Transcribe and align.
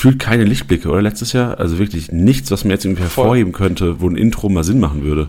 gefühlt 0.00 0.18
keine 0.18 0.44
Lichtblicke, 0.44 0.88
oder 0.88 1.02
letztes 1.02 1.34
Jahr? 1.34 1.60
Also 1.60 1.78
wirklich 1.78 2.10
nichts, 2.10 2.50
was 2.50 2.64
man 2.64 2.70
jetzt 2.70 2.86
irgendwie 2.86 3.02
hervorheben 3.02 3.52
könnte, 3.52 4.00
wo 4.00 4.08
ein 4.08 4.16
Intro 4.16 4.48
mal 4.48 4.64
Sinn 4.64 4.80
machen 4.80 5.04
würde. 5.04 5.28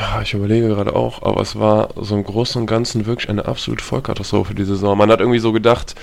Ja, 0.00 0.22
ich 0.22 0.32
überlege 0.32 0.68
gerade 0.68 0.96
auch, 0.96 1.20
aber 1.20 1.42
es 1.42 1.56
war 1.56 1.90
so 2.00 2.14
im 2.14 2.24
Großen 2.24 2.62
und 2.62 2.66
Ganzen 2.66 3.04
wirklich 3.04 3.28
eine 3.28 3.44
absolute 3.44 3.84
Vollkatastrophe 3.84 4.54
die 4.54 4.64
Saison. 4.64 4.96
Man 4.96 5.10
hat 5.10 5.20
irgendwie 5.20 5.40
so 5.40 5.52
gedacht, 5.52 5.94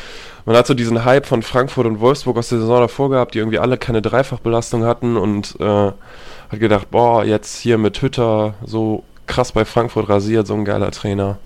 man 0.45 0.55
hat 0.55 0.67
so 0.67 0.75
diesen 0.75 1.03
Hype 1.03 1.25
von 1.25 1.41
Frankfurt 1.41 1.87
und 1.87 1.99
Wolfsburg 1.99 2.37
aus 2.37 2.49
der 2.49 2.59
Saison 2.59 2.81
davor 2.81 3.09
gehabt, 3.09 3.33
die 3.33 3.39
irgendwie 3.39 3.57
alle 3.57 3.77
keine 3.77 4.03
Dreifachbelastung 4.03 4.85
hatten 4.85 5.17
und 5.17 5.59
äh, 5.59 5.65
hat 5.65 6.59
gedacht, 6.59 6.91
boah, 6.91 7.25
jetzt 7.25 7.57
hier 7.57 7.79
mit 7.79 7.99
Hütter 8.03 8.53
so 8.63 9.03
krass 9.25 9.53
bei 9.53 9.65
Frankfurt 9.65 10.09
rasiert, 10.09 10.45
so 10.45 10.53
ein 10.53 10.65
geiler 10.65 10.91
Trainer. 10.91 11.39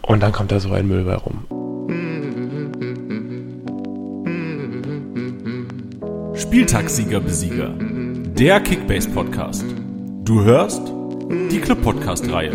Und 0.00 0.22
dann 0.22 0.32
kommt 0.32 0.52
da 0.52 0.58
so 0.58 0.72
ein 0.72 0.88
Müll 0.88 1.04
bei 1.04 1.16
rum. 1.16 1.69
Spieltagssieger 6.40 7.20
Besieger. 7.20 7.74
Der 7.78 8.60
Kickbase 8.60 9.10
Podcast. 9.10 9.62
Du 10.24 10.42
hörst 10.42 10.80
die 11.50 11.60
Club 11.60 11.82
Podcast 11.82 12.32
Reihe. 12.32 12.52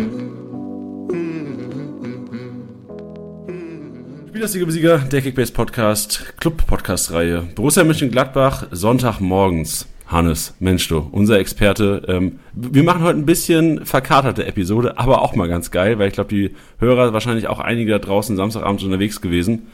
Spielersieger 4.28 4.66
Besieger, 4.66 4.98
der 4.98 5.22
Kickbase 5.22 5.52
Podcast, 5.52 6.34
Club 6.40 6.66
Podcast 6.66 7.12
Reihe. 7.12 7.44
Borussia 7.54 7.84
Mönchengladbach, 7.84 8.66
Sonntagmorgens. 8.72 9.86
Hannes, 10.08 10.54
Mensch 10.60 10.86
du, 10.88 11.08
unser 11.12 11.38
Experte. 11.38 12.02
Ähm, 12.08 12.40
wir 12.54 12.82
machen 12.82 13.02
heute 13.02 13.18
ein 13.18 13.26
bisschen 13.26 13.84
verkaterte 13.86 14.46
Episode, 14.46 14.98
aber 14.98 15.22
auch 15.22 15.34
mal 15.34 15.48
ganz 15.48 15.70
geil, 15.70 15.98
weil 15.98 16.08
ich 16.08 16.14
glaube, 16.14 16.30
die 16.30 16.54
Hörer 16.78 17.12
wahrscheinlich 17.12 17.48
auch 17.48 17.60
einige 17.60 17.92
da 17.92 17.98
draußen 17.98 18.36
Samstagabend 18.36 18.82
unterwegs 18.82 19.20
gewesen. 19.20 19.68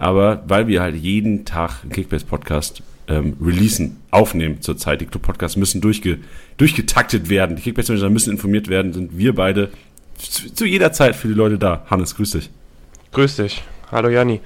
Aber 0.00 0.42
weil 0.48 0.66
wir 0.66 0.80
halt 0.80 0.96
jeden 0.96 1.44
Tag 1.44 1.82
einen 1.82 1.92
Kickbase-Podcast 1.92 2.82
ähm, 3.06 3.36
releasen, 3.38 3.98
aufnehmen 4.10 4.62
zurzeit. 4.62 5.02
Die 5.02 5.06
Club-Podcasts 5.06 5.58
müssen 5.58 5.82
durchge 5.82 6.18
durchgetaktet 6.56 7.28
werden. 7.28 7.56
Die 7.56 7.62
Kickbase-Manager 7.62 8.08
müssen 8.08 8.32
informiert 8.32 8.68
werden. 8.68 8.94
Sind 8.94 9.18
wir 9.18 9.34
beide 9.34 9.68
zu, 10.16 10.54
zu 10.54 10.64
jeder 10.64 10.92
Zeit 10.92 11.14
für 11.16 11.28
die 11.28 11.34
Leute 11.34 11.58
da. 11.58 11.84
Hannes, 11.90 12.16
grüß 12.16 12.30
dich. 12.30 12.48
Grüß 13.12 13.36
dich. 13.36 13.62
Hallo 13.92 14.08
Janni. 14.08 14.40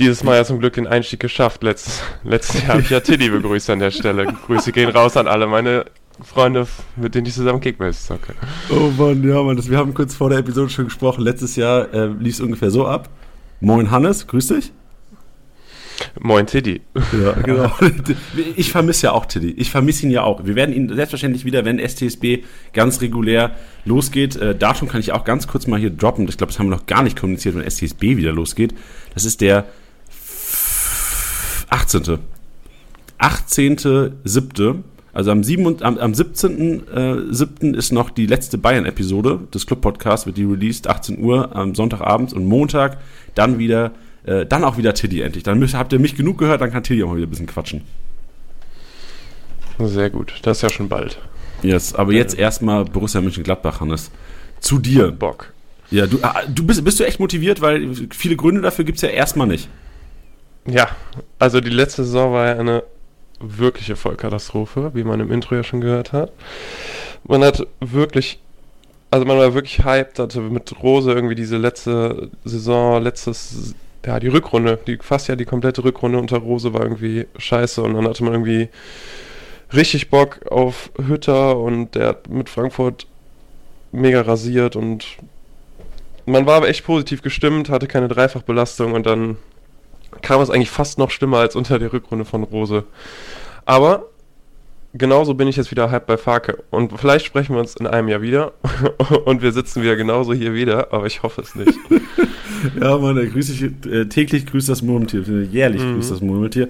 Dieses 0.00 0.24
Mal 0.24 0.34
ja 0.34 0.44
zum 0.44 0.58
Glück 0.58 0.74
den 0.74 0.88
Einstieg 0.88 1.20
geschafft. 1.20 1.62
Letztes, 1.62 2.02
letztes 2.24 2.62
Jahr 2.62 2.70
habe 2.70 2.80
ich 2.80 2.90
ja 2.90 2.98
Tiddy 2.98 3.28
begrüßt 3.28 3.70
an 3.70 3.78
der 3.78 3.92
Stelle. 3.92 4.26
Grüße 4.46 4.72
gehen 4.72 4.90
raus 4.90 5.16
an 5.16 5.28
alle 5.28 5.46
meine 5.46 5.84
Freunde, 6.20 6.66
mit 6.96 7.14
denen 7.14 7.28
ich 7.28 7.34
zusammen 7.34 7.60
Kickbase 7.60 8.04
zocke. 8.06 8.34
Oh 8.70 8.90
Mann, 8.98 9.22
ja 9.22 9.40
Mann, 9.40 9.56
das, 9.56 9.70
wir 9.70 9.78
haben 9.78 9.94
kurz 9.94 10.16
vor 10.16 10.30
der 10.30 10.40
Episode 10.40 10.68
schon 10.68 10.86
gesprochen. 10.86 11.22
Letztes 11.22 11.54
Jahr 11.54 11.94
äh, 11.94 12.06
lief 12.06 12.34
es 12.34 12.40
ungefähr 12.40 12.72
so 12.72 12.88
ab. 12.88 13.08
Moin 13.60 13.90
Hannes, 13.90 14.26
grüß 14.26 14.48
dich. 14.48 14.72
Moin 16.20 16.46
Tiddy. 16.46 16.80
Ja, 16.94 17.32
genau. 17.44 17.72
Ich 18.56 18.70
vermisse 18.70 19.06
ja 19.08 19.12
auch 19.12 19.26
Tiddy. 19.26 19.50
Ich 19.50 19.70
vermisse 19.70 20.06
ihn 20.06 20.10
ja 20.10 20.22
auch. 20.22 20.44
Wir 20.44 20.54
werden 20.54 20.74
ihn 20.74 20.88
selbstverständlich 20.94 21.44
wieder, 21.44 21.64
wenn 21.64 21.78
STSB 21.78 22.44
ganz 22.72 23.00
regulär 23.00 23.56
losgeht. 23.84 24.36
Äh, 24.36 24.54
Datum 24.54 24.88
kann 24.88 25.00
ich 25.00 25.12
auch 25.12 25.24
ganz 25.24 25.48
kurz 25.48 25.66
mal 25.66 25.78
hier 25.78 25.90
droppen. 25.90 26.28
Ich 26.28 26.36
glaube, 26.36 26.52
das 26.52 26.58
haben 26.58 26.68
wir 26.68 26.76
noch 26.76 26.86
gar 26.86 27.02
nicht 27.02 27.18
kommuniziert, 27.18 27.56
wenn 27.56 27.68
STSB 27.68 28.16
wieder 28.16 28.32
losgeht. 28.32 28.74
Das 29.14 29.24
ist 29.24 29.40
der 29.40 29.66
18. 31.70 32.18
18.7. 33.18 34.82
Also 35.18 35.32
am, 35.32 35.42
7, 35.42 35.82
am, 35.82 35.98
am 35.98 36.12
17.7. 36.12 37.74
Äh, 37.74 37.76
ist 37.76 37.90
noch 37.90 38.10
die 38.10 38.26
letzte 38.26 38.56
Bayern-Episode 38.56 39.40
des 39.52 39.66
Club-Podcasts, 39.66 40.26
wird 40.26 40.36
die 40.36 40.44
released, 40.44 40.86
18 40.86 41.18
Uhr 41.18 41.56
am 41.56 41.74
Sonntagabend 41.74 42.32
und 42.32 42.46
Montag 42.46 42.98
dann 43.34 43.58
wieder, 43.58 43.90
äh, 44.26 44.46
dann 44.46 44.62
auch 44.62 44.76
wieder 44.76 44.94
Tiddy 44.94 45.22
endlich. 45.22 45.42
Dann 45.42 45.58
müsst, 45.58 45.74
habt 45.74 45.92
ihr 45.92 45.98
mich 45.98 46.14
genug 46.14 46.38
gehört, 46.38 46.60
dann 46.60 46.70
kann 46.70 46.84
Tiddy 46.84 47.02
auch 47.02 47.08
mal 47.08 47.16
wieder 47.16 47.26
ein 47.26 47.30
bisschen 47.30 47.48
quatschen. 47.48 47.80
Sehr 49.80 50.08
gut, 50.08 50.34
das 50.42 50.58
ist 50.58 50.62
ja 50.62 50.70
schon 50.70 50.88
bald. 50.88 51.18
Yes, 51.62 51.96
aber 51.96 52.12
jetzt 52.12 52.38
äh. 52.38 52.42
erstmal 52.42 52.84
Borussia 52.84 53.20
Mönchengladbach, 53.20 53.80
Hannes. 53.80 54.12
Zu 54.60 54.78
dir. 54.78 55.10
Bock. 55.10 55.52
Ja, 55.90 56.06
du, 56.06 56.20
ah, 56.22 56.42
du 56.46 56.64
bist, 56.64 56.84
bist 56.84 57.00
du 57.00 57.04
echt 57.04 57.18
motiviert, 57.18 57.60
weil 57.60 57.92
viele 58.12 58.36
Gründe 58.36 58.60
dafür 58.60 58.84
gibt 58.84 58.98
es 58.98 59.02
ja 59.02 59.08
erstmal 59.08 59.48
nicht. 59.48 59.68
Ja, 60.64 60.90
also 61.40 61.60
die 61.60 61.70
letzte 61.70 62.04
Saison 62.04 62.32
war 62.32 62.46
ja 62.46 62.58
eine 62.60 62.84
wirkliche 63.40 63.96
Vollkatastrophe, 63.96 64.92
wie 64.94 65.04
man 65.04 65.20
im 65.20 65.32
Intro 65.32 65.54
ja 65.54 65.62
schon 65.62 65.80
gehört 65.80 66.12
hat. 66.12 66.32
Man 67.24 67.42
hat 67.44 67.66
wirklich, 67.80 68.40
also 69.10 69.24
man 69.24 69.38
war 69.38 69.54
wirklich 69.54 69.84
hyped, 69.84 70.18
hatte 70.18 70.40
mit 70.40 70.82
Rose 70.82 71.12
irgendwie 71.12 71.34
diese 71.34 71.56
letzte 71.56 72.30
Saison, 72.44 73.02
letztes, 73.02 73.74
ja, 74.04 74.20
die 74.20 74.28
Rückrunde, 74.28 74.78
die 74.86 74.98
fast 75.00 75.28
ja 75.28 75.36
die 75.36 75.44
komplette 75.44 75.84
Rückrunde 75.84 76.18
unter 76.18 76.38
Rose 76.38 76.72
war 76.72 76.82
irgendwie 76.82 77.26
scheiße 77.36 77.82
und 77.82 77.94
dann 77.94 78.08
hatte 78.08 78.24
man 78.24 78.32
irgendwie 78.32 78.68
richtig 79.72 80.10
Bock 80.10 80.46
auf 80.50 80.90
Hütter 80.96 81.58
und 81.58 81.94
der 81.94 82.08
hat 82.08 82.28
mit 82.28 82.48
Frankfurt 82.48 83.06
mega 83.92 84.20
rasiert 84.22 84.76
und 84.76 85.04
man 86.26 86.46
war 86.46 86.56
aber 86.56 86.68
echt 86.68 86.84
positiv 86.84 87.22
gestimmt, 87.22 87.70
hatte 87.70 87.86
keine 87.86 88.08
Dreifachbelastung 88.08 88.92
und 88.92 89.06
dann 89.06 89.36
kam 90.22 90.40
es 90.40 90.50
eigentlich 90.50 90.70
fast 90.70 90.98
noch 90.98 91.10
schlimmer 91.10 91.38
als 91.38 91.56
unter 91.56 91.78
der 91.78 91.92
Rückrunde 91.92 92.24
von 92.24 92.42
Rose. 92.42 92.84
Aber 93.64 94.06
genauso 94.94 95.34
bin 95.34 95.48
ich 95.48 95.56
jetzt 95.56 95.70
wieder 95.70 95.90
halb 95.90 96.06
bei 96.06 96.16
Farke. 96.16 96.62
Und 96.70 96.98
vielleicht 96.98 97.26
sprechen 97.26 97.54
wir 97.54 97.60
uns 97.60 97.76
in 97.76 97.86
einem 97.86 98.08
Jahr 98.08 98.22
wieder 98.22 98.52
und 99.24 99.42
wir 99.42 99.52
sitzen 99.52 99.82
wieder 99.82 99.96
genauso 99.96 100.32
hier 100.32 100.54
wieder, 100.54 100.92
aber 100.92 101.06
ich 101.06 101.22
hoffe 101.22 101.42
es 101.42 101.54
nicht. 101.54 101.78
ja, 102.80 102.96
Mann, 102.98 103.16
grüß 103.16 103.50
ich, 103.50 103.62
äh, 103.86 104.06
täglich 104.06 104.46
grüßt 104.46 104.68
das 104.68 104.82
Murmeltier, 104.82 105.22
jährlich 105.44 105.82
mhm. 105.82 105.94
grüßt 105.94 106.10
das 106.10 106.20
Murmeltier. 106.20 106.68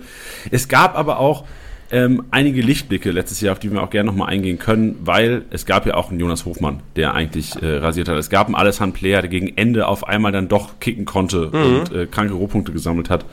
Es 0.51 0.69
gab 0.69 0.97
aber 0.97 1.19
auch 1.19 1.45
ähm, 1.91 2.25
einige 2.31 2.61
Lichtblicke 2.61 3.11
letztes 3.11 3.41
Jahr, 3.41 3.53
auf 3.53 3.59
die 3.59 3.73
wir 3.73 3.83
auch 3.83 3.91
gerne 3.91 4.11
nochmal 4.11 4.29
eingehen 4.29 4.59
können, 4.59 4.99
weil 5.01 5.43
es 5.51 5.65
gab 5.65 5.87
ja 5.87 5.95
auch 5.95 6.11
einen 6.11 6.21
Jonas 6.21 6.45
Hofmann, 6.45 6.81
der 6.97 7.15
eigentlich 7.15 7.63
äh, 7.63 7.79
rasiert 7.79 8.09
hat. 8.09 8.17
Es 8.17 8.29
gab 8.29 8.47
einen 8.47 8.57
Alessandro 8.57 8.99
Player, 8.99 9.23
der 9.23 9.31
gegen 9.31 9.57
Ende 9.57 9.87
auf 9.87 10.07
einmal 10.07 10.33
dann 10.33 10.49
doch 10.49 10.81
kicken 10.81 11.05
konnte 11.07 11.51
mhm. 11.53 11.81
und 11.81 11.93
äh, 11.93 12.07
kranke 12.07 12.35
Rohpunkte 12.35 12.73
gesammelt 12.73 13.09
hat. 13.09 13.25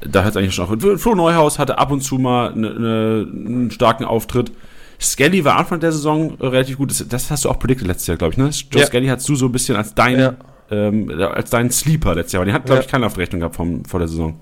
Da 0.00 0.24
hat 0.24 0.30
es 0.30 0.36
eigentlich 0.36 0.54
schon 0.54 0.66
auch. 0.66 0.98
Flo 0.98 1.14
Neuhaus 1.14 1.58
hatte 1.58 1.78
ab 1.78 1.90
und 1.90 2.02
zu 2.02 2.16
mal 2.16 2.54
ne, 2.54 2.70
ne, 2.70 3.26
einen 3.32 3.70
starken 3.70 4.04
Auftritt. 4.04 4.52
Skelly 5.00 5.44
war 5.44 5.56
Anfang 5.56 5.80
der 5.80 5.92
Saison 5.92 6.36
äh, 6.40 6.46
relativ 6.46 6.78
gut. 6.78 6.90
Das, 6.90 7.06
das, 7.06 7.30
hast 7.30 7.44
du 7.44 7.50
auch 7.50 7.58
predicted 7.58 7.86
letztes 7.86 8.08
Jahr, 8.08 8.16
glaube 8.16 8.32
ich. 8.32 8.38
Ne? 8.38 8.50
Joe 8.70 8.80
ja. 8.80 8.86
Skelly 8.86 9.06
hast 9.06 9.28
du 9.28 9.36
so 9.36 9.46
ein 9.46 9.52
bisschen 9.52 9.76
als 9.76 9.94
dein, 9.94 10.18
ja. 10.18 10.34
ähm, 10.70 11.10
als 11.10 11.50
dein 11.50 11.70
Sleeper 11.70 12.14
letztes 12.14 12.32
Jahr. 12.32 12.40
Aber 12.40 12.50
den 12.50 12.54
hat, 12.54 12.66
glaube 12.66 12.80
ja. 12.80 12.84
ich, 12.84 12.90
keiner 12.90 13.06
auf 13.06 13.16
Rechnung 13.16 13.40
gehabt 13.40 13.56
vom, 13.56 13.84
vor 13.84 14.00
der 14.00 14.08
Saison. 14.08 14.38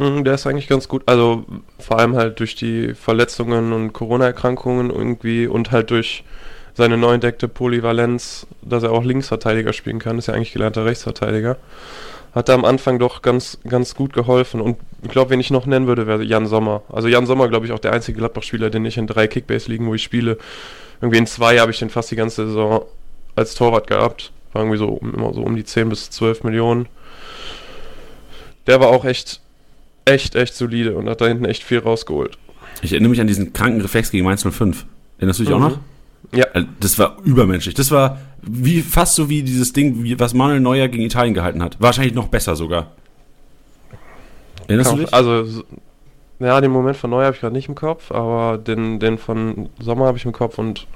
Mhm, 0.00 0.24
der 0.24 0.34
ist 0.34 0.46
eigentlich 0.46 0.66
ganz 0.66 0.88
gut. 0.88 1.02
Also 1.04 1.44
vor 1.78 1.98
allem 1.98 2.16
halt 2.16 2.40
durch 2.40 2.54
die 2.54 2.94
Verletzungen 2.94 3.74
und 3.74 3.92
Corona-Erkrankungen 3.92 4.88
irgendwie 4.88 5.46
und 5.46 5.72
halt 5.72 5.90
durch 5.90 6.24
seine 6.72 6.96
neu 6.96 7.12
entdeckte 7.12 7.48
Polyvalenz, 7.48 8.46
dass 8.62 8.82
er 8.82 8.92
auch 8.92 9.04
Linksverteidiger 9.04 9.74
spielen 9.74 9.98
kann, 9.98 10.16
ist 10.16 10.28
ja 10.28 10.34
eigentlich 10.34 10.54
gelernter 10.54 10.86
Rechtsverteidiger. 10.86 11.58
Hat 12.34 12.48
da 12.48 12.54
am 12.54 12.64
Anfang 12.64 12.98
doch 12.98 13.20
ganz, 13.20 13.58
ganz 13.68 13.94
gut 13.94 14.14
geholfen. 14.14 14.62
Und 14.62 14.78
ich 15.02 15.10
glaube, 15.10 15.30
wen 15.30 15.40
ich 15.40 15.50
noch 15.50 15.66
nennen 15.66 15.86
würde, 15.86 16.06
wäre 16.06 16.22
Jan 16.22 16.46
Sommer. 16.46 16.82
Also 16.88 17.08
Jan 17.08 17.26
Sommer, 17.26 17.48
glaube 17.48 17.66
ich, 17.66 17.72
auch 17.72 17.78
der 17.78 17.92
einzige 17.92 18.20
Gladbach-Spieler, 18.20 18.70
den 18.70 18.86
ich 18.86 18.96
in 18.96 19.06
drei 19.06 19.26
Kickbase-Ligen, 19.26 19.86
wo 19.86 19.94
ich 19.94 20.02
spiele, 20.02 20.38
irgendwie 21.02 21.18
in 21.18 21.26
zwei 21.26 21.58
habe 21.58 21.72
ich 21.72 21.78
den 21.78 21.90
fast 21.90 22.10
die 22.10 22.16
ganze 22.16 22.46
Saison 22.46 22.86
als 23.36 23.54
Torwart 23.54 23.86
gehabt. 23.86 24.32
War 24.54 24.62
irgendwie 24.62 24.78
so 24.78 24.98
immer 25.02 25.34
so 25.34 25.42
um 25.42 25.56
die 25.56 25.64
10 25.64 25.90
bis 25.90 26.08
12 26.08 26.44
Millionen. 26.44 26.88
Der 28.66 28.80
war 28.80 28.88
auch 28.88 29.04
echt 29.04 29.42
echt, 30.04 30.34
echt 30.34 30.54
solide 30.54 30.94
und 30.94 31.08
hat 31.08 31.20
da 31.20 31.26
hinten 31.26 31.44
echt 31.44 31.62
viel 31.62 31.78
rausgeholt. 31.78 32.38
Ich 32.82 32.92
erinnere 32.92 33.10
mich 33.10 33.20
an 33.20 33.26
diesen 33.26 33.52
kranken 33.52 33.80
Reflex 33.80 34.10
gegen 34.10 34.24
Mainz 34.24 34.42
05. 34.42 34.86
Erinnerst 35.18 35.40
du 35.40 35.44
dich 35.44 35.54
mhm. 35.54 35.56
auch 35.56 35.68
noch? 35.70 35.78
Ja. 36.32 36.46
Äh, 36.54 36.64
das 36.80 36.98
war 36.98 37.18
übermenschlich. 37.24 37.74
Das 37.74 37.90
war 37.90 38.18
wie, 38.42 38.82
fast 38.82 39.16
so 39.16 39.28
wie 39.28 39.42
dieses 39.42 39.72
Ding, 39.72 40.02
wie, 40.02 40.18
was 40.18 40.34
Manuel 40.34 40.60
Neuer 40.60 40.88
gegen 40.88 41.04
Italien 41.04 41.34
gehalten 41.34 41.62
hat. 41.62 41.76
Wahrscheinlich 41.80 42.14
noch 42.14 42.28
besser 42.28 42.56
sogar. 42.56 42.92
Erinnerst 44.66 44.90
Kauf, 44.90 44.98
du 44.98 45.04
dich? 45.04 45.14
Also, 45.14 45.64
ja, 46.38 46.60
den 46.60 46.70
Moment 46.70 46.96
von 46.96 47.10
Neuer 47.10 47.26
habe 47.26 47.34
ich 47.34 47.40
gerade 47.40 47.54
nicht 47.54 47.68
im 47.68 47.74
Kopf, 47.74 48.12
aber 48.12 48.56
den, 48.56 48.98
den 48.98 49.18
von 49.18 49.68
Sommer 49.78 50.06
habe 50.06 50.16
ich 50.16 50.24
im 50.24 50.32
Kopf 50.32 50.58
und 50.58 50.86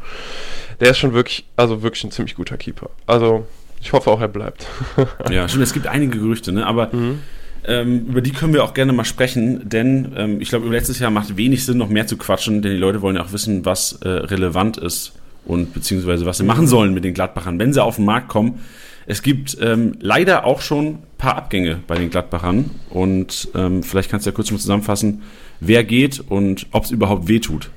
der 0.80 0.90
ist 0.90 0.98
schon 0.98 1.12
wirklich, 1.12 1.44
also 1.56 1.82
wirklich 1.82 2.04
ein 2.04 2.10
ziemlich 2.10 2.34
guter 2.34 2.56
Keeper. 2.56 2.90
Also, 3.06 3.46
ich 3.80 3.92
hoffe 3.92 4.10
auch, 4.10 4.20
er 4.20 4.28
bleibt. 4.28 4.66
ja, 5.30 5.46
stimmt, 5.48 5.64
es 5.64 5.74
gibt 5.74 5.86
einige 5.86 6.18
Gerüchte, 6.18 6.52
ne? 6.52 6.66
aber 6.66 6.88
mhm. 6.92 7.20
Ähm, 7.66 8.06
über 8.08 8.20
die 8.20 8.32
können 8.32 8.52
wir 8.52 8.62
auch 8.62 8.74
gerne 8.74 8.92
mal 8.92 9.04
sprechen, 9.04 9.68
denn 9.68 10.12
ähm, 10.16 10.40
ich 10.40 10.50
glaube, 10.50 10.66
über 10.66 10.74
letztes 10.74 10.98
Jahr 10.98 11.10
macht 11.10 11.36
wenig 11.36 11.64
Sinn, 11.64 11.78
noch 11.78 11.88
mehr 11.88 12.06
zu 12.06 12.16
quatschen, 12.16 12.60
denn 12.60 12.72
die 12.72 12.78
Leute 12.78 13.00
wollen 13.00 13.16
ja 13.16 13.22
auch 13.22 13.32
wissen, 13.32 13.64
was 13.64 13.94
äh, 14.02 14.08
relevant 14.08 14.76
ist 14.76 15.12
und 15.46 15.72
beziehungsweise 15.72 16.26
was 16.26 16.38
sie 16.38 16.44
machen 16.44 16.66
sollen 16.66 16.92
mit 16.92 17.04
den 17.04 17.14
Gladbachern, 17.14 17.58
wenn 17.58 17.72
sie 17.72 17.82
auf 17.82 17.96
den 17.96 18.04
Markt 18.04 18.28
kommen. 18.28 18.60
Es 19.06 19.22
gibt 19.22 19.56
ähm, 19.60 19.96
leider 20.00 20.44
auch 20.44 20.60
schon 20.60 20.86
ein 20.86 21.02
paar 21.18 21.36
Abgänge 21.36 21.80
bei 21.86 21.96
den 21.96 22.10
Gladbachern 22.10 22.70
und 22.90 23.48
ähm, 23.54 23.82
vielleicht 23.82 24.10
kannst 24.10 24.26
du 24.26 24.30
ja 24.30 24.34
kurz 24.34 24.50
mal 24.50 24.58
zusammenfassen, 24.58 25.22
wer 25.60 25.84
geht 25.84 26.20
und 26.20 26.66
ob 26.72 26.84
es 26.84 26.90
überhaupt 26.90 27.28
weh 27.28 27.40
tut. 27.40 27.70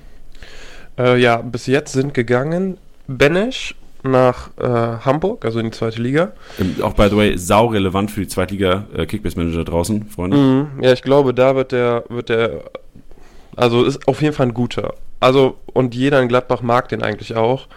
Äh, 0.98 1.20
ja, 1.22 1.38
bis 1.38 1.66
jetzt 1.68 1.94
sind 1.94 2.14
gegangen 2.14 2.78
Benesch, 3.08 3.76
nach 4.04 4.50
äh, 4.58 4.66
Hamburg, 5.06 5.46
also 5.46 5.60
in 5.60 5.66
die 5.66 5.72
zweite 5.72 6.02
Liga. 6.02 6.32
Ähm, 6.60 6.76
auch 6.82 6.94
by 6.94 7.10
the 7.10 7.18
way, 7.18 7.38
sau 7.38 7.68
relevant 7.68 8.12
für 8.12 8.22
die 8.22 8.28
Zweitliga 8.28 8.86
äh, 8.96 9.06
Kickbase-Manager 9.06 9.64
draußen, 9.64 10.08
Freunde. 10.08 10.38
Mhm. 10.38 10.84
Ja, 10.84 10.94
ich 10.94 11.02
glaube, 11.02 11.34
da 11.34 11.56
wird 11.56 11.72
der, 11.72 12.04
wird 12.10 12.30
der, 12.30 12.64
also 13.56 13.84
ist 13.84 14.08
auf 14.08 14.22
jeden 14.22 14.34
Fall 14.34 14.48
ein 14.48 14.54
guter. 14.54 14.94
Also, 15.20 15.58
und 15.74 15.96
jeder 15.96 16.22
in 16.22 16.28
Gladbach 16.28 16.62
mag 16.62 16.90
den 16.90 17.02
eigentlich 17.02 17.36
auch. 17.36 17.68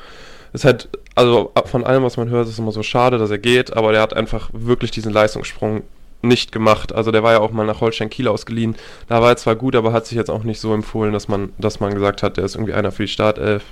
Ist 0.53 0.65
halt, 0.65 0.89
also 1.15 1.53
von 1.67 1.85
allem, 1.85 2.03
was 2.03 2.17
man 2.17 2.29
hört, 2.29 2.47
ist 2.47 2.55
es 2.55 2.59
immer 2.59 2.73
so 2.73 2.83
schade, 2.83 3.19
dass 3.19 3.31
er 3.31 3.39
geht, 3.39 3.77
aber 3.77 3.93
der 3.93 4.03
hat 4.03 4.15
einfach 4.15 4.51
wirklich 4.53 4.91
diesen 4.91 5.13
Leistungssprung 5.13 5.83
nicht 6.23 6.53
gemacht. 6.53 6.95
Also 6.95 7.11
der 7.11 7.23
war 7.23 7.33
ja 7.33 7.41
auch 7.41 7.51
mal 7.51 7.67
nach 7.67 7.81
Holstein 7.81 8.11
Kiel 8.11 8.29
ausgeliehen. 8.29 8.77
Da 9.09 9.23
war 9.23 9.31
er 9.31 9.37
zwar 9.37 9.57
gut, 9.57 9.75
aber 9.75 9.93
hat 9.93 10.07
sich 10.07 10.17
jetzt 10.17 10.31
auch 10.31 10.45
nicht 10.45 10.61
so 10.61 10.75
empfohlen, 10.75 11.13
dass 11.13 11.29
man, 11.29 11.53
dass 11.59 11.81
man 11.81 11.95
gesagt 11.95 12.23
hat, 12.23 12.37
der 12.37 12.45
ist 12.45 12.57
irgendwie 12.57 12.75
einer 12.75 12.93
für 12.93 13.05
die 13.05 13.09
Startelf. 13.09 13.65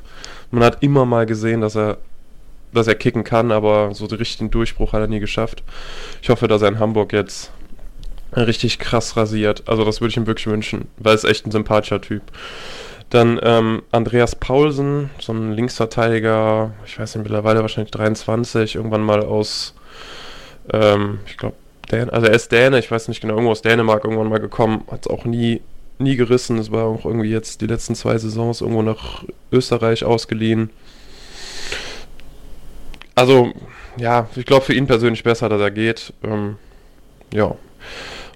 Man 0.50 0.65
hat 0.65 0.83
immer 0.83 1.05
mal 1.05 1.27
gesehen, 1.27 1.61
dass 1.61 1.77
er, 1.77 1.99
dass 2.73 2.87
er 2.87 2.94
kicken 2.94 3.25
kann, 3.25 3.53
aber 3.53 3.94
so 3.94 4.06
den 4.06 4.19
richtigen 4.19 4.50
Durchbruch 4.50 4.93
hat 4.93 5.00
er 5.00 5.06
nie 5.06 5.20
geschafft. 5.20 5.62
Ich 6.23 6.29
hoffe, 6.29 6.49
dass 6.49 6.62
er 6.62 6.69
in 6.69 6.79
Hamburg 6.79 7.12
jetzt 7.12 7.53
richtig 8.37 8.79
krass 8.79 9.17
rasiert. 9.17 9.62
Also 9.67 9.85
das 9.85 10.00
würde 10.00 10.11
ich 10.11 10.17
ihm 10.17 10.26
wirklich 10.26 10.47
wünschen, 10.47 10.88
weil 10.99 11.15
es 11.15 11.25
echt 11.25 11.47
ein 11.47 11.50
sympathischer 11.50 12.00
Typ. 12.00 12.23
Dann 13.11 13.41
ähm, 13.43 13.82
Andreas 13.91 14.37
Paulsen, 14.37 15.09
so 15.19 15.32
ein 15.32 15.53
Linksverteidiger, 15.53 16.73
ich 16.85 16.99
weiß 16.99 17.15
nicht, 17.15 17.25
mittlerweile 17.25 17.62
wahrscheinlich 17.62 17.91
23, 17.91 18.75
irgendwann 18.75 19.03
mal 19.03 19.25
aus, 19.25 19.75
ähm, 20.73 21.21
ich 21.26 21.38
glaube, 21.38 21.56
also 21.91 22.26
er 22.26 22.35
ist 22.35 22.53
Däne, 22.53 22.79
ich 22.79 22.91
weiß 22.91 23.09
nicht 23.09 23.23
genau, 23.23 23.35
irgendwo 23.35 23.53
aus 23.53 23.62
Dänemark 23.62 24.05
irgendwann 24.05 24.29
mal 24.29 24.41
gekommen, 24.41 24.85
hat 24.91 25.06
es 25.06 25.11
auch 25.11 25.25
nie, 25.25 25.62
nie 25.99 26.17
gerissen. 26.17 26.59
Es 26.59 26.71
war 26.71 26.85
auch 26.85 27.06
irgendwie 27.06 27.31
jetzt 27.31 27.62
die 27.62 27.67
letzten 27.67 27.94
zwei 27.94 28.19
Saisons 28.19 28.61
irgendwo 28.61 28.82
nach 28.82 29.25
Österreich 29.50 30.05
ausgeliehen. 30.05 30.69
Also, 33.19 33.50
ja, 33.97 34.29
ich 34.37 34.47
glaube 34.47 34.65
für 34.65 34.75
ihn 34.75 34.87
persönlich 34.87 35.25
besser, 35.25 35.49
dass 35.49 35.61
er 35.61 35.73
geht. 35.73 36.12
Ähm, 36.23 36.56
ja. 37.35 37.56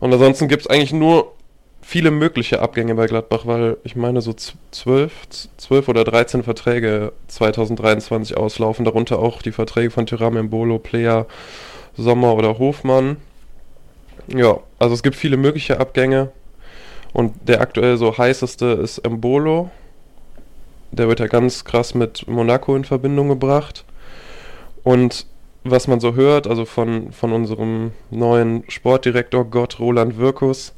Und 0.01 0.13
ansonsten 0.13 0.49
gibt 0.49 0.63
es 0.63 0.67
eigentlich 0.67 0.93
nur 0.93 1.35
viele 1.83 2.11
mögliche 2.11 2.61
Abgänge 2.61 2.97
bei 2.97 3.07
Gladbach, 3.07 3.47
weil 3.47 3.77
ich 3.85 3.95
meine 3.95 4.23
so 4.23 4.35
zwölf, 4.73 5.13
zwölf 5.57 5.87
oder 5.87 6.03
13 6.03 6.43
Verträge 6.43 7.13
2023 7.29 8.37
auslaufen, 8.37 8.85
darunter 8.85 9.21
auch 9.21 9.41
die 9.41 9.53
Verträge 9.53 9.93
von 9.93 10.07
Tyram 10.07 10.37
Embolo, 10.37 10.81
Player, 10.81 11.27
Sommer 11.97 12.35
oder 12.35 12.59
Hofmann. 12.59 13.19
Ja, 14.27 14.59
also 14.81 14.95
es 14.95 15.05
gibt 15.05 15.15
viele 15.15 15.37
mögliche 15.37 15.79
Abgänge 15.79 16.33
und 17.13 17.35
der 17.47 17.61
aktuell 17.61 17.99
so 17.99 18.19
heißeste 18.19 18.67
ist 18.83 18.99
Embolo. 18.99 19.71
Der 20.91 21.07
wird 21.07 21.21
ja 21.21 21.29
ganz 21.29 21.65
krass 21.65 21.95
mit 21.95 22.27
Monaco 22.27 22.75
in 22.75 22.85
Verbindung 22.85 23.29
gebracht. 23.29 23.85
Und 24.85 25.27
was 25.65 25.87
man 25.87 26.01
so 26.01 26.15
hört, 26.15 26.47
also 26.47 26.65
von, 26.65 27.13
von 27.13 27.33
unserem 27.33 27.93
neuen 28.11 28.65
Sportdirektor 28.69 29.45
Gott 29.45 29.79
Roland 29.79 30.19
Wirkus, 30.19 30.75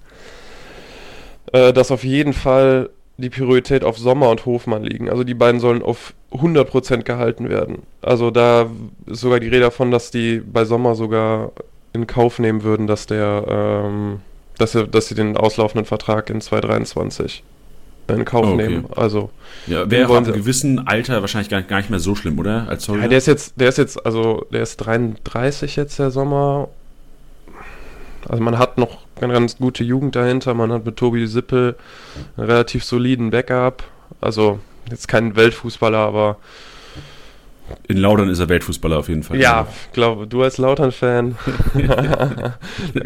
äh, 1.53 1.73
dass 1.73 1.91
auf 1.91 2.05
jeden 2.05 2.33
Fall 2.33 2.91
die 3.17 3.31
Priorität 3.31 3.85
auf 3.85 3.97
Sommer 3.97 4.29
und 4.31 4.45
Hofmann 4.45 4.83
liegen. 4.83 5.09
Also 5.09 5.25
die 5.25 5.35
beiden 5.35 5.61
sollen 5.61 5.83
auf 5.83 6.15
100% 6.33 7.05
gehalten 7.05 7.49
werden. 7.49 7.83
Also 8.03 8.31
da 8.31 8.69
ist 9.07 9.21
sogar 9.21 9.41
die 9.41 9.49
Rede 9.49 9.61
davon, 9.61 9.91
dass 9.91 10.11
die 10.11 10.41
bei 10.41 10.65
Sommer 10.65 10.97
sogar 10.97 11.53
in 11.93 12.07
Kauf 12.07 12.41
nehmen 12.41 12.65
würden, 12.65 12.87
dass 12.87 13.07
der, 13.07 13.45
ähm, 13.49 14.21
dass, 14.59 14.73
sie, 14.73 14.87
dass 14.89 15.09
sie 15.09 15.15
den 15.15 15.37
auslaufenden 15.37 15.87
Vertrag 15.87 16.29
in 16.29 16.41
2023 16.41 17.45
in 18.09 18.25
Kauf 18.25 18.47
okay. 18.47 18.57
nehmen. 18.57 18.87
Also 18.95 19.31
ja, 19.67 19.91
wäre 19.91 20.09
auch 20.09 20.17
im 20.17 20.25
gewissen 20.25 20.87
Alter 20.87 21.21
wahrscheinlich 21.21 21.49
gar 21.49 21.59
nicht, 21.59 21.69
gar 21.69 21.79
nicht 21.79 21.91
mehr 21.91 22.01
so 22.01 22.15
schlimm, 22.15 22.39
oder? 22.39 22.69
Als 22.69 22.87
ja, 22.87 23.09
der 23.09 23.19
ist 23.19 23.27
jetzt, 23.27 23.61
der 23.61 23.69
ist 23.69 23.79
jetzt, 23.79 24.05
also 24.05 24.47
der 24.53 24.63
ist 24.63 24.77
33 24.79 25.77
jetzt 25.77 25.99
der 25.99 26.11
Sommer. 26.11 26.69
Also 28.29 28.43
man 28.43 28.59
hat 28.59 28.79
noch 28.79 28.99
eine 29.21 29.33
ganz 29.33 29.59
gute 29.59 29.85
Jugend 29.85 30.17
dahinter. 30.17 30.55
Man 30.55 30.73
hat 30.73 30.85
mit 30.85 30.97
Tobi 30.97 31.27
Sippel 31.27 31.77
einen 32.37 32.47
relativ 32.47 32.85
soliden 32.85 33.31
Backup. 33.31 33.85
Also 34.21 34.61
jetzt 34.91 35.09
kein 35.09 35.37
Weltfußballer, 35.37 35.99
aber 35.99 36.37
in 37.89 37.97
Lautern 37.97 38.29
ist 38.29 38.39
er 38.39 38.49
Weltfußballer 38.49 38.99
auf 38.99 39.09
jeden 39.09 39.23
Fall. 39.23 39.39
Ja, 39.39 39.67
glaube, 39.93 40.27
du 40.27 40.43
als 40.43 40.59
Lautern-Fan. 40.59 41.37
da 41.75 42.55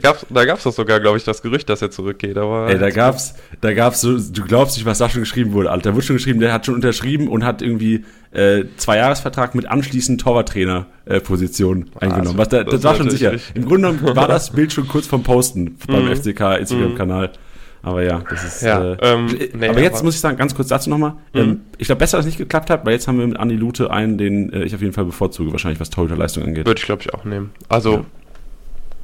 gab 0.00 0.16
es 0.16 0.26
da 0.31 0.44
gab's 0.44 0.64
doch 0.64 0.72
sogar, 0.72 1.00
glaube 1.00 1.16
ich, 1.16 1.25
das 1.25 1.43
Gerücht, 1.43 1.69
dass 1.69 1.82
er 1.82 1.90
zurückgeht. 1.90 2.37
Aber 2.37 2.69
Ey, 2.69 2.78
da 2.78 2.90
gab's, 2.90 3.34
da 3.60 3.72
gab's 3.72 4.00
so, 4.00 4.19
du 4.19 4.44
glaubst 4.44 4.76
nicht, 4.76 4.87
was 4.87 4.99
da 4.99 5.08
schon 5.08 5.22
geschrieben 5.22 5.52
wurde, 5.52 5.70
Alter. 5.70 5.90
Da 5.90 5.94
wurde 5.94 6.06
schon 6.06 6.16
geschrieben, 6.16 6.40
der 6.40 6.52
hat 6.52 6.66
schon 6.66 6.75
unterschrieben 6.75 7.28
und 7.28 7.44
hat 7.44 7.62
irgendwie 7.62 8.05
äh, 8.32 8.64
zwei 8.76 8.99
Jahresvertrag 8.99 9.55
mit 9.55 9.66
anschließend 9.66 10.20
Torwarttrainer-Position 10.20 11.90
äh, 11.94 12.05
eingenommen. 12.05 12.38
Was, 12.38 12.49
da, 12.49 12.64
das, 12.64 12.75
das 12.75 12.84
war 12.84 12.94
schon 12.96 13.10
sicher. 13.10 13.34
Im 13.55 13.64
Grunde 13.64 13.93
genommen 13.93 14.16
war 14.16 14.28
das 14.28 14.50
Bild 14.50 14.72
schon 14.72 14.88
kurz 14.88 15.06
vom 15.06 15.22
Posten 15.22 15.76
beim 15.87 16.06
mhm. 16.06 16.16
FCK 16.16 16.58
Instagram-Kanal. 16.58 17.31
Aber 17.83 18.03
ja, 18.03 18.23
das 18.29 18.45
ist. 18.45 18.63
Ja, 18.63 18.95
äh, 18.95 18.97
ähm, 19.01 19.27
nee, 19.55 19.69
aber 19.69 19.81
jetzt 19.81 19.97
aber 19.97 20.05
muss 20.05 20.15
ich 20.15 20.21
sagen, 20.21 20.37
ganz 20.37 20.55
kurz 20.55 20.69
dazu 20.69 20.91
nochmal. 20.91 21.13
Mhm. 21.33 21.41
Ähm, 21.41 21.61
ich 21.79 21.87
glaube, 21.87 22.01
besser, 22.01 22.17
dass 22.17 22.27
es 22.27 22.31
nicht 22.31 22.39
geklappt 22.39 22.71
hat, 22.71 22.85
weil 22.85 22.93
jetzt 22.93 23.07
haben 23.07 23.19
wir 23.19 23.27
mit 23.27 23.39
Andi 23.39 23.57
Lute 23.57 23.91
einen, 23.91 24.19
den 24.19 24.53
äh, 24.53 24.65
ich 24.65 24.75
auf 24.75 24.81
jeden 24.81 24.93
Fall 24.93 25.05
bevorzuge, 25.05 25.53
wahrscheinlich 25.53 25.81
was 25.81 25.91
Torhüterleistung 25.91 26.45
angeht. 26.45 26.67
Würde 26.67 26.79
ich, 26.79 26.87
glaube 26.87 27.03
ich, 27.03 27.15
auch 27.15 27.25
nehmen. 27.25 27.53
Also, 27.69 27.93
ja. 27.93 28.05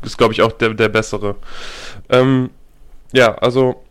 ist, 0.02 0.18
glaube 0.18 0.32
ich, 0.32 0.42
auch 0.42 0.52
der, 0.52 0.74
der 0.74 0.88
bessere. 0.88 1.36
Ähm, 2.08 2.50
ja, 3.12 3.34
also, 3.36 3.82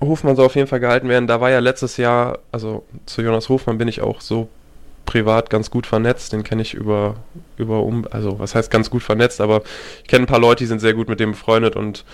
Hofmann 0.00 0.34
soll 0.34 0.46
auf 0.46 0.56
jeden 0.56 0.66
Fall 0.66 0.80
gehalten 0.80 1.08
werden. 1.08 1.26
Da 1.26 1.40
war 1.40 1.50
ja 1.50 1.60
letztes 1.60 1.96
Jahr, 1.96 2.40
also 2.50 2.84
zu 3.06 3.22
Jonas 3.22 3.48
Hofmann 3.48 3.78
bin 3.78 3.88
ich 3.88 4.00
auch 4.00 4.20
so 4.20 4.48
privat 5.06 5.50
ganz 5.50 5.70
gut 5.70 5.86
vernetzt. 5.86 6.32
Den 6.32 6.42
kenne 6.42 6.62
ich 6.62 6.74
über, 6.74 7.16
über 7.56 7.82
um, 7.82 8.06
also 8.10 8.38
was 8.38 8.54
heißt 8.54 8.70
ganz 8.70 8.90
gut 8.90 9.02
vernetzt, 9.02 9.40
aber 9.40 9.62
ich 10.02 10.08
kenne 10.08 10.24
ein 10.24 10.26
paar 10.26 10.40
Leute, 10.40 10.64
die 10.64 10.66
sind 10.66 10.80
sehr 10.80 10.94
gut 10.94 11.08
mit 11.08 11.20
dem 11.20 11.32
befreundet 11.32 11.76
und 11.76 12.04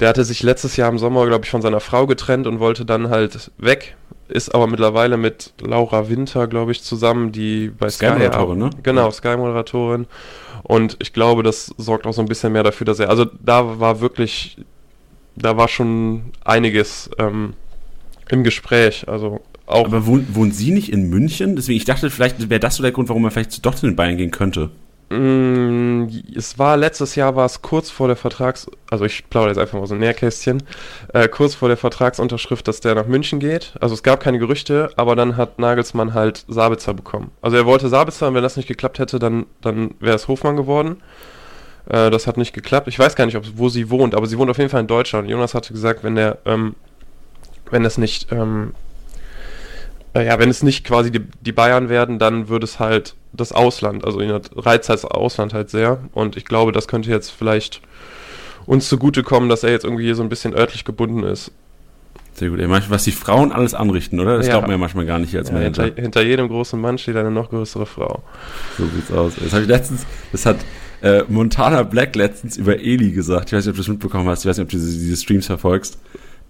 der 0.00 0.08
hatte 0.08 0.24
sich 0.24 0.42
letztes 0.42 0.76
Jahr 0.76 0.90
im 0.90 0.98
Sommer, 0.98 1.26
glaube 1.26 1.44
ich, 1.44 1.50
von 1.50 1.62
seiner 1.62 1.80
Frau 1.80 2.06
getrennt 2.06 2.46
und 2.46 2.58
wollte 2.58 2.84
dann 2.84 3.10
halt 3.10 3.50
weg. 3.58 3.96
Ist 4.28 4.54
aber 4.54 4.66
mittlerweile 4.66 5.16
mit 5.16 5.52
Laura 5.60 6.08
Winter, 6.08 6.46
glaube 6.46 6.72
ich, 6.72 6.82
zusammen, 6.82 7.32
die 7.32 7.68
bei 7.68 7.90
Sky. 7.90 8.06
Sky-Moderatorin, 8.06 8.58
ne? 8.58 8.70
Genau, 8.82 9.10
Sky-Moderatorin. 9.10 10.06
Und 10.62 10.96
ich 11.00 11.12
glaube, 11.12 11.42
das 11.42 11.74
sorgt 11.76 12.06
auch 12.06 12.12
so 12.12 12.22
ein 12.22 12.28
bisschen 12.28 12.52
mehr 12.52 12.62
dafür, 12.62 12.84
dass 12.84 12.98
er. 12.98 13.10
Also 13.10 13.26
da 13.44 13.80
war 13.80 14.00
wirklich. 14.00 14.56
Da 15.36 15.56
war 15.56 15.68
schon 15.68 16.32
einiges 16.44 17.10
ähm, 17.18 17.54
im 18.28 18.44
Gespräch. 18.44 19.08
Also 19.08 19.40
auch. 19.66 19.86
Aber 19.86 20.06
wohnt, 20.06 20.34
wohnt 20.34 20.54
sie 20.54 20.70
nicht 20.70 20.92
in 20.92 21.08
München? 21.08 21.56
Deswegen, 21.56 21.76
ich 21.76 21.84
dachte, 21.84 22.10
vielleicht 22.10 22.50
wäre 22.50 22.60
das 22.60 22.76
so 22.76 22.82
der 22.82 22.92
Grund, 22.92 23.08
warum 23.08 23.24
er 23.24 23.30
vielleicht 23.30 23.64
doch 23.64 23.74
zu 23.74 23.86
den 23.86 23.96
Bayern 23.96 24.16
gehen 24.16 24.30
könnte. 24.30 24.70
Mm, 25.10 26.06
es 26.36 26.56
war 26.60 26.76
letztes 26.76 27.16
Jahr 27.16 27.34
war 27.34 27.44
es 27.44 27.62
kurz 27.62 27.90
vor 27.90 28.06
der 28.06 28.14
Vertrags, 28.14 28.70
also 28.90 29.04
ich 29.04 29.28
plaudere 29.28 29.50
jetzt 29.50 29.58
einfach 29.58 29.78
mal 29.78 29.86
so 29.88 29.94
ein 29.94 30.00
Nährkästchen, 30.00 30.62
äh, 31.12 31.26
kurz 31.26 31.56
vor 31.56 31.66
der 31.66 31.76
Vertragsunterschrift, 31.76 32.68
dass 32.68 32.78
der 32.78 32.94
nach 32.94 33.06
München 33.06 33.40
geht. 33.40 33.74
Also 33.80 33.94
es 33.94 34.04
gab 34.04 34.20
keine 34.20 34.38
Gerüchte, 34.38 34.90
aber 34.94 35.16
dann 35.16 35.36
hat 35.36 35.58
Nagelsmann 35.58 36.14
halt 36.14 36.44
Sabitzer 36.46 36.94
bekommen. 36.94 37.32
Also 37.42 37.56
er 37.56 37.66
wollte 37.66 37.88
Sabitzer 37.88 38.28
und 38.28 38.34
wenn 38.34 38.42
das 38.44 38.56
nicht 38.56 38.68
geklappt 38.68 39.00
hätte, 39.00 39.18
dann, 39.18 39.46
dann 39.60 39.94
wäre 39.98 40.14
es 40.14 40.28
Hofmann 40.28 40.56
geworden. 40.56 41.02
Äh, 41.88 42.10
das 42.10 42.28
hat 42.28 42.36
nicht 42.36 42.52
geklappt. 42.52 42.86
Ich 42.86 42.98
weiß 42.98 43.16
gar 43.16 43.26
nicht, 43.26 43.36
ob, 43.36 43.44
wo 43.56 43.68
sie 43.68 43.90
wohnt, 43.90 44.14
aber 44.14 44.26
sie 44.26 44.38
wohnt 44.38 44.50
auf 44.50 44.58
jeden 44.58 44.70
Fall 44.70 44.80
in 44.80 44.86
Deutschland. 44.86 45.28
Jonas 45.28 45.54
hatte 45.54 45.72
gesagt, 45.72 46.04
wenn 46.04 46.14
der, 46.14 46.38
ähm, 46.44 46.76
wenn 47.70 47.82
das 47.82 47.98
nicht, 47.98 48.30
ähm, 48.30 48.74
äh, 50.14 50.26
ja, 50.26 50.38
wenn 50.38 50.50
es 50.50 50.62
nicht 50.62 50.84
quasi 50.84 51.10
die, 51.10 51.22
die 51.40 51.52
Bayern 51.52 51.88
werden, 51.88 52.18
dann 52.18 52.48
würde 52.48 52.64
es 52.64 52.78
halt 52.78 53.14
das 53.32 53.52
Ausland. 53.52 54.04
Also 54.04 54.20
ihn 54.20 54.30
reizt 54.56 54.88
das 54.88 55.04
Ausland 55.04 55.54
halt 55.54 55.70
sehr. 55.70 56.00
Und 56.12 56.36
ich 56.36 56.44
glaube, 56.44 56.72
das 56.72 56.88
könnte 56.88 57.10
jetzt 57.10 57.30
vielleicht 57.30 57.80
uns 58.66 58.88
zugutekommen, 58.88 59.48
dass 59.48 59.62
er 59.62 59.70
jetzt 59.70 59.84
irgendwie 59.84 60.04
hier 60.04 60.14
so 60.14 60.22
ein 60.22 60.28
bisschen 60.28 60.54
örtlich 60.54 60.84
gebunden 60.84 61.22
ist. 61.22 61.52
Sehr 62.34 62.50
gut. 62.50 62.60
Ey, 62.60 62.68
manchmal, 62.68 62.96
was 62.96 63.04
die 63.04 63.12
Frauen 63.12 63.52
alles 63.52 63.74
anrichten, 63.74 64.20
oder? 64.20 64.36
Das 64.36 64.46
ja. 64.46 64.52
glaubt 64.52 64.66
man 64.66 64.72
ja 64.72 64.78
manchmal 64.78 65.06
gar 65.06 65.18
nicht 65.18 65.30
hier 65.30 65.40
als 65.40 65.48
ja, 65.48 65.54
Manager. 65.54 65.84
Hinter, 65.84 66.02
hinter, 66.02 66.22
jedem 66.22 66.48
großen 66.48 66.80
Mann 66.80 66.98
steht 66.98 67.16
eine 67.16 67.30
noch 67.30 67.50
größere 67.50 67.86
Frau. 67.86 68.22
So 68.78 68.86
sieht's 68.86 69.12
aus. 69.12 69.34
Das 69.42 69.52
habe 69.52 69.62
ich 69.62 69.68
letztens, 69.68 70.06
das 70.32 70.46
hat 70.46 70.56
äh, 71.02 71.22
Montana 71.28 71.82
Black 71.82 72.16
letztens 72.16 72.56
über 72.56 72.78
Eli 72.78 73.12
gesagt. 73.12 73.48
Ich 73.48 73.52
weiß 73.52 73.64
nicht, 73.64 73.70
ob 73.70 73.76
du 73.76 73.82
das 73.82 73.88
mitbekommen 73.88 74.28
hast. 74.28 74.44
Ich 74.44 74.48
weiß 74.48 74.58
nicht, 74.58 74.64
ob 74.64 74.70
du 74.70 74.76
diese, 74.76 74.98
diese 74.98 75.16
Streams 75.16 75.46
verfolgst. 75.46 75.98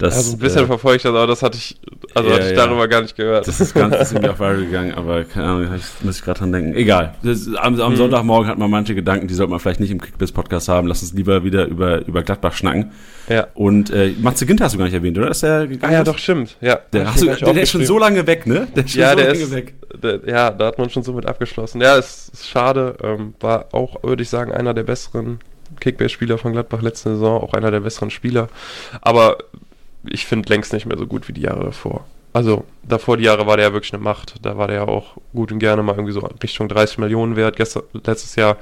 Das, 0.00 0.16
also 0.16 0.32
ein 0.32 0.38
bisschen 0.38 0.64
äh, 0.64 0.66
verfolge 0.66 0.96
ich 0.96 1.02
das, 1.02 1.10
aber 1.10 1.26
das 1.26 1.42
hatte 1.42 1.58
ich, 1.58 1.78
also 2.14 2.30
ja, 2.30 2.36
hatte 2.36 2.46
ich 2.46 2.56
ja. 2.56 2.64
darüber 2.64 2.88
gar 2.88 3.02
nicht 3.02 3.14
gehört. 3.16 3.46
Das 3.46 3.60
ist 3.60 3.74
ganz 3.74 3.94
ist 3.96 4.12
irgendwie 4.12 4.30
auch 4.32 4.38
viral 4.38 4.64
gegangen, 4.64 4.94
aber 4.94 5.24
keine 5.24 5.46
Ahnung, 5.46 5.74
ich, 5.76 6.02
muss 6.02 6.16
ich 6.16 6.24
gerade 6.24 6.38
dran 6.38 6.52
denken. 6.52 6.74
Egal. 6.74 7.16
Das, 7.22 7.46
am, 7.54 7.78
am 7.78 7.90
hm. 7.90 7.96
Sonntagmorgen 7.96 8.48
hat 8.48 8.56
man 8.56 8.70
manche 8.70 8.94
Gedanken, 8.94 9.28
die 9.28 9.34
sollte 9.34 9.50
man 9.50 9.60
vielleicht 9.60 9.78
nicht 9.78 9.90
im 9.90 10.00
Kickbiss-Podcast 10.00 10.68
haben. 10.68 10.88
Lass 10.88 11.02
uns 11.02 11.12
lieber 11.12 11.44
wieder 11.44 11.66
über, 11.66 12.06
über 12.06 12.22
Gladbach 12.22 12.54
schnacken. 12.54 12.92
Ja. 13.28 13.48
Und 13.52 13.90
äh, 13.90 14.14
Matze 14.18 14.46
Ginter 14.46 14.64
hast 14.64 14.72
du 14.72 14.78
gar 14.78 14.86
nicht 14.86 14.94
erwähnt, 14.94 15.18
oder? 15.18 15.30
Ist 15.30 15.42
der 15.42 15.68
ah 15.82 15.92
ja, 15.92 16.02
doch, 16.02 16.16
stimmt. 16.16 16.56
Ja. 16.62 16.80
Der, 16.94 17.06
hast 17.06 17.20
du, 17.20 17.26
der, 17.26 17.36
der 17.36 17.62
ist 17.62 17.70
schon 17.70 17.84
so 17.84 17.98
lange 17.98 18.26
weg, 18.26 18.46
ne? 18.46 18.68
Der 18.74 18.86
ist 18.86 18.92
schon 18.92 19.02
ja, 19.02 19.10
so 19.10 19.16
der 19.16 19.26
lange 19.26 19.38
ist, 19.38 19.54
weg. 19.54 19.74
Der, 20.02 20.20
ja, 20.26 20.50
da 20.50 20.66
hat 20.68 20.78
man 20.78 20.88
schon 20.88 21.02
so 21.02 21.12
mit 21.12 21.26
abgeschlossen. 21.26 21.82
Ja, 21.82 21.96
ist, 21.96 22.30
ist 22.32 22.48
schade. 22.48 22.96
Ähm, 23.02 23.34
war 23.38 23.66
auch, 23.72 24.02
würde 24.02 24.22
ich 24.22 24.30
sagen, 24.30 24.50
einer 24.50 24.72
der 24.72 24.84
besseren 24.84 25.40
Kickbase-Spieler 25.78 26.38
von 26.38 26.52
Gladbach 26.52 26.80
letzte 26.80 27.10
Saison, 27.10 27.42
auch 27.42 27.52
einer 27.52 27.70
der 27.70 27.80
besseren 27.80 28.08
Spieler. 28.08 28.48
Aber 29.02 29.36
ich 30.08 30.26
finde 30.26 30.48
längst 30.48 30.72
nicht 30.72 30.86
mehr 30.86 30.98
so 30.98 31.06
gut 31.06 31.28
wie 31.28 31.32
die 31.32 31.42
Jahre 31.42 31.64
davor. 31.64 32.04
also 32.32 32.64
davor 32.82 33.16
die 33.16 33.24
Jahre 33.24 33.46
war 33.46 33.56
der 33.56 33.66
ja 33.66 33.72
wirklich 33.72 33.92
eine 33.92 34.02
Macht. 34.02 34.34
Da 34.42 34.56
war 34.56 34.68
der 34.68 34.76
ja 34.76 34.88
auch 34.88 35.16
gut 35.32 35.52
und 35.52 35.58
gerne 35.58 35.82
mal 35.82 35.94
irgendwie 35.94 36.12
so 36.12 36.20
Richtung 36.20 36.68
30 36.68 36.98
Millionen 36.98 37.36
wert. 37.36 37.56
Gestern, 37.56 37.82
letztes 37.92 38.36
Jahr 38.36 38.56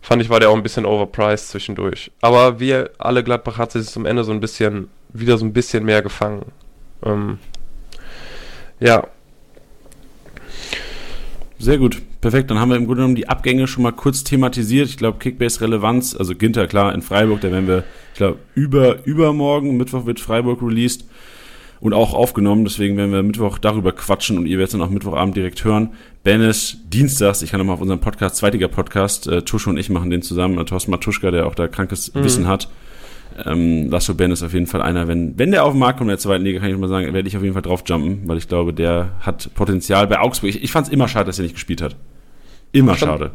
fand 0.00 0.22
ich, 0.22 0.30
war 0.30 0.40
der 0.40 0.50
auch 0.50 0.56
ein 0.56 0.62
bisschen 0.62 0.84
overpriced 0.84 1.48
zwischendurch. 1.48 2.10
Aber 2.20 2.60
wie 2.60 2.74
alle 2.98 3.24
Gladbach 3.24 3.58
hat 3.58 3.72
sich 3.72 3.86
zum 3.86 4.06
Ende 4.06 4.24
so 4.24 4.32
ein 4.32 4.40
bisschen, 4.40 4.88
wieder 5.12 5.38
so 5.38 5.44
ein 5.44 5.52
bisschen 5.52 5.84
mehr 5.84 6.02
gefangen. 6.02 6.52
Ähm, 7.04 7.38
ja. 8.80 9.06
Sehr 11.58 11.78
gut, 11.78 12.02
perfekt. 12.24 12.50
Dann 12.50 12.58
haben 12.58 12.70
wir 12.70 12.76
im 12.76 12.86
Grunde 12.86 13.02
genommen 13.02 13.16
die 13.16 13.28
Abgänge 13.28 13.66
schon 13.66 13.82
mal 13.82 13.92
kurz 13.92 14.24
thematisiert. 14.24 14.88
Ich 14.88 14.96
glaube, 14.96 15.18
Kickbase-Relevanz, 15.18 16.16
also 16.16 16.34
Ginter, 16.34 16.66
klar, 16.66 16.94
in 16.94 17.02
Freiburg, 17.02 17.42
da 17.42 17.52
werden 17.52 17.68
wir, 17.68 17.84
ich 18.12 18.16
glaube, 18.16 18.38
über, 18.54 19.04
übermorgen, 19.04 19.76
Mittwoch 19.76 20.06
wird 20.06 20.20
Freiburg 20.20 20.62
released 20.62 21.04
und 21.80 21.92
auch 21.92 22.14
aufgenommen. 22.14 22.64
Deswegen 22.64 22.96
werden 22.96 23.12
wir 23.12 23.22
Mittwoch 23.22 23.58
darüber 23.58 23.92
quatschen 23.92 24.38
und 24.38 24.46
ihr 24.46 24.56
werdet 24.56 24.72
dann 24.72 24.80
auch 24.80 24.88
Mittwochabend 24.88 25.36
direkt 25.36 25.64
hören. 25.64 25.90
Bennis 26.22 26.78
dienstags, 26.86 27.42
ich 27.42 27.50
kann 27.50 27.60
nochmal 27.60 27.74
auf 27.74 27.82
unserem 27.82 28.00
Podcast, 28.00 28.36
zweitiger 28.36 28.68
Podcast, 28.68 29.26
äh, 29.26 29.42
Tusche 29.42 29.68
und 29.68 29.76
ich 29.76 29.90
machen 29.90 30.08
den 30.08 30.22
zusammen, 30.22 30.56
äh, 30.56 30.64
Thorsten 30.64 30.92
Matuschka, 30.92 31.30
der 31.30 31.46
auch 31.46 31.54
da 31.54 31.68
krankes 31.68 32.14
mhm. 32.14 32.24
Wissen 32.24 32.48
hat. 32.48 32.70
Ähm, 33.44 33.90
Lasso 33.90 34.14
Ben 34.14 34.30
ist 34.30 34.42
auf 34.42 34.54
jeden 34.54 34.66
Fall 34.66 34.80
einer, 34.80 35.08
wenn, 35.08 35.38
wenn 35.38 35.50
der 35.50 35.66
auf 35.66 35.72
den 35.72 35.80
Markt 35.80 35.98
kommt 35.98 36.08
in 36.08 36.12
der 36.12 36.18
zweiten 36.18 36.44
Liga, 36.44 36.60
kann 36.60 36.70
ich 36.70 36.78
mal 36.78 36.88
sagen, 36.88 37.12
werde 37.12 37.28
ich 37.28 37.36
auf 37.36 37.42
jeden 37.42 37.52
Fall 37.52 37.62
drauf 37.62 37.82
jumpen, 37.86 38.22
weil 38.26 38.38
ich 38.38 38.48
glaube, 38.48 38.72
der 38.72 39.10
hat 39.20 39.50
Potenzial 39.54 40.06
bei 40.06 40.20
Augsburg. 40.20 40.48
Ich, 40.48 40.62
ich 40.62 40.72
fand 40.72 40.86
es 40.86 40.92
immer 40.92 41.06
schade, 41.06 41.26
dass 41.26 41.38
er 41.38 41.42
nicht 41.42 41.56
gespielt 41.56 41.82
hat. 41.82 41.96
Immer 42.74 42.96
schade. 42.96 43.30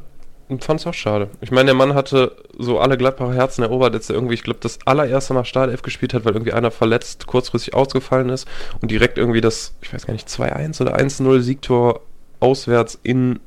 Fand 0.60 0.80
es 0.80 0.88
auch 0.88 0.94
schade. 0.94 1.30
Ich 1.42 1.52
meine, 1.52 1.68
der 1.68 1.76
Mann 1.76 1.94
hatte 1.94 2.36
so 2.58 2.80
alle 2.80 2.98
Gladbacher 2.98 3.34
Herzen 3.34 3.62
erobert, 3.62 3.94
als 3.94 4.10
er 4.10 4.16
irgendwie, 4.16 4.34
ich 4.34 4.44
glaube, 4.44 4.60
das 4.62 4.80
allererste 4.86 5.34
Mal 5.34 5.46
Startelf 5.46 5.82
gespielt 5.82 6.14
hat, 6.14 6.26
weil 6.26 6.34
irgendwie 6.34 6.54
einer 6.54 6.72
verletzt, 6.72 7.28
kurzfristig 7.28 7.74
ausgefallen 7.74 8.30
ist 8.30 8.48
und 8.82 8.92
direkt 8.92 9.18
irgendwie 9.18 9.42
das, 9.42 9.76
ich 9.82 9.94
weiß 9.94 10.08
gar 10.08 10.14
nicht, 10.14 10.28
2-1 10.28 10.82
oder 10.82 10.98
1-0 10.98 11.40
Siegtor 11.42 12.02
auswärts 12.40 13.00
in 13.04 13.40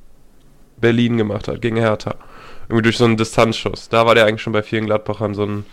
Berlin 0.80 1.18
gemacht 1.18 1.48
hat, 1.48 1.60
gegen 1.60 1.76
Hertha. 1.76 2.14
Irgendwie 2.68 2.82
durch 2.82 2.96
so 2.96 3.04
einen 3.04 3.16
Distanzschuss. 3.16 3.88
Da 3.88 4.06
war 4.06 4.14
der 4.14 4.24
eigentlich 4.24 4.42
schon 4.42 4.52
bei 4.52 4.62
vielen 4.62 4.86
Gladbachern 4.86 5.34
so 5.34 5.44
ein. 5.44 5.66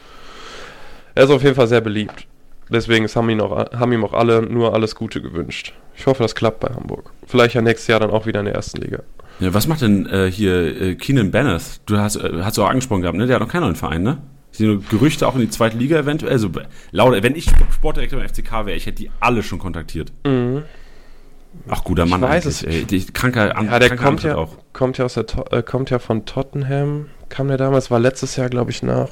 Er 1.16 1.26
ist 1.26 1.30
auf 1.30 1.44
jeden 1.44 1.56
Fall 1.56 1.68
sehr 1.68 1.82
beliebt. 1.82 2.28
Deswegen 2.70 3.08
haben, 3.08 3.30
ihn 3.30 3.42
auch, 3.42 3.72
haben 3.72 3.94
ihm 3.94 4.04
auch 4.04 4.14
alle 4.14 4.42
nur 4.42 4.74
alles 4.74 4.96
Gute 4.96 5.22
gewünscht. 5.22 5.74
Ich 5.96 6.08
hoffe, 6.08 6.24
das 6.24 6.36
klappt 6.36 6.60
bei 6.60 6.70
Hamburg. 6.70 7.12
Vielleicht 7.26 7.56
ja 7.56 7.62
nächstes 7.62 7.88
Jahr 7.88 8.00
dann 8.00 8.12
auch 8.12 8.26
wieder 8.26 8.40
in 8.40 8.46
der 8.46 8.56
ersten 8.56 8.82
Liga. 8.82 9.04
Ja, 9.40 9.54
was 9.54 9.68
macht 9.68 9.82
denn 9.82 10.06
äh, 10.08 10.30
hier 10.30 10.82
äh, 10.82 10.96
Keenan 10.96 11.32
Bennett? 11.32 11.82
Du 11.86 11.98
hast, 11.98 12.18
äh, 12.18 12.42
hast 12.42 12.58
du 12.58 12.64
auch 12.64 12.70
angesprochen 12.70 13.02
gehabt, 13.02 13.18
ne? 13.18 13.26
Der 13.26 13.36
hat 13.36 13.42
noch 13.42 13.50
keinen 13.50 13.64
neuen 13.64 13.76
Verein, 13.76 14.04
ne? 14.04 14.18
Sind 14.52 14.68
nur 14.68 14.82
Gerüchte 14.90 15.28
auch 15.28 15.36
in 15.36 15.42
die 15.42 15.50
zweite 15.50 15.78
Liga 15.78 15.98
eventuell? 15.98 16.32
Also, 16.32 16.50
laut, 16.92 17.22
wenn 17.24 17.36
ich 17.36 17.50
Sportdirektor 17.74 18.20
beim 18.20 18.28
FCK 18.28 18.66
wäre, 18.66 18.74
ich 18.74 18.86
hätte 18.86 19.04
die 19.04 19.12
alle 19.20 19.44
schon 19.44 19.60
kontaktiert. 19.60 20.12
Mhm. 20.26 20.64
Ach, 21.68 21.84
guter 21.84 22.06
Mann. 22.06 22.22
Ich 22.22 22.30
weiß 22.30 22.46
es. 22.46 22.64
Ey, 22.64 22.84
die, 22.84 23.06
kranker, 23.06 23.56
an, 23.58 23.66
ja, 23.66 23.80
der 23.80 23.96
kommt 23.96 24.24
ja, 24.24 24.36
auch. 24.36 24.50
kommt 24.74 24.98
ja 24.98 25.06
aus 25.06 25.14
der, 25.14 25.26
äh, 25.52 25.64
kommt 25.64 25.90
ja 25.90 26.00
von 26.00 26.26
Tottenham. 26.26 27.08
Kam 27.30 27.48
der 27.48 27.58
damals, 27.58 27.92
war 27.92 28.00
letztes 28.00 28.36
Jahr, 28.36 28.50
glaube 28.50 28.72
ich, 28.72 28.84
nach 28.84 29.10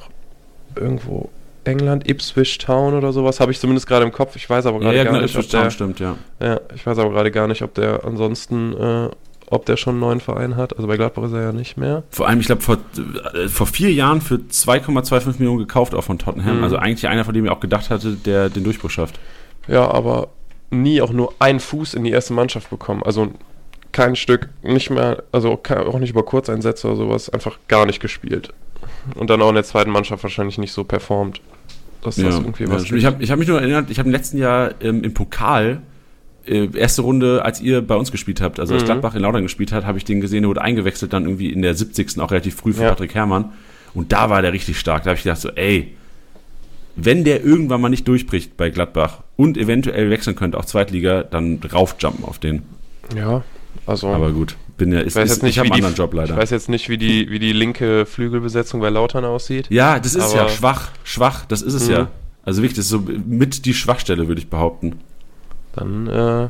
irgendwo 0.75 1.29
England, 1.63 2.09
Ipswich 2.09 2.57
Town 2.57 2.93
oder 2.93 3.11
sowas, 3.11 3.39
habe 3.39 3.51
ich 3.51 3.59
zumindest 3.59 3.87
gerade 3.87 4.05
im 4.05 4.11
Kopf. 4.11 4.35
Ich 4.35 4.49
weiß 4.49 4.65
aber 4.65 4.79
gerade 4.79 4.95
ja, 4.95 5.03
ja, 5.03 5.03
gar 5.03 5.13
genau, 5.13 5.23
nicht, 5.23 5.35
Ipswich 5.35 5.53
ob 5.55 5.61
der, 5.61 5.71
stimmt, 5.71 5.99
ja. 5.99 6.15
Ja, 6.39 6.59
ich 6.73 6.85
weiß 6.85 6.97
aber 6.97 7.11
gerade 7.11 7.31
gar 7.31 7.47
nicht, 7.47 7.61
ob 7.61 7.73
der 7.73 8.05
ansonsten 8.05 8.73
äh, 8.73 9.09
ob 9.49 9.65
der 9.65 9.77
schon 9.77 9.95
einen 9.95 10.01
neuen 10.01 10.19
Verein 10.19 10.55
hat. 10.55 10.75
Also 10.75 10.87
bei 10.87 10.97
Gladbach 10.97 11.23
ist 11.23 11.31
er 11.31 11.41
ja 11.41 11.51
nicht 11.51 11.77
mehr. 11.77 12.03
Vor 12.09 12.27
allem, 12.27 12.39
ich 12.39 12.47
glaube, 12.47 12.61
vor, 12.61 12.77
äh, 13.33 13.47
vor 13.47 13.67
vier 13.67 13.91
Jahren 13.93 14.21
für 14.21 14.35
2,25 14.35 15.39
Millionen 15.39 15.59
gekauft 15.59 15.95
auch 15.95 16.03
von 16.03 16.19
Tottenham. 16.19 16.57
Mhm. 16.57 16.63
Also 16.63 16.77
eigentlich 16.77 17.07
einer, 17.07 17.23
von 17.23 17.33
dem 17.33 17.45
ich 17.45 17.51
auch 17.51 17.59
gedacht 17.59 17.89
hatte, 17.89 18.13
der 18.13 18.49
den 18.49 18.63
Durchbruch 18.63 18.89
schafft. 18.89 19.19
Ja, 19.67 19.89
aber 19.89 20.29
nie 20.69 21.01
auch 21.01 21.11
nur 21.11 21.33
einen 21.39 21.59
Fuß 21.59 21.93
in 21.93 22.03
die 22.03 22.11
erste 22.11 22.33
Mannschaft 22.33 22.69
bekommen. 22.69 23.03
Also 23.03 23.31
kein 23.93 24.15
Stück, 24.15 24.49
nicht 24.63 24.89
mehr, 24.89 25.23
also 25.31 25.59
auch 25.63 25.99
nicht 25.99 26.11
über 26.11 26.23
Kurzeinsätze 26.23 26.87
oder 26.87 26.97
sowas, 26.97 27.29
einfach 27.29 27.57
gar 27.67 27.85
nicht 27.85 28.01
gespielt. 28.01 28.53
Und 29.15 29.29
dann 29.29 29.41
auch 29.41 29.49
in 29.49 29.55
der 29.55 29.63
zweiten 29.63 29.91
Mannschaft 29.91 30.23
wahrscheinlich 30.23 30.57
nicht 30.57 30.73
so 30.73 30.83
performt. 30.83 31.41
Dass 32.03 32.17
ja, 32.17 32.25
das 32.25 32.35
irgendwie 32.35 32.69
was 32.69 32.89
ja, 32.89 32.95
ich 32.95 33.05
habe 33.05 33.25
hab 33.25 33.39
mich 33.39 33.47
nur 33.47 33.59
erinnert, 33.59 33.89
ich 33.89 33.97
habe 33.97 34.07
im 34.07 34.13
letzten 34.13 34.37
Jahr 34.37 34.71
ähm, 34.81 35.03
im 35.03 35.13
Pokal 35.13 35.81
äh, 36.47 36.69
erste 36.75 37.01
Runde, 37.01 37.43
als 37.43 37.61
ihr 37.61 37.81
bei 37.81 37.95
uns 37.95 38.11
gespielt 38.11 38.41
habt, 38.41 38.59
also 38.59 38.73
als 38.73 38.83
mhm. 38.83 38.87
Gladbach 38.87 39.15
in 39.15 39.21
Laudern 39.21 39.43
gespielt 39.43 39.71
hat, 39.71 39.85
habe 39.85 39.97
ich 39.97 40.05
den 40.05 40.21
gesehen, 40.21 40.43
der 40.43 40.49
wurde 40.49 40.61
eingewechselt, 40.61 41.13
dann 41.13 41.23
irgendwie 41.23 41.51
in 41.51 41.61
der 41.61 41.73
70. 41.73 42.19
auch 42.19 42.31
relativ 42.31 42.55
früh 42.55 42.73
für 42.73 42.83
ja. 42.83 42.89
Patrick 42.89 43.13
Herrmann. 43.13 43.51
Und 43.93 44.11
da 44.11 44.29
war 44.29 44.41
der 44.41 44.53
richtig 44.53 44.79
stark. 44.79 45.03
Da 45.03 45.09
habe 45.09 45.17
ich 45.17 45.23
gedacht 45.23 45.41
so, 45.41 45.49
ey, 45.49 45.95
wenn 46.95 47.23
der 47.23 47.43
irgendwann 47.43 47.81
mal 47.81 47.89
nicht 47.89 48.07
durchbricht 48.07 48.57
bei 48.57 48.69
Gladbach 48.69 49.23
und 49.35 49.57
eventuell 49.57 50.09
wechseln 50.09 50.35
könnte, 50.35 50.57
auch 50.57 50.65
Zweitliga, 50.65 51.23
dann 51.23 51.59
raufjumpen 51.71 52.25
auf 52.25 52.39
den. 52.39 52.63
Ja, 53.15 53.43
also. 53.85 54.07
Aber 54.07 54.31
gut, 54.31 54.57
bin 54.77 54.91
ja, 54.91 54.99
ist, 54.99 55.09
ich 55.09 55.15
weiß 55.15 55.29
jetzt 55.29 55.43
nicht, 55.43 55.51
ich 55.51 55.59
habe 55.59 55.67
einen 55.67 55.75
anderen 55.75 55.95
Job 55.95 56.13
leider. 56.13 56.33
Ich 56.33 56.39
weiß 56.39 56.49
jetzt 56.49 56.69
nicht, 56.69 56.89
wie 56.89 56.97
die, 56.97 57.29
wie 57.29 57.39
die 57.39 57.53
linke 57.53 58.05
Flügelbesetzung 58.05 58.81
bei 58.81 58.89
Lautern 58.89 59.25
aussieht. 59.25 59.67
Ja, 59.69 59.99
das 59.99 60.15
ist 60.15 60.33
ja 60.33 60.49
schwach, 60.49 60.91
schwach, 61.03 61.45
das 61.45 61.61
ist 61.61 61.73
es 61.73 61.87
mhm. 61.87 61.93
ja. 61.93 62.07
Also 62.43 62.61
wirklich, 62.61 62.77
das 62.77 62.85
ist 62.85 62.91
so 62.91 63.03
mit 63.25 63.65
die 63.65 63.73
Schwachstelle, 63.73 64.27
würde 64.27 64.39
ich 64.39 64.49
behaupten 64.49 64.99
dann 65.77 66.07
äh, 66.07 66.49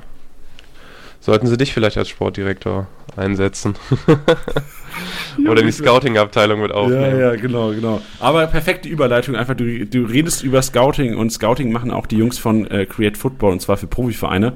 sollten 1.19 1.47
sie 1.47 1.57
dich 1.57 1.73
vielleicht 1.73 1.97
als 1.97 2.09
Sportdirektor 2.09 2.87
einsetzen. 3.15 3.75
Oder 5.47 5.61
die 5.61 5.71
Scouting-Abteilung 5.71 6.61
mit 6.61 6.71
aufnehmen. 6.71 7.19
Ja, 7.19 7.33
ja, 7.33 7.35
genau, 7.35 7.69
genau. 7.69 8.01
Aber 8.19 8.47
perfekte 8.47 8.89
Überleitung. 8.89 9.35
Einfach, 9.35 9.55
du, 9.55 9.85
du 9.85 10.05
redest 10.05 10.43
über 10.43 10.61
Scouting 10.61 11.15
und 11.15 11.31
Scouting 11.31 11.71
machen 11.71 11.91
auch 11.91 12.07
die 12.07 12.17
Jungs 12.17 12.39
von 12.39 12.65
äh, 12.67 12.85
Create 12.85 13.17
Football 13.17 13.51
und 13.51 13.61
zwar 13.61 13.77
für 13.77 13.87
Profivereine. 13.87 14.53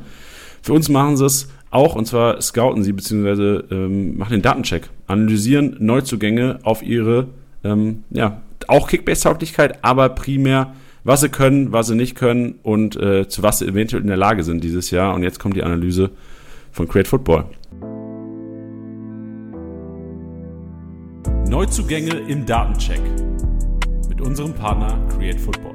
Für 0.61 0.73
uns 0.73 0.89
machen 0.89 1.17
sie 1.17 1.25
es 1.25 1.49
auch 1.71 1.95
und 1.95 2.05
zwar 2.05 2.41
scouten 2.41 2.83
sie 2.83 2.93
beziehungsweise 2.93 3.65
ähm, 3.71 4.17
machen 4.17 4.33
den 4.33 4.41
Datencheck, 4.41 4.89
analysieren 5.07 5.77
Neuzugänge 5.79 6.59
auf 6.63 6.83
ihre, 6.83 7.27
ähm, 7.63 8.03
ja, 8.09 8.41
auch 8.67 8.87
Kickbase-Tauglichkeit, 8.87 9.83
aber 9.83 10.09
primär 10.09 10.73
was 11.03 11.22
sie 11.22 11.29
können, 11.29 11.72
was 11.72 11.88
sie 11.88 11.96
nicht 11.96 12.15
können 12.15 12.60
und 12.63 12.96
äh, 12.96 13.27
zu 13.27 13.43
was 13.43 13.60
sie 13.60 13.67
eventuell 13.67 14.01
in 14.01 14.08
der 14.08 14.17
Lage 14.17 14.43
sind 14.43 14.63
dieses 14.63 14.91
Jahr. 14.91 15.13
Und 15.15 15.24
jetzt 15.24 15.39
kommt 15.39 15.55
die 15.55 15.63
Analyse 15.63 16.12
von 16.72 16.88
Create 16.88 17.08
Football. 17.08 17.46
Neuzugänge 21.50 22.17
im 22.29 22.46
Datencheck 22.46 23.01
mit 24.08 24.22
unserem 24.22 24.53
Partner 24.53 25.05
Create 25.10 25.39
Football. 25.39 25.74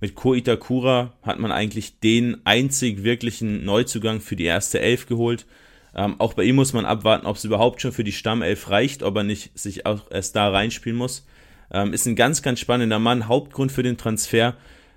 Mit 0.00 0.16
Ko 0.16 0.34
Itakura 0.34 1.12
hat 1.22 1.38
man 1.38 1.52
eigentlich 1.52 2.00
den 2.00 2.44
einzig 2.44 3.04
wirklichen 3.04 3.64
Neuzugang 3.64 4.20
für 4.20 4.34
die 4.34 4.44
erste 4.44 4.80
Elf 4.80 5.06
geholt. 5.06 5.46
Ähm, 5.94 6.16
auch 6.18 6.34
bei 6.34 6.42
ihm 6.42 6.56
muss 6.56 6.72
man 6.72 6.84
abwarten, 6.84 7.24
ob 7.24 7.36
es 7.36 7.44
überhaupt 7.44 7.80
schon 7.80 7.92
für 7.92 8.02
die 8.02 8.12
Stammelf 8.12 8.68
reicht, 8.68 9.04
ob 9.04 9.14
er 9.16 9.22
nicht 9.22 9.56
sich 9.56 9.86
auch 9.86 10.10
erst 10.10 10.34
da 10.34 10.50
reinspielen 10.50 10.98
muss. 10.98 11.24
Ähm, 11.72 11.92
ist 11.92 12.06
ein 12.06 12.16
ganz, 12.16 12.42
ganz 12.42 12.60
spannender 12.60 12.98
Mann. 12.98 13.28
Hauptgrund 13.28 13.72
für 13.72 13.82
den 13.82 13.96
Transfer 13.96 14.56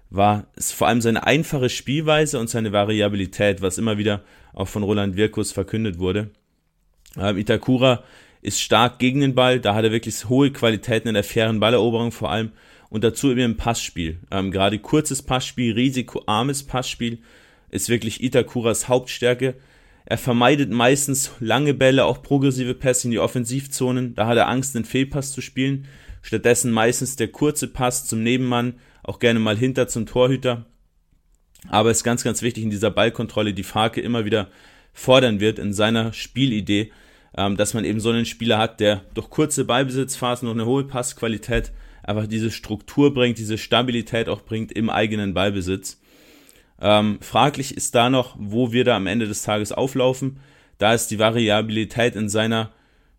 war 0.10 0.48
es 0.55 0.72
vor 0.72 0.88
allem 0.88 1.01
seine 1.01 1.25
einfache 1.25 1.70
Spielweise 1.70 2.39
und 2.39 2.50
seine 2.50 2.72
Variabilität, 2.72 3.62
was 3.62 3.77
immer 3.77 3.98
wieder 3.98 4.22
auch 4.53 4.67
von 4.67 4.84
Roland 4.84 5.15
Wirkus 5.15 5.51
verkündet 5.51 6.00
wurde. 6.00 6.29
Ähm, 7.17 7.38
Itakura 7.38 8.03
ist 8.41 8.62
stark 8.62 9.00
gegen 9.00 9.22
den 9.22 9.36
Ball, 9.36 9.60
da 9.60 9.74
hat 9.74 9.86
er 9.86 9.91
wirklich 9.91 10.29
hohe 10.29 10.51
Qualitäten 10.51 11.08
in 11.08 11.15
der 11.15 11.24
fairen 11.24 11.60
Balleroberung 11.60 12.12
vor 12.12 12.29
allem 12.29 12.51
und 12.89 13.03
dazu 13.03 13.32
eben 13.32 13.41
im 13.41 13.58
Passspiel. 13.58 14.20
Ähm, 14.29 14.51
gerade 14.51 14.77
kurzes 14.79 15.22
Passspiel, 15.22 15.74
risikoarmes 15.74 16.63
Passspiel 16.63 17.20
ist 17.72 17.89
wirklich 17.89 18.24
Itakuras 18.24 18.88
Hauptstärke. 18.88 19.55
Er 20.05 20.17
vermeidet 20.20 20.70
meistens 20.70 21.32
lange 21.39 21.74
Bälle, 21.74 22.05
auch 22.05 22.22
progressive 22.22 22.75
Pässe 22.75 23.08
in 23.08 23.12
die 23.12 23.20
Offensivzonen. 23.20 24.13
Da 24.13 24.27
hat 24.27 24.38
er 24.38 24.48
Angst, 24.48 24.75
den 24.75 24.86
Fehlpass 24.86 25.32
zu 25.32 25.41
spielen. 25.41 25.88
Stattdessen 26.25 26.72
meistens 26.72 27.15
der 27.15 27.27
kurze 27.27 27.67
Pass 27.67 28.08
zum 28.08 28.24
Nebenmann, 28.24 28.79
auch 29.03 29.20
gerne 29.20 29.39
mal 29.39 29.55
hinter 29.55 29.88
zum 29.88 30.08
Torhüter. 30.08 30.65
Aber 31.70 31.91
es 31.91 31.98
ist 31.98 32.03
ganz, 32.03 32.24
ganz 32.24 32.41
wichtig 32.41 32.63
in 32.63 32.72
dieser 32.72 32.89
Ballkontrolle, 32.89 33.53
die 33.53 33.62
Farke 33.62 34.01
immer 34.01 34.25
wieder 34.25 34.50
fordern 34.91 35.39
wird 35.39 35.60
in 35.60 35.72
seiner 35.72 36.13
Spielidee, 36.13 36.91
ähm, 37.38 37.58
dass 37.58 37.75
man 37.75 37.86
eben 37.86 38.00
so 38.00 38.10
einen 38.10 38.25
Spieler 38.25 38.58
hat, 38.58 38.79
der 38.79 39.03
durch 39.13 39.29
kurze 39.29 39.65
Ballbesitzphasen 39.65 40.48
und 40.50 40.60
eine 40.60 40.65
hohe 40.65 40.86
Passqualität 40.86 41.72
einfach 42.01 42.25
diese 42.25 42.50
Struktur 42.50 43.13
bringt, 43.13 43.38
diese 43.38 43.60
Stabilität 43.60 44.27
auch 44.27 44.41
bringt 44.41 44.72
im 44.72 44.89
eigenen 44.89 45.36
Ballbesitz. 45.36 46.01
Ähm, 46.82 47.20
fraglich 47.22 47.77
ist 47.77 47.94
da 47.94 48.10
noch, 48.10 48.36
wo 48.39 48.72
wir 48.72 48.84
da 48.84 48.96
am 48.96 49.05
Ende 49.05 49.27
des 49.27 49.44
Tages 49.44 49.72
auflaufen. 49.72 50.39
Da 50.79 50.96
ist 50.96 51.12
die 51.12 51.20
Variabilität 51.20 52.15
in 52.15 52.29
seiner 52.29 52.72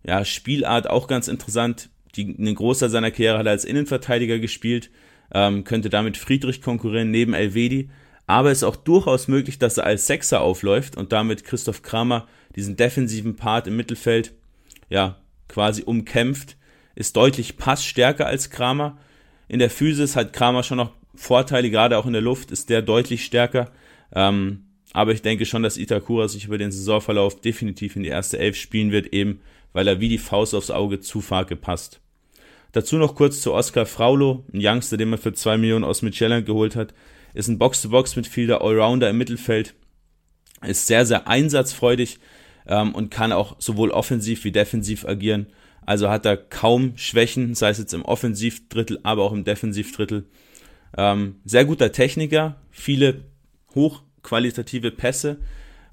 ja, 0.05 0.25
Spielart 0.25 0.91
auch 0.91 1.07
ganz 1.07 1.29
interessant 1.29 1.89
die, 2.17 2.35
einen 2.39 2.55
Großteil 2.55 2.91
seiner 2.91 3.11
Karriere 3.11 3.39
hat 3.39 3.47
er 3.47 3.53
als 3.53 3.65
Innenverteidiger 3.65 4.39
gespielt, 4.39 4.91
ähm, 5.33 5.65
könnte 5.65 5.91
damit 5.91 6.17
Friedrich 6.17 6.63
konkurrieren 6.63 7.11
neben 7.11 7.35
Elvedi. 7.35 7.91
Aber 8.27 8.51
es 8.51 8.59
ist 8.59 8.65
auch 8.65 8.77
durchaus 8.77 9.29
möglich, 9.29 9.59
dass 9.59 9.79
er 9.79 9.85
als 9.85 10.07
Sechser 10.07 10.41
aufläuft 10.41 10.97
und 10.97 11.13
damit 11.13 11.45
Christoph 11.45 11.83
Kramer 11.83 12.27
diesen 12.57 12.77
defensiven 12.77 13.37
Part 13.37 13.67
im 13.67 13.77
Mittelfeld 13.77 14.33
ja 14.89 15.17
quasi 15.49 15.83
umkämpft. 15.83 16.57
Ist 16.95 17.17
deutlich 17.17 17.57
passstärker 17.57 18.27
als 18.27 18.51
Kramer. 18.51 18.99
In 19.49 19.59
der 19.59 19.71
Physis 19.71 20.17
hat 20.17 20.33
Kramer 20.33 20.63
schon 20.63 20.79
noch 20.79 20.93
Vorteile, 21.15 21.71
gerade 21.71 21.99
auch 21.99 22.07
in 22.07 22.13
der 22.13 22.23
Luft, 22.23 22.51
ist 22.51 22.69
der 22.69 22.83
deutlich 22.83 23.25
stärker. 23.25 23.71
Ähm, 24.13 24.65
aber 24.93 25.13
ich 25.13 25.23
denke 25.23 25.45
schon, 25.45 25.63
dass 25.63 25.77
Itakura 25.77 26.27
sich 26.27 26.47
über 26.47 26.59
den 26.59 26.73
Saisonverlauf 26.73 27.41
definitiv 27.41 27.97
in 27.97 28.03
die 28.03 28.09
erste 28.09 28.39
Elf 28.39 28.57
spielen 28.57 28.93
wird, 28.93 29.13
eben 29.13 29.41
weil 29.73 29.89
er 29.89 30.01
wie 30.01 30.09
die 30.09 30.19
Faust 30.19 30.55
aufs 30.55 30.71
Auge 30.71 31.01
zu 31.01 31.21
Farke 31.21 31.55
passt. 31.55 32.01
Dazu 32.73 32.97
noch 32.97 33.15
kurz 33.15 33.41
zu 33.41 33.55
Oscar 33.55 33.87
Fraulo, 33.87 34.45
ein 34.53 34.61
Youngster, 34.63 34.97
den 34.97 35.11
man 35.11 35.19
für 35.19 35.33
zwei 35.33 35.57
Millionen 35.57 35.85
aus 35.85 36.03
Michelin 36.03 36.45
geholt 36.45 36.77
hat, 36.77 36.95
ist 37.35 37.49
ein 37.49 37.59
Box-to-Box-Midfielder, 37.59 38.63
Allrounder 38.63 39.11
im 39.11 39.19
Mittelfeld, 39.19 39.75
ist 40.65 40.87
sehr, 40.87 41.07
sehr 41.07 41.29
einsatzfreudig 41.29 42.19
ähm, 42.67 42.95
und 42.95 43.11
kann 43.11 43.33
auch 43.33 43.57
sowohl 43.59 43.91
offensiv 43.91 44.45
wie 44.45 44.53
defensiv 44.53 45.07
agieren. 45.07 45.47
Also 45.85 46.11
hat 46.11 46.27
er 46.27 46.37
kaum 46.37 46.97
Schwächen, 46.97 47.55
sei 47.55 47.71
es 47.71 47.79
jetzt 47.79 47.95
im 47.95 48.05
Offensivdrittel, 48.05 48.99
aber 49.05 49.23
auch 49.23 49.33
im 49.33 49.45
Defensivdrittel. 49.45 50.25
Ähm, 50.97 51.37
sehr 51.45 51.65
guter 51.65 51.93
Techniker, 51.93 52.57
viele 52.71 53.23
hochqualitative 53.75 54.91
Pässe, 54.91 55.39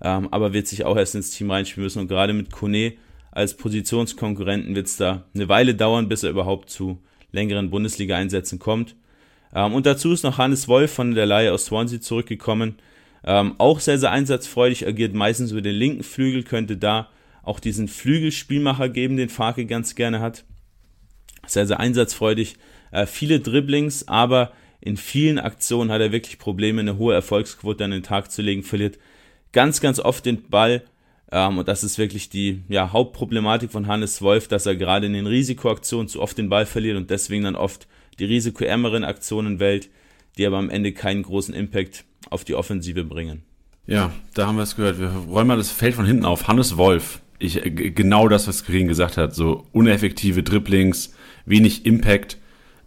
ähm, 0.02 0.30
aber 0.32 0.54
wird 0.54 0.68
sich 0.68 0.86
auch 0.86 0.98
erst 0.98 1.16
ins 1.16 1.30
Team 1.32 1.52
reinspielen 1.52 1.84
müssen. 1.84 2.00
Und 2.00 2.08
gerade 2.08 2.34
mit 2.34 2.52
Kone 2.52 2.94
als 3.34 3.58
Positionskonkurrenten 3.58 4.76
wird 4.76 4.88
es 4.88 4.98
da 4.98 5.24
eine 5.34 5.50
Weile 5.50 5.74
dauern, 5.74 6.08
bis 6.08 6.24
er 6.24 6.30
überhaupt 6.30 6.70
zu 6.70 7.00
längeren 7.32 7.72
Bundesliga-Einsätzen 7.72 8.60
kommt. 8.60 8.96
Ähm, 9.54 9.74
und 9.74 9.86
dazu 9.86 10.12
ist 10.12 10.24
noch 10.24 10.38
Hannes 10.38 10.68
Wolf 10.68 10.94
von 10.94 11.16
der 11.16 11.26
Leihe 11.26 11.52
aus 11.52 11.66
Swansea 11.66 12.00
zurückgekommen. 12.00 12.76
Ähm, 13.24 13.56
auch 13.58 13.80
sehr, 13.80 13.98
sehr 13.98 14.12
einsatzfreudig, 14.12 14.86
agiert 14.86 15.16
meistens 15.16 15.52
über 15.52 15.62
den 15.62 15.76
linken 15.76 16.04
Flügel, 16.04 16.44
könnte 16.44 16.78
da 16.78 17.10
auch 17.42 17.60
diesen 17.60 17.88
Flügelspielmacher 17.88 18.90
geben, 18.90 19.18
den 19.18 19.30
Farke 19.30 19.66
ganz 19.66 19.96
gerne 19.96 20.20
hat. 20.20 20.46
Sehr, 21.48 21.66
sehr 21.66 21.80
einsatzfreudig, 21.80 22.56
äh, 22.92 23.06
viele 23.06 23.40
Dribblings, 23.40 24.08
aber 24.08 24.52
in 24.80 24.98
vielen 24.98 25.40
Aktionen 25.40 25.92
hat 25.92 26.02
er 26.02 26.12
wirklich 26.12 26.38
Probleme, 26.38 26.82
eine 26.82 26.98
hohe 26.98 27.14
Erfolgsquote 27.14 27.84
an 27.84 27.92
den 27.92 28.04
Tag 28.04 28.32
zu 28.32 28.42
legen, 28.42 28.64
verliert 28.64 29.00
ganz, 29.54 29.82
ganz 29.82 30.00
oft 30.00 30.26
den 30.26 30.44
Ball. 30.50 30.84
Ähm, 31.34 31.58
und 31.58 31.68
das 31.68 31.84
ist 31.84 31.98
wirklich 31.98 32.30
die 32.30 32.62
ja, 32.70 32.94
Hauptproblematik 32.94 33.72
von 33.72 33.88
Hannes 33.88 34.22
Wolf, 34.22 34.48
dass 34.48 34.68
er 34.68 34.76
gerade 34.76 35.08
in 35.08 35.14
den 35.14 35.26
Risikoaktionen 35.26 36.08
zu 36.08 36.22
oft 36.22 36.38
den 36.38 36.48
Ball 36.48 36.68
verliert 36.68 36.96
und 36.96 37.10
deswegen 37.10 37.44
dann 37.44 37.56
oft 37.56 37.88
die 38.20 38.26
risikoärmeren 38.26 39.04
Aktionen 39.04 39.60
wählt, 39.60 39.90
die 40.38 40.46
aber 40.46 40.60
am 40.60 40.70
Ende 40.70 40.92
keinen 40.92 41.24
großen 41.24 41.56
Impact 41.56 42.06
auf 42.30 42.44
die 42.44 42.54
Offensive 42.54 43.04
bringen. 43.04 43.42
Ja, 43.88 44.12
da 44.36 44.46
haben 44.46 44.58
wir 44.58 44.64
es 44.64 44.76
gehört. 44.76 45.00
Wir 45.00 45.10
räumen 45.10 45.48
mal 45.48 45.58
das 45.58 45.72
Feld 45.72 45.96
von 45.96 46.06
hinten 46.06 46.24
auf. 46.24 46.48
Hannes 46.48 46.78
Wolf. 46.78 47.20
Ich, 47.40 47.60
genau 47.64 48.28
das, 48.30 48.48
was 48.48 48.64
Karin 48.64 48.88
gesagt 48.88 49.18
hat. 49.18 49.34
So 49.34 49.66
uneffektive 49.72 50.44
Dribblings, 50.44 51.16
wenig 51.46 51.86
Impact. 51.88 52.38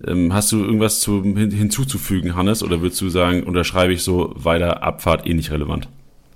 Ähm, 0.06 0.32
hast 0.32 0.52
du 0.52 0.64
irgendwas 0.64 1.00
zu, 1.00 1.22
hin, 1.22 1.50
hinzuzufügen, 1.50 2.36
Hannes? 2.36 2.62
Oder 2.62 2.80
würdest 2.80 3.00
du 3.00 3.08
sagen, 3.08 3.42
unterschreibe 3.42 3.92
ich 3.92 4.02
so 4.02 4.32
weiter 4.36 4.84
Abfahrt 4.84 5.26
eh 5.26 5.34
nicht 5.34 5.50
relevant? 5.50 5.88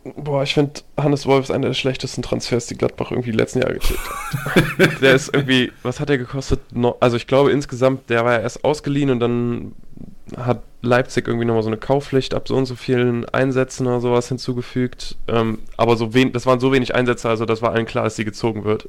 Boah, 0.03 0.43
ich 0.43 0.55
finde, 0.55 0.81
Hannes 0.97 1.27
Wolf 1.27 1.45
ist 1.45 1.51
einer 1.51 1.69
der 1.69 1.75
schlechtesten 1.75 2.23
Transfers, 2.23 2.67
die 2.67 2.77
Gladbach 2.77 3.11
irgendwie 3.11 3.33
letzten 3.33 3.61
Jahr 3.61 3.73
getätigt 3.73 4.01
hat. 4.09 5.03
der 5.03 5.15
ist 5.15 5.35
irgendwie, 5.35 5.73
was 5.83 6.01
hat 6.01 6.09
der 6.09 6.17
gekostet? 6.17 6.61
Also 7.01 7.19
ich 7.19 7.27
glaube 7.27 7.53
insgesamt, 7.53 8.09
der 8.09 8.25
war 8.25 8.33
ja 8.33 8.41
erst 8.41 8.65
ausgeliehen 8.65 9.11
und 9.11 9.21
dann 9.21 9.73
hat 10.37 10.63
Leipzig 10.83 11.27
irgendwie 11.27 11.45
nochmal 11.45 11.63
so 11.63 11.69
eine 11.69 11.77
Kaufpflicht 11.77 12.35
ab 12.35 12.49
so 12.49 12.57
und 12.57 12.65
so 12.67 12.77
vielen 12.77 13.29
Einsätzen 13.29 13.87
oder 13.87 14.01
sowas 14.01 14.29
hinzugefügt. 14.29 15.17
Ähm, 15.29 15.59
aber 15.77 15.97
so 15.97 16.15
wen, 16.15 16.33
das 16.33 16.47
waren 16.47 16.61
so 16.61 16.73
wenig 16.73 16.95
Einsätze, 16.95 17.29
also 17.29 17.45
das 17.45 17.61
war 17.61 17.73
allen 17.73 17.87
klar, 17.87 18.05
dass 18.05 18.17
sie 18.17 18.25
gezogen 18.25 18.65
wird. 18.65 18.89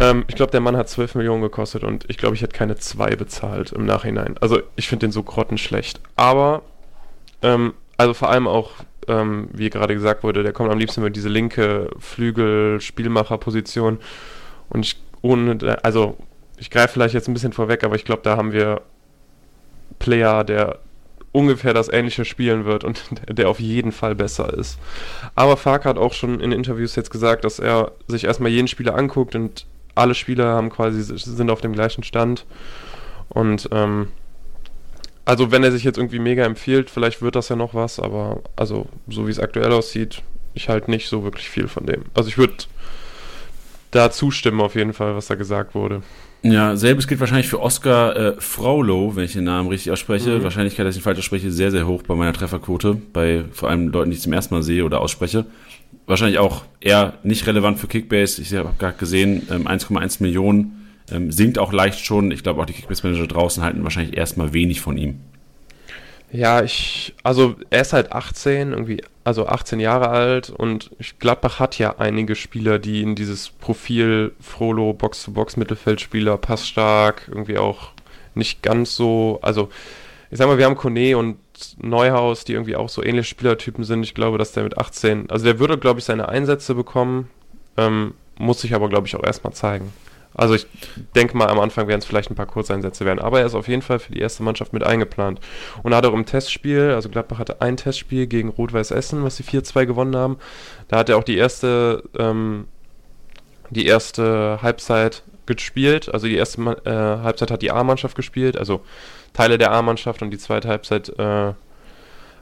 Ähm, 0.00 0.24
ich 0.28 0.36
glaube, 0.36 0.52
der 0.52 0.60
Mann 0.60 0.76
hat 0.76 0.88
12 0.88 1.16
Millionen 1.16 1.42
gekostet 1.42 1.82
und 1.82 2.04
ich 2.08 2.18
glaube, 2.18 2.36
ich 2.36 2.42
hätte 2.42 2.56
keine 2.56 2.76
zwei 2.76 3.16
bezahlt 3.16 3.72
im 3.72 3.86
Nachhinein. 3.86 4.36
Also 4.40 4.60
ich 4.76 4.88
finde 4.88 5.06
den 5.06 5.12
so 5.12 5.22
grottenschlecht. 5.22 6.00
Aber, 6.14 6.62
ähm, 7.42 7.74
also 7.96 8.14
vor 8.14 8.30
allem 8.30 8.46
auch, 8.46 8.70
ähm, 9.08 9.48
wie 9.52 9.70
gerade 9.70 9.94
gesagt 9.94 10.22
wurde, 10.22 10.42
der 10.42 10.52
kommt 10.52 10.70
am 10.70 10.78
liebsten 10.78 11.00
über 11.00 11.10
diese 11.10 11.28
linke 11.28 11.90
Flügel-Spielmacher-Position. 11.98 13.98
Und 14.68 14.84
ich, 14.84 15.00
ohne, 15.22 15.78
also 15.82 16.16
ich 16.58 16.70
greife 16.70 16.94
vielleicht 16.94 17.14
jetzt 17.14 17.28
ein 17.28 17.34
bisschen 17.34 17.52
vorweg, 17.52 17.84
aber 17.84 17.96
ich 17.96 18.04
glaube, 18.04 18.22
da 18.22 18.36
haben 18.36 18.52
wir 18.52 18.82
Player, 19.98 20.44
der 20.44 20.78
ungefähr 21.32 21.74
das 21.74 21.92
ähnliche 21.92 22.24
spielen 22.24 22.64
wird 22.64 22.84
und 22.84 23.02
der 23.28 23.48
auf 23.48 23.60
jeden 23.60 23.92
Fall 23.92 24.14
besser 24.14 24.52
ist. 24.54 24.78
Aber 25.34 25.56
Fark 25.56 25.84
hat 25.84 25.98
auch 25.98 26.12
schon 26.12 26.40
in 26.40 26.52
Interviews 26.52 26.96
jetzt 26.96 27.10
gesagt, 27.10 27.44
dass 27.44 27.58
er 27.58 27.92
sich 28.06 28.24
erstmal 28.24 28.50
jeden 28.50 28.68
Spieler 28.68 28.96
anguckt 28.96 29.34
und 29.34 29.66
alle 29.94 30.14
Spieler 30.14 30.46
haben 30.46 30.70
quasi 30.70 31.02
sind 31.02 31.50
auf 31.50 31.60
dem 31.60 31.72
gleichen 31.72 32.04
Stand. 32.04 32.46
Und 33.28 33.68
ähm, 33.72 34.08
also 35.28 35.50
wenn 35.50 35.62
er 35.62 35.70
sich 35.70 35.84
jetzt 35.84 35.98
irgendwie 35.98 36.20
mega 36.20 36.42
empfiehlt, 36.46 36.88
vielleicht 36.88 37.20
wird 37.20 37.36
das 37.36 37.50
ja 37.50 37.56
noch 37.56 37.74
was, 37.74 38.00
aber 38.00 38.40
also 38.56 38.86
so 39.08 39.26
wie 39.26 39.30
es 39.30 39.38
aktuell 39.38 39.70
aussieht, 39.72 40.22
ich 40.54 40.70
halte 40.70 40.90
nicht 40.90 41.06
so 41.06 41.22
wirklich 41.22 41.50
viel 41.50 41.68
von 41.68 41.84
dem. 41.84 42.04
Also 42.14 42.30
ich 42.30 42.38
würde 42.38 42.54
da 43.90 44.10
zustimmen 44.10 44.62
auf 44.62 44.74
jeden 44.74 44.94
Fall, 44.94 45.14
was 45.14 45.26
da 45.26 45.34
gesagt 45.34 45.74
wurde. 45.74 46.00
Ja, 46.42 46.76
selbes 46.76 47.06
gilt 47.06 47.20
wahrscheinlich 47.20 47.48
für 47.48 47.60
Oscar 47.60 48.16
äh, 48.16 48.40
Fraulo, 48.40 49.16
wenn 49.16 49.24
ich 49.24 49.34
den 49.34 49.44
Namen 49.44 49.68
richtig 49.68 49.92
ausspreche. 49.92 50.38
Mhm. 50.38 50.44
Wahrscheinlichkeit, 50.44 50.86
dass 50.86 50.94
ich 50.94 51.02
ihn 51.02 51.04
falsch 51.04 51.18
ausspreche, 51.18 51.52
sehr, 51.52 51.72
sehr 51.72 51.86
hoch 51.86 52.02
bei 52.04 52.14
meiner 52.14 52.32
Trefferquote, 52.32 52.94
bei 52.94 53.44
vor 53.52 53.68
allem 53.68 53.88
Leuten, 53.88 54.10
die 54.10 54.16
ich 54.16 54.22
zum 54.22 54.32
ersten 54.32 54.54
Mal 54.54 54.62
sehe 54.62 54.82
oder 54.82 55.02
ausspreche. 55.02 55.44
Wahrscheinlich 56.06 56.38
auch 56.38 56.64
eher 56.80 57.18
nicht 57.22 57.46
relevant 57.46 57.78
für 57.78 57.86
Kickbase. 57.86 58.40
Ich 58.40 58.54
habe 58.54 58.72
gerade 58.78 58.96
gesehen, 58.96 59.46
ähm, 59.50 59.66
1,1 59.66 60.22
Millionen 60.22 60.77
ähm, 61.12 61.30
sinkt 61.32 61.58
auch 61.58 61.72
leicht 61.72 62.04
schon. 62.04 62.30
Ich 62.30 62.42
glaube 62.42 62.60
auch 62.60 62.66
die 62.66 62.72
Kickbase-Manager 62.72 63.26
draußen 63.26 63.62
halten 63.62 63.82
wahrscheinlich 63.82 64.16
erstmal 64.16 64.52
wenig 64.52 64.80
von 64.80 64.96
ihm. 64.96 65.20
Ja, 66.30 66.62
ich, 66.62 67.14
also 67.22 67.56
er 67.70 67.80
ist 67.80 67.94
halt 67.94 68.12
18, 68.12 68.72
irgendwie, 68.72 69.02
also 69.24 69.46
18 69.46 69.80
Jahre 69.80 70.08
alt 70.08 70.50
und 70.50 70.90
Gladbach 71.18 71.58
hat 71.58 71.78
ja 71.78 71.96
einige 71.98 72.34
Spieler, 72.34 72.78
die 72.78 73.02
in 73.02 73.14
dieses 73.14 73.48
Profil 73.48 74.32
Frolo, 74.38 74.92
Box-to-Box-Mittelfeldspieler, 74.92 76.36
passstark, 76.36 77.28
irgendwie 77.28 77.56
auch 77.56 77.92
nicht 78.34 78.62
ganz 78.62 78.94
so, 78.94 79.38
also 79.40 79.70
ich 80.30 80.36
sag 80.36 80.46
mal, 80.48 80.58
wir 80.58 80.66
haben 80.66 80.76
Kone 80.76 81.16
und 81.16 81.38
Neuhaus, 81.78 82.44
die 82.44 82.52
irgendwie 82.52 82.76
auch 82.76 82.90
so 82.90 83.02
ähnliche 83.02 83.28
Spielertypen 83.28 83.84
sind. 83.84 84.02
Ich 84.02 84.14
glaube, 84.14 84.36
dass 84.36 84.52
der 84.52 84.64
mit 84.64 84.76
18, 84.76 85.30
also 85.30 85.46
der 85.46 85.58
würde, 85.58 85.78
glaube 85.78 86.00
ich, 86.00 86.04
seine 86.04 86.28
Einsätze 86.28 86.74
bekommen, 86.74 87.30
ähm, 87.78 88.12
muss 88.36 88.60
sich 88.60 88.74
aber, 88.74 88.90
glaube 88.90 89.06
ich, 89.06 89.16
auch 89.16 89.24
erstmal 89.24 89.54
zeigen. 89.54 89.92
Also 90.38 90.54
ich 90.54 90.66
denke 91.16 91.36
mal, 91.36 91.48
am 91.48 91.58
Anfang 91.58 91.88
werden 91.88 91.98
es 91.98 92.06
vielleicht 92.06 92.30
ein 92.30 92.36
paar 92.36 92.46
Kurzeinsätze 92.46 93.04
werden, 93.04 93.18
aber 93.18 93.40
er 93.40 93.46
ist 93.46 93.56
auf 93.56 93.66
jeden 93.66 93.82
Fall 93.82 93.98
für 93.98 94.12
die 94.12 94.20
erste 94.20 94.44
Mannschaft 94.44 94.72
mit 94.72 94.84
eingeplant. 94.84 95.40
Und 95.82 95.94
hat 95.94 96.06
auch 96.06 96.14
im 96.14 96.26
Testspiel, 96.26 96.92
also 96.94 97.08
Gladbach 97.08 97.40
hatte 97.40 97.60
ein 97.60 97.76
Testspiel 97.76 98.28
gegen 98.28 98.50
Rot-Weiß 98.50 98.92
Essen, 98.92 99.24
was 99.24 99.36
sie 99.36 99.42
4-2 99.42 99.86
gewonnen 99.86 100.14
haben. 100.14 100.38
Da 100.86 100.98
hat 100.98 101.08
er 101.08 101.18
auch 101.18 101.24
die 101.24 101.36
erste, 101.36 102.04
ähm, 102.16 102.68
die 103.70 103.86
erste 103.86 104.60
Halbzeit 104.62 105.24
gespielt. 105.46 106.08
Also 106.14 106.28
die 106.28 106.36
erste 106.36 106.62
äh, 106.84 107.24
Halbzeit 107.24 107.50
hat 107.50 107.62
die 107.62 107.72
A-Mannschaft 107.72 108.14
gespielt, 108.14 108.56
also 108.56 108.82
Teile 109.32 109.58
der 109.58 109.72
A-Mannschaft 109.72 110.22
und 110.22 110.30
die 110.30 110.38
zweite 110.38 110.68
Halbzeit 110.68 111.18
äh, 111.18 111.52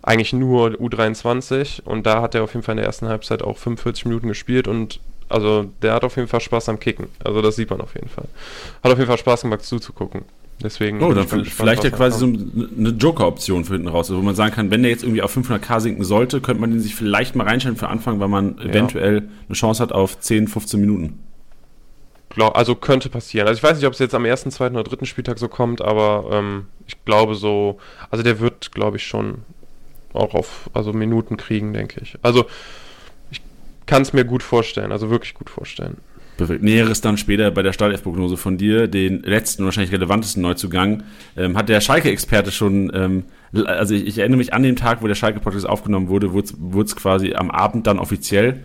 eigentlich 0.03 0.35
nur 0.35 0.69
U23. 0.73 1.83
Und 1.83 2.05
da 2.05 2.21
hat 2.21 2.35
er 2.35 2.45
auf 2.45 2.53
jeden 2.53 2.63
Fall 2.63 2.75
in 2.75 2.79
der 2.79 2.87
ersten 2.87 3.09
Halbzeit 3.09 3.43
auch 3.43 3.57
45 3.57 4.05
Minuten 4.05 4.29
gespielt 4.29 4.69
und 4.69 5.01
also 5.29 5.71
der 5.83 5.95
hat 5.95 6.05
auf 6.05 6.17
jeden 6.17 6.29
Fall 6.29 6.41
Spaß 6.41 6.69
am 6.69 6.79
Kicken. 6.79 7.09
Also 7.23 7.43
das 7.43 7.57
sieht 7.57 7.71
man 7.71 7.81
auf 7.81 7.95
jeden 7.95 8.09
Fall. 8.09 8.27
Hat 8.83 8.93
auf 8.93 8.99
jeden 8.99 9.09
Fall 9.09 9.19
Spaß 9.19 9.43
gemacht 9.43 9.63
zuzugucken. 9.63 10.23
Deswegen 10.63 11.03
oh, 11.03 11.13
dann 11.13 11.27
vielleicht 11.29 11.85
ja 11.85 11.91
quasi 11.91 12.19
so 12.19 12.27
eine 12.27 12.89
Joker-Option 12.89 13.67
für 13.67 13.75
hinten 13.75 13.89
raus, 13.89 14.09
also 14.09 14.21
wo 14.21 14.25
man 14.25 14.35
sagen 14.35 14.55
kann, 14.55 14.71
wenn 14.71 14.83
der 14.83 14.91
jetzt 14.91 15.03
irgendwie 15.03 15.21
auf 15.21 15.37
500k 15.37 15.81
sinken 15.81 16.03
sollte, 16.03 16.41
könnte 16.41 16.63
man 16.63 16.71
den 16.71 16.81
sich 16.81 16.95
vielleicht 16.95 17.37
mal 17.37 17.45
reinstellen 17.45 17.77
für 17.77 17.89
Anfang, 17.89 18.21
weil 18.21 18.29
man 18.29 18.57
ja. 18.57 18.65
eventuell 18.65 19.29
eine 19.49 19.55
Chance 19.55 19.83
hat 19.83 19.93
auf 19.93 20.19
10, 20.19 20.49
15 20.49 20.81
Minuten. 20.81 21.19
Also 22.39 22.75
könnte 22.75 23.09
passieren. 23.09 23.49
Also 23.49 23.59
ich 23.59 23.63
weiß 23.63 23.77
nicht, 23.79 23.87
ob 23.87 23.95
es 23.95 23.99
jetzt 23.99 24.15
am 24.15 24.25
ersten, 24.25 24.51
zweiten 24.51 24.77
oder 24.77 24.85
dritten 24.85 25.07
Spieltag 25.07 25.39
so 25.39 25.49
kommt, 25.49 25.81
aber 25.81 26.29
ähm, 26.33 26.67
ich 26.87 27.03
glaube 27.05 27.35
so, 27.35 27.79
also 28.11 28.23
der 28.23 28.41
wird, 28.41 28.73
glaube 28.73 28.99
ich, 28.99 29.07
schon 29.07 29.43
auch 30.13 30.35
auf 30.35 30.71
also 30.75 30.93
Minuten 30.93 31.37
kriegen, 31.37 31.73
denke 31.73 32.01
ich. 32.03 32.19
Also 32.23 32.47
kann 33.87 34.03
es 34.03 34.13
mir 34.13 34.25
gut 34.25 34.43
vorstellen, 34.43 34.93
also 34.93 35.11
wirklich 35.11 35.35
gut 35.35 35.51
vorstellen. 35.51 35.97
Perfekt. 36.37 36.63
Näheres 36.63 37.01
dann 37.01 37.17
später 37.17 37.51
bei 37.51 37.63
der 37.63 37.73
Startelf-Prognose 37.73 38.37
von 38.37 38.59
dir, 38.59 38.89
den 38.89 39.23
letzten 39.23 39.65
wahrscheinlich 39.65 39.93
relevantesten 39.93 40.43
Neuzugang, 40.43 41.03
ähm, 41.37 41.57
hat 41.57 41.71
der 41.71 41.81
Schalke-Experte 41.81 42.53
schon, 42.53 42.93
ähm, 42.95 43.25
also 43.65 43.95
ich, 43.95 44.07
ich, 44.07 44.19
erinnere 44.19 44.37
mich 44.37 44.53
an 44.53 44.63
den 44.63 44.77
Tag, 44.77 45.03
wo 45.03 45.07
der 45.07 45.15
Schalke-Podcast 45.15 45.67
aufgenommen 45.67 46.09
wurde, 46.09 46.33
wurde 46.35 46.85
es 46.85 46.95
quasi 46.95 47.35
am 47.35 47.51
Abend 47.51 47.87
dann 47.87 47.99
offiziell. 47.99 48.61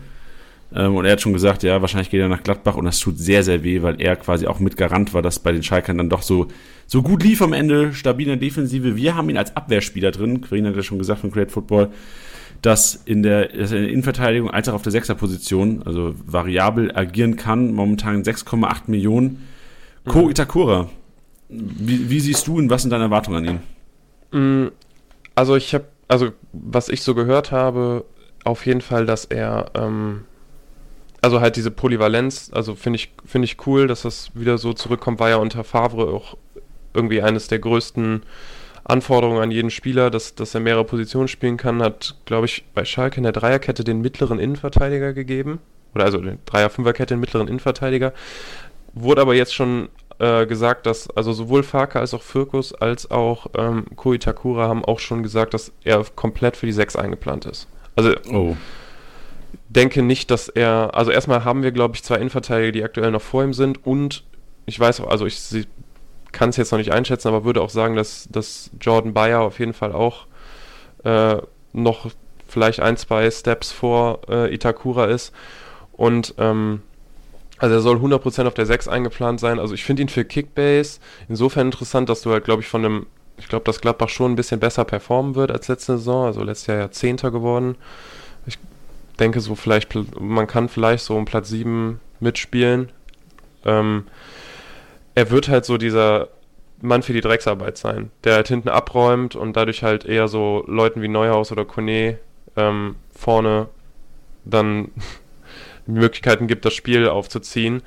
Ähm, 0.74 0.96
und 0.96 1.06
er 1.06 1.12
hat 1.12 1.22
schon 1.22 1.32
gesagt, 1.32 1.62
ja, 1.62 1.80
wahrscheinlich 1.80 2.10
geht 2.10 2.20
er 2.20 2.28
nach 2.28 2.42
Gladbach 2.42 2.76
und 2.76 2.84
das 2.84 2.98
tut 2.98 3.18
sehr, 3.18 3.42
sehr 3.42 3.64
weh, 3.64 3.80
weil 3.82 4.00
er 4.00 4.16
quasi 4.16 4.46
auch 4.46 4.58
mit 4.58 4.76
Garant 4.76 5.14
war, 5.14 5.22
dass 5.22 5.38
bei 5.38 5.52
den 5.52 5.62
Schalkern 5.62 5.96
dann 5.96 6.10
doch 6.10 6.22
so, 6.22 6.48
so 6.86 7.02
gut 7.02 7.22
lief 7.22 7.40
am 7.40 7.54
Ende, 7.54 7.94
stabile 7.94 8.36
Defensive. 8.36 8.96
Wir 8.96 9.14
haben 9.14 9.30
ihn 9.30 9.38
als 9.38 9.56
Abwehrspieler 9.56 10.10
drin, 10.10 10.42
Corinna 10.42 10.70
hat 10.70 10.76
ja 10.76 10.82
schon 10.82 10.98
gesagt 10.98 11.20
von 11.20 11.30
Create 11.30 11.52
Football 11.52 11.90
dass 12.60 12.94
in 12.94 13.22
der, 13.22 13.48
dass 13.48 13.72
er 13.72 13.78
in 13.78 13.84
der 13.84 13.92
Innenverteidigung 13.92 14.50
als 14.50 14.68
auch 14.68 14.74
auf 14.74 14.82
der 14.82 14.92
Sechserposition, 14.92 15.82
also 15.84 16.14
variabel 16.26 16.94
agieren 16.94 17.36
kann, 17.36 17.72
momentan 17.72 18.22
6,8 18.22 18.82
Millionen. 18.86 19.48
Ko 20.06 20.24
mhm. 20.24 20.30
Itakura, 20.30 20.88
wie, 21.48 22.10
wie, 22.10 22.20
siehst 22.20 22.46
du 22.46 22.58
und 22.58 22.70
was 22.70 22.82
sind 22.82 22.90
deine 22.90 23.04
Erwartungen 23.04 23.48
an 23.48 23.60
ihn? 24.32 24.66
Mm, 24.66 24.72
also 25.34 25.56
ich 25.56 25.74
habe, 25.74 25.84
also 26.08 26.32
was 26.52 26.88
ich 26.88 27.02
so 27.02 27.14
gehört 27.14 27.52
habe, 27.52 28.04
auf 28.44 28.66
jeden 28.66 28.80
Fall, 28.80 29.06
dass 29.06 29.24
er, 29.24 29.70
ähm, 29.74 30.24
also 31.20 31.40
halt 31.40 31.56
diese 31.56 31.70
Polyvalenz, 31.70 32.50
also 32.52 32.74
finde 32.74 32.96
ich, 32.96 33.12
finde 33.24 33.46
ich 33.46 33.66
cool, 33.66 33.86
dass 33.86 34.02
das 34.02 34.30
wieder 34.34 34.58
so 34.58 34.72
zurückkommt, 34.72 35.20
war 35.20 35.28
ja 35.28 35.36
unter 35.36 35.62
Favre 35.62 36.08
auch 36.08 36.36
irgendwie 36.94 37.22
eines 37.22 37.48
der 37.48 37.58
größten 37.58 38.22
Anforderungen 38.84 39.40
an 39.40 39.50
jeden 39.50 39.70
Spieler, 39.70 40.10
dass, 40.10 40.34
dass 40.34 40.54
er 40.54 40.60
mehrere 40.60 40.84
Positionen 40.84 41.28
spielen 41.28 41.56
kann, 41.56 41.82
hat, 41.82 42.16
glaube 42.24 42.46
ich, 42.46 42.64
bei 42.74 42.84
Schalke 42.84 43.18
in 43.18 43.22
der 43.22 43.32
Dreierkette 43.32 43.84
den 43.84 44.00
mittleren 44.00 44.38
Innenverteidiger 44.38 45.12
gegeben. 45.12 45.60
Oder 45.94 46.04
also 46.04 46.18
den 46.18 46.38
Dreier-Fünferkette 46.46 47.14
den 47.14 47.20
mittleren 47.20 47.48
Innenverteidiger. 47.48 48.12
Wurde 48.94 49.20
aber 49.20 49.34
jetzt 49.34 49.54
schon 49.54 49.88
äh, 50.18 50.46
gesagt, 50.46 50.86
dass 50.86 51.10
also 51.10 51.32
sowohl 51.32 51.62
Farka 51.62 52.00
als 52.00 52.14
auch 52.14 52.22
Firkus 52.22 52.74
als 52.74 53.10
auch 53.10 53.46
ähm, 53.56 53.86
Koitakura 53.96 54.68
haben 54.68 54.84
auch 54.84 54.98
schon 54.98 55.22
gesagt, 55.22 55.54
dass 55.54 55.72
er 55.84 56.04
komplett 56.14 56.56
für 56.56 56.66
die 56.66 56.72
6 56.72 56.96
eingeplant 56.96 57.46
ist. 57.46 57.68
Also 57.96 58.14
Oh. 58.30 58.56
denke 59.68 60.02
nicht, 60.02 60.30
dass 60.30 60.48
er. 60.48 60.90
Also 60.94 61.10
erstmal 61.10 61.44
haben 61.44 61.62
wir, 61.62 61.72
glaube 61.72 61.94
ich, 61.94 62.02
zwei 62.02 62.16
Innenverteidiger, 62.16 62.72
die 62.72 62.84
aktuell 62.84 63.10
noch 63.10 63.22
vor 63.22 63.44
ihm 63.44 63.54
sind 63.54 63.86
und 63.86 64.24
ich 64.66 64.78
weiß 64.78 65.00
auch, 65.00 65.08
also 65.08 65.26
ich 65.26 65.66
kann 66.32 66.50
es 66.50 66.56
jetzt 66.56 66.72
noch 66.72 66.78
nicht 66.78 66.92
einschätzen, 66.92 67.28
aber 67.28 67.44
würde 67.44 67.62
auch 67.62 67.70
sagen, 67.70 67.94
dass, 67.94 68.28
dass 68.30 68.70
Jordan 68.80 69.12
Bayer 69.12 69.40
auf 69.40 69.58
jeden 69.58 69.74
Fall 69.74 69.92
auch 69.92 70.26
äh, 71.04 71.36
noch 71.72 72.10
vielleicht 72.48 72.80
ein, 72.80 72.96
zwei 72.96 73.30
Steps 73.30 73.72
vor 73.72 74.20
äh, 74.28 74.52
Itakura 74.54 75.06
ist. 75.06 75.32
Und 75.92 76.34
ähm, 76.38 76.82
also 77.58 77.74
er 77.76 77.80
soll 77.80 77.96
100% 77.98 78.46
auf 78.46 78.54
der 78.54 78.66
6 78.66 78.88
eingeplant 78.88 79.40
sein. 79.40 79.58
Also 79.58 79.74
ich 79.74 79.84
finde 79.84 80.02
ihn 80.02 80.08
für 80.08 80.24
Kickbase 80.24 80.98
insofern 81.28 81.68
interessant, 81.68 82.08
dass 82.08 82.22
du 82.22 82.32
halt, 82.32 82.44
glaube 82.44 82.62
ich, 82.62 82.68
von 82.68 82.84
einem, 82.84 83.06
ich 83.38 83.48
glaube, 83.48 83.64
dass 83.64 83.80
Gladbach 83.80 84.08
schon 84.08 84.32
ein 84.32 84.36
bisschen 84.36 84.60
besser 84.60 84.84
performen 84.84 85.34
wird 85.34 85.50
als 85.50 85.68
letzte 85.68 85.96
Saison. 85.96 86.26
Also 86.26 86.42
letztes 86.42 86.66
Jahr 86.66 86.78
ja 86.78 86.90
Zehnter 86.90 87.30
geworden. 87.30 87.76
Ich 88.46 88.58
denke 89.18 89.40
so 89.40 89.54
vielleicht, 89.54 89.94
man 90.20 90.46
kann 90.46 90.68
vielleicht 90.68 91.04
so 91.04 91.16
um 91.16 91.24
Platz 91.24 91.48
7 91.48 92.00
mitspielen. 92.20 92.90
Ähm, 93.64 94.04
er 95.14 95.30
wird 95.30 95.48
halt 95.48 95.64
so 95.64 95.76
dieser 95.78 96.28
Mann 96.80 97.02
für 97.02 97.12
die 97.12 97.20
Drecksarbeit 97.20 97.78
sein, 97.78 98.10
der 98.24 98.34
halt 98.34 98.48
hinten 98.48 98.68
abräumt 98.68 99.36
und 99.36 99.56
dadurch 99.56 99.82
halt 99.82 100.04
eher 100.04 100.28
so 100.28 100.64
Leuten 100.66 101.00
wie 101.00 101.08
Neuhaus 101.08 101.52
oder 101.52 101.64
Kone 101.64 102.18
ähm, 102.56 102.96
vorne 103.14 103.68
dann 104.44 104.90
Möglichkeiten 105.86 106.46
gibt, 106.46 106.64
das 106.64 106.74
Spiel 106.74 107.08
aufzuziehen. 107.08 107.82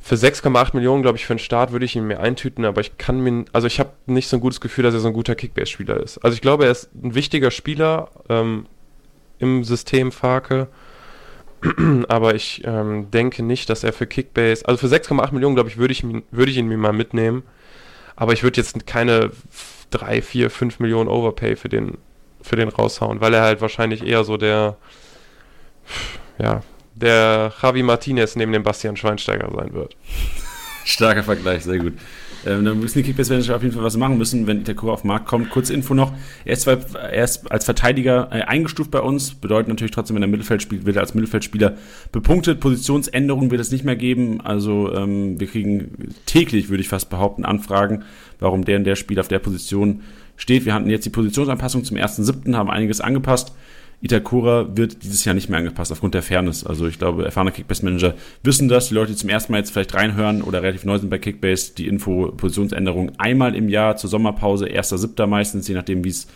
Für 0.00 0.14
6,8 0.14 0.76
Millionen, 0.76 1.02
glaube 1.02 1.18
ich, 1.18 1.26
für 1.26 1.34
den 1.34 1.40
Start 1.40 1.72
würde 1.72 1.84
ich 1.84 1.96
ihn 1.96 2.06
mir 2.06 2.20
eintüten, 2.20 2.64
aber 2.64 2.80
ich 2.80 2.96
kann 2.96 3.20
mir, 3.20 3.44
also 3.52 3.66
ich 3.66 3.80
habe 3.80 3.90
nicht 4.06 4.28
so 4.28 4.36
ein 4.36 4.40
gutes 4.40 4.60
Gefühl, 4.60 4.84
dass 4.84 4.94
er 4.94 5.00
so 5.00 5.08
ein 5.08 5.14
guter 5.14 5.34
Kickbase-Spieler 5.34 5.96
ist. 5.96 6.18
Also 6.18 6.36
ich 6.36 6.40
glaube, 6.40 6.66
er 6.66 6.70
ist 6.70 6.90
ein 6.94 7.16
wichtiger 7.16 7.50
Spieler 7.50 8.10
ähm, 8.28 8.66
im 9.40 9.64
System 9.64 10.12
Farke, 10.12 10.68
aber 12.08 12.34
ich 12.34 12.62
ähm, 12.64 13.10
denke 13.10 13.42
nicht, 13.42 13.70
dass 13.70 13.84
er 13.84 13.92
für 13.92 14.06
Kickbase, 14.06 14.66
also 14.66 14.86
für 14.86 14.94
6,8 14.94 15.32
Millionen, 15.32 15.54
glaube 15.54 15.70
ich, 15.70 15.76
würde 15.76 15.92
ich, 15.92 16.04
würde 16.30 16.50
ich 16.50 16.56
ihn 16.56 16.68
mir 16.68 16.76
mal 16.76 16.92
mitnehmen, 16.92 17.42
aber 18.14 18.32
ich 18.32 18.42
würde 18.42 18.60
jetzt 18.60 18.86
keine 18.86 19.30
3, 19.90 20.22
4, 20.22 20.50
5 20.50 20.80
Millionen 20.80 21.08
Overpay 21.08 21.56
für 21.56 21.68
den, 21.68 21.98
für 22.42 22.56
den 22.56 22.68
raushauen, 22.68 23.20
weil 23.20 23.34
er 23.34 23.42
halt 23.42 23.60
wahrscheinlich 23.60 24.04
eher 24.04 24.24
so 24.24 24.36
der, 24.36 24.76
ja, 26.38 26.62
der 26.94 27.52
Javi 27.62 27.82
Martinez 27.82 28.36
neben 28.36 28.52
dem 28.52 28.62
Bastian 28.62 28.96
Schweinsteiger 28.96 29.50
sein 29.54 29.72
wird. 29.72 29.96
Starker 30.84 31.22
Vergleich, 31.22 31.64
sehr 31.64 31.78
gut. 31.78 31.94
Ähm, 32.46 32.64
dann 32.64 32.78
müssen 32.78 32.98
die 32.98 33.04
Kickbase-Manager 33.04 33.56
auf 33.56 33.62
jeden 33.62 33.74
Fall 33.74 33.82
was 33.82 33.96
machen 33.96 34.18
müssen, 34.18 34.46
wenn 34.46 34.60
Itakura 34.60 34.92
auf 34.92 35.02
den 35.02 35.08
Markt 35.08 35.26
kommt. 35.26 35.50
Kurze 35.50 35.74
Info 35.74 35.94
noch. 35.94 36.12
Er 36.44 36.52
ist, 36.52 36.62
zwar, 36.62 36.78
er 36.94 37.24
ist 37.24 37.50
als 37.50 37.64
Verteidiger 37.64 38.28
äh, 38.30 38.42
eingestuft 38.42 38.90
bei 38.90 39.00
uns. 39.00 39.34
Bedeutet 39.34 39.68
natürlich 39.68 39.90
trotzdem, 39.90 40.16
wenn 40.16 40.22
er 40.22 40.28
Mittelfeld 40.28 40.62
spielt, 40.62 40.86
wird 40.86 40.96
er 40.96 41.02
als 41.02 41.14
Mittelfeldspieler 41.14 41.76
bepunktet. 42.12 42.60
Positionsänderungen 42.60 43.50
wird 43.50 43.60
es 43.60 43.72
nicht 43.72 43.84
mehr 43.84 43.96
geben. 43.96 44.40
Also 44.40 44.94
ähm, 44.94 45.40
wir 45.40 45.46
kriegen 45.48 46.14
täglich, 46.26 46.68
würde 46.68 46.82
ich 46.82 46.88
fast 46.88 47.10
behaupten, 47.10 47.44
Anfragen, 47.44 48.04
warum 48.38 48.64
der 48.64 48.78
und 48.78 48.84
der 48.84 48.96
Spieler 48.96 49.20
auf 49.20 49.28
der 49.28 49.40
Position 49.40 50.02
steht. 50.36 50.64
Wir 50.64 50.74
hatten 50.74 50.88
jetzt 50.90 51.06
die 51.06 51.10
Positionsanpassung 51.10 51.84
zum 51.84 51.96
1.7., 51.96 52.54
haben 52.54 52.70
einiges 52.70 53.00
angepasst. 53.00 53.52
Itakura 54.02 54.76
wird 54.76 55.02
dieses 55.02 55.24
Jahr 55.24 55.34
nicht 55.34 55.48
mehr 55.48 55.58
angepasst 55.58 55.90
aufgrund 55.90 56.14
der 56.14 56.22
Fairness. 56.22 56.64
Also 56.64 56.86
ich 56.86 56.98
glaube, 56.98 57.24
erfahrene 57.24 57.52
Kickbase-Manager 57.52 58.14
wissen 58.42 58.68
das. 58.68 58.88
Die 58.88 58.94
Leute, 58.94 59.12
die 59.12 59.18
zum 59.18 59.30
ersten 59.30 59.52
Mal 59.52 59.58
jetzt 59.58 59.70
vielleicht 59.70 59.94
reinhören 59.94 60.42
oder 60.42 60.62
relativ 60.62 60.84
neu 60.84 60.98
sind 60.98 61.08
bei 61.08 61.18
Kickbase, 61.18 61.72
die 61.74 61.86
Info 61.86 62.32
Positionsänderung 62.36 63.12
einmal 63.18 63.54
im 63.54 63.68
Jahr 63.68 63.96
zur 63.96 64.10
Sommerpause, 64.10 64.66
1.7. 64.66 65.26
meistens, 65.26 65.66
je 65.66 65.74
nachdem, 65.74 66.04
wie 66.04 66.10
es 66.10 66.26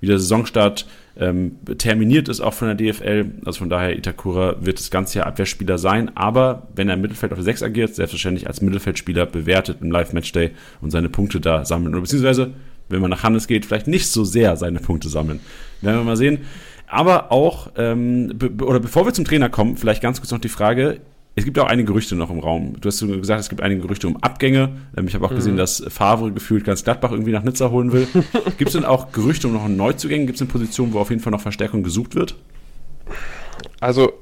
wie 0.00 0.06
der 0.06 0.18
Saisonstart 0.18 0.86
ähm, 1.16 1.56
terminiert 1.78 2.28
ist, 2.28 2.40
auch 2.40 2.52
von 2.52 2.68
der 2.68 2.76
DFL. 2.76 3.26
Also 3.44 3.60
von 3.60 3.70
daher, 3.70 3.96
Itakura 3.96 4.56
wird 4.60 4.78
das 4.78 4.90
ganze 4.90 5.18
Jahr 5.18 5.26
Abwehrspieler 5.26 5.78
sein, 5.78 6.14
aber 6.16 6.68
wenn 6.74 6.88
er 6.88 6.94
im 6.94 7.00
Mittelfeld 7.00 7.32
auf 7.32 7.38
der 7.38 7.44
6 7.44 7.62
agiert, 7.62 7.94
selbstverständlich 7.94 8.46
als 8.46 8.60
Mittelfeldspieler 8.60 9.24
bewertet 9.24 9.78
im 9.80 9.90
Live-Matchday 9.90 10.50
und 10.82 10.90
seine 10.90 11.08
Punkte 11.08 11.40
da 11.40 11.64
sammeln. 11.64 11.94
Oder 11.94 12.02
beziehungsweise, 12.02 12.50
wenn 12.90 13.00
man 13.00 13.10
nach 13.10 13.22
Hannes 13.22 13.46
geht, 13.46 13.64
vielleicht 13.64 13.86
nicht 13.86 14.08
so 14.08 14.24
sehr 14.24 14.56
seine 14.56 14.80
Punkte 14.80 15.08
sammeln. 15.08 15.40
Werden 15.80 16.00
wir 16.00 16.04
mal 16.04 16.16
sehen. 16.16 16.40
Aber 16.86 17.32
auch, 17.32 17.70
ähm, 17.76 18.32
be 18.34 18.64
oder 18.64 18.80
bevor 18.80 19.06
wir 19.06 19.12
zum 19.12 19.24
Trainer 19.24 19.48
kommen, 19.48 19.76
vielleicht 19.76 20.02
ganz 20.02 20.20
kurz 20.20 20.30
noch 20.30 20.38
die 20.38 20.48
Frage, 20.48 21.00
es 21.36 21.44
gibt 21.44 21.58
auch 21.58 21.66
einige 21.66 21.88
Gerüchte 21.88 22.14
noch 22.14 22.30
im 22.30 22.38
Raum. 22.38 22.76
Du 22.80 22.88
hast 22.88 23.00
gesagt, 23.00 23.40
es 23.40 23.48
gibt 23.48 23.60
einige 23.60 23.80
Gerüchte 23.80 24.06
um 24.06 24.16
Abgänge. 24.18 24.70
Ähm, 24.96 25.08
ich 25.08 25.14
habe 25.14 25.26
auch 25.26 25.34
gesehen, 25.34 25.56
dass 25.56 25.82
Favre 25.88 26.30
gefühlt 26.30 26.64
ganz 26.64 26.84
Gladbach 26.84 27.10
irgendwie 27.10 27.32
nach 27.32 27.42
Nizza 27.42 27.70
holen 27.70 27.92
will. 27.92 28.06
gibt 28.58 28.68
es 28.68 28.72
denn 28.74 28.84
auch 28.84 29.10
Gerüchte 29.10 29.48
um 29.48 29.54
noch 29.54 29.64
einen 29.64 29.76
Neuzugängen? 29.76 30.26
Gibt 30.26 30.36
es 30.36 30.42
eine 30.42 30.50
Position, 30.50 30.92
wo 30.92 31.00
auf 31.00 31.10
jeden 31.10 31.22
Fall 31.22 31.32
noch 31.32 31.40
Verstärkung 31.40 31.82
gesucht 31.82 32.14
wird? 32.14 32.36
Also, 33.80 34.12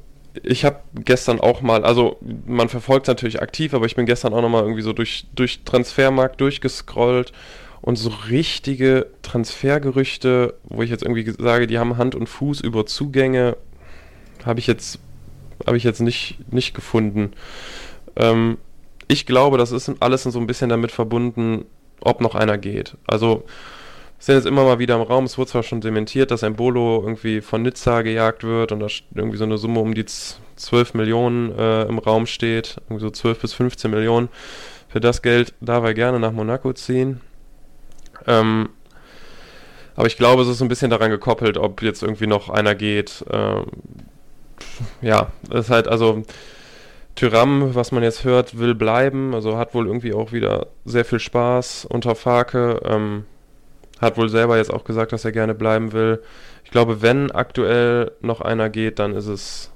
ich 0.43 0.65
habe 0.65 0.79
gestern 0.95 1.39
auch 1.39 1.61
mal, 1.61 1.85
also 1.85 2.17
man 2.47 2.71
verfolgt 2.71 3.07
natürlich 3.09 3.43
aktiv, 3.43 3.75
aber 3.75 3.85
ich 3.85 3.95
bin 3.95 4.07
gestern 4.07 4.33
auch 4.33 4.41
nochmal 4.41 4.63
irgendwie 4.63 4.83
so 4.83 4.95
durch, 4.95 5.27
durch 5.35 5.65
Transfermarkt 5.65 6.41
durchgescrollt 6.41 7.33
und 7.83 7.97
so 7.97 8.11
richtige 8.31 9.09
Transfergerüchte, 9.23 10.55
wo 10.65 10.83
ich 10.83 10.91
jetzt 10.91 11.03
irgendwie 11.03 11.29
sage, 11.39 11.67
die 11.67 11.79
haben 11.79 11.99
Hand 11.99 12.15
und 12.15 12.29
Fuß 12.29 12.61
über 12.61 12.87
Zugänge, 12.87 13.57
habe 14.45 14.61
ich 14.61 14.67
jetzt, 14.67 14.99
habe 15.67 15.77
ich 15.77 15.85
jetzt 15.85 16.01
nicht, 16.01 16.39
nicht 16.53 16.75
gefunden. 16.75 17.33
Ähm, 18.17 18.59
ich 19.09 19.27
glaube, 19.27 19.59
das 19.59 19.73
ist 19.73 19.91
alles 20.01 20.23
so 20.23 20.39
ein 20.39 20.47
bisschen 20.47 20.71
damit 20.71 20.93
verbunden, 20.93 21.65
ob 22.01 22.21
noch 22.21 22.35
einer 22.35 22.57
geht. 22.57 22.97
Also, 23.07 23.45
sind 24.19 24.37
jetzt 24.37 24.47
immer 24.47 24.65
mal 24.65 24.79
wieder 24.79 24.95
im 24.95 25.03
Raum. 25.03 25.25
Es 25.25 25.37
wurde 25.37 25.51
zwar 25.51 25.63
schon 25.65 25.81
dementiert, 25.81 26.31
dass 26.31 26.45
Embolo 26.45 27.03
irgendwie 27.03 27.41
von 27.41 27.63
Nizza 27.63 28.03
gejagt 28.03 28.45
wird 28.45 28.71
und 28.71 28.79
da 28.79 28.87
irgendwie 29.15 29.37
so 29.37 29.45
eine 29.45 29.59
Summe 29.59 29.81
um 29.81 29.95
die 29.95 30.05
z- 30.05 30.39
12 30.55 30.95
Millionen 30.95 31.51
äh, 31.59 31.83
im 31.85 31.99
Raum 31.99 32.27
steht. 32.27 32.77
Irgendwie 32.89 33.03
so 33.03 33.11
12 33.11 33.41
bis 33.41 33.53
15 33.55 33.91
Millionen. 33.91 34.29
Für 34.89 35.01
das 35.01 35.23
Geld 35.23 35.53
darf 35.61 35.83
er 35.83 35.95
gerne 35.95 36.21
nach 36.21 36.31
Monaco 36.31 36.73
ziehen. 36.73 37.21
Ähm, 38.27 38.69
aber 39.95 40.07
ich 40.07 40.17
glaube, 40.17 40.43
es 40.43 40.49
ist 40.49 40.59
so 40.59 40.65
ein 40.65 40.69
bisschen 40.69 40.91
daran 40.91 41.11
gekoppelt, 41.11 41.59
ob 41.59 41.83
jetzt 41.83 42.03
irgendwie 42.03 42.27
noch 42.27 42.49
einer 42.49 42.75
geht. 42.75 43.25
Ähm, 43.31 43.67
ja, 45.01 45.29
es 45.51 45.67
ist 45.67 45.71
halt, 45.71 45.89
also 45.89 46.23
Tyram, 47.15 47.75
was 47.75 47.93
man 47.93 48.03
jetzt 48.03 48.25
hört, 48.25 48.59
will 48.59 48.75
bleiben. 48.75 49.35
Also 49.35 49.59
hat 49.59 49.75
wohl 49.75 49.87
irgendwie 49.87 50.15
auch 50.15 50.33
wieder 50.33 50.69
sehr 50.85 51.05
viel 51.05 51.21
Spaß 51.21 51.87
unter 51.87 52.15
Farke. 52.15 52.81
Ähm, 52.85 53.25
hat 54.01 54.17
wohl 54.17 54.29
selber 54.29 54.57
jetzt 54.57 54.73
auch 54.73 54.85
gesagt, 54.85 55.13
dass 55.13 55.25
er 55.25 55.33
gerne 55.33 55.55
bleiben 55.55 55.93
will. 55.93 56.23
Ich 56.65 56.71
glaube, 56.71 57.03
wenn 57.03 57.31
aktuell 57.31 58.13
noch 58.21 58.41
einer 58.41 58.71
geht, 58.71 58.99
dann 58.99 59.15
ist 59.15 59.27
es 59.27 59.71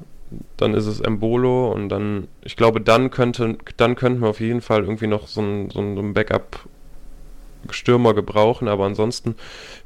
dann 0.57 0.75
ist 0.75 0.87
es 0.87 1.01
Embolo 1.01 1.71
und 1.71 1.89
dann, 1.89 2.27
ich 2.43 2.57
glaube, 2.57 2.81
dann 2.81 3.11
könnte, 3.11 3.57
dann 3.77 3.95
könnten 3.95 4.23
wir 4.23 4.29
auf 4.29 4.41
jeden 4.41 4.61
Fall 4.61 4.83
irgendwie 4.83 5.07
noch 5.07 5.29
so 5.29 5.41
einen, 5.41 5.71
so 5.71 5.79
einen 5.79 6.15
Backup-Stürmer 7.67 8.15
gebrauchen, 8.15 8.69
aber 8.69 8.85
ansonsten 8.85 9.35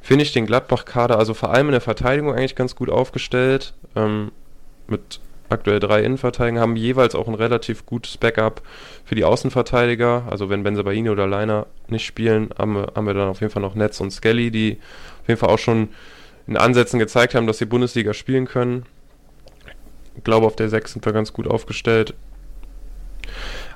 finde 0.01 0.23
ich 0.23 0.33
den 0.33 0.45
Gladbach-Kader, 0.45 1.17
also 1.17 1.33
vor 1.33 1.51
allem 1.51 1.67
in 1.67 1.73
der 1.73 1.81
Verteidigung 1.81 2.33
eigentlich 2.33 2.55
ganz 2.55 2.75
gut 2.75 2.89
aufgestellt, 2.89 3.73
ähm, 3.95 4.31
mit 4.87 5.19
aktuell 5.49 5.79
drei 5.79 6.03
Innenverteidigern, 6.03 6.61
haben 6.61 6.75
jeweils 6.75 7.13
auch 7.13 7.27
ein 7.27 7.33
relativ 7.33 7.85
gutes 7.85 8.17
Backup 8.17 8.61
für 9.03 9.15
die 9.15 9.25
Außenverteidiger, 9.25 10.23
also 10.29 10.49
wenn 10.49 10.63
Benzebaini 10.63 11.09
oder 11.09 11.27
Leiner 11.27 11.67
nicht 11.87 12.05
spielen, 12.05 12.49
haben 12.57 12.75
wir, 12.75 12.93
haben 12.95 13.05
wir 13.05 13.13
dann 13.13 13.29
auf 13.29 13.41
jeden 13.41 13.51
Fall 13.51 13.61
noch 13.61 13.75
Netz 13.75 13.99
und 13.99 14.11
Skelly, 14.11 14.51
die 14.51 14.77
auf 15.21 15.27
jeden 15.27 15.39
Fall 15.39 15.49
auch 15.49 15.59
schon 15.59 15.89
in 16.47 16.57
Ansätzen 16.57 16.99
gezeigt 16.99 17.35
haben, 17.35 17.47
dass 17.47 17.57
sie 17.57 17.65
Bundesliga 17.65 18.13
spielen 18.13 18.45
können. 18.45 18.85
Ich 20.15 20.23
glaube, 20.23 20.45
auf 20.45 20.55
der 20.55 20.69
6 20.69 20.93
sind 20.93 21.05
wir 21.05 21.13
ganz 21.13 21.33
gut 21.33 21.47
aufgestellt. 21.47 22.13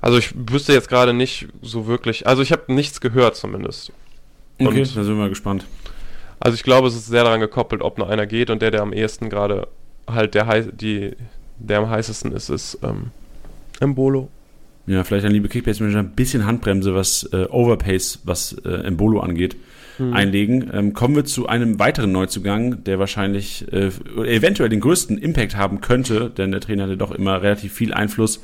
Also 0.01 0.17
ich 0.17 0.33
wüsste 0.35 0.73
jetzt 0.73 0.89
gerade 0.89 1.13
nicht 1.13 1.47
so 1.61 1.87
wirklich, 1.87 2.27
also 2.27 2.41
ich 2.41 2.51
habe 2.51 2.73
nichts 2.73 3.01
gehört 3.01 3.35
zumindest. 3.35 3.91
Okay, 4.59 4.67
Und- 4.81 4.95
da 4.95 5.03
sind 5.03 5.07
wir 5.07 5.15
mal 5.15 5.29
gespannt. 5.29 5.65
Also 6.39 6.55
ich 6.55 6.63
glaube, 6.63 6.87
es 6.87 6.95
ist 6.95 7.07
sehr 7.07 7.23
daran 7.23 7.39
gekoppelt, 7.39 7.81
ob 7.81 7.97
noch 7.97 8.09
einer 8.09 8.25
geht 8.27 8.49
und 8.49 8.61
der, 8.61 8.69
der 8.71 8.81
am 8.81 8.93
ehesten 8.93 9.29
gerade 9.29 9.67
halt 10.07 10.35
der, 10.35 10.47
hei- 10.47 10.69
die, 10.71 11.13
der 11.57 11.79
am 11.79 11.89
heißesten 11.89 12.31
ist, 12.33 12.49
ist 12.49 12.77
ähm, 12.83 13.11
Embolo. 13.79 14.29
ja, 14.85 15.03
vielleicht 15.03 15.25
an 15.25 15.31
liebe 15.31 15.47
Kickbase-Manager 15.49 15.99
ein 15.99 16.11
bisschen 16.11 16.45
Handbremse, 16.45 16.93
was 16.93 17.23
äh, 17.33 17.45
Overpace, 17.49 18.19
was 18.25 18.53
äh, 18.65 18.69
Embolo 18.69 19.21
angeht, 19.21 19.55
mhm. 19.97 20.13
einlegen. 20.13 20.69
Ähm, 20.73 20.93
kommen 20.93 21.15
wir 21.15 21.25
zu 21.25 21.47
einem 21.47 21.79
weiteren 21.79 22.11
Neuzugang, 22.11 22.83
der 22.83 22.99
wahrscheinlich 22.99 23.65
äh, 23.73 23.89
eventuell 24.25 24.69
den 24.69 24.81
größten 24.81 25.17
Impact 25.17 25.55
haben 25.55 25.81
könnte, 25.81 26.29
denn 26.29 26.51
der 26.51 26.61
Trainer 26.61 26.83
hatte 26.83 26.97
doch 26.97 27.11
immer 27.11 27.41
relativ 27.41 27.73
viel 27.73 27.93
Einfluss. 27.93 28.43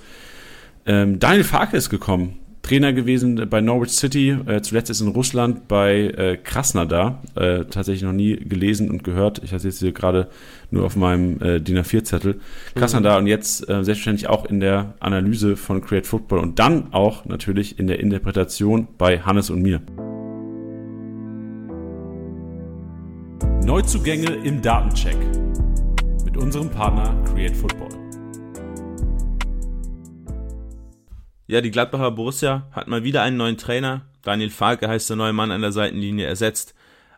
Ähm, 0.86 1.20
Daniel 1.20 1.44
Farke 1.44 1.78
ist 1.78 1.90
gekommen. 1.90 2.38
Trainer 2.62 2.94
gewesen 2.94 3.48
bei 3.50 3.60
Norwich 3.60 3.92
City, 3.92 4.30
äh, 4.46 4.62
zuletzt 4.62 4.90
ist 4.90 5.02
in 5.02 5.08
Russland 5.08 5.68
bei 5.68 6.06
äh, 6.06 6.38
Krasnodar, 6.38 7.22
äh, 7.36 7.66
tatsächlich 7.66 8.04
noch 8.04 8.14
nie 8.14 8.36
gelesen 8.36 8.90
und 8.90 9.04
gehört. 9.04 9.42
Ich 9.44 9.52
hatte 9.52 9.68
jetzt 9.68 9.80
hier 9.80 9.92
gerade 9.92 10.30
nur 10.70 10.86
auf 10.86 10.96
meinem 10.96 11.42
äh, 11.42 11.60
DIN 11.60 11.80
A4-Zettel. 11.80 12.40
Krasnodar 12.76 13.18
mhm. 13.18 13.24
und 13.24 13.28
jetzt 13.28 13.68
äh, 13.68 13.84
selbstverständlich 13.84 14.30
auch 14.30 14.46
in 14.46 14.60
der 14.60 14.94
Analyse 15.00 15.58
von 15.58 15.82
Create 15.82 16.06
Football 16.06 16.40
und 16.40 16.60
dann 16.60 16.94
auch 16.94 17.26
natürlich 17.26 17.80
in 17.80 17.88
der 17.88 18.00
Interpretation 18.00 18.88
bei 18.98 19.20
Hannes 19.20 19.50
und 19.50 19.62
mir. 19.62 19.82
Neuzugänge 23.66 24.32
im 24.44 24.62
Datencheck 24.62 25.18
mit 26.26 26.38
unserem 26.38 26.70
Partner 26.70 27.16
Create 27.26 27.56
Football. 27.56 28.01
Ja, 31.52 31.60
die 31.60 31.70
Gladbacher 31.70 32.12
Borussia 32.12 32.66
hat 32.72 32.88
mal 32.88 33.04
wieder 33.04 33.24
einen 33.24 33.36
neuen 33.36 33.58
Trainer. 33.58 34.06
Daniel 34.22 34.52
Farke 34.52 34.88
heißt 34.88 35.10
der 35.10 35.18
neue 35.18 35.34
Mann 35.34 35.52
an 35.52 35.60
der 35.60 35.74
Seitenlinie, 35.74 36.26
ersetzt 36.26 36.74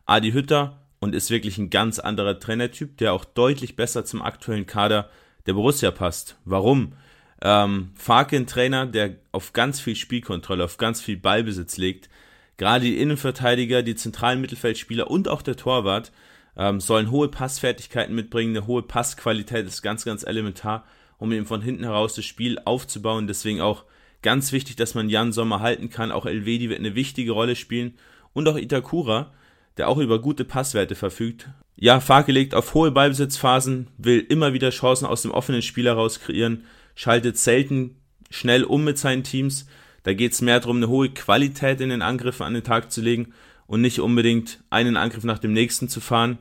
Adi 0.08 0.32
Hütter 0.32 0.80
und 1.00 1.14
ist 1.14 1.30
wirklich 1.30 1.60
ein 1.60 1.70
ganz 1.70 2.00
anderer 2.00 2.40
Trainertyp, 2.40 2.98
der 2.98 3.14
auch 3.14 3.26
deutlich 3.26 3.76
besser 3.76 4.06
zum 4.06 4.24
aktuellen 4.24 4.66
Kader 4.66 5.12
der 5.46 5.54
Borussia 5.54 5.92
passt. 5.92 6.36
Warum? 6.46 6.94
Ähm, 7.44 7.92
Farke 7.94 8.36
ein 8.36 8.48
Trainer, 8.48 8.88
der 8.88 9.18
auf 9.32 9.54
ganz 9.54 9.80
viel 9.80 9.96
Spielkontrolle, 9.96 10.64
auf 10.64 10.78
ganz 10.78 11.00
viel 11.00 11.18
Ballbesitz 11.18 11.78
legt. 11.78 12.10
Gerade 12.58 12.86
die 12.86 12.98
Innenverteidiger, 12.98 13.84
die 13.84 13.94
zentralen 13.94 14.42
Mittelfeldspieler 14.42 15.12
und 15.12 15.28
auch 15.28 15.44
der 15.44 15.58
Torwart 15.58 16.12
ähm, 16.58 16.80
sollen 16.80 17.12
hohe 17.12 17.28
Passfertigkeiten 17.28 18.16
mitbringen. 18.16 18.58
Eine 18.58 18.66
hohe 18.66 18.82
Passqualität 18.82 19.68
ist 19.68 19.84
ganz, 19.84 20.06
ganz 20.06 20.24
elementar, 20.24 20.86
um 21.20 21.32
eben 21.32 21.46
von 21.46 21.62
hinten 21.62 21.84
heraus 21.84 22.16
das 22.16 22.26
Spiel 22.26 22.58
aufzubauen. 22.66 23.28
Deswegen 23.28 23.62
auch 23.62 23.84
Ganz 24.24 24.52
wichtig, 24.54 24.78
dass 24.78 24.96
man 24.96 25.10
Jan 25.10 25.32
Sommer 25.32 25.60
halten 25.60 25.90
kann. 25.90 26.12
Auch 26.12 26.26
Elvedi 26.26 26.70
wird 26.70 26.80
eine 26.80 26.96
wichtige 26.96 27.34
Rolle 27.34 27.56
spielen. 27.56 27.94
Und 28.32 28.48
auch 28.48 28.58
Itakura, 28.58 29.32
der 29.78 29.90
auch 29.90 29.98
über 30.00 30.20
gute 30.20 30.46
Passwerte 30.46 30.96
verfügt. 30.96 31.50
Ja, 31.76 32.00
Farke 32.00 32.32
legt 32.32 32.56
auf 32.56 32.74
hohe 32.74 32.92
Ballbesitzphasen, 32.92 33.88
will 33.98 34.20
immer 34.20 34.54
wieder 34.54 34.70
Chancen 34.70 35.06
aus 35.06 35.24
dem 35.24 35.32
offenen 35.32 35.62
Spiel 35.62 35.86
heraus 35.86 36.20
kreieren, 36.20 36.64
schaltet 36.96 37.38
selten 37.38 37.98
schnell 38.30 38.64
um 38.64 38.84
mit 38.84 38.98
seinen 38.98 39.24
Teams. 39.24 39.68
Da 40.04 40.14
geht 40.14 40.32
es 40.32 40.42
mehr 40.42 40.60
darum, 40.60 40.78
eine 40.78 40.88
hohe 40.88 41.10
Qualität 41.10 41.82
in 41.82 41.90
den 41.90 42.02
Angriffen 42.02 42.44
an 42.44 42.54
den 42.54 42.64
Tag 42.64 42.92
zu 42.92 43.02
legen 43.02 43.34
und 43.68 43.82
nicht 43.82 44.00
unbedingt 44.00 44.64
einen 44.70 44.98
Angriff 44.98 45.24
nach 45.24 45.40
dem 45.40 45.54
nächsten 45.54 45.90
zu 45.90 46.00
fahren. 46.00 46.38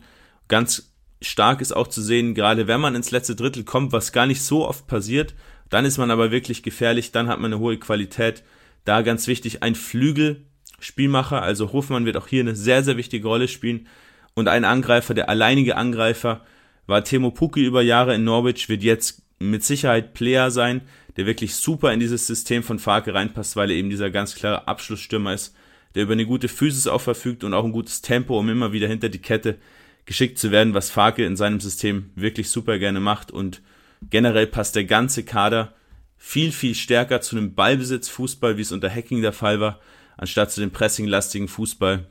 Ganz 0.48 0.92
stark 1.20 1.60
ist 1.60 1.74
auch 1.74 1.88
zu 1.88 2.02
sehen, 2.02 2.34
gerade 2.34 2.66
wenn 2.66 2.80
man 2.80 2.94
ins 2.94 3.10
letzte 3.10 3.34
Drittel 3.34 3.64
kommt, 3.64 3.92
was 3.92 4.12
gar 4.12 4.26
nicht 4.26 4.42
so 4.42 4.66
oft 4.66 4.86
passiert, 4.86 5.34
dann 5.72 5.86
ist 5.86 5.96
man 5.96 6.10
aber 6.10 6.30
wirklich 6.30 6.62
gefährlich, 6.62 7.12
dann 7.12 7.28
hat 7.28 7.40
man 7.40 7.50
eine 7.50 7.58
hohe 7.58 7.78
Qualität. 7.78 8.42
Da 8.84 9.00
ganz 9.00 9.26
wichtig, 9.26 9.62
ein 9.62 9.74
Flügelspielmacher, 9.74 11.40
also 11.40 11.72
Hofmann 11.72 12.04
wird 12.04 12.18
auch 12.18 12.26
hier 12.26 12.42
eine 12.42 12.54
sehr, 12.54 12.82
sehr 12.82 12.98
wichtige 12.98 13.26
Rolle 13.26 13.48
spielen. 13.48 13.86
Und 14.34 14.48
ein 14.48 14.66
Angreifer, 14.66 15.14
der 15.14 15.30
alleinige 15.30 15.78
Angreifer, 15.78 16.44
war 16.86 17.04
Timo 17.04 17.30
Pucki 17.30 17.64
über 17.64 17.80
Jahre 17.80 18.14
in 18.14 18.22
Norwich, 18.22 18.68
wird 18.68 18.82
jetzt 18.82 19.22
mit 19.38 19.64
Sicherheit 19.64 20.12
Player 20.12 20.50
sein, 20.50 20.82
der 21.16 21.24
wirklich 21.24 21.54
super 21.54 21.90
in 21.90 22.00
dieses 22.00 22.26
System 22.26 22.62
von 22.62 22.78
Farke 22.78 23.14
reinpasst, 23.14 23.56
weil 23.56 23.70
er 23.70 23.76
eben 23.76 23.88
dieser 23.88 24.10
ganz 24.10 24.34
klare 24.34 24.68
Abschlussstürmer 24.68 25.32
ist, 25.32 25.56
der 25.94 26.02
über 26.02 26.12
eine 26.12 26.26
gute 26.26 26.48
Physis 26.48 26.86
auch 26.86 27.00
verfügt 27.00 27.44
und 27.44 27.54
auch 27.54 27.64
ein 27.64 27.72
gutes 27.72 28.02
Tempo, 28.02 28.38
um 28.38 28.50
immer 28.50 28.74
wieder 28.74 28.88
hinter 28.88 29.08
die 29.08 29.22
Kette 29.22 29.56
geschickt 30.04 30.38
zu 30.38 30.50
werden, 30.50 30.74
was 30.74 30.90
Farke 30.90 31.24
in 31.24 31.36
seinem 31.36 31.60
System 31.60 32.10
wirklich 32.14 32.50
super 32.50 32.78
gerne 32.78 33.00
macht 33.00 33.30
und 33.30 33.62
Generell 34.10 34.46
passt 34.46 34.76
der 34.76 34.84
ganze 34.84 35.24
Kader 35.24 35.72
viel, 36.16 36.52
viel 36.52 36.74
stärker 36.74 37.20
zu 37.20 37.36
einem 37.36 37.54
Ballbesitzfußball, 37.54 38.56
wie 38.56 38.62
es 38.62 38.72
unter 38.72 38.88
Hacking 38.88 39.22
der 39.22 39.32
Fall 39.32 39.60
war, 39.60 39.80
anstatt 40.16 40.52
zu 40.52 40.60
dem 40.60 40.70
pressinglastigen 40.70 41.48
Fußball 41.48 42.06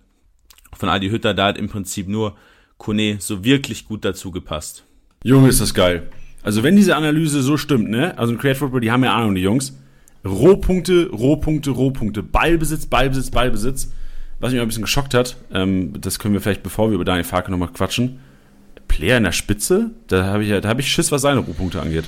von 0.73 0.89
Adi 0.89 1.09
Hütter. 1.09 1.33
Da 1.33 1.47
hat 1.47 1.57
im 1.57 1.69
Prinzip 1.69 2.07
nur 2.07 2.35
Kone 2.77 3.17
so 3.19 3.43
wirklich 3.43 3.85
gut 3.85 4.03
dazu 4.03 4.31
gepasst. 4.31 4.83
Junge, 5.23 5.49
ist 5.49 5.61
das 5.61 5.73
geil. 5.73 6.09
Also 6.43 6.63
wenn 6.63 6.75
diese 6.75 6.95
Analyse 6.95 7.41
so 7.41 7.55
stimmt, 7.57 7.89
ne? 7.89 8.17
Also 8.17 8.33
in 8.33 8.39
Create 8.39 8.57
Football, 8.57 8.81
die 8.81 8.91
haben 8.91 9.03
ja 9.03 9.13
Ahnung, 9.13 9.35
die 9.35 9.41
Jungs. 9.41 9.77
Rohpunkte, 10.25 11.09
Rohpunkte, 11.09 11.71
Rohpunkte. 11.71 12.23
Ballbesitz, 12.23 12.87
Ballbesitz, 12.87 13.31
Ballbesitz. 13.31 13.91
Was 14.39 14.51
mich 14.51 14.59
auch 14.59 14.65
ein 14.65 14.67
bisschen 14.67 14.83
geschockt 14.83 15.13
hat, 15.13 15.37
ähm, 15.53 15.93
das 16.01 16.17
können 16.17 16.33
wir 16.33 16.41
vielleicht, 16.41 16.63
bevor 16.63 16.89
wir 16.89 16.95
über 16.95 17.05
Daniel 17.05 17.23
Farke 17.23 17.51
nochmal 17.51 17.69
quatschen. 17.69 18.19
Player 18.91 19.17
in 19.17 19.23
der 19.23 19.31
Spitze? 19.31 19.91
Da 20.07 20.25
habe 20.25 20.43
ich, 20.43 20.51
hab 20.51 20.79
ich 20.79 20.91
Schiss, 20.91 21.11
was 21.11 21.21
seine 21.21 21.39
Rohpunkte 21.39 21.81
angeht. 21.81 22.03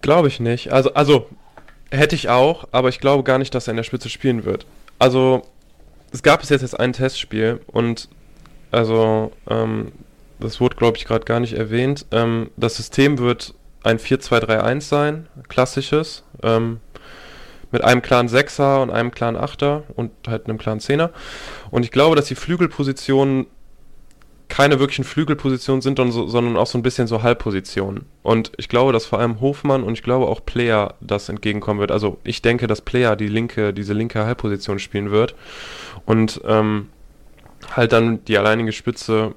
Glaube 0.00 0.28
ich 0.28 0.38
nicht. 0.38 0.72
Also, 0.72 0.94
also 0.94 1.28
hätte 1.90 2.14
ich 2.14 2.28
auch, 2.28 2.68
aber 2.70 2.88
ich 2.88 3.00
glaube 3.00 3.24
gar 3.24 3.38
nicht, 3.38 3.54
dass 3.54 3.66
er 3.66 3.72
in 3.72 3.76
der 3.76 3.84
Spitze 3.84 4.08
spielen 4.08 4.44
wird. 4.44 4.64
Also, 4.98 5.42
es 6.12 6.22
gab 6.22 6.40
bis 6.40 6.50
jetzt 6.50 6.62
jetzt 6.62 6.78
ein 6.78 6.92
Testspiel 6.92 7.60
und 7.66 8.08
also, 8.70 9.32
ähm, 9.50 9.92
das 10.38 10.60
wurde, 10.60 10.76
glaube 10.76 10.98
ich, 10.98 11.04
gerade 11.04 11.24
gar 11.24 11.40
nicht 11.40 11.54
erwähnt. 11.54 12.06
Ähm, 12.12 12.50
das 12.56 12.76
System 12.76 13.18
wird 13.18 13.54
ein 13.82 13.98
4-2-3-1 13.98 14.80
sein, 14.82 15.28
klassisches, 15.48 16.22
ähm, 16.42 16.80
mit 17.72 17.82
einem 17.82 18.02
klaren 18.02 18.28
Sechser 18.28 18.82
und 18.82 18.90
einem 18.90 19.10
klaren 19.10 19.36
Achter 19.36 19.82
und 19.96 20.12
halt 20.28 20.46
einem 20.46 20.58
klaren 20.58 20.80
Zehner. 20.80 21.10
Und 21.70 21.84
ich 21.84 21.90
glaube, 21.90 22.14
dass 22.14 22.26
die 22.26 22.36
Flügelpositionen 22.36 23.46
keine 24.56 24.80
wirklichen 24.80 25.04
Flügelpositionen 25.04 25.82
sind, 25.82 25.98
sondern 25.98 26.56
auch 26.56 26.66
so 26.66 26.78
ein 26.78 26.82
bisschen 26.82 27.06
so 27.06 27.22
Halbpositionen. 27.22 28.06
Und 28.22 28.52
ich 28.56 28.70
glaube, 28.70 28.94
dass 28.94 29.04
vor 29.04 29.18
allem 29.18 29.42
Hofmann 29.42 29.82
und 29.82 29.92
ich 29.92 30.02
glaube 30.02 30.28
auch 30.28 30.46
Player 30.46 30.94
das 31.02 31.28
entgegenkommen 31.28 31.78
wird. 31.78 31.90
Also 31.92 32.16
ich 32.24 32.40
denke, 32.40 32.66
dass 32.66 32.80
Player 32.80 33.16
die 33.16 33.28
linke, 33.28 33.74
diese 33.74 33.92
linke 33.92 34.24
Halbposition 34.24 34.78
spielen 34.78 35.10
wird. 35.10 35.34
Und 36.06 36.40
ähm, 36.46 36.88
halt 37.70 37.92
dann 37.92 38.24
die 38.24 38.38
alleinige 38.38 38.72
Spitze 38.72 39.34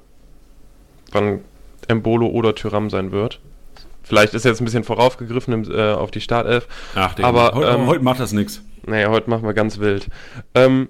von 1.12 1.40
Embolo 1.86 2.28
oder 2.28 2.54
Tyram 2.54 2.88
sein 2.88 3.12
wird. 3.12 3.40
Vielleicht 4.02 4.32
ist 4.32 4.46
jetzt 4.46 4.62
ein 4.62 4.64
bisschen 4.64 4.84
voraufgegriffen 4.84 5.70
äh, 5.70 5.92
auf 5.92 6.10
die 6.10 6.22
Startelf. 6.22 6.66
Ach, 6.94 7.14
aber 7.20 7.52
heute, 7.52 7.68
ähm, 7.68 7.86
heute 7.86 8.02
macht 8.02 8.20
das 8.20 8.32
nichts. 8.32 8.62
Nee, 8.86 9.04
heute 9.04 9.28
machen 9.28 9.44
wir 9.44 9.52
ganz 9.52 9.80
wild. 9.80 10.08
Ähm, 10.54 10.88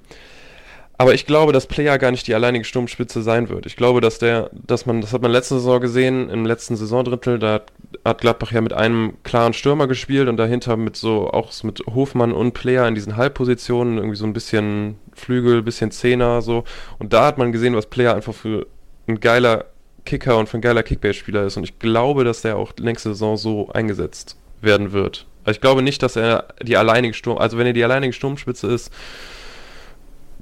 aber 1.01 1.15
ich 1.15 1.25
glaube, 1.25 1.55
dass 1.55 1.67
Player 1.67 1.97
gar 1.97 2.11
nicht 2.11 2.27
die 2.27 2.35
alleinige 2.35 2.67
Sturmspitze 2.67 3.23
sein 3.23 3.49
wird. 3.49 3.65
Ich 3.65 3.75
glaube, 3.75 4.03
dass 4.03 4.19
der, 4.19 4.51
dass 4.53 4.85
man, 4.85 5.01
das 5.01 5.15
hat 5.15 5.23
man 5.23 5.31
letzte 5.31 5.55
Saison 5.55 5.81
gesehen, 5.81 6.29
im 6.29 6.45
letzten 6.45 6.77
Saisondrittel, 6.77 7.39
da 7.39 7.63
hat 8.05 8.21
Gladbach 8.21 8.53
ja 8.53 8.61
mit 8.61 8.75
einem 8.75 9.15
klaren 9.23 9.55
Stürmer 9.55 9.87
gespielt 9.87 10.29
und 10.29 10.37
dahinter 10.37 10.77
mit 10.77 10.97
so, 10.97 11.31
auch 11.31 11.51
mit 11.63 11.83
Hofmann 11.87 12.33
und 12.33 12.53
Player 12.53 12.87
in 12.87 12.95
diesen 12.95 13.17
Halbpositionen, 13.17 13.97
irgendwie 13.97 14.17
so 14.17 14.27
ein 14.27 14.35
bisschen 14.35 14.99
Flügel, 15.15 15.63
bisschen 15.63 15.91
Zehner, 15.91 16.43
so. 16.43 16.65
Und 16.99 17.15
da 17.15 17.25
hat 17.25 17.39
man 17.39 17.51
gesehen, 17.51 17.75
was 17.75 17.87
Player 17.87 18.15
einfach 18.15 18.35
für 18.35 18.67
ein 19.09 19.21
geiler 19.21 19.65
Kicker 20.05 20.37
und 20.37 20.51
für 20.51 20.59
ein 20.59 20.61
geiler 20.61 20.83
Kickbase-Spieler 20.83 21.47
ist. 21.47 21.57
Und 21.57 21.65
ich 21.65 21.79
glaube, 21.79 22.25
dass 22.25 22.43
der 22.43 22.59
auch 22.59 22.75
nächste 22.79 23.09
Saison 23.09 23.39
so 23.39 23.71
eingesetzt 23.71 24.37
werden 24.61 24.93
wird. 24.93 25.25
Also 25.45 25.57
ich 25.57 25.63
glaube 25.63 25.81
nicht, 25.81 26.03
dass 26.03 26.17
er 26.17 26.49
die 26.63 26.77
alleinige 26.77 27.15
Sturm, 27.15 27.39
also 27.39 27.57
wenn 27.57 27.67
er 27.67 27.73
die 27.73 27.85
alleinige 27.85 28.13
Sturmspitze 28.13 28.67
ist, 28.67 28.93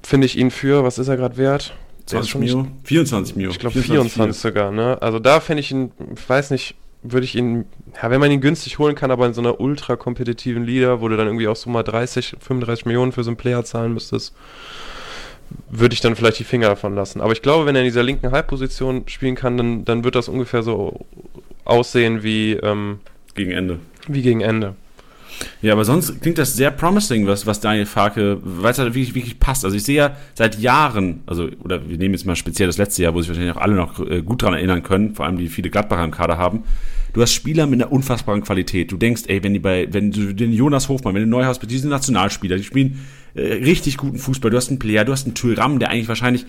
finde 0.02 0.26
ich 0.26 0.38
ihn 0.38 0.50
für, 0.50 0.84
was 0.84 0.98
ist 0.98 1.08
er 1.08 1.16
gerade 1.16 1.36
wert? 1.36 1.74
20 2.06 2.36
Mio? 2.36 2.66
24 2.84 3.36
Mio. 3.36 3.50
Ich 3.50 3.58
glaube 3.58 3.74
24, 3.74 4.12
24 4.12 4.40
sogar, 4.40 4.70
ne? 4.70 5.00
Also 5.02 5.18
da 5.18 5.40
finde 5.40 5.60
ich 5.60 5.70
ihn, 5.70 5.92
ich 6.14 6.28
weiß 6.28 6.50
nicht, 6.50 6.74
würde 7.02 7.24
ich 7.24 7.34
ihn, 7.34 7.66
ja, 8.02 8.10
wenn 8.10 8.20
man 8.20 8.30
ihn 8.30 8.40
günstig 8.40 8.78
holen 8.78 8.94
kann, 8.94 9.10
aber 9.10 9.26
in 9.26 9.34
so 9.34 9.40
einer 9.40 9.60
ultra 9.60 9.96
kompetitiven 9.96 10.64
Liga, 10.64 11.00
wo 11.00 11.08
du 11.08 11.16
dann 11.16 11.26
irgendwie 11.26 11.48
auch 11.48 11.56
so 11.56 11.70
mal 11.70 11.82
30, 11.82 12.36
35 12.40 12.86
Millionen 12.86 13.12
für 13.12 13.22
so 13.22 13.30
einen 13.30 13.36
Player 13.36 13.64
zahlen 13.64 13.94
müsstest, 13.94 14.34
würde 15.70 15.94
ich 15.94 16.00
dann 16.00 16.16
vielleicht 16.16 16.38
die 16.38 16.44
Finger 16.44 16.68
davon 16.68 16.94
lassen. 16.94 17.20
Aber 17.20 17.32
ich 17.32 17.42
glaube, 17.42 17.66
wenn 17.66 17.74
er 17.74 17.82
in 17.82 17.86
dieser 17.86 18.02
linken 18.02 18.32
Halbposition 18.32 19.04
spielen 19.06 19.34
kann, 19.34 19.56
dann, 19.56 19.84
dann 19.84 20.04
wird 20.04 20.14
das 20.14 20.28
ungefähr 20.28 20.62
so 20.62 21.06
aussehen 21.64 22.22
wie 22.22 22.52
ähm, 22.52 23.00
gegen 23.34 23.52
Ende. 23.52 23.78
Wie 24.08 24.22
gegen 24.22 24.40
Ende. 24.40 24.74
Ja, 25.62 25.72
aber 25.72 25.84
sonst 25.84 26.20
klingt 26.20 26.38
das 26.38 26.54
sehr 26.54 26.70
promising, 26.70 27.26
was, 27.26 27.46
was 27.46 27.60
Daniel 27.60 27.86
Farke, 27.86 28.38
weil 28.42 28.72
es 28.72 28.78
halt 28.78 28.94
wirklich, 28.94 29.14
wirklich 29.14 29.38
passt. 29.38 29.64
Also 29.64 29.76
ich 29.76 29.82
sehe 29.82 29.96
ja 29.96 30.16
seit 30.34 30.58
Jahren, 30.58 31.20
also, 31.26 31.48
oder 31.62 31.88
wir 31.88 31.98
nehmen 31.98 32.14
jetzt 32.14 32.26
mal 32.26 32.36
speziell 32.36 32.68
das 32.68 32.78
letzte 32.78 33.02
Jahr, 33.02 33.14
wo 33.14 33.20
sich 33.20 33.28
wahrscheinlich 33.28 33.54
auch 33.54 33.60
alle 33.60 33.74
noch 33.74 33.98
äh, 34.00 34.22
gut 34.22 34.42
daran 34.42 34.54
erinnern 34.54 34.82
können, 34.82 35.14
vor 35.14 35.26
allem 35.26 35.38
die 35.38 35.48
viele 35.48 35.70
Gladbacher 35.70 36.04
im 36.04 36.10
Kader 36.10 36.38
haben, 36.38 36.64
du 37.12 37.22
hast 37.22 37.32
Spieler 37.32 37.66
mit 37.66 37.82
einer 37.82 37.92
unfassbaren 37.92 38.42
Qualität. 38.42 38.92
Du 38.92 38.96
denkst, 38.96 39.22
ey, 39.26 39.42
wenn 39.42 39.52
die 39.52 39.58
bei, 39.58 39.88
wenn 39.90 40.10
du 40.12 40.34
den 40.34 40.52
Jonas 40.52 40.88
Hofmann, 40.88 41.14
wenn 41.14 41.22
du 41.22 41.28
Neuhaus, 41.28 41.58
die 41.58 41.78
sind 41.78 41.90
Nationalspieler, 41.90 42.56
die 42.56 42.64
spielen 42.64 43.04
äh, 43.34 43.54
richtig 43.54 43.96
guten 43.96 44.18
Fußball. 44.18 44.50
Du 44.50 44.56
hast 44.56 44.68
einen 44.68 44.78
Player, 44.78 45.04
du 45.04 45.12
hast 45.12 45.26
einen 45.26 45.34
Tyram, 45.34 45.78
der 45.78 45.90
eigentlich 45.90 46.08
wahrscheinlich 46.08 46.46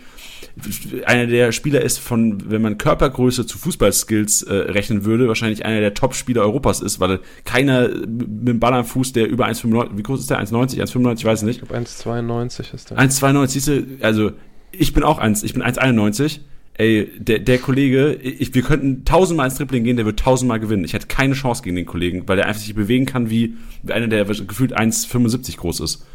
einer 1.06 1.28
der 1.28 1.52
Spieler 1.52 1.82
ist 1.82 2.00
von, 2.00 2.50
wenn 2.50 2.62
man 2.62 2.78
Körpergröße 2.78 3.46
zu 3.46 3.58
Fußballskills 3.58 4.44
äh, 4.44 4.54
rechnen 4.54 5.06
würde, 5.06 5.28
wahrscheinlich 5.28 5.66
einer 5.66 5.80
der 5.80 5.94
Top-Spieler 5.94 6.42
Europas 6.42 6.82
ist, 6.82 7.00
weil 7.00 7.20
keiner 7.46 7.90
mit 7.90 8.48
dem 8.48 8.60
Ball 8.60 8.74
am 8.74 8.86
Fuß, 8.86 9.14
der 9.14 9.28
über 9.28 9.48
1,95, 9.48 9.98
wie 9.98 10.04
groß 10.04 10.20
ist 10.22 10.30
der? 10.30 10.40
1,90, 10.42 10.82
1,95, 10.82 11.18
ich 11.18 11.26
weiß 11.26 11.42
nicht. 11.44 11.62
Ich 11.62 11.68
glaube 11.68 11.86
1,92 11.86 12.74
ist 12.74 12.90
der. 12.90 12.98
1,92, 12.98 13.48
siehst 13.48 13.68
du, 13.68 13.86
also 14.02 14.32
ich 14.72 14.94
bin 14.94 15.04
auch 15.04 15.20
1, 15.20 15.44
ich 15.44 15.54
bin 15.54 15.64
1,91. 15.64 16.40
Ey, 16.76 17.10
der, 17.18 17.40
der 17.40 17.58
Kollege, 17.58 18.14
ich, 18.14 18.56
wir 18.56 18.62
könnten 18.62 19.04
tausendmal 19.04 19.48
ins 19.48 19.58
Tripling 19.58 19.84
gehen, 19.84 19.98
der 19.98 20.06
wird 20.06 20.18
tausendmal 20.18 20.62
gewinnen. 20.62 20.86
Ich 20.86 20.94
hätte 20.94 21.08
keine 21.08 21.34
Chance 21.34 21.62
gegen 21.62 21.76
den 21.76 21.86
Kollegen, 21.86 22.24
weil 22.28 22.38
der 22.38 22.48
einfach 22.48 22.62
sich 22.62 22.74
bewegen 22.74 23.06
kann 23.06 23.30
wie 23.30 23.56
einer, 23.90 24.08
der 24.08 24.24
gefühlt 24.24 24.78
1,75 24.78 25.58
groß 25.58 25.82
ist. 25.82 26.06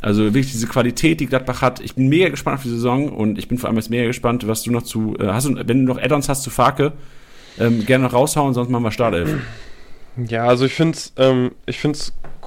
Also 0.00 0.22
wirklich 0.22 0.52
diese 0.52 0.66
Qualität, 0.66 1.20
die 1.20 1.26
Gladbach 1.26 1.60
hat. 1.60 1.80
Ich 1.80 1.94
bin 1.94 2.08
mega 2.08 2.28
gespannt 2.28 2.58
auf 2.58 2.62
die 2.62 2.70
Saison 2.70 3.08
und 3.08 3.38
ich 3.38 3.48
bin 3.48 3.58
vor 3.58 3.68
allem 3.68 3.76
jetzt 3.76 3.90
mega 3.90 4.06
gespannt, 4.06 4.46
was 4.46 4.62
du 4.62 4.70
noch 4.70 4.82
zu, 4.82 5.16
äh, 5.18 5.26
hast 5.26 5.48
du, 5.48 5.56
wenn 5.56 5.86
du 5.86 5.92
noch 5.92 6.00
Add-ons 6.00 6.28
hast 6.28 6.42
zu 6.42 6.50
Farke, 6.50 6.92
ähm, 7.58 7.84
gerne 7.84 8.04
noch 8.04 8.12
raushauen, 8.12 8.54
sonst 8.54 8.70
machen 8.70 8.84
wir 8.84 8.92
Startelf. 8.92 9.34
Ja, 10.16 10.46
also 10.46 10.66
ich 10.66 10.74
finde 10.74 10.96
es 10.96 11.12
ähm, 11.16 11.50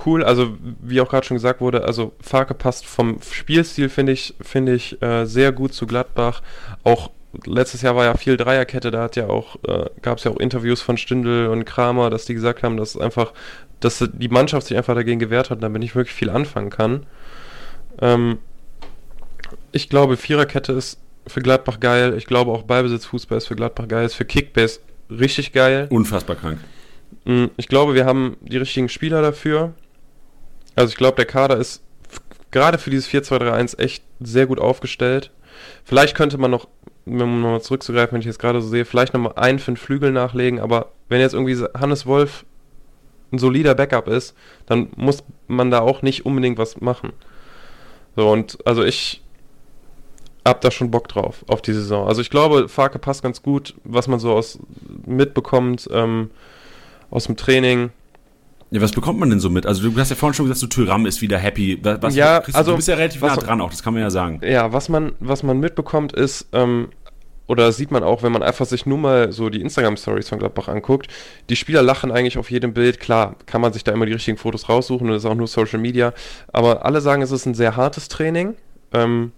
cool, 0.05 0.23
also 0.23 0.57
wie 0.81 1.01
auch 1.01 1.09
gerade 1.09 1.25
schon 1.25 1.35
gesagt 1.35 1.61
wurde, 1.61 1.83
also 1.83 2.13
Farke 2.21 2.53
passt 2.53 2.85
vom 2.85 3.19
Spielstil, 3.21 3.89
finde 3.89 4.13
ich, 4.13 4.35
finde 4.41 4.73
ich 4.73 5.01
äh, 5.01 5.25
sehr 5.25 5.51
gut 5.51 5.73
zu 5.73 5.87
Gladbach. 5.87 6.41
Auch 6.83 7.11
letztes 7.45 7.81
Jahr 7.81 7.95
war 7.95 8.05
ja 8.05 8.15
viel 8.15 8.37
Dreierkette, 8.37 8.91
da 8.91 9.09
ja 9.15 9.27
auch, 9.27 9.57
äh, 9.67 9.89
gab 10.01 10.17
es 10.17 10.23
ja 10.23 10.31
auch 10.31 10.37
Interviews 10.37 10.81
von 10.81 10.97
Stindl 10.97 11.47
und 11.47 11.65
Kramer, 11.65 12.09
dass 12.09 12.25
die 12.25 12.33
gesagt 12.33 12.63
haben, 12.63 12.77
dass 12.77 12.97
einfach, 12.97 13.33
dass 13.79 14.07
die 14.11 14.27
Mannschaft 14.27 14.67
sich 14.67 14.77
einfach 14.77 14.95
dagegen 14.95 15.19
gewehrt 15.19 15.49
hat 15.49 15.63
damit 15.63 15.81
nicht 15.81 15.95
wirklich 15.95 16.15
viel 16.15 16.29
anfangen 16.29 16.69
kann. 16.69 17.05
Ähm, 18.01 18.39
ich 19.71 19.89
glaube, 19.89 20.17
Viererkette 20.17 20.73
ist 20.73 20.99
für 21.27 21.41
Gladbach 21.41 21.79
geil. 21.79 22.15
Ich 22.17 22.25
glaube 22.25 22.51
auch 22.51 22.63
Ballbesitzfußball 22.63 23.37
ist 23.37 23.47
für 23.47 23.55
Gladbach 23.55 23.87
geil. 23.87 24.05
Ist 24.05 24.15
für 24.15 24.25
Kickbase 24.25 24.79
richtig 25.09 25.53
geil. 25.53 25.87
Unfassbar 25.89 26.35
krank. 26.35 26.59
Mm, 27.25 27.45
ich 27.57 27.67
glaube, 27.67 27.93
wir 27.93 28.05
haben 28.05 28.37
die 28.41 28.57
richtigen 28.57 28.89
Spieler 28.89 29.21
dafür. 29.21 29.73
Also 30.75 30.89
ich 30.89 30.97
glaube, 30.97 31.15
der 31.15 31.25
Kader 31.25 31.57
ist 31.57 31.81
gerade 32.49 32.77
für 32.77 32.89
dieses 32.89 33.07
4-2-3-1 33.09 33.79
echt 33.79 34.03
sehr 34.19 34.45
gut 34.45 34.59
aufgestellt. 34.59 35.31
Vielleicht 35.83 36.15
könnte 36.15 36.37
man 36.37 36.51
noch, 36.51 36.67
um 37.05 37.41
nochmal 37.41 37.61
zurückzugreifen, 37.61 38.13
wenn 38.13 38.21
ich 38.21 38.25
jetzt 38.25 38.39
gerade 38.39 38.61
so 38.61 38.67
sehe, 38.67 38.85
vielleicht 38.85 39.13
nochmal 39.13 39.33
einen 39.35 39.59
für 39.59 39.71
den 39.71 39.77
Flügel 39.77 40.11
nachlegen, 40.11 40.59
aber 40.59 40.91
wenn 41.09 41.19
jetzt 41.19 41.33
irgendwie 41.33 41.57
Hannes 41.77 42.05
Wolf 42.05 42.45
ein 43.31 43.37
solider 43.37 43.75
Backup 43.75 44.07
ist, 44.07 44.35
dann 44.65 44.89
muss 44.95 45.23
man 45.47 45.71
da 45.71 45.79
auch 45.79 46.01
nicht 46.01 46.25
unbedingt 46.25 46.57
was 46.57 46.81
machen. 46.81 47.13
So, 48.15 48.30
und 48.30 48.58
also 48.65 48.84
ich 48.84 49.21
hab 50.45 50.62
da 50.62 50.71
schon 50.71 50.91
Bock 50.91 51.08
drauf, 51.08 51.45
auf 51.47 51.62
die 51.62 51.74
Saison. 51.74 52.08
Also 52.08 52.21
ich 52.21 52.30
glaube, 52.30 52.67
Farke 52.67 53.00
passt 53.00 53.21
ganz 53.24 53.41
gut, 53.41 53.76
was 53.84 54.08
man 54.08 54.19
so 54.19 54.34
aus 54.34 54.60
mitbekommt, 55.06 55.88
ähm, 55.91 56.32
aus 57.10 57.26
dem 57.26 57.38
Training. 57.38 57.91
Ja, 58.71 58.82
was 58.82 58.91
bekommt 58.91 59.19
man 59.19 59.30
denn 59.30 59.39
so 59.39 59.50
mit? 59.50 59.65
Also 59.65 59.88
du 59.89 60.00
hast 60.00 60.10
ja 60.10 60.15
vorhin 60.15 60.34
schon 60.34 60.45
gesagt, 60.45 60.60
so 60.60 60.67
Tyram 60.67 61.06
ist 61.06 61.21
wieder 61.21 61.38
happy. 61.38 61.80
Was, 61.84 62.15
ja, 62.15 62.39
du, 62.39 62.54
also, 62.54 62.71
du 62.71 62.78
bist 62.78 62.88
ja 62.88 62.95
relativ 62.95 63.21
nah 63.21 63.36
dran 63.36 63.62
auch, 63.62 63.69
das 63.69 63.84
kann 63.84 63.93
man 63.93 64.02
ja 64.02 64.10
sagen. 64.10 64.41
Ja, 64.43 64.71
was 64.74 64.89
man, 64.89 65.12
was 65.19 65.43
man 65.43 65.60
mitbekommt 65.60 66.13
ist, 66.13 66.47
ähm, 66.54 66.89
oder 67.47 67.71
sieht 67.71 67.91
man 67.91 68.04
auch, 68.04 68.23
wenn 68.23 68.32
man 68.32 68.43
einfach 68.43 68.65
sich 68.65 68.86
nur 68.86 68.97
mal 68.97 69.32
so 69.32 69.49
die 69.49 69.62
Instagram-Stories 69.62 70.30
von 70.30 70.39
Gladbach 70.39 70.67
anguckt, 70.67 71.08
die 71.49 71.56
Spieler 71.56 71.82
lachen 71.82 72.12
eigentlich 72.12 72.38
auf 72.38 72.49
jedem 72.49 72.73
Bild. 72.73 72.99
Klar, 72.99 73.36
kann 73.45 73.62
man 73.62 73.73
sich 73.73 73.84
da 73.84 73.91
immer 73.91 74.06
die 74.06 74.13
richtigen 74.13 74.38
Fotos 74.38 74.69
raussuchen 74.69 75.08
und 75.08 75.13
das 75.13 75.23
ist 75.23 75.30
auch 75.30 75.36
nur 75.36 75.47
Social 75.47 75.80
Media. 75.80 76.13
Aber 76.54 76.86
alle 76.86 77.01
sagen, 77.01 77.21
es 77.21 77.32
ist 77.32 77.45
ein 77.45 77.54
sehr 77.54 77.75
hartes 77.75 78.08
Training. 78.08 78.56
Ähm, 78.93 79.32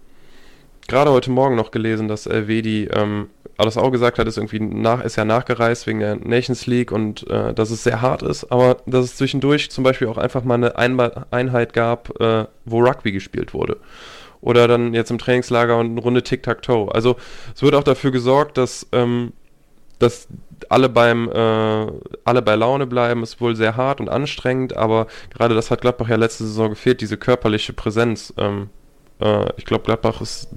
Gerade 0.86 1.10
heute 1.10 1.30
Morgen 1.30 1.56
noch 1.56 1.70
gelesen, 1.70 2.08
dass 2.08 2.26
Elvedi 2.26 2.84
ähm, 2.92 3.30
alles 3.56 3.78
auch 3.78 3.90
gesagt 3.90 4.18
hat, 4.18 4.28
ist 4.28 4.36
irgendwie 4.36 4.60
nach, 4.60 5.02
ist 5.02 5.16
ja 5.16 5.24
nachgereist 5.24 5.86
wegen 5.86 6.00
der 6.00 6.16
Nations 6.16 6.66
League 6.66 6.92
und 6.92 7.28
äh, 7.30 7.54
dass 7.54 7.70
es 7.70 7.84
sehr 7.84 8.02
hart 8.02 8.22
ist, 8.22 8.52
aber 8.52 8.76
dass 8.84 9.06
es 9.06 9.16
zwischendurch 9.16 9.70
zum 9.70 9.82
Beispiel 9.82 10.08
auch 10.08 10.18
einfach 10.18 10.44
mal 10.44 10.54
eine 10.56 11.32
Einheit 11.32 11.72
gab, 11.72 12.20
äh, 12.20 12.46
wo 12.66 12.80
Rugby 12.80 13.12
gespielt 13.12 13.54
wurde 13.54 13.78
oder 14.44 14.68
dann 14.68 14.92
jetzt 14.92 15.10
im 15.10 15.18
Trainingslager 15.18 15.78
und 15.78 15.92
eine 15.92 16.00
Runde 16.00 16.22
Tic-Tac-Toe. 16.22 16.94
Also 16.94 17.16
es 17.54 17.62
wird 17.62 17.74
auch 17.74 17.82
dafür 17.82 18.10
gesorgt, 18.10 18.58
dass, 18.58 18.86
ähm, 18.92 19.32
dass 19.98 20.28
alle 20.68 20.90
beim 20.90 21.30
äh, 21.30 21.86
alle 22.24 22.42
bei 22.42 22.54
Laune 22.54 22.86
bleiben, 22.86 23.22
ist 23.22 23.40
wohl 23.40 23.56
sehr 23.56 23.76
hart 23.76 24.00
und 24.00 24.10
anstrengend, 24.10 24.76
aber 24.76 25.06
gerade 25.30 25.54
das 25.54 25.70
hat 25.70 25.80
Gladbach 25.80 26.08
ja 26.10 26.16
letzte 26.16 26.44
Saison 26.44 26.70
gefehlt, 26.70 27.00
diese 27.00 27.16
körperliche 27.16 27.72
Präsenz. 27.72 28.34
Ähm, 28.36 28.68
äh, 29.18 29.46
ich 29.56 29.64
glaube, 29.64 29.84
Gladbach 29.84 30.20
ist, 30.20 30.48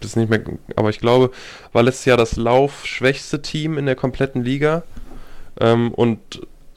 ist 0.00 0.16
nicht 0.16 0.28
mehr, 0.28 0.42
aber 0.74 0.90
ich 0.90 0.98
glaube, 0.98 1.30
war 1.72 1.84
letztes 1.84 2.06
Jahr 2.06 2.16
das 2.16 2.34
laufschwächste 2.36 3.42
Team 3.42 3.78
in 3.78 3.86
der 3.86 3.96
kompletten 3.96 4.42
Liga. 4.42 4.82
Ähm, 5.60 5.92
und 5.92 6.18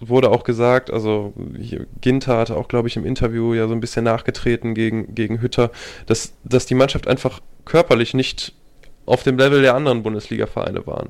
wurde 0.10 0.30
auch 0.30 0.44
gesagt, 0.44 0.92
also 0.92 1.34
Ginter 2.02 2.38
hatte 2.38 2.56
auch, 2.56 2.68
glaube 2.68 2.88
ich, 2.88 2.98
im 2.98 3.06
Interview 3.06 3.54
ja 3.54 3.68
so 3.68 3.74
ein 3.74 3.80
bisschen 3.80 4.06
nachgetreten 4.06 4.74
gegen, 4.74 5.14
gegen 5.16 5.42
Hütter, 5.42 5.72
dass, 6.06 6.34
dass 6.44 6.66
die 6.66 6.76
Mannschaft 6.76 7.08
einfach 7.08 7.40
körperlich 7.66 8.14
nicht 8.14 8.54
auf 9.06 9.24
dem 9.24 9.38
Level 9.38 9.62
der 9.62 9.76
anderen 9.76 10.04
Bundesliga-Vereine 10.04 10.86
waren. 10.88 11.10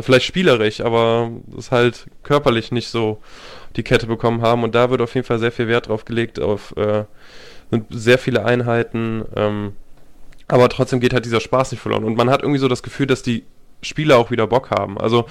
Vielleicht 0.00 0.26
spielerisch, 0.26 0.80
aber 0.80 1.30
das 1.46 1.70
halt 1.70 2.06
körperlich 2.22 2.70
nicht 2.70 2.88
so 2.88 3.18
die 3.76 3.82
Kette 3.82 4.06
bekommen 4.06 4.42
haben. 4.42 4.62
Und 4.62 4.74
da 4.74 4.90
wird 4.90 5.00
auf 5.00 5.14
jeden 5.14 5.26
Fall 5.26 5.38
sehr 5.38 5.50
viel 5.50 5.66
Wert 5.66 5.88
drauf 5.88 6.04
gelegt, 6.04 6.40
auf 6.40 6.76
äh, 6.76 7.04
sehr 7.90 8.18
viele 8.18 8.44
Einheiten. 8.44 9.24
Ähm, 9.34 9.72
aber 10.46 10.68
trotzdem 10.68 11.00
geht 11.00 11.14
halt 11.14 11.24
dieser 11.24 11.40
Spaß 11.40 11.72
nicht 11.72 11.80
verloren. 11.80 12.04
Und 12.04 12.16
man 12.16 12.30
hat 12.30 12.42
irgendwie 12.42 12.60
so 12.60 12.68
das 12.68 12.82
Gefühl, 12.82 13.06
dass 13.06 13.22
die 13.22 13.44
Spieler 13.82 14.18
auch 14.18 14.30
wieder 14.30 14.46
Bock 14.46 14.70
haben. 14.70 14.98
Also 14.98 15.26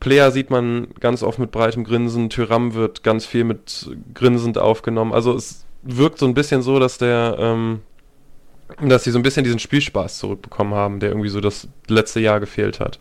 Player 0.00 0.30
sieht 0.30 0.50
man 0.50 0.88
ganz 1.00 1.22
oft 1.22 1.38
mit 1.38 1.50
breitem 1.50 1.84
Grinsen, 1.84 2.30
Tyram 2.30 2.74
wird 2.74 3.02
ganz 3.02 3.26
viel 3.26 3.44
mit 3.44 3.90
grinsend 4.14 4.58
aufgenommen. 4.58 5.12
Also 5.12 5.34
es 5.34 5.64
wirkt 5.82 6.18
so 6.18 6.26
ein 6.26 6.34
bisschen 6.34 6.62
so, 6.62 6.78
dass 6.78 6.98
der, 6.98 7.36
ähm, 7.38 7.80
dass 8.80 9.04
sie 9.04 9.10
so 9.10 9.18
ein 9.18 9.22
bisschen 9.22 9.44
diesen 9.44 9.58
Spielspaß 9.58 10.18
zurückbekommen 10.18 10.74
haben, 10.74 11.00
der 11.00 11.10
irgendwie 11.10 11.28
so 11.28 11.40
das 11.40 11.68
letzte 11.88 12.20
Jahr 12.20 12.40
gefehlt 12.40 12.80
hat. 12.80 12.98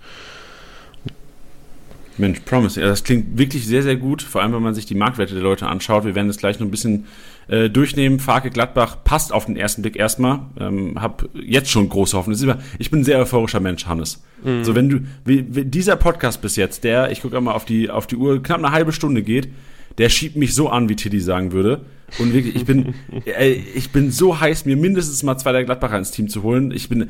Mensch, 2.22 2.40
Promise. 2.42 2.80
Ja, 2.80 2.88
das 2.88 3.04
klingt 3.04 3.38
wirklich 3.38 3.68
sehr, 3.68 3.84
sehr 3.84 3.98
gut. 3.98 4.22
Vor 4.22 4.42
allem, 4.42 4.54
wenn 4.54 4.62
man 4.62 4.74
sich 4.74 4.86
die 4.86 4.96
Marktwerte 4.96 5.34
der 5.34 5.44
Leute 5.44 5.68
anschaut. 5.68 6.06
Wir 6.06 6.16
werden 6.16 6.28
das 6.28 6.38
gleich 6.38 6.60
noch 6.60 6.68
ein 6.68 6.72
bisschen 6.72 7.06
äh, 7.50 7.70
durchnehmen. 7.70 8.20
Farke 8.20 8.50
Gladbach 8.50 9.04
passt 9.04 9.34
auf 9.34 9.46
den 9.46 9.58
ersten 9.58 9.82
Blick 9.82 9.98
erstmal. 9.98 10.40
Ähm, 10.60 11.02
hab 11.02 11.28
jetzt 11.34 11.70
schon 11.70 11.90
große 11.90 12.16
Hoffnung. 12.16 12.38
Ich 12.80 12.92
bin 12.92 13.02
ein 13.02 13.04
sehr 13.04 13.20
euphorischer 13.20 13.60
Mensch, 13.60 13.86
Hannes. 13.86 14.24
Mhm. 14.44 14.64
So, 14.64 14.76
wenn 14.76 14.88
du, 14.88 15.00
wie, 15.26 15.46
wie 15.54 15.66
dieser 15.66 15.98
Podcast 15.98 16.42
bis 16.42 16.56
jetzt, 16.56 16.86
der, 16.86 17.12
ich 17.12 17.22
gucke 17.22 17.40
mal 17.42 17.54
auf 17.54 17.66
die, 17.66 17.90
auf 17.90 18.08
die 18.08 18.16
Uhr, 18.16 18.42
knapp 18.42 18.60
eine 18.60 18.72
halbe 18.72 18.94
Stunde 18.94 19.24
geht, 19.24 19.50
der 19.98 20.10
schiebt 20.10 20.36
mich 20.38 20.56
so 20.56 20.70
an, 20.70 20.88
wie 20.88 20.96
Tiddy 20.96 21.20
sagen 21.20 21.52
würde. 21.52 21.82
Und 22.20 22.34
wirklich, 22.34 22.56
ich 22.56 22.66
bin, 22.66 22.94
äh, 23.26 23.52
ich 23.52 23.92
bin 23.92 24.12
so 24.12 24.40
heiß, 24.40 24.66
mir 24.66 24.78
mindestens 24.78 25.24
mal 25.24 25.38
zwei 25.38 25.52
der 25.52 25.64
Gladbacher 25.64 25.98
ins 25.98 26.12
Team 26.12 26.28
zu 26.30 26.44
holen. 26.44 26.72
Ich 26.72 26.90
bin, 26.90 27.02
äh, 27.02 27.08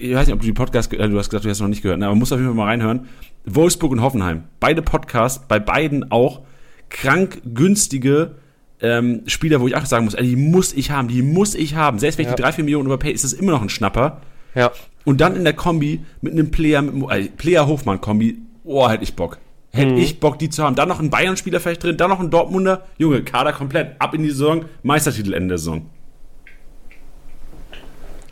ich 0.00 0.14
weiß 0.14 0.26
nicht, 0.26 0.34
ob 0.34 0.40
du 0.40 0.46
die 0.46 0.52
Podcast, 0.52 0.92
äh, 0.92 1.08
du 1.08 1.18
hast 1.18 1.30
gesagt, 1.30 1.44
du 1.44 1.50
hast 1.50 1.60
noch 1.60 1.68
nicht 1.68 1.82
gehört, 1.82 1.98
ne, 1.98 2.06
aber 2.06 2.14
muss 2.14 2.32
auf 2.32 2.38
jeden 2.38 2.50
Fall 2.50 2.56
mal 2.56 2.66
reinhören. 2.66 3.08
Wolfsburg 3.44 3.92
und 3.92 4.02
Hoffenheim, 4.02 4.44
beide 4.60 4.82
Podcasts, 4.82 5.46
bei 5.46 5.58
beiden 5.58 6.10
auch 6.10 6.42
krank 6.88 7.42
günstige 7.44 8.36
ähm, 8.80 9.22
Spieler, 9.26 9.60
wo 9.60 9.66
ich 9.66 9.76
auch 9.76 9.86
sagen 9.86 10.04
muss, 10.04 10.14
ey, 10.14 10.26
die 10.26 10.36
muss 10.36 10.72
ich 10.72 10.90
haben, 10.90 11.08
die 11.08 11.22
muss 11.22 11.54
ich 11.54 11.74
haben. 11.74 11.98
Selbst 11.98 12.18
wenn 12.18 12.24
ich 12.24 12.30
ja. 12.30 12.36
die 12.36 12.42
3, 12.42 12.52
4 12.52 12.64
Millionen 12.64 12.86
überpay, 12.86 13.10
ist 13.10 13.24
das 13.24 13.32
immer 13.32 13.52
noch 13.52 13.62
ein 13.62 13.68
Schnapper. 13.68 14.20
Ja. 14.54 14.70
Und 15.04 15.20
dann 15.20 15.36
in 15.36 15.44
der 15.44 15.52
Kombi 15.52 16.04
mit 16.20 16.32
einem 16.32 16.50
Player, 16.50 16.82
mit, 16.82 17.10
äh, 17.10 17.28
Player-Hofmann-Kombi, 17.28 18.38
oh, 18.64 18.88
hätte 18.88 19.04
ich 19.04 19.14
Bock. 19.14 19.38
Hätte 19.70 19.92
mhm. 19.92 19.98
ich 19.98 20.20
Bock, 20.20 20.38
die 20.38 20.50
zu 20.50 20.62
haben. 20.62 20.76
Dann 20.76 20.88
noch 20.88 21.00
ein 21.00 21.10
Bayern-Spieler 21.10 21.60
vielleicht 21.60 21.82
drin, 21.82 21.96
dann 21.96 22.10
noch 22.10 22.20
ein 22.20 22.30
Dortmunder. 22.30 22.86
Junge, 22.96 23.22
Kader 23.22 23.52
komplett. 23.52 23.96
Ab 23.98 24.14
in 24.14 24.22
die 24.22 24.30
Saison, 24.30 24.66
Meistertitel 24.82 25.34
Ende 25.34 25.48
der 25.48 25.58
Saison. 25.58 25.90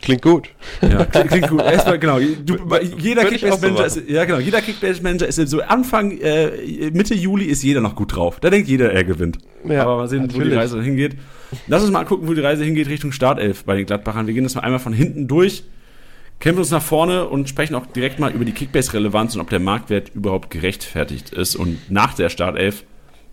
Klingt 0.03 0.21
gut. 0.21 0.49
Ja, 0.81 1.05
klingt, 1.27 1.47
gut. 1.47 1.61
Erstmal, 1.61 1.97
genau. 1.97 2.19
Du, 2.19 2.57
jeder 2.97 3.23
Kickbase-Manager 3.23 3.85
ist, 3.85 4.09
ja, 4.09 4.25
genau. 4.25 4.39
Jeder 4.39 4.61
Kickbase-Manager 4.61 5.27
ist 5.27 5.35
so 5.49 5.61
Anfang, 5.61 6.19
äh, 6.19 6.91
Mitte 6.91 7.15
Juli 7.15 7.45
ist 7.45 7.63
jeder 7.63 7.79
noch 7.79 7.95
gut 7.95 8.13
drauf. 8.13 8.41
Da 8.41 8.49
denkt 8.49 8.67
jeder, 8.67 8.91
er 8.91 9.05
gewinnt. 9.05 9.37
Ja, 9.65 9.83
Aber 9.83 9.95
mal 9.95 10.09
sehen, 10.09 10.23
natürlich. 10.23 10.47
wo 10.47 10.49
die 10.49 10.55
Reise 10.55 10.81
hingeht. 10.81 11.15
Lass 11.67 11.83
uns 11.83 11.91
mal 11.91 12.03
gucken, 12.03 12.27
wo 12.27 12.33
die 12.33 12.41
Reise 12.41 12.65
hingeht 12.65 12.89
Richtung 12.89 13.13
Startelf 13.13 13.63
bei 13.63 13.77
den 13.77 13.85
Gladbachern. 13.85 14.27
Wir 14.27 14.33
gehen 14.33 14.43
das 14.43 14.55
mal 14.55 14.61
einmal 14.61 14.79
von 14.79 14.91
hinten 14.91 15.29
durch, 15.29 15.63
kämpfen 16.41 16.59
uns 16.59 16.71
nach 16.71 16.81
vorne 16.81 17.29
und 17.29 17.47
sprechen 17.47 17.73
auch 17.73 17.85
direkt 17.85 18.19
mal 18.19 18.33
über 18.33 18.43
die 18.43 18.51
Kickbase-Relevanz 18.51 19.35
und 19.35 19.41
ob 19.41 19.49
der 19.49 19.61
Marktwert 19.61 20.11
überhaupt 20.13 20.49
gerechtfertigt 20.49 21.29
ist. 21.29 21.55
Und 21.55 21.89
nach 21.89 22.13
der 22.13 22.27
Startelf 22.27 22.83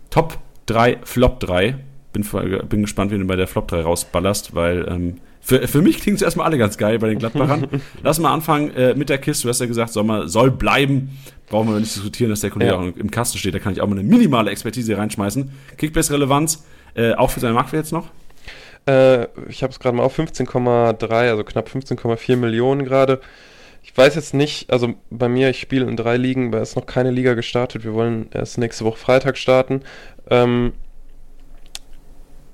Top 0.09 0.37
3, 0.67 0.99
Flop 1.03 1.41
3. 1.41 1.75
Bin, 2.13 2.25
bin 2.69 2.81
gespannt, 2.81 3.11
wie 3.11 3.17
du 3.17 3.25
bei 3.25 3.35
der 3.35 3.47
Flop 3.47 3.67
3 3.67 3.81
rausballerst, 3.81 4.55
weil 4.55 4.87
ähm, 4.89 5.17
Für, 5.41 5.67
für 5.67 5.81
mich 5.81 5.99
klingt 5.99 6.17
es 6.17 6.21
erstmal 6.21 6.45
alle 6.45 6.57
ganz 6.57 6.77
geil 6.77 6.99
bei 6.99 7.09
den 7.09 7.17
Gladbachern. 7.19 7.67
Lass 8.03 8.19
mal 8.19 8.31
anfangen 8.33 8.71
äh, 8.75 8.93
mit 8.93 9.09
der 9.09 9.17
Kiste. 9.17 9.43
Du 9.43 9.49
hast 9.49 9.59
ja 9.59 9.65
gesagt, 9.65 9.91
Sommer 9.91 10.27
soll 10.27 10.51
bleiben. 10.51 11.17
Brauchen 11.49 11.69
wir 11.73 11.79
nicht 11.79 11.95
diskutieren, 11.95 12.29
dass 12.29 12.41
der 12.41 12.51
Kollege 12.51 12.71
Ja. 12.71 12.77
auch 12.77 12.83
im 12.95 13.11
Kasten 13.11 13.37
steht. 13.37 13.53
Da 13.53 13.59
kann 13.59 13.73
ich 13.73 13.81
auch 13.81 13.87
mal 13.87 13.97
eine 13.99 14.07
minimale 14.07 14.51
Expertise 14.51 14.97
reinschmeißen. 14.97 15.51
Kickbase-Relevanz, 15.77 16.63
äh, 16.93 17.13
auch 17.13 17.31
für 17.31 17.39
seine 17.39 17.53
Marktwert 17.53 17.85
jetzt 17.85 17.91
noch? 17.91 18.07
Äh, 18.87 19.23
ich 19.49 19.63
habe 19.63 19.71
es 19.73 19.79
gerade 19.79 19.97
mal 19.97 20.03
auf 20.03 20.17
15,3, 20.17 21.11
also 21.29 21.43
knapp 21.43 21.69
15,4 21.69 22.35
Millionen 22.37 22.85
gerade. 22.85 23.19
Ich 23.83 23.97
weiß 23.97 24.13
jetzt 24.15 24.33
nicht, 24.35 24.71
also 24.71 24.93
bei 25.09 25.27
mir, 25.27 25.49
ich 25.49 25.59
spiele 25.59 25.87
in 25.87 25.97
drei 25.97 26.17
Ligen, 26.17 26.51
da 26.51 26.59
ist 26.61 26.75
noch 26.75 26.85
keine 26.85 27.09
Liga 27.11 27.33
gestartet. 27.33 27.83
Wir 27.83 27.93
wollen 27.93 28.27
erst 28.31 28.57
nächste 28.59 28.85
Woche 28.85 28.97
Freitag 28.99 29.37
starten. 29.37 29.81
Ähm, 30.29 30.73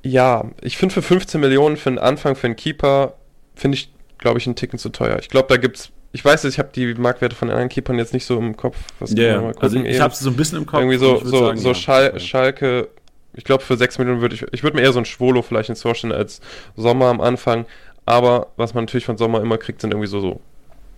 ja, 0.07 0.45
ich 0.61 0.77
finde 0.77 0.93
für 0.93 1.01
15 1.01 1.39
Millionen 1.39 1.77
für 1.77 1.89
einen 1.89 1.99
Anfang, 1.99 2.35
für 2.35 2.47
einen 2.47 2.55
Keeper, 2.55 3.13
finde 3.55 3.77
ich, 3.77 3.91
glaube 4.17 4.39
ich, 4.39 4.45
einen 4.47 4.55
Ticken 4.55 4.79
zu 4.79 4.89
teuer. 4.89 5.17
Ich 5.19 5.29
glaube, 5.29 5.47
da 5.49 5.57
gibt's, 5.57 5.91
ich 6.11 6.23
weiß, 6.23 6.45
ich 6.45 6.59
habe 6.59 6.69
die 6.73 6.93
Marktwerte 6.95 7.35
von 7.35 7.47
den 7.47 7.53
anderen 7.53 7.69
Keepern 7.69 7.97
jetzt 7.97 8.13
nicht 8.13 8.25
so 8.25 8.37
im 8.37 8.55
Kopf. 8.55 8.77
Was 8.99 9.11
mal 9.11 9.53
Also 9.59 9.77
gucken 9.77 9.85
ich 9.85 9.93
eben? 9.95 10.03
habe 10.03 10.13
es 10.13 10.19
so 10.19 10.29
ein 10.29 10.35
bisschen 10.35 10.57
im 10.59 10.65
Kopf. 10.65 10.79
Irgendwie 10.81 10.97
so, 10.97 11.17
ich 11.17 11.23
so, 11.27 11.45
sagen, 11.45 11.57
so 11.59 11.67
ja. 11.69 11.75
Schal 11.75 12.19
Schalke, 12.19 12.87
ich 13.33 13.43
glaube 13.43 13.63
für 13.63 13.77
6 13.77 13.99
Millionen 13.99 14.21
würde 14.21 14.35
ich, 14.35 14.45
ich 14.51 14.63
würde 14.63 14.77
mir 14.77 14.83
eher 14.83 14.93
so 14.93 14.99
ein 14.99 15.05
Schwolo 15.05 15.41
vielleicht 15.41 15.69
ins 15.69 15.81
vorstellen 15.81 16.13
als 16.13 16.41
Sommer 16.75 17.07
am 17.07 17.21
Anfang, 17.21 17.65
aber 18.05 18.47
was 18.55 18.73
man 18.73 18.85
natürlich 18.85 19.05
von 19.05 19.17
Sommer 19.17 19.41
immer 19.41 19.57
kriegt, 19.57 19.81
sind 19.81 19.91
irgendwie 19.91 20.07
so, 20.07 20.19
so 20.21 20.39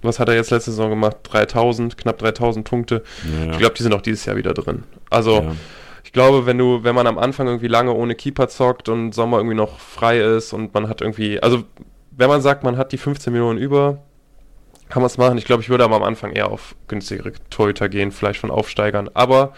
was 0.02 0.20
hat 0.20 0.30
er 0.30 0.36
jetzt 0.36 0.52
letzte 0.52 0.72
Saison 0.72 0.90
gemacht? 0.92 1.18
3000, 1.24 1.98
knapp 1.98 2.20
3000 2.20 2.66
Punkte. 2.66 3.04
Ja, 3.24 3.46
ja. 3.46 3.52
Ich 3.52 3.58
glaube, 3.58 3.76
die 3.76 3.84
sind 3.84 3.94
auch 3.94 4.02
dieses 4.02 4.26
Jahr 4.26 4.38
wieder 4.38 4.54
drin. 4.54 4.84
Also, 5.10 5.42
Ja. 5.42 5.56
Ich 6.10 6.14
glaube, 6.14 6.48
wenn 6.48 6.58
du, 6.58 6.84
wenn 6.84 6.96
man 6.96 7.06
am 7.06 7.20
Anfang 7.20 7.46
irgendwie 7.46 7.68
lange 7.68 7.94
ohne 7.94 8.16
Keeper 8.16 8.48
zockt 8.48 8.90
und 8.90 9.14
Sommer 9.14 9.38
irgendwie 9.38 9.56
noch 9.56 9.78
frei 9.78 10.18
ist 10.18 10.54
und 10.54 10.74
man 10.74 10.90
hat 10.90 11.02
irgendwie, 11.02 11.40
also 11.40 11.66
wenn 12.10 12.30
man 12.30 12.42
sagt, 12.42 12.64
man 12.64 12.78
hat 12.78 12.92
die 12.94 12.98
15 12.98 13.32
Millionen 13.32 13.60
über, 13.60 14.00
kann 14.90 15.04
man 15.04 15.06
es 15.06 15.20
machen. 15.20 15.38
Ich 15.38 15.46
glaube, 15.46 15.62
ich 15.62 15.70
würde 15.70 15.84
aber 15.84 15.98
am 15.98 16.02
Anfang 16.02 16.32
eher 16.32 16.50
auf 16.50 16.74
günstigere 16.88 17.34
Torhüter 17.52 17.90
gehen, 17.90 18.10
vielleicht 18.10 18.40
von 18.40 18.50
Aufsteigern. 18.50 19.12
Aber 19.14 19.54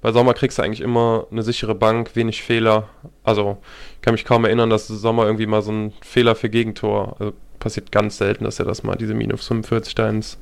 bei 0.00 0.12
Sommer 0.12 0.32
kriegst 0.32 0.58
du 0.58 0.62
eigentlich 0.62 0.80
immer 0.80 1.26
eine 1.32 1.42
sichere 1.42 1.74
Bank, 1.74 2.14
wenig 2.14 2.40
Fehler. 2.40 2.88
Also 3.24 3.58
ich 3.96 4.02
kann 4.02 4.14
mich 4.14 4.24
kaum 4.24 4.44
erinnern, 4.44 4.70
dass 4.70 4.86
Sommer 4.86 5.24
irgendwie 5.24 5.46
mal 5.46 5.62
so 5.62 5.72
ein 5.72 5.92
Fehler 6.02 6.36
für 6.36 6.48
Gegentor, 6.48 7.16
also 7.18 7.32
passiert 7.58 7.90
ganz 7.90 8.18
selten, 8.18 8.44
dass 8.44 8.60
er 8.60 8.64
das 8.64 8.84
mal, 8.84 8.94
diese 8.94 9.14
Minus 9.14 9.48
45 9.48 9.96
da 9.96 10.08
ins, 10.08 10.38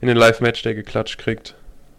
in 0.00 0.08
den 0.08 0.16
Live-Matchday 0.16 0.74
geklatscht 0.74 1.18
kriegt. 1.18 1.56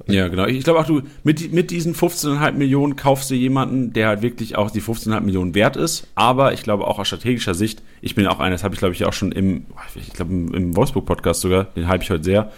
Ja, 0.08 0.28
genau. 0.28 0.46
Ich 0.46 0.64
glaube 0.64 0.80
auch, 0.80 0.86
du 0.86 1.02
mit, 1.24 1.52
mit 1.54 1.72
diesen 1.72 1.96
15,5 1.96 2.52
Millionen 2.54 2.96
kaufst 2.96 3.32
du 3.32 3.36
jemanden, 3.36 3.94
der 3.94 4.08
halt 4.10 4.22
wirklich 4.22 4.56
auch 4.56 4.70
die 4.70 4.82
15,5 4.82 5.22
Millionen 5.22 5.56
wert 5.56 5.78
ist. 5.78 6.08
Aber 6.16 6.54
ich 6.54 6.64
glaube 6.64 6.86
auch 6.86 7.00
aus 7.00 7.08
strategischer 7.08 7.54
Sicht, 7.56 7.82
ich 8.02 8.14
bin 8.14 8.28
auch 8.28 8.40
einer, 8.40 8.56
das 8.56 8.64
habe 8.64 8.76
ich 8.76 8.80
glaube 8.80 8.94
ich 8.94 9.06
auch 9.06 9.14
schon 9.14 9.32
im, 9.32 9.66
ich 9.96 10.14
glaube 10.14 10.34
im, 10.34 10.76
Wolfsburg-Podcast 10.76 11.42
sogar, 11.42 11.66
den 11.76 11.88
hype 11.88 12.04
ich 12.04 12.12
heute 12.12 12.24
sehr, 12.24 12.52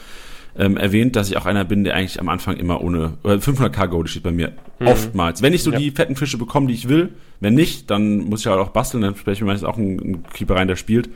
ähm, 0.57 0.75
erwähnt, 0.75 1.15
dass 1.15 1.29
ich 1.29 1.37
auch 1.37 1.45
einer 1.45 1.63
bin, 1.63 1.83
der 1.83 1.95
eigentlich 1.95 2.19
am 2.19 2.29
Anfang 2.29 2.57
immer 2.57 2.81
ohne, 2.81 3.13
oder 3.23 3.35
500k 3.35 3.87
Gold 3.87 4.09
steht 4.09 4.23
bei 4.23 4.31
mir 4.31 4.53
oftmals. 4.83 5.41
Wenn 5.41 5.53
ich 5.53 5.61
so 5.63 5.71
Ja. 5.71 5.77
die 5.77 5.91
fetten 5.91 6.15
Fische 6.15 6.37
bekomme, 6.37 6.67
die 6.67 6.73
ich 6.73 6.89
will, 6.89 7.09
wenn 7.39 7.53
nicht, 7.53 7.91
dann 7.91 8.19
muss 8.19 8.41
ich 8.41 8.47
halt 8.47 8.59
auch 8.59 8.69
basteln, 8.69 9.03
dann 9.03 9.15
spreche 9.15 9.35
ich 9.35 9.41
mir 9.41 9.47
meistens 9.47 9.69
auch 9.69 9.77
einen, 9.77 9.99
einen 9.99 10.23
Keeper 10.33 10.55
rein, 10.55 10.67
der 10.67 10.75
spielt. 10.75 11.09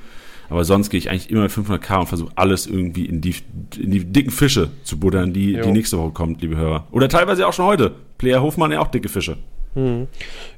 Aber 0.52 0.66
sonst 0.66 0.90
gehe 0.90 0.98
ich 0.98 1.10
eigentlich 1.10 1.32
immer 1.32 1.44
mit 1.44 1.52
500k 1.52 2.02
und 2.02 2.08
versuche 2.08 2.32
alles 2.36 2.68
irgendwie 2.68 3.06
in 3.06 3.22
die, 3.22 3.34
in 3.80 3.90
die 3.90 4.04
dicken 4.04 4.32
Fische 4.32 4.70
zu 4.84 5.00
buddern, 5.00 5.32
die, 5.32 5.54
Jo. 5.54 5.64
die 5.64 5.72
nächste 5.72 5.98
Woche 5.98 6.12
kommt, 6.12 6.42
liebe 6.42 6.58
Hörer. 6.58 6.88
Oder 6.92 7.08
teilweise 7.08 7.48
auch 7.48 7.54
schon 7.54 7.66
heute. 7.66 7.96
Player 8.18 8.42
Hofmann 8.42 8.70
ja 8.74 8.82
auch 8.82 8.90
dicke 8.90 9.08
Fische. 9.08 9.38
Hm. 9.76 10.08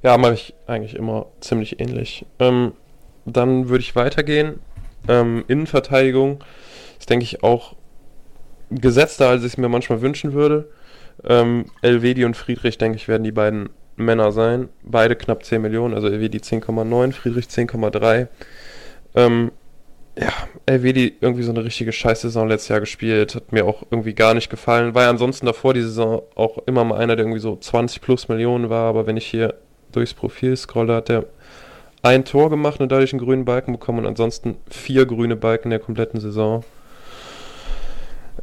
Ja, 0.02 0.18
mache 0.18 0.34
ich 0.34 0.56
eigentlich 0.66 0.96
immer 0.96 1.28
ziemlich 1.42 1.80
ähnlich. 1.80 2.26
Ähm, 2.40 2.72
dann 3.26 3.70
würde 3.70 3.84
ich 3.84 3.96
weitergehen. 3.96 4.56
Ähm, 5.08 5.44
Innenverteidigung 5.48 6.44
ist, 6.98 7.12
denke 7.12 7.26
ich, 7.26 7.44
auch 7.44 7.76
gesetzter, 8.72 9.30
als 9.30 9.44
ich 9.44 9.54
es 9.54 9.58
mir 9.58 9.70
manchmal 9.70 10.02
wünschen 10.02 10.34
würde. 10.34 10.70
Ähm, 11.24 11.66
Elvedi 11.84 12.26
und 12.26 12.36
Friedrich, 12.36 12.80
denke 12.80 12.96
ich, 12.96 13.08
werden 13.08 13.24
die 13.24 13.32
beiden 13.32 13.70
Männer 13.96 14.32
sein. 14.32 14.70
Beide 14.82 15.16
knapp 15.16 15.46
10 15.46 15.62
Millionen, 15.62 15.94
also 15.94 16.08
Elvedi 16.08 16.40
10,9, 16.40 17.12
Friedrich 17.12 17.46
10,3. 17.46 18.28
Ähm, 19.14 19.52
ja, 20.18 20.32
Elvedi 20.66 21.16
irgendwie 21.22 21.44
so 21.44 21.52
eine 21.52 21.64
richtige 21.64 21.92
Scheißsaison 21.92 22.48
letztes 22.48 22.70
Jahr 22.70 22.80
gespielt, 22.80 23.36
hat 23.36 23.52
mir 23.52 23.66
auch 23.66 23.84
irgendwie 23.90 24.14
gar 24.14 24.34
nicht 24.34 24.50
gefallen. 24.50 24.94
War 24.94 25.04
ja 25.04 25.10
ansonsten 25.10 25.46
davor 25.46 25.74
die 25.74 25.82
Saison 25.82 26.22
auch 26.36 26.60
immer 26.66 26.84
mal 26.84 26.98
einer, 26.98 27.16
der 27.16 27.26
irgendwie 27.26 27.40
so 27.40 27.56
20 27.56 28.02
plus 28.02 28.28
Millionen 28.28 28.70
war, 28.70 28.90
aber 28.90 29.08
wenn 29.08 29.18
ich 29.18 29.26
hier 29.26 29.56
durchs 29.92 30.14
Profil 30.14 30.56
scrolle, 30.56 30.96
hat 30.96 31.10
er 31.10 31.26
ein 32.04 32.26
Tor 32.26 32.50
gemacht 32.50 32.80
und 32.80 32.92
dadurch 32.92 33.14
einen 33.14 33.22
grünen 33.22 33.46
Balken 33.46 33.72
bekommen 33.72 34.00
und 34.00 34.06
ansonsten 34.06 34.58
vier 34.70 35.06
grüne 35.06 35.36
Balken 35.36 35.70
der 35.70 35.80
kompletten 35.80 36.20
Saison. 36.20 36.64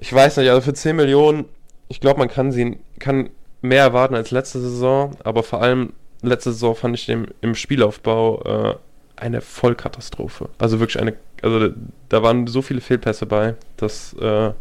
Ich 0.00 0.12
weiß 0.12 0.38
nicht, 0.38 0.48
also 0.48 0.62
für 0.62 0.72
10 0.72 0.96
Millionen, 0.96 1.44
ich 1.88 2.00
glaube, 2.00 2.18
man 2.18 2.28
kann 2.28 2.52
sie 2.52 2.78
kann 2.98 3.30
mehr 3.60 3.82
erwarten 3.82 4.14
als 4.14 4.30
letzte 4.30 4.60
Saison, 4.60 5.12
aber 5.22 5.42
vor 5.42 5.62
allem 5.62 5.92
letzte 6.22 6.52
Saison 6.52 6.74
fand 6.74 6.96
ich 6.96 7.06
den 7.06 7.28
im 7.42 7.54
Spielaufbau 7.54 8.42
äh, 8.42 8.74
eine 9.20 9.40
Vollkatastrophe. 9.40 10.48
Also 10.58 10.80
wirklich 10.80 11.00
eine, 11.00 11.14
also 11.42 11.68
da 12.08 12.22
waren 12.22 12.46
so 12.46 12.62
viele 12.62 12.80
Fehlpässe 12.80 13.26
bei, 13.26 13.54
dass 13.76 14.14
äh, 14.14 14.52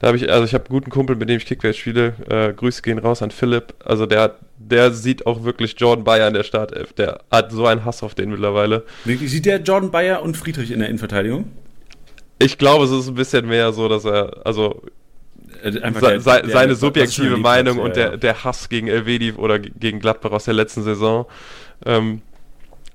da 0.00 0.06
habe 0.06 0.16
ich, 0.16 0.30
also 0.30 0.44
ich 0.44 0.54
habe 0.54 0.66
einen 0.66 0.78
guten 0.78 0.90
Kumpel, 0.90 1.16
mit 1.16 1.28
dem 1.28 1.38
ich 1.38 1.46
Kickbase 1.46 1.74
spiele. 1.74 2.14
Äh, 2.28 2.52
Grüße 2.52 2.82
gehen 2.82 2.98
raus 2.98 3.20
an 3.20 3.30
Philipp. 3.30 3.74
Also 3.84 4.06
der, 4.06 4.36
der 4.56 4.92
sieht 4.92 5.26
auch 5.26 5.42
wirklich 5.42 5.74
Jordan 5.76 6.04
Bayer 6.04 6.28
in 6.28 6.34
der 6.34 6.44
Startelf. 6.44 6.92
Der 6.92 7.20
hat 7.30 7.50
so 7.50 7.66
einen 7.66 7.84
Hass 7.84 8.02
auf 8.02 8.14
den 8.14 8.30
mittlerweile. 8.30 8.84
Wirklich, 9.04 9.30
sieht 9.30 9.46
der 9.46 9.60
Jordan 9.60 9.90
Bayer 9.90 10.22
und 10.22 10.36
Friedrich 10.36 10.70
in 10.70 10.78
der 10.78 10.88
Innenverteidigung? 10.88 11.50
Ich 12.38 12.58
glaube, 12.58 12.84
es 12.84 12.92
ist 12.92 13.08
ein 13.08 13.14
bisschen 13.14 13.48
mehr 13.48 13.72
so, 13.72 13.88
dass 13.88 14.04
er, 14.04 14.46
also 14.46 14.82
Äh, 15.62 15.72
se, 15.72 16.20
se, 16.20 16.42
seine 16.46 16.76
subjektive 16.76 17.34
ein 17.34 17.40
Meinung 17.40 17.78
und 17.78 17.96
der, 17.96 18.16
der 18.16 18.44
Hass 18.44 18.68
gegen 18.68 18.86
Elvedi 18.86 19.32
oder 19.32 19.58
ge- 19.58 19.72
gegen 19.80 19.98
Gladbach 19.98 20.30
aus 20.30 20.44
der 20.44 20.54
letzten 20.54 20.84
Saison. 20.84 21.26
Ähm, 21.84 22.22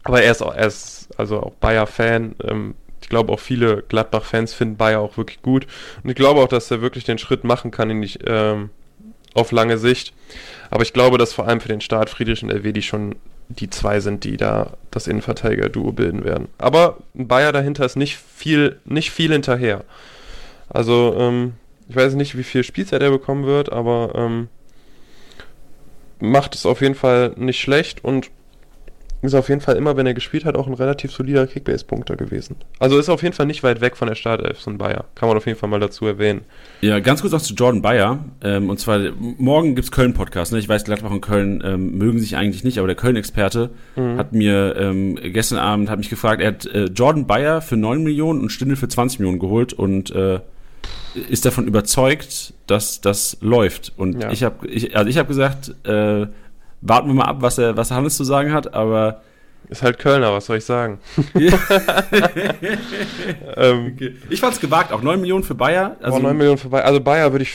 aber 0.03 0.21
er 0.21 0.31
ist 0.31 0.41
auch, 0.41 0.53
er 0.53 0.67
ist 0.67 1.09
also 1.17 1.41
auch 1.41 1.53
Bayer-Fan. 1.55 2.35
Ähm, 2.43 2.75
ich 3.01 3.09
glaube 3.09 3.33
auch 3.33 3.39
viele 3.39 3.83
Gladbach-Fans 3.83 4.53
finden 4.53 4.77
Bayer 4.77 4.99
auch 4.99 5.17
wirklich 5.17 5.41
gut. 5.41 5.67
Und 6.03 6.09
ich 6.09 6.15
glaube 6.15 6.41
auch, 6.41 6.47
dass 6.47 6.71
er 6.71 6.81
wirklich 6.81 7.03
den 7.03 7.17
Schritt 7.17 7.43
machen 7.43 7.71
kann 7.71 7.89
in 7.89 8.01
die, 8.01 8.17
ähm, 8.25 8.69
auf 9.33 9.51
lange 9.51 9.77
Sicht. 9.77 10.13
Aber 10.69 10.83
ich 10.83 10.93
glaube, 10.93 11.17
dass 11.17 11.33
vor 11.33 11.47
allem 11.47 11.61
für 11.61 11.67
den 11.67 11.81
Start 11.81 12.09
Friedrich 12.09 12.43
und 12.43 12.49
Elvedi 12.49 12.81
schon 12.81 13.15
die 13.49 13.69
zwei 13.69 13.99
sind, 13.99 14.23
die 14.23 14.37
da 14.37 14.73
das 14.89 15.07
Innenverteidiger-Duo 15.07 15.91
bilden 15.91 16.23
werden. 16.23 16.47
Aber 16.57 16.97
Bayer 17.13 17.51
dahinter 17.51 17.85
ist 17.85 17.97
nicht 17.97 18.17
viel, 18.17 18.79
nicht 18.85 19.11
viel 19.11 19.31
hinterher. 19.31 19.83
Also, 20.69 21.15
ähm, 21.17 21.53
ich 21.89 21.95
weiß 21.95 22.13
nicht, 22.15 22.37
wie 22.37 22.43
viel 22.43 22.63
Spielzeit 22.63 23.01
er 23.01 23.11
bekommen 23.11 23.45
wird, 23.45 23.71
aber 23.71 24.13
ähm, 24.15 24.47
macht 26.19 26.55
es 26.55 26.65
auf 26.65 26.81
jeden 26.81 26.95
Fall 26.95 27.33
nicht 27.35 27.59
schlecht 27.59 28.03
und 28.03 28.31
ist 29.23 29.33
auf 29.35 29.49
jeden 29.49 29.61
Fall 29.61 29.75
immer, 29.77 29.95
wenn 29.97 30.05
er 30.05 30.13
gespielt 30.13 30.45
hat, 30.45 30.55
auch 30.55 30.67
ein 30.67 30.73
relativ 30.73 31.11
solider 31.11 31.47
Kickbase-Punkter 31.47 32.15
gewesen. 32.15 32.57
Also 32.79 32.99
ist 32.99 33.09
auf 33.09 33.23
jeden 33.23 33.33
Fall 33.33 33.45
nicht 33.45 33.63
weit 33.63 33.81
weg 33.81 33.95
von 33.97 34.07
der 34.07 34.15
Startelf, 34.15 34.59
so 34.59 34.69
ein 34.69 34.77
Bayer. 34.77 35.05
Kann 35.15 35.29
man 35.29 35.37
auf 35.37 35.45
jeden 35.45 35.57
Fall 35.57 35.69
mal 35.69 35.79
dazu 35.79 36.05
erwähnen. 36.05 36.41
Ja, 36.81 36.99
ganz 36.99 37.21
kurz 37.21 37.31
noch 37.33 37.41
zu 37.41 37.53
Jordan 37.53 37.81
Bayer. 37.81 38.19
Ähm, 38.43 38.69
und 38.69 38.79
zwar, 38.79 38.99
morgen 39.37 39.75
gibt's 39.75 39.91
Köln-Podcast. 39.91 40.51
Ne? 40.51 40.59
Ich 40.59 40.67
weiß, 40.69 40.83
Gladbach 40.83 41.11
und 41.11 41.21
Köln 41.21 41.63
ähm, 41.65 41.97
mögen 41.97 42.19
sich 42.19 42.35
eigentlich 42.35 42.63
nicht, 42.63 42.77
aber 42.79 42.87
der 42.87 42.95
Köln-Experte 42.97 43.69
hat 43.95 44.33
mir 44.33 44.75
ähm, 44.77 45.17
gestern 45.21 45.57
Abend 45.59 45.89
hat 45.89 45.97
mich 45.99 46.09
gefragt, 46.09 46.41
er 46.41 46.49
hat 46.49 46.65
äh, 46.65 46.85
Jordan 46.85 47.25
Bayer 47.27 47.61
für 47.61 47.77
9 47.77 48.03
Millionen 48.03 48.41
und 48.41 48.49
Stindl 48.51 48.75
für 48.75 48.87
20 48.87 49.19
Millionen 49.19 49.39
geholt 49.39 49.73
und 49.73 50.11
äh, 50.11 50.39
ist 51.29 51.45
davon 51.45 51.67
überzeugt, 51.67 52.53
dass 52.67 52.99
das 53.01 53.37
läuft. 53.39 53.93
Und 53.97 54.21
Ja. 54.21 54.31
ich 54.31 54.43
habe 54.43 54.67
ich, 54.67 54.97
also 54.97 55.09
ich 55.09 55.17
hab 55.17 55.27
gesagt, 55.27 55.73
äh, 55.85 56.25
warten 56.83 57.07
wir 57.07 57.15
mal 57.15 57.25
ab, 57.25 57.37
was 57.39 57.57
er 57.57 57.75
was 57.77 57.91
Hannes 57.91 58.17
zu 58.17 58.23
sagen 58.23 58.53
hat, 58.53 58.73
aber 58.73 59.21
Ist 59.69 59.81
halt 59.81 59.99
Kölner, 59.99 60.33
was 60.33 60.45
soll 60.45 60.57
ich 60.57 60.65
sagen? 60.65 60.99
ähm, 63.57 63.97
ich 64.29 64.39
fand's 64.39 64.59
gewagt, 64.59 64.91
auch 64.91 65.01
9 65.01 65.19
Millionen 65.19 65.43
für 65.43 65.55
Bayer. 65.55 65.95
also 66.01 66.19
9 66.19 66.37
Millionen 66.37 66.57
vorbei. 66.57 66.83
Also 66.83 66.99
Bayer 66.99 67.31
würde 67.31 67.43
ich 67.43 67.53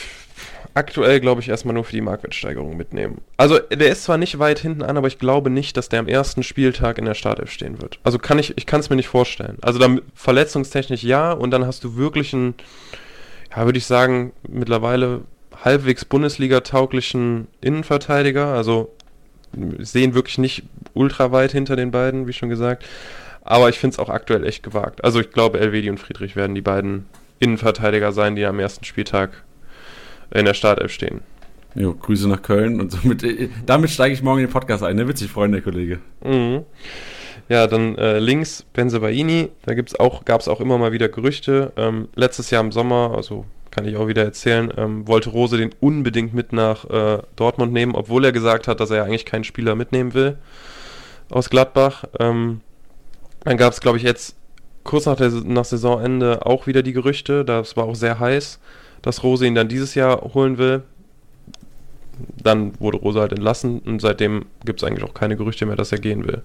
aktuell, 0.73 1.19
glaube 1.19 1.41
ich, 1.41 1.49
erstmal 1.49 1.73
nur 1.73 1.83
für 1.83 1.91
die 1.91 2.01
Marktwertsteigerung 2.01 2.75
mitnehmen. 2.77 3.21
Also 3.37 3.59
der 3.59 3.89
ist 3.91 4.03
zwar 4.03 4.17
nicht 4.17 4.39
weit 4.39 4.59
hinten 4.59 4.81
an, 4.81 4.97
aber 4.97 5.07
ich 5.07 5.19
glaube 5.19 5.49
nicht, 5.49 5.77
dass 5.77 5.89
der 5.89 5.99
am 5.99 6.07
ersten 6.07 6.43
Spieltag 6.43 6.97
in 6.97 7.05
der 7.05 7.15
Startelf 7.15 7.51
stehen 7.51 7.81
wird. 7.81 7.99
Also 8.03 8.17
kann 8.17 8.39
ich, 8.39 8.57
ich 8.57 8.65
kann 8.65 8.79
es 8.79 8.89
mir 8.89 8.95
nicht 8.95 9.07
vorstellen. 9.07 9.57
Also 9.61 9.79
dann 9.79 10.01
verletzungstechnisch 10.15 11.03
ja 11.03 11.31
und 11.31 11.51
dann 11.51 11.65
hast 11.65 11.83
du 11.83 11.95
wirklich 11.95 12.33
einen, 12.33 12.55
ja, 13.55 13.65
würde 13.65 13.77
ich 13.77 13.85
sagen, 13.85 14.31
mittlerweile 14.47 15.21
halbwegs 15.63 16.05
Bundesliga-tauglichen 16.05 17.47
Innenverteidiger. 17.61 18.47
Also 18.47 18.95
sehen 19.79 20.13
wirklich 20.13 20.37
nicht 20.37 20.63
ultra 20.93 21.31
weit 21.31 21.51
hinter 21.51 21.75
den 21.75 21.91
beiden, 21.91 22.27
wie 22.27 22.33
schon 22.33 22.49
gesagt. 22.49 22.85
Aber 23.41 23.69
ich 23.69 23.79
finde 23.79 23.95
es 23.95 23.99
auch 23.99 24.09
aktuell 24.09 24.45
echt 24.45 24.63
gewagt. 24.63 25.03
Also 25.03 25.19
ich 25.19 25.31
glaube, 25.31 25.59
Elvedi 25.59 25.89
und 25.89 25.99
Friedrich 25.99 26.35
werden 26.35 26.55
die 26.55 26.61
beiden 26.61 27.05
Innenverteidiger 27.39 28.11
sein, 28.11 28.35
die 28.35 28.45
am 28.45 28.59
ersten 28.59 28.85
Spieltag 28.85 29.43
in 30.31 30.45
der 30.45 30.53
Startelf 30.53 30.91
stehen. 30.91 31.21
Jo, 31.75 31.93
Grüße 31.93 32.27
nach 32.27 32.41
Köln 32.41 32.81
und 32.81 32.91
somit, 32.91 33.23
äh, 33.23 33.49
damit 33.65 33.89
steige 33.91 34.13
ich 34.13 34.21
morgen 34.21 34.39
in 34.39 34.47
den 34.47 34.51
Podcast 34.51 34.83
ein. 34.83 34.95
Ne? 34.95 35.07
Witzig, 35.07 35.31
Freunde, 35.31 35.61
der 35.61 35.63
Kollege. 35.63 35.99
Mhm. 36.23 36.65
Ja, 37.47 37.65
dann 37.65 37.95
äh, 37.97 38.19
links 38.19 38.65
Benzebaini, 38.73 39.49
da 39.65 39.73
gibt's 39.73 39.99
auch, 39.99 40.25
gab 40.25 40.41
es 40.41 40.47
auch 40.47 40.61
immer 40.61 40.77
mal 40.77 40.91
wieder 40.91 41.09
Gerüchte. 41.09 41.73
Ähm, 41.77 42.07
letztes 42.15 42.51
Jahr 42.51 42.63
im 42.63 42.71
Sommer, 42.71 43.13
also 43.15 43.45
kann 43.71 43.85
ich 43.85 43.97
auch 43.97 44.07
wieder 44.07 44.23
erzählen, 44.23 44.71
ähm, 44.77 45.07
wollte 45.07 45.29
Rose 45.29 45.57
den 45.57 45.71
unbedingt 45.79 46.33
mit 46.33 46.53
nach 46.53 46.85
äh, 46.89 47.19
Dortmund 47.35 47.73
nehmen, 47.73 47.95
obwohl 47.95 48.25
er 48.25 48.31
gesagt 48.31 48.67
hat, 48.67 48.79
dass 48.79 48.89
er 48.89 48.97
ja 48.97 49.03
eigentlich 49.03 49.25
keinen 49.25 49.43
Spieler 49.43 49.75
mitnehmen 49.75 50.13
will 50.13 50.37
aus 51.29 51.49
Gladbach. 51.49 52.05
Ähm, 52.19 52.61
dann 53.43 53.57
gab 53.57 53.73
es, 53.73 53.81
glaube 53.81 53.97
ich, 53.97 54.03
jetzt 54.03 54.35
kurz 54.83 55.05
nach, 55.05 55.15
der, 55.15 55.29
nach 55.29 55.65
Saisonende 55.65 56.45
auch 56.45 56.67
wieder 56.67 56.83
die 56.83 56.93
Gerüchte, 56.93 57.45
das 57.45 57.77
war 57.77 57.85
auch 57.85 57.95
sehr 57.95 58.19
heiß, 58.19 58.59
dass 59.01 59.23
Rose 59.23 59.45
ihn 59.45 59.55
dann 59.55 59.67
dieses 59.67 59.95
Jahr 59.95 60.21
holen 60.33 60.57
will. 60.57 60.83
Dann 62.41 62.77
wurde 62.79 62.97
Rose 62.97 63.19
halt 63.19 63.31
entlassen 63.31 63.79
und 63.79 64.01
seitdem 64.01 64.45
gibt 64.65 64.81
es 64.81 64.87
eigentlich 64.87 65.03
auch 65.03 65.13
keine 65.13 65.37
Gerüchte 65.37 65.65
mehr, 65.65 65.77
dass 65.77 65.91
er 65.91 65.99
gehen 65.99 66.27
will. 66.27 66.41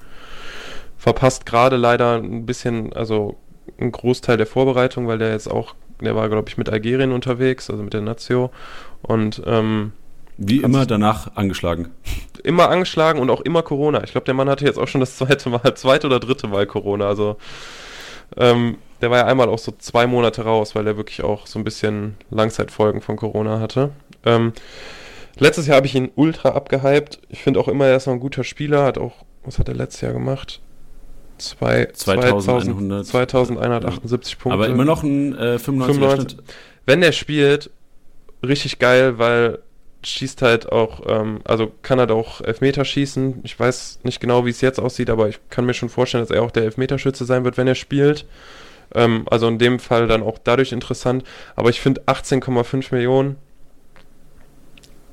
Verpasst 0.99 1.47
gerade 1.47 1.77
leider 1.77 2.14
ein 2.14 2.47
bisschen, 2.47 2.93
also 2.93 3.37
einen 3.81 3.91
Großteil 3.91 4.37
der 4.37 4.47
Vorbereitung, 4.47 5.09
weil 5.09 5.18
der 5.18 5.33
jetzt 5.33 5.51
auch, 5.51 5.75
der 6.01 6.16
war, 6.16 6.28
glaube 6.28 6.49
ich, 6.49 6.57
mit 6.57 6.68
Algerien 6.68 7.12
unterwegs, 7.12 7.70
also 7.70 7.82
mit 7.82 7.92
der 7.92 8.01
Nazio. 8.01 8.51
Und 9.03 9.42
ähm, 9.47 9.92
wie 10.36 10.62
immer 10.62 10.84
danach 10.86 11.36
angeschlagen. 11.36 11.90
Immer 12.42 12.68
angeschlagen 12.68 13.20
und 13.20 13.30
auch 13.30 13.40
immer 13.40 13.62
Corona. 13.62 14.03
Ich 14.03 14.12
glaube, 14.12 14.24
der 14.24 14.34
Mann 14.34 14.49
hatte 14.49 14.64
jetzt 14.64 14.78
auch 14.78 14.88
schon 14.88 15.01
das 15.01 15.16
zweite 15.16 15.49
Mal, 15.49 15.62
zweite 15.74 16.07
oder 16.07 16.20
dritte 16.20 16.49
Mal 16.49 16.66
Corona. 16.66 17.07
Also 17.07 17.36
ähm, 18.36 18.78
der 19.01 19.11
war 19.11 19.18
ja 19.18 19.26
einmal 19.26 19.49
auch 19.49 19.59
so 19.59 19.72
zwei 19.78 20.07
Monate 20.07 20.42
raus, 20.42 20.74
weil 20.74 20.86
er 20.86 20.97
wirklich 20.97 21.22
auch 21.22 21.47
so 21.47 21.59
ein 21.59 21.64
bisschen 21.64 22.16
Langzeitfolgen 22.30 23.01
von 23.01 23.16
Corona 23.16 23.61
hatte. 23.61 23.90
Ähm, 24.24 24.53
letztes 25.38 25.66
Jahr 25.66 25.76
habe 25.76 25.86
ich 25.86 25.95
ihn 25.95 26.11
ultra 26.16 26.51
abgehypt. 26.51 27.20
Ich 27.28 27.42
finde 27.42 27.61
auch 27.61 27.68
immer, 27.68 27.86
er 27.86 27.97
ist 27.97 28.07
noch 28.07 28.14
ein 28.14 28.20
guter 28.20 28.45
Spieler. 28.45 28.84
Hat 28.84 28.99
auch, 28.99 29.24
was 29.45 29.59
hat 29.59 29.68
er 29.68 29.74
letztes 29.74 30.01
Jahr 30.01 30.12
gemacht? 30.12 30.61
Zwei, 31.39 31.87
2100. 31.87 33.07
2178 33.07 34.39
Punkte. 34.39 34.55
Aber 34.55 34.68
immer 34.68 34.85
noch 34.85 35.03
ein 35.03 35.35
äh, 35.35 35.59
95, 35.59 35.97
95. 35.97 36.39
Wenn 36.87 37.01
der 37.01 37.12
spielt, 37.12 37.70
richtig 38.43 38.78
geil, 38.78 39.18
weil 39.18 39.59
schießt 40.07 40.43
halt 40.43 40.70
auch, 40.70 41.03
ähm, 41.09 41.41
also 41.45 41.72
kann 41.82 41.99
halt 41.99 42.11
auch 42.11 42.41
Elfmeter 42.41 42.85
schießen. 42.85 43.41
Ich 43.43 43.59
weiß 43.59 44.01
nicht 44.03 44.20
genau, 44.20 44.45
wie 44.45 44.51
es 44.51 44.61
jetzt 44.61 44.78
aussieht, 44.78 45.11
aber 45.11 45.28
ich 45.28 45.41
kann 45.51 45.66
mir 45.66 45.74
schon 45.74 45.89
vorstellen, 45.89 46.22
dass 46.22 46.30
er 46.35 46.43
auch 46.43 46.51
der 46.51 46.64
Elfmeterschütze 46.64 47.24
sein 47.24 47.45
wird, 47.45 47.57
wenn 47.57 47.66
er 47.66 47.74
spielt. 47.74 48.26
Ähm, 48.95 49.24
also 49.30 49.49
in 49.49 49.59
dem 49.59 49.78
Fall 49.78 50.07
dann 50.07 50.22
auch 50.22 50.39
dadurch 50.43 50.72
interessant. 50.72 51.24
Aber 51.57 51.70
ich 51.70 51.80
finde 51.80 52.03
18,5 52.03 52.95
Millionen, 52.95 53.37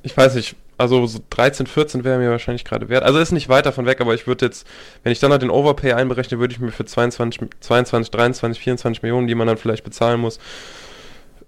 ich 0.03 0.15
weiß 0.15 0.35
nicht, 0.35 0.55
also 0.81 1.05
so 1.05 1.19
13, 1.29 1.67
14 1.67 2.03
wäre 2.03 2.17
mir 2.17 2.31
wahrscheinlich 2.31 2.65
gerade 2.65 2.89
wert. 2.89 3.03
Also 3.03 3.19
ist 3.19 3.31
nicht 3.31 3.49
weit 3.49 3.65
davon 3.65 3.85
weg, 3.85 4.01
aber 4.01 4.15
ich 4.15 4.25
würde 4.25 4.47
jetzt, 4.47 4.65
wenn 5.03 5.11
ich 5.11 5.19
dann 5.19 5.31
halt 5.31 5.43
den 5.43 5.51
Overpay 5.51 5.93
einberechne, 5.93 6.39
würde 6.39 6.53
ich 6.53 6.59
mir 6.59 6.71
für 6.71 6.85
22, 6.85 7.49
22, 7.59 8.11
23, 8.11 8.61
24 8.63 9.03
Millionen, 9.03 9.27
die 9.27 9.35
man 9.35 9.47
dann 9.47 9.57
vielleicht 9.57 9.83
bezahlen 9.83 10.19
muss, 10.19 10.39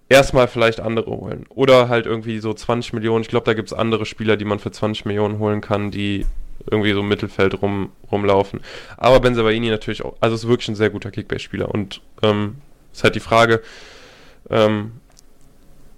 erstmal 0.07 0.47
vielleicht 0.47 0.79
andere 0.79 1.11
holen. 1.11 1.45
Oder 1.49 1.89
halt 1.89 2.05
irgendwie 2.05 2.39
so 2.39 2.53
20 2.53 2.93
Millionen. 2.93 3.23
Ich 3.23 3.27
glaube, 3.29 3.45
da 3.45 3.55
gibt 3.55 3.69
es 3.69 3.73
andere 3.73 4.05
Spieler, 4.05 4.37
die 4.37 4.45
man 4.45 4.59
für 4.59 4.71
20 4.71 5.05
Millionen 5.05 5.39
holen 5.39 5.61
kann, 5.61 5.89
die 5.89 6.25
irgendwie 6.69 6.93
so 6.93 6.99
im 6.99 7.07
Mittelfeld 7.07 7.59
rum, 7.61 7.91
rumlaufen. 8.11 8.61
Aber 8.97 9.19
Benzabaini 9.19 9.69
natürlich 9.69 10.05
auch, 10.05 10.13
also 10.19 10.35
ist 10.35 10.47
wirklich 10.47 10.69
ein 10.69 10.75
sehr 10.75 10.91
guter 10.91 11.09
Kickbase-Spieler. 11.09 11.69
Und 11.69 12.01
ähm, 12.21 12.57
ist 12.93 13.03
halt 13.03 13.15
die 13.15 13.19
Frage, 13.19 13.61
ähm, 14.51 14.91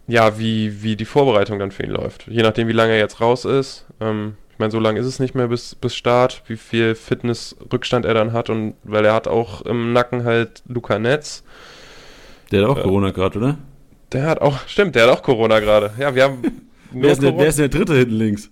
ja, 0.08 0.38
wie, 0.38 0.84
wie 0.84 0.96
die 0.96 1.06
Vorbereitung 1.06 1.60
dann 1.60 1.72
für 1.72 1.84
ihn 1.84 1.92
läuft. 1.92 2.28
Je 2.28 2.44
nachdem, 2.44 2.68
wie 2.68 2.74
lange 2.74 2.94
er 2.94 3.00
jetzt 3.00 3.22
raus 3.22 3.46
ist. 3.46 3.86
Ähm, 4.00 4.36
ich 4.52 4.60
meine, 4.60 4.72
so 4.72 4.80
lange 4.80 5.00
ist 5.00 5.06
es 5.06 5.20
nicht 5.20 5.36
mehr 5.36 5.48
bis, 5.48 5.76
bis 5.76 5.96
Start, 5.96 6.44
wie 6.48 6.56
viel 6.56 6.96
Fitnessrückstand 6.96 8.06
er 8.06 8.14
dann 8.14 8.32
hat. 8.32 8.50
Und 8.50 8.76
weil 8.84 9.04
er 9.04 9.14
hat 9.14 9.28
auch 9.28 9.64
im 9.64 9.94
Nacken 9.94 10.24
halt 10.24 10.64
Luca 10.68 11.00
Netz. 11.00 11.44
Der 12.52 12.62
hat 12.62 12.70
auch 12.70 12.78
äh, 12.78 12.82
Corona 12.84 13.12
gerade, 13.12 13.38
oder? 13.38 13.58
Der 14.12 14.28
hat 14.28 14.42
auch, 14.42 14.60
stimmt, 14.68 14.96
der 14.96 15.08
hat 15.08 15.10
auch 15.10 15.24
Corona 15.24 15.60
gerade. 15.60 15.92
Ja, 16.00 16.14
wir 16.14 16.24
haben. 16.24 16.42
wer, 16.92 17.12
ist 17.12 17.22
der, 17.22 17.38
wer 17.38 17.48
ist 17.48 17.60
der 17.60 17.68
dritte 17.68 17.96
hinten 17.96 18.16
links? 18.16 18.50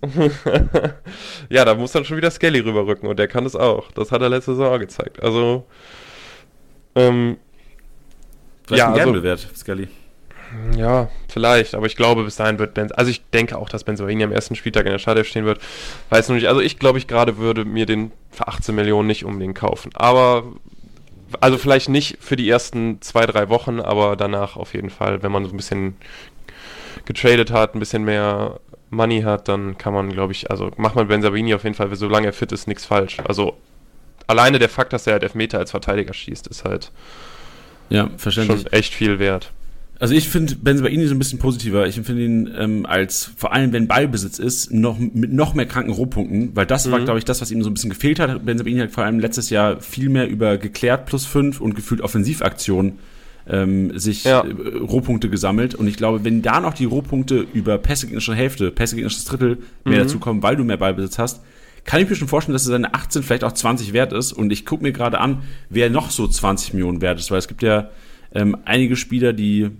ja, 1.48 1.64
da 1.64 1.74
muss 1.74 1.92
dann 1.92 2.04
schon 2.04 2.16
wieder 2.16 2.30
Skelly 2.30 2.58
rüberrücken 2.58 3.08
und 3.08 3.18
der 3.18 3.28
kann 3.28 3.46
es 3.46 3.54
auch. 3.54 3.92
Das 3.92 4.10
hat 4.10 4.20
er 4.20 4.28
letzte 4.28 4.56
Saison 4.56 4.78
gezeigt. 4.80 5.22
Also. 5.22 5.64
Ähm, 6.96 7.38
Vielleicht 8.66 8.78
ja, 8.78 8.92
ein 8.92 9.00
also, 9.00 9.22
wert, 9.22 9.48
Skelly. 9.56 9.88
Ja, 10.76 11.08
vielleicht, 11.28 11.74
aber 11.74 11.86
ich 11.86 11.96
glaube, 11.96 12.24
bis 12.24 12.36
dahin 12.36 12.58
wird 12.58 12.74
Ben. 12.74 12.92
Also 12.92 13.10
ich 13.10 13.22
denke 13.30 13.58
auch, 13.58 13.68
dass 13.68 13.84
Benzoini 13.84 14.22
am 14.22 14.32
ersten 14.32 14.54
Spieltag 14.54 14.86
in 14.86 14.92
der 14.92 14.98
Startelf 14.98 15.28
stehen 15.28 15.44
wird. 15.44 15.60
Weiß 16.10 16.28
noch 16.28 16.36
nicht. 16.36 16.48
Also 16.48 16.60
ich 16.60 16.78
glaube, 16.78 16.98
ich 16.98 17.06
gerade 17.06 17.38
würde 17.38 17.64
mir 17.64 17.86
den 17.86 18.12
für 18.30 18.48
18 18.48 18.74
Millionen 18.74 19.06
nicht 19.08 19.24
unbedingt 19.24 19.56
kaufen. 19.56 19.90
Aber 19.94 20.44
also 21.40 21.58
vielleicht 21.58 21.88
nicht 21.88 22.18
für 22.20 22.36
die 22.36 22.48
ersten 22.48 23.00
zwei, 23.00 23.26
drei 23.26 23.48
Wochen, 23.48 23.80
aber 23.80 24.16
danach 24.16 24.56
auf 24.56 24.74
jeden 24.74 24.90
Fall, 24.90 25.22
wenn 25.22 25.32
man 25.32 25.44
so 25.44 25.50
ein 25.50 25.56
bisschen 25.56 25.96
getradet 27.04 27.50
hat, 27.50 27.74
ein 27.74 27.80
bisschen 27.80 28.04
mehr 28.04 28.60
Money 28.90 29.22
hat, 29.22 29.48
dann 29.48 29.76
kann 29.76 29.92
man, 29.92 30.12
glaube 30.12 30.32
ich, 30.32 30.50
also 30.50 30.70
macht 30.76 30.94
man 30.94 31.08
Ben 31.08 31.22
Sabini 31.22 31.54
auf 31.54 31.64
jeden 31.64 31.74
Fall, 31.74 31.94
solange 31.96 32.26
er 32.26 32.32
fit 32.32 32.52
ist, 32.52 32.68
nichts 32.68 32.84
falsch. 32.84 33.18
Also 33.26 33.56
alleine 34.26 34.58
der 34.58 34.68
Fakt, 34.68 34.92
dass 34.92 35.06
er 35.06 35.14
halt 35.14 35.22
Elfmeter 35.22 35.58
als 35.58 35.72
Verteidiger 35.72 36.14
schießt, 36.14 36.46
ist 36.46 36.64
halt 36.64 36.92
ja, 37.88 38.08
verständlich. 38.16 38.62
schon 38.62 38.72
echt 38.72 38.94
viel 38.94 39.18
wert. 39.18 39.50
Also 40.00 40.14
ich 40.14 40.28
finde 40.28 40.56
Benzabaini 40.56 41.06
so 41.06 41.14
ein 41.14 41.18
bisschen 41.18 41.38
positiver. 41.38 41.86
Ich 41.86 41.94
finde 41.94 42.24
ihn 42.24 42.50
ähm, 42.58 42.86
als, 42.86 43.30
vor 43.36 43.52
allem 43.52 43.72
wenn 43.72 43.86
Ballbesitz 43.86 44.38
ist, 44.38 44.72
noch 44.72 44.98
mit 44.98 45.32
noch 45.32 45.54
mehr 45.54 45.66
kranken 45.66 45.92
Rohpunkten, 45.92 46.50
weil 46.54 46.66
das 46.66 46.86
mhm. 46.86 46.92
war, 46.92 47.00
glaube 47.00 47.18
ich, 47.18 47.24
das, 47.24 47.40
was 47.40 47.50
ihm 47.50 47.62
so 47.62 47.70
ein 47.70 47.74
bisschen 47.74 47.90
gefehlt 47.90 48.18
hat. 48.18 48.44
Benzabaini 48.44 48.80
hat 48.80 48.90
vor 48.90 49.04
allem 49.04 49.20
letztes 49.20 49.50
Jahr 49.50 49.80
viel 49.80 50.08
mehr 50.08 50.28
über 50.28 50.58
geklärt 50.58 51.06
plus 51.06 51.26
fünf 51.26 51.60
und 51.60 51.74
gefühlt 51.74 52.00
Offensivaktionen 52.00 52.98
ähm, 53.46 53.96
sich 53.98 54.24
ja. 54.24 54.40
äh, 54.40 54.76
Rohpunkte 54.78 55.28
gesammelt. 55.28 55.74
Und 55.74 55.86
ich 55.86 55.96
glaube, 55.96 56.24
wenn 56.24 56.42
da 56.42 56.60
noch 56.60 56.74
die 56.74 56.86
Rohpunkte 56.86 57.46
über 57.52 57.78
Pässe 57.78 58.06
gegnerische 58.06 58.34
Hälfte, 58.34 58.70
Pässe 58.70 58.96
gegnerisches 58.96 59.24
Drittel 59.26 59.58
mehr 59.84 59.98
mhm. 59.98 60.02
dazu 60.02 60.18
kommen, 60.18 60.42
weil 60.42 60.56
du 60.56 60.64
mehr 60.64 60.76
Ballbesitz 60.76 61.18
hast, 61.18 61.40
kann 61.84 62.00
ich 62.00 62.08
mir 62.08 62.16
schon 62.16 62.28
vorstellen, 62.28 62.54
dass 62.54 62.66
er 62.66 62.72
seine 62.72 62.94
18 62.94 63.22
vielleicht 63.22 63.44
auch 63.44 63.52
20 63.52 63.92
wert 63.92 64.12
ist. 64.12 64.32
Und 64.32 64.50
ich 64.50 64.64
gucke 64.64 64.82
mir 64.82 64.92
gerade 64.92 65.20
an, 65.20 65.42
wer 65.68 65.90
noch 65.90 66.10
so 66.10 66.26
20 66.26 66.72
Millionen 66.72 67.02
wert 67.02 67.18
ist, 67.18 67.30
weil 67.30 67.38
es 67.38 67.48
gibt 67.48 67.62
ja 67.62 67.90
ähm, 68.34 68.56
einige 68.64 68.96
Spieler, 68.96 69.32
die 69.32 69.70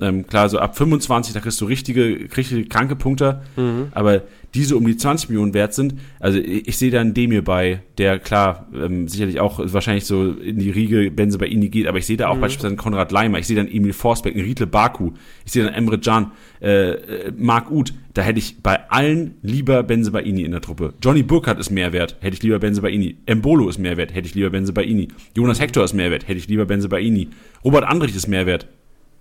ähm, 0.00 0.26
klar, 0.26 0.48
so 0.48 0.58
ab 0.58 0.76
25, 0.76 1.34
da 1.34 1.40
kriegst 1.40 1.60
du 1.60 1.66
richtige, 1.66 2.28
richtige 2.36 2.64
kranke 2.64 2.96
Punkte, 2.96 3.42
mhm. 3.56 3.88
aber 3.92 4.22
die 4.54 4.64
so 4.64 4.76
um 4.76 4.86
die 4.86 4.96
20 4.96 5.30
Millionen 5.30 5.54
wert 5.54 5.74
sind, 5.74 5.94
also 6.20 6.38
ich, 6.38 6.68
ich 6.68 6.78
sehe 6.78 6.90
da 6.90 7.00
einen 7.00 7.14
Demir 7.14 7.42
bei, 7.42 7.82
der 7.98 8.18
klar, 8.18 8.68
ähm, 8.74 9.08
sicherlich 9.08 9.40
auch 9.40 9.60
wahrscheinlich 9.62 10.06
so 10.06 10.32
in 10.32 10.58
die 10.58 10.70
Riege 10.70 11.10
Benze 11.10 11.38
bei 11.38 11.46
Ihnen 11.46 11.70
geht, 11.70 11.86
aber 11.86 11.98
ich 11.98 12.06
sehe 12.06 12.16
da 12.16 12.28
auch 12.28 12.36
mhm. 12.36 12.40
beispielsweise 12.40 12.68
einen 12.68 12.76
Konrad 12.76 13.12
Leimer, 13.12 13.38
ich 13.38 13.46
sehe 13.46 13.56
dann 13.56 13.68
Emil 13.68 13.92
Forsbeck, 13.92 14.34
einen 14.34 14.44
Riedle 14.44 14.66
Baku, 14.66 15.12
ich 15.44 15.52
sehe 15.52 15.64
dann 15.64 15.74
Emre 15.74 15.98
Can, 15.98 16.32
äh, 16.60 16.92
äh, 16.92 17.32
Marc 17.36 17.70
Uth, 17.70 17.92
da 18.14 18.22
hätte 18.22 18.38
ich 18.38 18.62
bei 18.62 18.90
allen 18.90 19.34
lieber 19.42 19.82
Benze 19.82 20.12
Baini 20.12 20.42
in 20.42 20.52
der 20.52 20.60
Truppe. 20.60 20.94
Johnny 21.02 21.24
Burkhardt 21.24 21.58
ist 21.58 21.70
mehr 21.70 21.92
wert, 21.92 22.16
hätte 22.20 22.34
ich 22.34 22.42
lieber 22.42 22.60
Benze 22.60 22.80
Baini. 22.80 23.16
Embolo 23.26 23.68
ist 23.68 23.78
mehr 23.78 23.96
wert, 23.96 24.14
hätte 24.14 24.28
ich 24.28 24.36
lieber 24.36 24.50
Benze 24.50 24.72
Baini. 24.72 25.08
Jonas 25.36 25.60
Hector 25.60 25.84
ist 25.84 25.94
mehr 25.94 26.12
wert, 26.12 26.28
hätte 26.28 26.38
ich 26.38 26.48
lieber 26.48 26.64
Benze 26.64 26.88
Baini. 26.88 27.28
Robert 27.64 27.84
Andrich 27.84 28.14
ist 28.14 28.28
mehr 28.28 28.46
wert. 28.46 28.68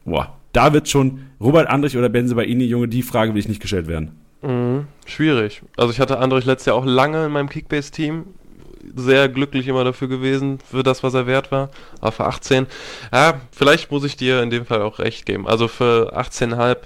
Boah, 0.05 0.37
da 0.51 0.73
wird 0.73 0.89
schon 0.89 1.27
Robert 1.39 1.67
Andrich 1.67 1.97
oder 1.97 2.09
Benze 2.09 2.35
bei 2.35 2.45
Ihnen, 2.45 2.61
Junge, 2.61 2.87
die 2.87 3.03
Frage 3.03 3.33
will 3.33 3.39
ich 3.39 3.47
nicht 3.47 3.61
gestellt 3.61 3.87
werden. 3.87 4.19
Mhm, 4.41 4.87
schwierig. 5.05 5.61
Also 5.77 5.91
ich 5.91 5.99
hatte 5.99 6.19
Andrich 6.19 6.45
letztes 6.45 6.67
Jahr 6.67 6.75
auch 6.75 6.85
lange 6.85 7.25
in 7.25 7.31
meinem 7.31 7.49
Kickbase-Team. 7.49 8.25
Sehr 8.95 9.29
glücklich 9.29 9.67
immer 9.69 9.85
dafür 9.85 10.09
gewesen, 10.09 10.59
für 10.69 10.83
das, 10.83 11.03
was 11.03 11.13
er 11.13 11.25
wert 11.25 11.51
war. 11.51 11.69
Aber 12.01 12.11
für 12.11 12.25
18, 12.25 12.67
ja, 13.13 13.39
vielleicht 13.51 13.89
muss 13.91 14.03
ich 14.03 14.17
dir 14.17 14.43
in 14.43 14.49
dem 14.49 14.65
Fall 14.65 14.81
auch 14.81 14.99
recht 14.99 15.25
geben. 15.25 15.47
Also 15.47 15.69
für 15.69 16.17
18,5 16.17 16.77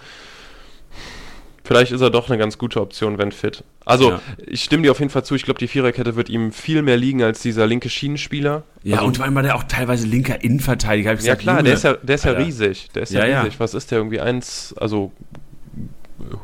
Vielleicht 1.68 1.92
ist 1.92 2.00
er 2.00 2.10
doch 2.10 2.30
eine 2.30 2.38
ganz 2.38 2.58
gute 2.58 2.80
Option, 2.80 3.18
wenn 3.18 3.34
fit. 3.34 3.66
Also, 3.84 4.12
ja. 4.12 4.22
ich 4.46 4.64
stimme 4.64 4.84
dir 4.84 4.92
auf 4.92 5.00
jeden 5.00 5.12
Fall 5.12 5.26
zu. 5.26 5.36
Ich 5.36 5.44
glaube, 5.44 5.60
die 5.60 5.68
Viererkette 5.68 6.16
wird 6.16 6.30
ihm 6.30 6.54
viel 6.54 6.82
mehr 6.82 6.96
liegen 6.96 7.22
als 7.24 7.42
dieser 7.42 7.68
linke 7.68 7.90
Schienenspieler. 7.90 8.64
Ja, 8.84 8.96
also, 8.98 9.08
und 9.08 9.18
vor 9.18 9.26
allem 9.26 9.36
war 9.36 9.44
der 9.44 9.58
auch 9.58 9.64
teilweise 9.64 10.08
linker 10.08 10.42
Innenverteidiger. 10.42 11.14
ja, 11.16 11.36
klar, 11.36 11.64
der 11.64 11.74
ist 11.74 11.84
ja, 11.84 11.96
der 11.96 12.16
ist 12.16 12.24
ja 12.24 12.32
riesig. 12.32 12.88
Der 12.96 13.04
ist 13.04 13.12
ja, 13.12 13.26
ja 13.26 13.42
riesig. 13.42 13.60
Was 13.60 13.74
ist 13.74 13.92
der 13.92 13.98
irgendwie 13.98 14.22
eins, 14.22 14.74
also 14.78 15.12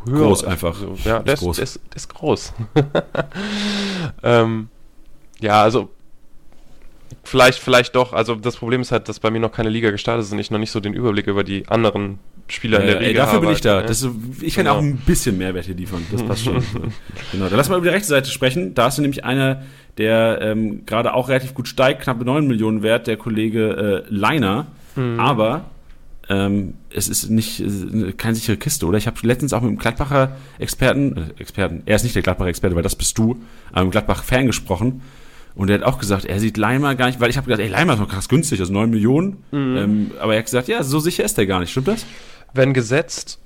höher. 0.06 0.28
Groß 0.28 0.44
einfach. 0.44 0.82
Also, 0.82 0.98
ja, 1.06 1.20
der 1.20 1.36
ist, 1.36 1.40
groß. 1.40 1.56
Der 1.56 1.64
ist, 1.64 1.80
der 1.90 1.96
ist 1.96 2.10
groß. 2.10 2.54
ähm, 4.24 4.68
ja, 5.40 5.64
also 5.64 5.90
vielleicht, 7.24 7.60
vielleicht 7.60 7.96
doch. 7.96 8.14
Also 8.14 8.36
das 8.36 8.58
Problem 8.58 8.82
ist 8.82 8.92
halt, 8.92 9.10
dass 9.10 9.20
bei 9.20 9.32
mir 9.32 9.40
noch 9.40 9.52
keine 9.52 9.70
Liga 9.70 9.92
gestartet 9.92 10.26
ist 10.26 10.32
und 10.32 10.40
ich 10.40 10.52
noch 10.52 10.60
nicht 10.60 10.72
so 10.72 10.80
den 10.80 10.94
Überblick 10.94 11.28
über 11.28 11.44
die 11.44 11.68
anderen 11.68 12.20
Spieler 12.48 12.82
in 12.82 12.88
der 12.88 12.96
Liga 13.00 13.08
ey, 13.08 13.14
dafür 13.14 13.34
habe. 13.36 13.48
bin 13.48 13.56
ich 13.56 13.62
da. 13.62 13.82
Ne? 13.82 13.88
Das, 13.88 14.08
ich 14.42 14.56
kann 14.56 14.66
genau. 14.66 14.78
auch 14.78 14.82
ein 14.82 14.98
bisschen 14.98 15.38
Mehrwert 15.38 15.66
hier 15.66 15.76
liefern. 15.76 16.06
Das 16.12 16.24
passt 16.24 16.44
schon. 16.44 16.56
genau. 17.32 17.48
Dann 17.48 17.58
lass 17.58 17.70
mal 17.70 17.78
über 17.78 17.88
die 17.88 17.94
rechte 17.94 18.10
Seite 18.10 18.30
sprechen. 18.30 18.76
Da 18.76 18.86
hast 18.86 18.98
du 18.98 19.02
nämlich 19.02 19.24
einer, 19.24 19.64
der 19.98 20.40
ähm, 20.42 20.86
gerade 20.86 21.14
auch 21.14 21.30
relativ 21.30 21.54
gut 21.54 21.68
steigt, 21.68 22.04
knappe 22.04 22.26
9 22.26 22.46
Millionen 22.46 22.84
wert, 22.84 23.08
der 23.08 23.18
Kollege 23.18 24.04
äh, 24.10 24.14
Leiner. 24.14 24.68
Mhm. 24.96 25.20
Aber 25.20 25.66
ähm, 26.30 26.76
es 26.90 27.10
ist 27.10 27.30
nicht 27.30 27.60
äh, 27.60 28.14
keine 28.14 28.36
sichere 28.36 28.58
Kiste, 28.58 28.86
oder? 28.86 28.98
Ich 28.98 29.08
habe 29.08 29.18
letztens 29.24 29.54
auch 29.54 29.62
mit 29.62 29.70
einem 29.70 29.78
Gladbacher 29.78 30.36
Experten, 30.60 31.18
äh, 31.18 31.42
Experten, 31.42 31.84
er 31.86 31.96
ist 31.96 32.04
nicht 32.04 32.16
der 32.16 32.22
Gladbacher 32.22 32.50
Experte, 32.50 32.76
weil 32.76 32.84
das 32.84 32.96
bist 32.96 33.18
du, 33.18 33.42
aber 33.72 33.86
mit 33.86 33.92
Gladbach-Fan 33.92 34.48
gesprochen. 34.48 35.02
Und 35.56 35.70
er 35.70 35.80
hat 35.80 35.84
auch 35.84 36.00
gesagt, 36.00 36.26
er 36.26 36.40
sieht 36.40 36.58
Leimer 36.58 36.96
gar 36.96 37.08
nicht, 37.08 37.20
weil 37.20 37.30
ich 37.30 37.38
habe 37.38 37.46
gedacht, 37.46 37.62
ey, 37.62 37.70
Leimer 37.70 37.94
ist 37.94 38.00
noch 38.00 38.10
krass 38.10 38.28
günstig, 38.28 38.60
also 38.60 38.74
9 38.74 38.90
Millionen. 38.90 39.44
Mhm. 39.52 39.78
Ähm, 39.78 40.12
aber 40.20 40.34
er 40.34 40.40
hat 40.40 40.46
gesagt, 40.46 40.68
ja, 40.68 40.84
so 40.84 41.00
sicher 41.00 41.24
ist 41.24 41.38
der 41.38 41.46
gar 41.46 41.60
nicht. 41.60 41.72
Stimmt 41.72 41.90
das? 41.90 42.06
Wenn 42.54 42.74
gesetzt, 42.74 43.40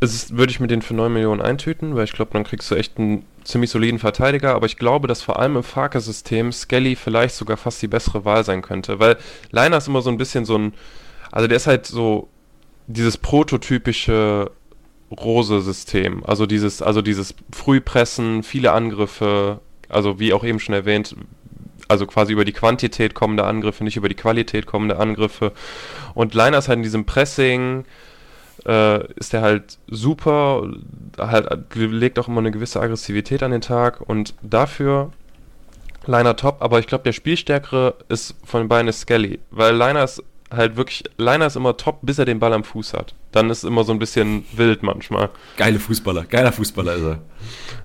ist, 0.00 0.36
würde 0.36 0.50
ich 0.50 0.60
mir 0.60 0.66
den 0.66 0.82
für 0.82 0.94
9 0.94 1.12
Millionen 1.12 1.40
eintüten, 1.40 1.96
weil 1.96 2.04
ich 2.04 2.12
glaube, 2.12 2.32
dann 2.32 2.44
kriegst 2.44 2.70
du 2.70 2.74
echt 2.74 2.98
einen 2.98 3.24
ziemlich 3.44 3.70
soliden 3.70 3.98
Verteidiger. 3.98 4.54
Aber 4.54 4.66
ich 4.66 4.76
glaube, 4.76 5.08
dass 5.08 5.22
vor 5.22 5.38
allem 5.38 5.56
im 5.56 5.62
Farker-System 5.62 6.52
Skelly 6.52 6.96
vielleicht 6.96 7.34
sogar 7.34 7.56
fast 7.56 7.80
die 7.80 7.88
bessere 7.88 8.24
Wahl 8.24 8.44
sein 8.44 8.60
könnte. 8.62 8.98
Weil 8.98 9.16
Leiner 9.50 9.78
ist 9.78 9.88
immer 9.88 10.02
so 10.02 10.10
ein 10.10 10.18
bisschen 10.18 10.44
so 10.44 10.58
ein. 10.58 10.74
Also 11.32 11.48
der 11.48 11.56
ist 11.56 11.66
halt 11.66 11.86
so 11.86 12.28
dieses 12.86 13.16
prototypische 13.16 14.50
Rose-System. 15.10 16.24
Also 16.24 16.46
dieses, 16.46 16.82
also 16.82 17.02
dieses 17.02 17.34
Frühpressen, 17.52 18.42
viele 18.42 18.72
Angriffe, 18.72 19.60
also 19.88 20.18
wie 20.18 20.32
auch 20.32 20.44
eben 20.44 20.60
schon 20.60 20.74
erwähnt, 20.74 21.16
also 21.88 22.06
quasi 22.06 22.32
über 22.32 22.44
die 22.44 22.52
Quantität 22.52 23.14
kommende 23.14 23.44
Angriffe, 23.44 23.84
nicht 23.84 23.96
über 23.96 24.08
die 24.08 24.14
Qualität 24.14 24.66
kommende 24.66 24.98
Angriffe. 24.98 25.52
Und 26.14 26.34
Leiner 26.34 26.58
ist 26.58 26.68
halt 26.68 26.78
in 26.78 26.82
diesem 26.82 27.04
Pressing, 27.04 27.84
äh, 28.66 29.12
ist 29.14 29.34
er 29.34 29.42
halt 29.42 29.78
super, 29.86 30.68
halt 31.18 31.48
legt 31.74 32.18
auch 32.18 32.28
immer 32.28 32.40
eine 32.40 32.50
gewisse 32.50 32.80
Aggressivität 32.80 33.42
an 33.42 33.52
den 33.52 33.60
Tag 33.60 34.00
und 34.00 34.34
dafür 34.42 35.12
Liner 36.06 36.36
top, 36.36 36.62
aber 36.62 36.78
ich 36.78 36.86
glaube, 36.86 37.04
der 37.04 37.12
Spielstärkere 37.12 37.94
ist 38.08 38.34
von 38.44 38.62
den 38.62 38.68
beiden 38.68 38.88
ist 38.88 39.00
Skelly, 39.00 39.40
weil 39.50 39.74
Liner 39.74 40.04
ist 40.04 40.22
halt 40.50 40.76
wirklich, 40.76 41.04
Liner 41.16 41.46
ist 41.46 41.56
immer 41.56 41.76
top, 41.76 41.98
bis 42.02 42.18
er 42.18 42.24
den 42.24 42.38
Ball 42.38 42.52
am 42.52 42.64
Fuß 42.64 42.94
hat. 42.94 43.14
Dann 43.32 43.50
ist 43.50 43.64
immer 43.64 43.82
so 43.82 43.92
ein 43.92 43.98
bisschen 43.98 44.44
wild 44.52 44.82
manchmal. 44.82 45.30
Geile 45.56 45.80
Fußballer, 45.80 46.24
geiler 46.24 46.52
Fußballer 46.52 46.94
ist 46.94 47.02
er. 47.02 47.18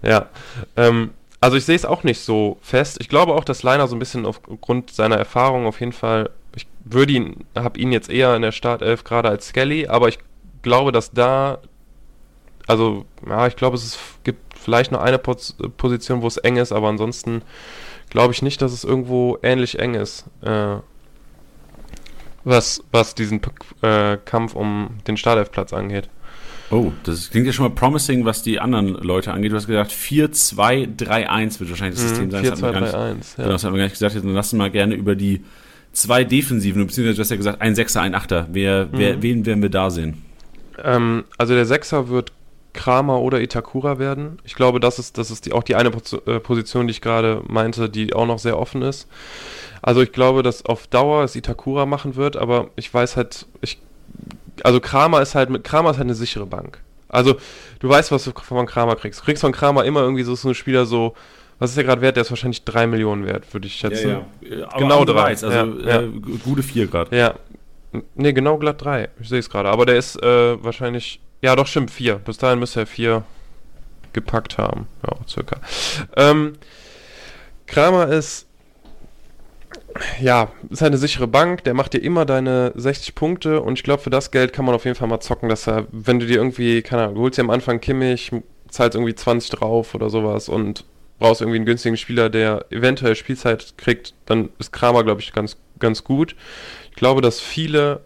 Ja, 0.07 0.29
ähm, 0.77 1.11
also 1.41 1.57
ich 1.57 1.65
sehe 1.65 1.75
es 1.75 1.85
auch 1.85 2.03
nicht 2.03 2.21
so 2.21 2.57
fest. 2.61 2.97
Ich 3.01 3.09
glaube 3.09 3.33
auch, 3.33 3.43
dass 3.43 3.63
Liner 3.63 3.87
so 3.87 3.95
ein 3.95 3.99
bisschen 3.99 4.25
aufgrund 4.25 4.91
seiner 4.91 5.17
Erfahrung 5.17 5.65
auf 5.65 5.79
jeden 5.79 5.91
Fall, 5.91 6.29
ich 6.55 6.67
würde 6.85 7.13
ihn, 7.13 7.45
habe 7.55 7.79
ihn 7.79 7.91
jetzt 7.91 8.09
eher 8.09 8.35
in 8.35 8.43
der 8.43 8.51
Startelf 8.51 9.03
gerade 9.03 9.29
als 9.29 9.47
Skelly, 9.47 9.87
aber 9.87 10.07
ich 10.07 10.19
glaube, 10.61 10.91
dass 10.91 11.11
da, 11.11 11.57
also 12.67 13.05
ja, 13.27 13.47
ich 13.47 13.55
glaube, 13.55 13.75
es 13.75 13.83
ist, 13.83 13.99
gibt 14.23 14.57
vielleicht 14.57 14.91
nur 14.91 15.01
eine 15.01 15.17
Pos 15.17 15.57
Position, 15.77 16.21
wo 16.21 16.27
es 16.27 16.37
eng 16.37 16.57
ist, 16.57 16.71
aber 16.71 16.89
ansonsten 16.89 17.41
glaube 18.11 18.33
ich 18.33 18.43
nicht, 18.43 18.61
dass 18.61 18.71
es 18.71 18.83
irgendwo 18.83 19.39
ähnlich 19.41 19.79
eng 19.79 19.95
ist. 19.95 20.25
Äh, 20.43 20.77
was, 22.43 22.83
was 22.91 23.15
diesen 23.15 23.41
äh, 23.81 24.17
Kampf 24.17 24.55
um 24.55 24.97
den 25.07 25.17
Startelfplatz 25.17 25.73
angeht. 25.73 26.09
Oh, 26.71 26.91
das 27.03 27.29
klingt 27.29 27.45
ja 27.47 27.53
schon 27.53 27.65
mal 27.65 27.75
promising, 27.75 28.23
was 28.25 28.43
die 28.43 28.59
anderen 28.59 28.87
Leute 28.95 29.33
angeht. 29.33 29.51
Du 29.51 29.55
hast 29.57 29.67
gesagt, 29.67 29.91
4-2-3-1 29.91 31.59
wird 31.59 31.69
wahrscheinlich 31.69 31.99
das 31.99 32.09
System 32.09 32.25
Mhm, 32.27 32.31
sein. 32.31 32.41
4, 32.41 32.49
das 32.51 32.59
2, 32.59 32.67
hat 32.67 32.73
man 32.73 32.83
gar 32.83 32.91
3, 32.91 33.13
nicht, 33.13 33.17
1. 33.17 33.35
genau, 33.35 33.47
Ja. 33.47 33.51
das 33.53 33.63
haben 33.63 33.73
wir 33.73 33.77
gar 33.77 33.83
nicht 33.85 33.93
gesagt. 33.93 34.15
Dann 34.15 34.33
lassen 34.33 34.57
wir 34.57 34.63
mal 34.63 34.71
gerne 34.71 34.95
über 34.95 35.15
die 35.15 35.43
zwei 35.93 36.23
Defensiven, 36.23 36.85
beziehungsweise 36.87 37.15
du 37.17 37.21
hast 37.21 37.29
ja 37.31 37.35
gesagt, 37.37 37.61
ein 37.61 37.75
Sechser, 37.75 38.01
ein 38.01 38.15
Achter. 38.15 38.47
Wer, 38.51 38.87
wer, 38.91 39.17
Mhm. 39.17 39.21
wen 39.23 39.45
werden 39.45 39.61
wir 39.61 39.69
da 39.69 39.89
sehen? 39.89 40.21
Ähm, 40.83 41.25
also 41.37 41.53
der 41.53 41.65
Sechser 41.65 42.07
wird 42.09 42.31
Kramer 42.73 43.19
oder 43.19 43.41
Itakura 43.41 43.99
werden. 43.99 44.39
Ich 44.45 44.55
glaube, 44.55 44.79
das 44.79 44.97
ist, 44.97 45.17
das 45.17 45.29
ist 45.29 45.45
die, 45.45 45.51
auch 45.51 45.63
die 45.63 45.75
eine 45.75 45.89
äh, 45.89 46.39
Position, 46.39 46.87
die 46.87 46.91
ich 46.91 47.01
gerade 47.01 47.41
meinte, 47.47 47.89
die 47.89 48.13
auch 48.13 48.25
noch 48.25 48.39
sehr 48.39 48.57
offen 48.57 48.81
ist. 48.81 49.07
Also 49.81 50.01
ich 50.01 50.13
glaube, 50.13 50.41
dass 50.43 50.63
auf 50.65 50.87
Dauer 50.87 51.23
es 51.25 51.35
Itakura 51.35 51.85
machen 51.85 52.15
wird, 52.15 52.37
aber 52.37 52.69
ich 52.77 52.93
weiß 52.93 53.17
halt, 53.17 53.45
ich, 53.61 53.79
also 54.63 54.79
Kramer 54.79 55.21
ist 55.21 55.35
halt, 55.35 55.49
mit 55.49 55.63
Kramer 55.63 55.91
ist 55.91 55.97
halt 55.97 56.05
eine 56.05 56.15
sichere 56.15 56.45
Bank. 56.45 56.79
Also 57.09 57.35
du 57.79 57.89
weißt, 57.89 58.11
was 58.11 58.23
du 58.23 58.31
von 58.31 58.65
Kramer 58.65 58.95
kriegst. 58.95 59.19
Du 59.19 59.25
kriegst 59.25 59.41
von 59.41 59.51
Kramer 59.51 59.83
immer 59.85 60.01
irgendwie 60.01 60.23
so, 60.23 60.35
so 60.35 60.49
ein 60.49 60.55
Spieler 60.55 60.85
so, 60.85 61.13
was 61.59 61.71
ist 61.71 61.75
der 61.75 61.83
gerade 61.83 62.01
wert? 62.01 62.15
Der 62.15 62.21
ist 62.21 62.29
wahrscheinlich 62.31 62.63
3 62.63 62.87
Millionen 62.87 63.25
wert, 63.25 63.53
würde 63.53 63.67
ich 63.67 63.75
schätzen. 63.75 64.21
Aber 64.69 64.79
Genau 64.79 65.05
du 65.05 65.13
drei. 65.13 65.23
weißt, 65.31 65.43
also 65.43 65.57
Ja, 65.57 65.87
ja. 65.95 66.01
Äh, 66.01 66.07
gute 66.43 66.63
vier 66.63 66.87
gerade. 66.87 67.15
Ja. 67.15 67.35
Ne, 68.15 68.33
genau 68.33 68.57
glatt 68.57 68.81
3. 68.83 69.09
Ich 69.19 69.29
sehe 69.29 69.39
es 69.39 69.49
gerade. 69.49 69.69
Aber 69.69 69.85
der 69.85 69.97
ist 69.97 70.15
äh, 70.23 70.63
wahrscheinlich. 70.63 71.19
Ja, 71.41 71.55
doch, 71.55 71.67
stimmt, 71.67 71.91
4. 71.91 72.15
Bis 72.15 72.37
dahin 72.37 72.59
müsste 72.59 72.79
er 72.81 72.85
4 72.87 73.23
gepackt 74.13 74.57
haben. 74.57 74.87
Ja, 75.05 75.17
circa. 75.27 75.57
Ähm, 76.15 76.53
Kramer 77.67 78.07
ist. 78.07 78.47
Ja, 80.21 80.51
ist 80.69 80.81
halt 80.81 80.91
eine 80.91 80.97
sichere 80.97 81.27
Bank. 81.27 81.63
Der 81.63 81.73
macht 81.73 81.93
dir 81.93 81.99
immer 81.99 82.25
deine 82.25 82.71
60 82.75 83.15
Punkte. 83.15 83.61
Und 83.61 83.77
ich 83.77 83.83
glaube, 83.83 84.03
für 84.03 84.09
das 84.09 84.31
Geld 84.31 84.53
kann 84.53 84.65
man 84.65 84.75
auf 84.75 84.85
jeden 84.85 84.95
Fall 84.95 85.07
mal 85.07 85.19
zocken, 85.19 85.49
dass 85.49 85.67
er, 85.67 85.87
wenn 85.91 86.19
du 86.19 86.25
dir 86.25 86.37
irgendwie, 86.37 86.81
keine 86.81 87.03
Ahnung, 87.03 87.15
du 87.15 87.21
holst 87.21 87.37
dir 87.37 87.43
am 87.43 87.49
Anfang 87.49 87.79
Kimmich, 87.81 88.31
zahlst 88.69 88.95
irgendwie 88.95 89.15
20 89.15 89.49
drauf 89.51 89.95
oder 89.95 90.09
sowas 90.09 90.49
und 90.49 90.85
brauchst 91.19 91.41
irgendwie 91.41 91.57
einen 91.57 91.65
günstigen 91.65 91.97
Spieler, 91.97 92.29
der 92.29 92.65
eventuell 92.71 93.15
Spielzeit 93.15 93.75
kriegt, 93.77 94.15
dann 94.25 94.49
ist 94.57 94.73
Kramer, 94.73 95.03
glaube 95.03 95.21
ich, 95.21 95.33
ganz, 95.33 95.57
ganz 95.77 96.03
gut. 96.03 96.35
Ich 96.89 96.95
glaube, 96.95 97.21
dass 97.21 97.39
viele 97.39 98.01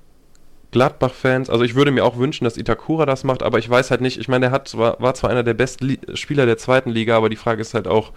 Gladbach-Fans, 0.72 1.50
also 1.50 1.64
ich 1.64 1.76
würde 1.76 1.92
mir 1.92 2.04
auch 2.04 2.18
wünschen, 2.18 2.44
dass 2.44 2.58
Itakura 2.58 3.06
das 3.06 3.24
macht, 3.24 3.42
aber 3.42 3.58
ich 3.58 3.70
weiß 3.70 3.90
halt 3.90 4.02
nicht, 4.02 4.20
ich 4.20 4.28
meine, 4.28 4.48
der 4.48 4.52
hat 4.52 4.68
zwar, 4.68 5.00
war 5.00 5.14
zwar 5.14 5.30
einer 5.30 5.44
der 5.44 5.54
besten 5.54 5.98
Spieler 6.14 6.46
der 6.46 6.58
zweiten 6.58 6.90
Liga, 6.90 7.16
aber 7.16 7.30
die 7.30 7.38
Frage 7.38 7.62
ist 7.62 7.74
halt 7.74 7.88
auch, 7.88 8.12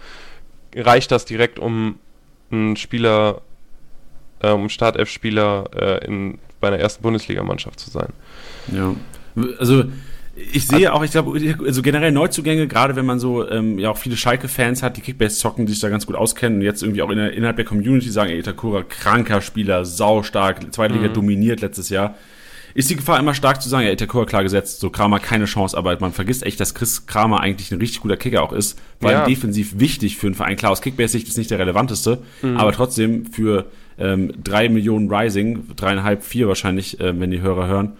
reicht 0.75 1.11
das 1.11 1.23
direkt, 1.23 1.59
um 1.59 1.99
einen 2.51 2.75
Spieler, 2.75 3.41
um 4.41 4.69
Startelf-Spieler 4.69 5.65
äh, 5.75 6.05
in, 6.05 6.37
bei 6.59 6.69
einer 6.69 6.79
ersten 6.79 7.01
Bundesligamannschaft 7.03 7.79
zu 7.79 7.89
sein? 7.89 8.09
Ja. 8.73 8.95
Also 9.59 9.85
ich 10.53 10.67
sehe 10.67 10.93
auch, 10.93 11.03
ich 11.03 11.11
glaube, 11.11 11.37
also 11.65 11.81
generell 11.81 12.11
Neuzugänge, 12.11 12.67
gerade 12.67 12.95
wenn 12.95 13.05
man 13.05 13.19
so 13.19 13.49
ähm, 13.49 13.77
ja 13.77 13.89
auch 13.89 13.97
viele 13.97 14.15
Schalke-Fans 14.15 14.81
hat, 14.83 14.95
die 14.95 15.01
Kickbase 15.01 15.37
zocken, 15.37 15.65
die 15.65 15.73
sich 15.73 15.81
da 15.81 15.89
ganz 15.89 16.05
gut 16.05 16.15
auskennen 16.15 16.59
und 16.59 16.65
jetzt 16.65 16.81
irgendwie 16.81 17.01
auch 17.01 17.09
in 17.09 17.17
der, 17.17 17.33
innerhalb 17.33 17.57
der 17.57 17.65
Community 17.65 18.09
sagen, 18.09 18.31
ey, 18.31 18.39
Itakura, 18.39 18.83
kranker 18.83 19.41
Spieler, 19.41 19.83
saustark, 19.83 20.73
zweite 20.73 20.93
Liga 20.93 21.09
Mhm. 21.09 21.13
dominiert 21.13 21.61
letztes 21.61 21.89
Jahr. 21.89 22.15
Ist 22.73 22.89
die 22.89 22.95
Gefahr 22.95 23.19
immer 23.19 23.33
stark 23.33 23.61
zu 23.61 23.69
sagen, 23.69 23.85
ja, 23.85 23.91
Itakura 23.91 24.25
klar 24.25 24.43
gesetzt, 24.43 24.79
so 24.79 24.89
Kramer 24.89 25.19
keine 25.19 25.45
Chance, 25.45 25.77
aber 25.77 25.97
man 25.99 26.11
vergisst 26.13 26.43
echt, 26.43 26.59
dass 26.59 26.73
Chris 26.75 27.05
Kramer 27.07 27.39
eigentlich 27.41 27.71
ein 27.71 27.79
richtig 27.79 28.01
guter 28.01 28.17
Kicker 28.17 28.43
auch 28.43 28.53
ist, 28.53 28.79
weil 28.99 29.13
Ja. 29.13 29.25
defensiv 29.25 29.79
wichtig 29.79 30.17
für 30.17 30.27
einen 30.27 30.35
Verein. 30.35 30.55
Klar, 30.55 30.71
aus 30.71 30.81
Kickbase-Sicht 30.81 31.27
ist 31.27 31.37
nicht 31.37 31.51
der 31.51 31.59
relevanteste, 31.59 32.19
aber 32.57 32.71
trotzdem 32.71 33.25
für 33.25 33.65
ähm, 33.97 34.31
drei 34.43 34.69
Millionen 34.69 35.11
Rising, 35.13 35.63
dreieinhalb, 35.75 36.23
vier 36.23 36.47
wahrscheinlich, 36.47 36.99
äh, 36.99 37.19
wenn 37.19 37.31
die 37.31 37.41
Hörer 37.41 37.67
hören, 37.67 37.93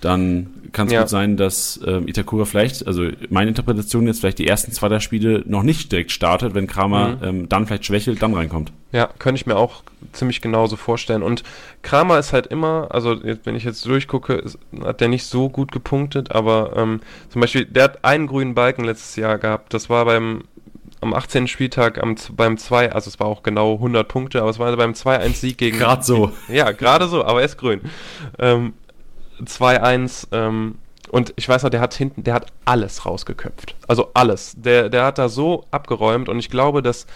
dann 0.00 0.50
kann 0.72 0.86
es 0.86 0.92
Ja. 0.92 1.00
gut 1.00 1.08
sein, 1.08 1.36
dass 1.36 1.80
ähm, 1.86 2.06
Itakura 2.06 2.44
vielleicht, 2.44 2.86
also 2.86 3.08
meine 3.30 3.48
Interpretation 3.48 4.06
jetzt, 4.06 4.20
vielleicht 4.20 4.38
die 4.38 4.46
ersten 4.46 4.70
zwei, 4.72 4.88
drei 4.88 5.00
Spiele 5.00 5.42
noch 5.46 5.62
nicht 5.62 5.90
direkt 5.90 6.12
startet, 6.12 6.54
wenn 6.54 6.66
Kramer 6.66 7.16
Mhm. 7.16 7.24
ähm, 7.24 7.48
dann 7.48 7.66
vielleicht 7.66 7.86
schwächelt, 7.86 8.22
dann 8.22 8.34
reinkommt. 8.34 8.72
Ja, 8.92 9.08
könnte 9.18 9.40
ich 9.40 9.46
mir 9.46 9.56
auch 9.56 9.82
ziemlich 10.12 10.40
genauso 10.40 10.76
vorstellen. 10.76 11.22
Und 11.22 11.42
Kramer 11.82 12.18
ist 12.18 12.32
halt 12.32 12.46
immer, 12.48 12.88
also 12.90 13.14
jetzt, 13.14 13.44
wenn 13.46 13.56
ich 13.56 13.64
jetzt 13.64 13.84
durchgucke, 13.86 14.34
ist, 14.34 14.58
hat 14.84 15.00
der 15.00 15.08
nicht 15.08 15.24
so 15.24 15.48
gut 15.48 15.72
gepunktet, 15.72 16.32
aber 16.32 16.72
ähm, 16.76 17.00
zum 17.30 17.40
Beispiel, 17.40 17.64
der 17.64 17.84
hat 17.84 18.04
einen 18.04 18.26
grünen 18.26 18.54
Balken 18.54 18.84
letztes 18.84 19.16
Jahr 19.16 19.38
gehabt. 19.38 19.74
Das 19.74 19.88
war 19.90 20.04
beim 20.04 20.44
am 21.00 21.14
18. 21.14 21.46
Spieltag 21.46 22.02
am, 22.02 22.16
beim 22.32 22.58
2, 22.58 22.90
also 22.92 23.08
es 23.08 23.20
war 23.20 23.28
auch 23.28 23.44
genau 23.44 23.74
100 23.74 24.08
Punkte, 24.08 24.40
aber 24.40 24.50
es 24.50 24.58
war 24.58 24.74
beim 24.76 24.92
2-1-Sieg 24.94 25.56
gegen 25.56 25.78
Gerade 25.78 26.02
so. 26.02 26.32
ja, 26.48 26.72
gerade 26.72 27.06
so, 27.06 27.24
aber 27.24 27.38
er 27.40 27.44
ist 27.46 27.56
grün. 27.56 27.82
Ähm, 28.40 28.72
2-1, 29.44 30.28
ähm, 30.32 30.78
und 31.10 31.32
ich 31.36 31.48
weiß 31.48 31.62
noch, 31.62 31.70
der 31.70 31.80
hat 31.80 31.94
hinten, 31.94 32.24
der 32.24 32.34
hat 32.34 32.52
alles 32.64 33.06
rausgeköpft. 33.06 33.76
Also 33.86 34.10
alles. 34.14 34.54
Der, 34.58 34.88
der 34.88 35.04
hat 35.04 35.18
da 35.18 35.28
so 35.28 35.64
abgeräumt 35.70 36.28
und 36.28 36.38
ich 36.38 36.50
glaube, 36.50 36.82
dass 36.82 37.06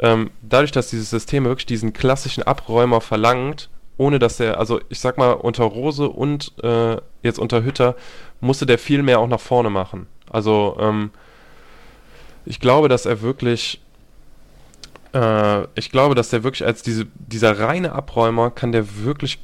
ähm, 0.00 0.30
dadurch, 0.42 0.72
dass 0.72 0.90
dieses 0.90 1.10
System 1.10 1.44
wirklich 1.44 1.66
diesen 1.66 1.92
klassischen 1.92 2.42
Abräumer 2.42 3.00
verlangt, 3.00 3.68
ohne 3.98 4.18
dass 4.18 4.40
er, 4.40 4.58
also 4.58 4.80
ich 4.88 4.98
sag 4.98 5.18
mal, 5.18 5.32
unter 5.32 5.64
Rose 5.64 6.08
und 6.08 6.52
äh, 6.62 6.96
jetzt 7.22 7.38
unter 7.38 7.62
Hütter, 7.62 7.94
musste 8.40 8.66
der 8.66 8.78
viel 8.78 9.02
mehr 9.02 9.20
auch 9.20 9.28
nach 9.28 9.40
vorne 9.40 9.70
machen. 9.70 10.06
Also, 10.30 10.76
ähm, 10.80 11.10
ich 12.46 12.58
glaube, 12.58 12.88
dass 12.88 13.04
er 13.04 13.20
wirklich 13.20 13.80
äh, 15.12 15.64
ich 15.74 15.90
glaube, 15.90 16.14
dass 16.14 16.30
der 16.30 16.44
wirklich 16.44 16.64
als 16.64 16.82
diese, 16.82 17.06
dieser 17.14 17.58
reine 17.58 17.92
Abräumer 17.92 18.50
kann 18.50 18.72
der 18.72 19.04
wirklich 19.04 19.38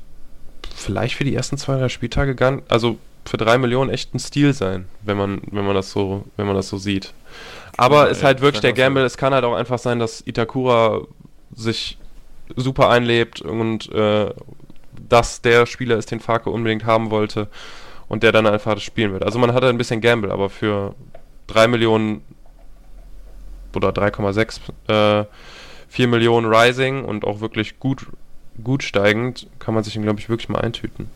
vielleicht 0.76 1.16
für 1.16 1.24
die 1.24 1.34
ersten 1.34 1.56
zwei, 1.58 1.76
drei 1.78 1.88
Spieltage 1.88 2.34
gar 2.34 2.62
also 2.68 2.98
für 3.24 3.36
drei 3.36 3.58
Millionen 3.58 3.90
echt 3.90 4.14
ein 4.14 4.18
Stil 4.18 4.52
sein, 4.52 4.86
wenn 5.02 5.16
man, 5.16 5.40
wenn 5.50 5.64
man 5.64 5.74
das 5.74 5.90
so, 5.90 6.24
wenn 6.36 6.46
man 6.46 6.54
das 6.54 6.68
so 6.68 6.76
sieht. 6.76 7.12
Aber 7.76 8.04
Ja, 8.04 8.10
ist 8.10 8.22
halt 8.22 8.40
wirklich 8.40 8.60
der. 8.60 8.72
Gamble, 8.72 9.04
es 9.04 9.16
kann 9.16 9.34
halt 9.34 9.44
auch 9.44 9.54
einfach 9.54 9.78
sein, 9.78 9.98
dass 9.98 10.22
Itakura 10.26 11.02
sich 11.54 11.98
super 12.54 12.88
einlebt 12.90 13.40
und 13.40 13.92
äh, 13.92 14.32
dass 15.08 15.42
der 15.42 15.66
Spieler 15.66 15.96
ist, 15.96 16.10
den 16.10 16.20
Farke 16.20 16.50
unbedingt 16.50 16.84
haben 16.84 17.10
wollte 17.10 17.48
und 18.08 18.22
der 18.22 18.32
dann 18.32 18.46
einfach 18.46 18.74
das 18.74 18.82
spielen 18.82 19.12
wird. 19.12 19.24
Also 19.24 19.38
man 19.38 19.52
hat 19.52 19.62
halt 19.62 19.74
ein 19.74 19.78
bisschen 19.78 20.00
Gamble, 20.00 20.30
aber 20.30 20.48
für 20.48 20.94
3 21.48 21.68
Millionen 21.68 22.22
oder 23.74 23.90
3,6 23.90 25.22
äh, 25.22 25.26
4 25.88 26.08
Millionen 26.08 26.52
Rising 26.52 27.04
und 27.04 27.24
auch 27.24 27.40
wirklich 27.40 27.78
gut, 27.78 28.06
gut 28.62 28.82
steigend, 28.82 29.46
kann 29.58 29.74
man 29.74 29.84
sich 29.84 29.96
ihn, 29.96 30.02
glaube 30.02 30.20
ich, 30.20 30.28
wirklich 30.28 30.48
mal 30.48 30.60
eintüten. 30.60 31.08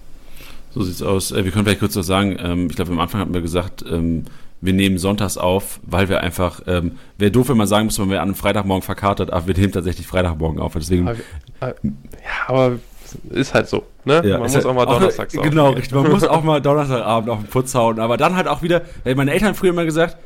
So 0.73 0.83
sieht's 0.83 1.03
aus. 1.03 1.33
Äh, 1.33 1.45
wir 1.45 1.53
können 1.53 1.65
vielleicht 1.65 1.81
kurz 1.81 1.95
noch 1.97 2.03
sagen, 2.03 2.37
ähm, 2.41 2.69
ich 2.71 2.77
glaube, 2.77 2.93
am 2.93 3.01
Anfang 3.01 3.21
hatten 3.21 3.35
wir 3.35 3.41
gesagt, 3.41 3.85
ähm, 3.91 4.25
wir 4.61 4.73
nehmen 4.73 4.99
sonntags 4.99 5.39
auf, 5.39 5.81
weil 5.83 6.09
wir 6.09 6.21
einfach, 6.21 6.61
ähm, 6.67 6.93
wäre 7.17 7.31
doof, 7.31 7.49
wenn 7.49 7.57
man 7.57 7.67
sagen 7.67 7.87
muss, 7.87 7.99
man 7.99 8.11
wäre 8.11 8.21
an 8.21 8.29
einem 8.29 8.35
Freitagmorgen 8.35 8.83
verkatert, 8.83 9.33
aber 9.33 9.47
wir 9.47 9.55
nehmen 9.55 9.73
tatsächlich 9.73 10.07
Freitagmorgen 10.07 10.61
auf. 10.61 10.75
Deswegen, 10.75 11.09
Aber, 11.09 11.19
äh, 11.61 11.75
ja, 11.83 12.49
aber 12.49 12.79
ist 13.31 13.55
halt 13.55 13.69
so. 13.69 13.85
Ne? 14.05 14.23
Ja, 14.25 14.35
Man 14.35 14.43
muss 14.43 14.55
halt 14.55 14.67
auch 14.67 14.75
mal 14.75 14.87
donnerstags 14.87 15.37
auch, 15.37 15.43
Genau, 15.43 15.71
richtig. 15.71 15.95
Man 15.95 16.11
muss 16.11 16.25
auch 16.25 16.45
mal 16.45 16.61
Donnerstagabend 16.61 17.31
auf 17.31 17.41
den 17.41 17.49
Putz 17.49 17.75
hauen. 17.75 17.99
Aber 17.99 18.17
dann 18.17 18.37
halt 18.37 18.47
auch 18.47 18.63
wieder, 18.63 18.83
weil 19.05 19.15
meine 19.15 19.33
Eltern 19.33 19.55
früher 19.55 19.71
immer 19.71 19.85
gesagt, 19.85 20.17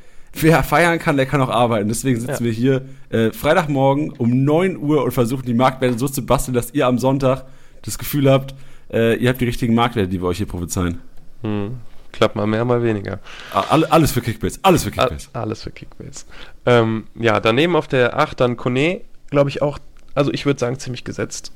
wer 0.40 0.62
feiern 0.62 0.98
kann, 0.98 1.16
der 1.16 1.26
kann 1.26 1.40
auch 1.40 1.48
arbeiten. 1.50 1.88
Deswegen 1.88 2.18
sitzen 2.20 2.32
Ja. 2.32 2.40
wir 2.40 2.52
hier 2.52 2.82
äh, 3.10 3.30
Freitagmorgen 3.32 4.10
um 4.12 4.44
9 4.44 4.76
Uhr 4.76 5.04
und 5.04 5.12
versuchen 5.12 5.44
die 5.46 5.54
Marktwerte 5.54 5.98
so 5.98 6.08
zu 6.08 6.24
basteln, 6.24 6.54
dass 6.54 6.72
ihr 6.74 6.86
am 6.86 6.98
Sonntag 6.98 7.44
das 7.82 7.98
Gefühl 7.98 8.30
habt, 8.30 8.54
äh, 8.92 9.16
ihr 9.16 9.28
habt 9.28 9.40
die 9.40 9.44
richtigen 9.46 9.74
Marktwerte, 9.74 10.08
die 10.08 10.20
wir 10.20 10.28
euch 10.28 10.38
hier 10.38 10.46
prophezeien. 10.46 10.98
Hm. 11.42 11.76
Klappt 12.12 12.36
mal 12.36 12.46
mehr, 12.46 12.64
mal 12.64 12.82
weniger. 12.82 13.18
Alle, 13.52 13.90
alles 13.90 14.12
für 14.12 14.20
Kickbase, 14.20 14.60
alles 14.62 14.84
für 14.84 14.96
All, 14.98 15.08
Kickbase. 15.08 15.28
alles 15.32 15.62
für 15.64 15.70
Kickbase. 15.72 16.24
Ähm, 16.64 17.04
ja, 17.16 17.40
daneben 17.40 17.74
auf 17.74 17.88
der 17.88 18.16
8 18.18 18.38
dann 18.40 18.56
Kone, 18.56 19.00
glaube 19.30 19.50
ich 19.50 19.62
auch, 19.62 19.78
also 20.14 20.32
ich 20.32 20.46
würde 20.46 20.60
sagen, 20.60 20.78
ziemlich 20.78 21.02
gesetzt. 21.04 21.50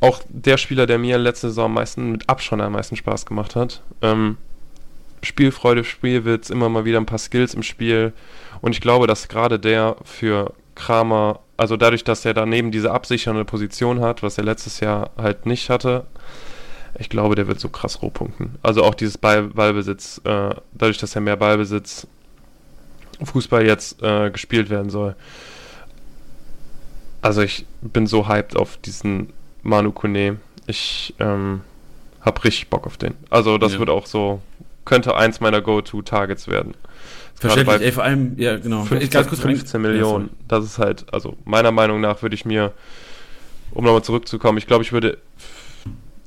Auch 0.00 0.20
der 0.28 0.58
Spieler, 0.58 0.86
der 0.86 0.98
mir 0.98 1.16
letzte 1.16 1.48
Saison 1.48 1.66
am 1.66 1.74
meisten 1.74 2.12
mit 2.12 2.28
Abstand 2.28 2.60
am 2.60 2.72
meisten 2.72 2.96
Spaß 2.96 3.24
gemacht 3.24 3.56
hat. 3.56 3.82
Ähm, 4.02 4.36
Spielfreude, 5.22 5.84
Spielwitz, 5.84 6.50
immer 6.50 6.68
mal 6.68 6.84
wieder 6.84 6.98
ein 6.98 7.06
paar 7.06 7.18
Skills 7.18 7.54
im 7.54 7.62
Spiel. 7.62 8.12
Und 8.60 8.72
ich 8.72 8.80
glaube, 8.80 9.06
dass 9.06 9.28
gerade 9.28 9.58
der 9.58 9.96
für 10.04 10.52
Kramer, 10.74 11.40
also 11.56 11.76
dadurch, 11.76 12.04
dass 12.04 12.24
er 12.24 12.34
daneben 12.34 12.70
diese 12.70 12.90
absichernde 12.92 13.44
Position 13.44 14.00
hat, 14.00 14.22
was 14.22 14.38
er 14.38 14.44
letztes 14.44 14.80
Jahr 14.80 15.10
halt 15.16 15.46
nicht 15.46 15.70
hatte, 15.70 16.06
ich 16.98 17.08
glaube, 17.08 17.34
der 17.34 17.46
wird 17.48 17.58
so 17.60 17.68
krass 17.68 18.02
rohpunkten. 18.02 18.56
Also 18.62 18.84
auch 18.84 18.94
dieses 18.94 19.16
Ball, 19.16 19.44
Ballbesitz, 19.44 20.20
äh, 20.24 20.54
dadurch, 20.72 20.98
dass 20.98 21.14
er 21.14 21.22
mehr 21.22 21.36
Ballbesitz 21.36 22.06
Fußball 23.24 23.64
jetzt 23.66 24.02
äh, 24.02 24.30
gespielt 24.30 24.68
werden 24.70 24.90
soll. 24.90 25.14
Also 27.20 27.40
ich 27.42 27.66
bin 27.80 28.06
so 28.06 28.28
hyped 28.28 28.56
auf 28.56 28.76
diesen 28.78 29.32
Manu 29.62 29.92
Kone. 29.92 30.38
Ich 30.66 31.14
ähm, 31.20 31.62
hab 32.20 32.42
richtig 32.44 32.68
Bock 32.68 32.86
auf 32.86 32.96
den. 32.96 33.14
Also 33.30 33.58
das 33.58 33.74
Ja. 33.74 33.78
wird 33.78 33.90
auch 33.90 34.06
so, 34.06 34.40
könnte 34.84 35.14
eins 35.16 35.40
meiner 35.40 35.60
Go-To-Targets 35.60 36.48
werden. 36.48 36.74
Verständlich, 37.34 37.80
ey, 37.82 37.92
vor 37.92 38.04
allem, 38.04 38.38
ja, 38.38 38.56
genau. 38.58 38.84
15, 38.84 39.10
Ganz 39.10 39.28
kurz- 39.28 39.40
15 39.40 39.80
Millionen. 39.82 40.30
Das 40.46 40.64
ist 40.64 40.78
halt, 40.78 41.06
also 41.12 41.36
meiner 41.44 41.72
Meinung 41.72 42.00
nach 42.00 42.22
würde 42.22 42.34
ich 42.34 42.44
mir, 42.44 42.72
um 43.72 43.84
nochmal 43.84 44.02
zurückzukommen, 44.04 44.58
ich 44.58 44.66
glaube, 44.66 44.84
ich 44.84 44.92
würde 44.92 45.18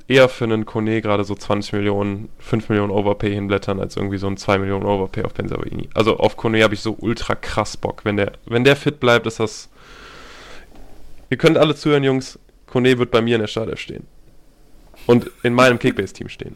eher 0.07 0.29
für 0.29 0.43
einen 0.43 0.65
Kone 0.65 1.01
gerade 1.01 1.23
so 1.23 1.33
20 1.35 1.73
Millionen, 1.73 2.29
5 2.39 2.69
Millionen 2.69 2.91
Overpay 2.91 3.33
hinblättern, 3.33 3.79
als 3.79 3.95
irgendwie 3.95 4.17
so 4.17 4.27
ein 4.27 4.37
2 4.37 4.57
Millionen 4.59 4.85
Overpay 4.85 5.23
auf 5.23 5.33
Benzabaini. 5.33 5.89
Also 5.93 6.17
auf 6.17 6.37
Kone 6.37 6.61
habe 6.63 6.73
ich 6.73 6.81
so 6.81 6.95
ultra 6.99 7.33
krass 7.35 7.77
Bock. 7.77 8.01
Wenn 8.03 8.17
der, 8.17 8.33
wenn 8.45 8.63
der 8.63 8.75
fit 8.75 8.99
bleibt, 8.99 9.25
ist 9.25 9.39
das. 9.39 9.69
Ihr 11.29 11.37
könnt 11.37 11.57
alle 11.57 11.75
zuhören, 11.75 12.03
Jungs. 12.03 12.37
Kone 12.67 12.97
wird 12.99 13.09
bei 13.09 13.21
mir 13.21 13.35
in 13.35 13.41
der 13.41 13.47
Startelf 13.47 13.79
stehen. 13.79 14.05
Und 15.07 15.29
in 15.43 15.53
meinem 15.53 15.77
Kickbase-Team 15.79 16.29
stehen. 16.29 16.55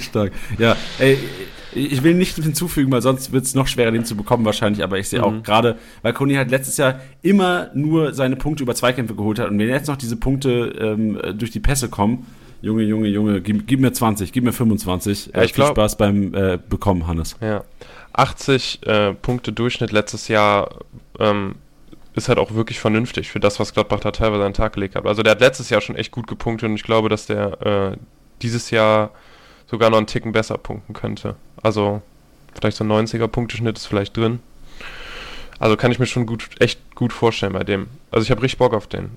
Stark. 0.00 0.32
Ja, 0.58 0.76
ey, 0.98 1.18
ich 1.74 2.02
will 2.02 2.14
nicht 2.14 2.36
hinzufügen, 2.36 2.90
weil 2.92 3.02
sonst 3.02 3.32
wird 3.32 3.44
es 3.44 3.54
noch 3.54 3.66
schwerer, 3.66 3.90
den 3.90 4.04
zu 4.04 4.16
bekommen 4.16 4.44
wahrscheinlich, 4.44 4.82
aber 4.84 4.98
ich 4.98 5.08
sehe 5.08 5.22
auch 5.22 5.32
Mhm. 5.32 5.42
gerade, 5.42 5.76
weil 6.02 6.12
Kone 6.12 6.36
halt 6.38 6.50
letztes 6.50 6.76
Jahr 6.76 7.00
immer 7.22 7.70
nur 7.74 8.14
seine 8.14 8.36
Punkte 8.36 8.62
über 8.62 8.74
Zweikämpfe 8.74 9.14
geholt 9.14 9.38
hat 9.38 9.50
und 9.50 9.58
wenn 9.58 9.68
jetzt 9.68 9.88
noch 9.88 9.96
diese 9.96 10.16
Punkte 10.16 10.72
ähm, 10.80 11.18
durch 11.36 11.50
die 11.50 11.60
Pässe 11.60 11.88
kommen, 11.88 12.26
Junge, 12.62 12.82
Junge, 12.82 13.06
Junge, 13.08 13.40
gib, 13.40 13.66
gib 13.68 13.78
mir 13.80 13.92
20, 13.92 14.32
gib 14.32 14.42
mir 14.44 14.52
25. 14.52 15.30
Ja, 15.34 15.42
ich 15.42 15.52
viel 15.52 15.62
glaub- 15.62 15.76
Spaß 15.76 15.96
beim 15.96 16.34
äh, 16.34 16.58
Bekommen, 16.68 17.06
Hannes. 17.06 17.36
Ja. 17.40 17.62
80 18.14 18.80
äh, 18.86 19.14
Punkte 19.14 19.52
Durchschnitt 19.52 19.92
letztes 19.92 20.26
Jahr 20.28 20.80
ähm, 21.20 21.54
ist 22.18 22.28
halt 22.28 22.38
auch 22.38 22.52
wirklich 22.52 22.78
vernünftig 22.80 23.30
für 23.30 23.40
das, 23.40 23.58
was 23.58 23.72
Gladbach 23.72 24.00
da 24.00 24.10
teilweise 24.10 24.44
an 24.44 24.50
den 24.50 24.56
Tag 24.56 24.74
gelegt 24.74 24.94
hat. 24.94 25.06
Also 25.06 25.22
der 25.22 25.32
hat 25.32 25.40
letztes 25.40 25.70
Jahr 25.70 25.80
schon 25.80 25.96
echt 25.96 26.12
gut 26.12 26.26
gepunktet 26.26 26.68
und 26.68 26.74
ich 26.74 26.82
glaube, 26.82 27.08
dass 27.08 27.26
der 27.26 27.62
äh, 27.62 27.96
dieses 28.42 28.70
Jahr 28.70 29.10
sogar 29.66 29.90
noch 29.90 29.98
einen 29.98 30.06
Ticken 30.06 30.32
besser 30.32 30.58
punkten 30.58 30.92
könnte. 30.92 31.36
Also 31.62 32.02
vielleicht 32.54 32.76
so 32.76 32.84
ein 32.84 32.90
90er 32.90 33.26
Punkteschnitt 33.26 33.76
ist 33.76 33.86
vielleicht 33.86 34.16
drin. 34.16 34.40
Also 35.58 35.76
kann 35.76 35.90
ich 35.90 35.98
mir 35.98 36.06
schon 36.06 36.26
gut, 36.26 36.48
echt 36.60 36.94
gut 36.94 37.12
vorstellen 37.12 37.52
bei 37.52 37.64
dem. 37.64 37.88
Also 38.10 38.24
ich 38.24 38.30
habe 38.30 38.42
richtig 38.42 38.58
Bock 38.58 38.74
auf 38.74 38.86
den. 38.86 39.10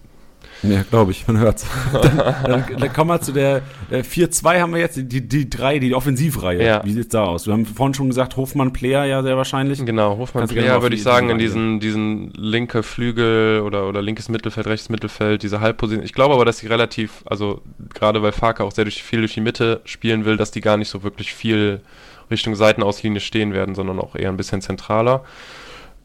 Ja, 0.63 0.83
glaube 0.83 1.11
ich, 1.11 1.27
man 1.27 1.39
hört's. 1.39 1.65
dann, 1.93 2.17
dann, 2.17 2.65
dann 2.77 2.93
kommen 2.93 3.09
wir 3.09 3.21
zu 3.21 3.31
der 3.31 3.61
äh, 3.89 3.99
4-2 4.01 4.59
haben 4.59 4.73
wir 4.73 4.79
jetzt, 4.79 4.97
die, 4.97 5.27
die 5.27 5.49
drei, 5.49 5.79
die 5.79 5.95
Offensivreihe. 5.95 6.63
Ja. 6.63 6.81
Wie 6.83 6.93
sieht's 6.93 7.09
da 7.09 7.23
aus? 7.23 7.47
Wir 7.47 7.53
haben 7.53 7.65
vorhin 7.65 7.93
schon 7.93 8.07
gesagt, 8.09 8.37
Hofmann 8.37 8.71
Player 8.71 9.05
ja 9.05 9.23
sehr 9.23 9.37
wahrscheinlich. 9.37 9.83
Genau, 9.83 10.17
Hofmann 10.17 10.47
Player 10.47 10.81
würde 10.81 10.95
ich 10.95 11.03
sagen, 11.03 11.29
in 11.29 11.39
diesen, 11.39 11.79
diesen 11.79 12.31
linke 12.33 12.83
Flügel 12.83 13.61
oder, 13.61 13.87
oder 13.87 14.01
linkes 14.01 14.29
Mittelfeld, 14.29 14.67
rechtes 14.67 14.89
Mittelfeld, 14.89 15.41
diese 15.41 15.61
Halbposition. 15.61 16.05
Ich 16.05 16.13
glaube 16.13 16.35
aber, 16.35 16.45
dass 16.45 16.59
die 16.59 16.67
relativ, 16.67 17.23
also 17.25 17.61
gerade 17.93 18.21
weil 18.21 18.31
Farke 18.31 18.63
auch 18.63 18.71
sehr 18.71 18.85
durch, 18.85 19.01
viel 19.01 19.19
durch 19.19 19.33
die 19.33 19.41
Mitte 19.41 19.81
spielen 19.85 20.25
will, 20.25 20.37
dass 20.37 20.51
die 20.51 20.61
gar 20.61 20.77
nicht 20.77 20.89
so 20.89 21.01
wirklich 21.01 21.33
viel 21.33 21.81
Richtung 22.29 22.55
Seitenauslinie 22.55 23.19
stehen 23.19 23.53
werden, 23.53 23.75
sondern 23.75 23.99
auch 23.99 24.15
eher 24.15 24.29
ein 24.29 24.37
bisschen 24.37 24.61
zentraler. 24.61 25.23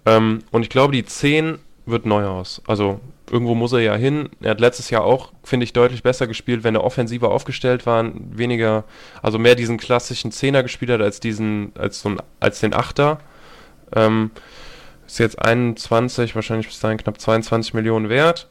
Ähm, 0.07 0.43
und 0.51 0.63
ich 0.63 0.71
glaube, 0.71 0.93
die 0.93 1.05
10 1.05 1.59
wird 1.85 2.07
Neuhaus. 2.07 2.63
Also 2.67 3.01
irgendwo 3.31 3.55
muss 3.55 3.73
er 3.73 3.81
ja 3.81 3.95
hin. 3.95 4.29
Er 4.41 4.51
hat 4.51 4.61
letztes 4.61 4.91
Jahr 4.91 5.05
auch, 5.05 5.33
finde 5.43 5.65
ich, 5.65 5.73
deutlich 5.73 6.03
besser 6.03 6.27
gespielt, 6.27 6.65
wenn 6.65 6.75
er 6.75 6.85
offensiver 6.85 7.31
aufgestellt 7.31 7.87
war, 7.87 8.05
weniger, 8.15 8.85
also 9.23 9.39
mehr 9.39 9.55
diesen 9.55 9.79
klassischen 9.79 10.33
Zehner 10.33 10.63
gespielt 10.63 10.91
hat 10.91 11.01
als 11.01 11.21
diesen, 11.21 11.73
als 11.77 12.01
so 12.01 12.11
ein, 12.11 12.19
als 12.41 12.61
den 12.61 12.75
Achter. 12.75 13.19
Ähm, 13.95 14.31
ist 15.07 15.19
jetzt 15.19 15.41
21, 15.41 16.35
wahrscheinlich 16.35 16.67
bis 16.67 16.81
dahin 16.81 16.99
knapp 16.99 17.21
22 17.21 17.75
Millionen 17.75 18.09
wert. 18.09 18.49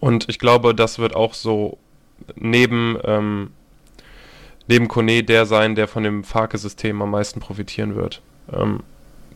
Und 0.00 0.28
ich 0.28 0.38
glaube, 0.38 0.74
das 0.74 0.98
wird 0.98 1.14
auch 1.14 1.34
so 1.34 1.78
neben, 2.36 2.98
ähm, 3.04 3.50
neben 4.68 4.88
Kone 4.88 5.22
der 5.22 5.46
sein, 5.46 5.74
der 5.74 5.88
von 5.88 6.02
dem 6.02 6.24
Farke-System 6.24 7.00
am 7.02 7.10
meisten 7.10 7.40
profitieren 7.40 7.96
wird. 7.96 8.22
Ähm, 8.52 8.80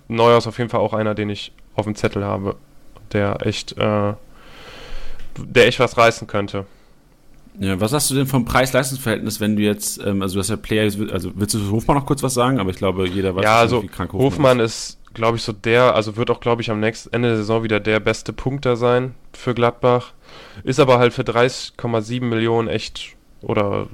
Neuhaus 0.09 0.47
auf 0.47 0.59
jeden 0.59 0.71
Fall 0.71 0.81
auch 0.81 0.93
einer, 0.93 1.15
den 1.15 1.31
ich 1.31 1.53
auf 1.75 1.85
dem 1.85 1.95
Zettel 1.95 2.25
habe, 2.25 2.57
der 3.13 3.47
echt, 3.47 3.73
äh, 3.79 4.15
der 5.39 5.67
echt 5.67 5.81
was 5.81 5.97
reißen 5.97 6.27
könnte. 6.27 6.67
Ja, 7.59 7.81
was 7.81 7.93
hast 7.93 8.11
du 8.11 8.15
denn 8.15 8.27
vom 8.27 8.45
Preis-Leistungs-Verhältnis, 8.45 9.41
wenn 9.41 9.57
du 9.57 9.63
jetzt, 9.63 9.99
ähm, 10.05 10.21
also 10.21 10.35
du 10.35 10.41
hast 10.41 10.51
ja 10.51 10.57
Player, 10.57 10.91
also 11.11 11.33
willst 11.35 11.55
du 11.55 11.71
Hofmann 11.71 11.97
noch 11.97 12.07
kurz 12.07 12.23
was 12.23 12.35
sagen? 12.35 12.61
Aber 12.61 12.71
ich 12.71 12.77
glaube, 12.77 13.09
jeder 13.09 13.35
weiß, 13.35 13.45
ja, 13.45 13.59
also 13.59 13.83
wie 13.83 13.89
krank 13.89 14.13
Hofmann 14.13 14.61
ist, 14.61 14.99
glaube 15.15 15.39
ich, 15.39 15.43
so 15.43 15.53
der, 15.53 15.95
also 15.95 16.17
wird 16.17 16.31
auch, 16.31 16.41
glaube 16.41 16.61
ich, 16.61 16.71
am 16.71 16.81
nächsten 16.81 17.13
Ende 17.15 17.29
der 17.29 17.39
Saison 17.39 17.63
wieder 17.63 17.81
der 17.81 18.01
beste 18.01 18.35
Punkter 18.35 18.77
sein 18.77 19.15
für 19.33 19.55
Gladbach. 19.55 20.13
Ist 20.65 20.81
aber 20.81 20.99
halt 20.99 21.15
für 21.15 21.23
30,7 21.23 22.23
Millionen 22.25 22.69
echt 22.69 23.15
oder 23.41 23.87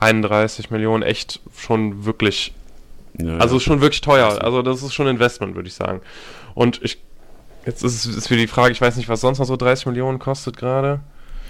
31 0.00 0.70
Millionen 0.70 1.02
echt 1.02 1.40
schon 1.54 2.06
wirklich, 2.06 2.54
Ja, 3.20 3.36
also 3.36 3.56
ja. 3.56 3.60
schon 3.60 3.80
wirklich 3.82 4.00
teuer. 4.00 4.42
Also 4.42 4.62
das 4.62 4.82
ist 4.82 4.94
schon 4.94 5.06
Investment, 5.06 5.54
würde 5.54 5.68
ich 5.68 5.74
sagen. 5.74 6.00
Und 6.54 6.80
ich, 6.82 6.98
jetzt 7.66 7.82
ist 7.82 8.06
es 8.06 8.30
wieder 8.30 8.40
die 8.40 8.46
Frage, 8.46 8.72
ich 8.72 8.80
weiß 8.80 8.96
nicht, 8.96 9.08
was 9.08 9.20
sonst 9.20 9.38
noch 9.38 9.46
so 9.46 9.56
30 9.56 9.86
Millionen 9.86 10.18
kostet 10.18 10.56
gerade. 10.56 11.00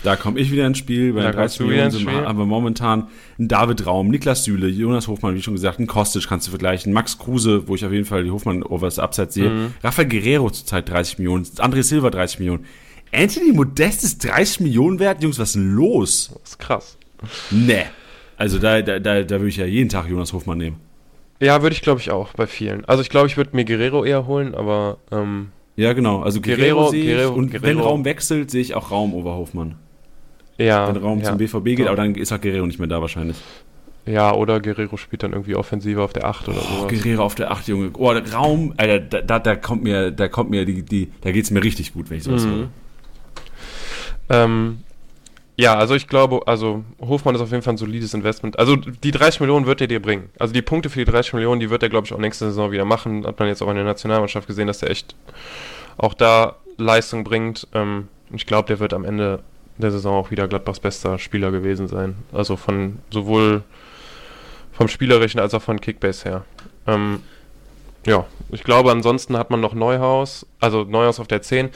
Da 0.03 0.15
komme 0.15 0.39
ich 0.39 0.53
wieder 0.53 0.67
ins 0.67 0.79
Spiel. 0.79 1.13
Kommst 1.13 1.35
30 1.35 1.59
du 1.59 1.65
wieder 1.65 1.89
Millionen 1.89 1.91
sind 1.91 2.07
wir 2.07 2.47
momentan 2.47 3.09
einen 3.39 3.49
David 3.49 3.87
Raum, 3.87 4.09
Niklas 4.09 4.45
Süle, 4.45 4.69
Jonas 4.69 5.09
Hofmann, 5.09 5.35
wie 5.35 5.43
schon 5.43 5.55
gesagt, 5.55 5.79
einen 5.79 5.87
Kostic 5.89 6.29
kannst 6.29 6.47
du 6.47 6.51
vergleichen, 6.51 6.93
Max 6.93 7.19
Kruse, 7.19 7.67
wo 7.67 7.75
ich 7.75 7.85
auf 7.85 7.93
jeden 7.93 8.05
Fall 8.05 8.23
die 8.25 8.31
Hofmann-Overs 8.31 8.99
Abseits 8.99 9.35
sehe, 9.35 9.51
Mhm. 9.51 9.75
Rafael 9.83 10.09
Guerrero 10.09 10.51
zurzeit 10.51 10.89
30 10.89 11.19
Millionen, 11.19 11.45
André 11.45 11.83
Silva 11.83 12.11
30 12.11 12.39
Millionen. 12.41 12.67
Anthony 13.13 13.53
Modest 13.53 14.05
ist 14.05 14.25
30 14.25 14.61
Millionen 14.61 14.99
wert? 14.99 15.23
Jungs, 15.23 15.39
was 15.39 15.51
ist 15.51 15.55
denn 15.57 15.75
los? 15.75 16.31
Das 16.43 16.51
ist 16.53 16.59
krass. 16.59 16.99
Ne. 17.51 17.87
Also 18.37 18.59
da, 18.59 18.83
da, 18.83 18.99
da, 18.99 19.23
da 19.23 19.37
würde 19.37 19.49
ich 19.49 19.57
ja 19.57 19.65
jeden 19.65 19.89
Tag 19.89 20.09
Jonas 20.09 20.33
Hofmann 20.33 20.59
nehmen. 20.59 20.77
Ja, 21.41 21.63
würde 21.63 21.75
ich 21.75 21.83
glaube 21.83 22.01
ich 22.01 22.11
auch 22.11 22.33
bei 22.35 22.47
vielen. 22.47 22.85
Also 22.85 23.03
ich 23.03 23.09
glaube, 23.09 23.27
ich 23.29 23.37
würde 23.37 23.57
mir 23.57 23.65
Guerrero 23.65 24.05
eher 24.05 24.27
holen, 24.27 24.55
aber 24.55 24.99
ähm, 25.11 25.49
Ja, 25.77 25.93
genau. 25.93 26.23
Also 26.23 26.41
Guerrero, 26.41 26.81
Guerrero- 26.87 26.91
sehe 26.91 27.03
ich. 27.03 27.09
Guerrero- 27.19 27.35
und 27.35 27.53
wenn 27.53 27.61
Guerrero- 27.79 27.83
Raum 27.85 28.05
wechselt, 28.05 28.51
sehe 28.51 28.63
ich 28.63 28.75
auch 28.75 28.91
Raum 28.91 29.13
over 29.15 29.35
Hofmann. 29.37 29.75
ja. 30.59 30.89
Wenn 30.89 30.97
Raum 31.03 31.19
ja. 31.21 31.25
zum 31.27 31.39
BVB 31.39 31.77
geht, 31.77 31.87
aber 31.87 31.97
dann 31.97 32.15
ist 32.15 32.33
auch 32.33 32.41
Guerrero 32.41 32.67
nicht 32.67 32.79
mehr 32.79 32.89
da 32.89 33.01
wahrscheinlich. 33.01 33.37
Ja, 34.07 34.33
oder 34.35 34.61
Guerrero 34.61 34.97
spielt 34.97 35.23
dann 35.25 35.33
irgendwie 35.33 35.57
offensiver 35.57 36.05
auf 36.05 36.13
der 36.13 36.25
8 36.27 36.49
oder 36.49 36.59
Oh, 36.59 36.77
sowas. 36.89 36.93
Guerrero 36.93 37.25
auf 37.25 37.35
der 37.35 37.51
8, 37.51 37.67
Junge. 37.69 37.91
Oh, 37.99 38.11
Raum, 38.13 38.73
Alter, 38.77 39.01
da, 39.01 39.21
da, 39.21 39.39
da 39.41 39.57
kommt 39.57 39.83
mir, 39.83 40.13
da 40.13 40.29
kommt 40.29 40.49
mir 40.51 40.65
die, 40.65 40.83
die, 40.83 41.11
da 41.23 41.33
geht's 41.33 41.51
mir 41.51 41.63
richtig 41.63 41.93
gut, 41.93 42.09
wenn 42.09 42.19
ich 42.19 42.23
sowas 42.25 42.45
Mhm. 42.47 42.51
höre. 42.51 42.69
Ähm, 44.31 44.79
ja, 45.57 45.75
also 45.75 45.95
ich 45.95 46.07
glaube, 46.07 46.47
also 46.47 46.85
Hofmann 47.01 47.35
ist 47.35 47.41
auf 47.41 47.51
jeden 47.51 47.63
Fall 47.63 47.75
ein 47.75 47.79
solides 47.79 48.15
Investment. 48.15 48.59
Also 48.59 48.77
die 48.77 49.11
30 49.11 49.41
Millionen 49.41 49.67
wird 49.67 49.81
er 49.81 49.87
dir 49.87 50.01
bringen. 50.03 50.31
Also 50.39 50.53
die 50.53 50.63
Punkte 50.63 50.91
für 50.91 50.99
die 50.99 51.11
30 51.11 51.33
Millionen, 51.35 51.61
die 51.61 51.71
wird 51.71 51.83
er, 51.83 51.89
glaube 51.89 52.07
ich, 52.07 52.13
auch 52.13 52.19
nächste 52.19 52.47
Saison 52.47 52.71
wieder 52.73 52.85
machen. 52.85 53.27
Hat 53.27 53.39
man 53.39 53.49
jetzt 53.49 53.63
auch 53.63 53.71
in 53.71 53.77
der 53.77 53.85
Nationalmannschaft 53.85 54.47
gesehen, 54.47 54.67
dass 54.67 54.83
er 54.83 54.91
echt 54.91 55.15
auch 55.97 56.15
da 56.15 56.57
Leistung 56.77 57.25
bringt. 57.25 57.67
Ähm, 57.73 58.09
ich 58.33 58.47
glaube, 58.47 58.69
der 58.69 58.81
wird 58.81 58.93
am 58.93 59.05
Ende 59.05 59.43
der 59.79 59.91
Saison 59.91 60.15
auch 60.15 60.31
wieder 60.31 60.49
Gladbachs 60.49 60.81
bester 60.81 61.19
Spieler 61.19 61.51
gewesen 61.51 61.89
sein. 61.89 62.17
Also 62.33 62.57
von 62.57 62.99
sowohl 63.11 63.63
vom 64.73 64.89
Spielerischen 64.89 65.41
als 65.41 65.55
auch 65.55 65.63
von 65.63 65.81
Kickbase 65.81 66.25
her. 66.29 66.45
Ähm, 66.87 67.23
Ja, 68.07 68.27
ich 68.51 68.63
glaube, 68.63 68.93
ansonsten 68.93 69.37
hat 69.37 69.51
man 69.51 69.61
noch 69.61 69.75
Neuhaus, 69.75 70.47
also 70.61 70.85
Neuhaus 70.85 71.19
auf 71.19 71.27
der 71.27 71.43
10. 71.43 71.71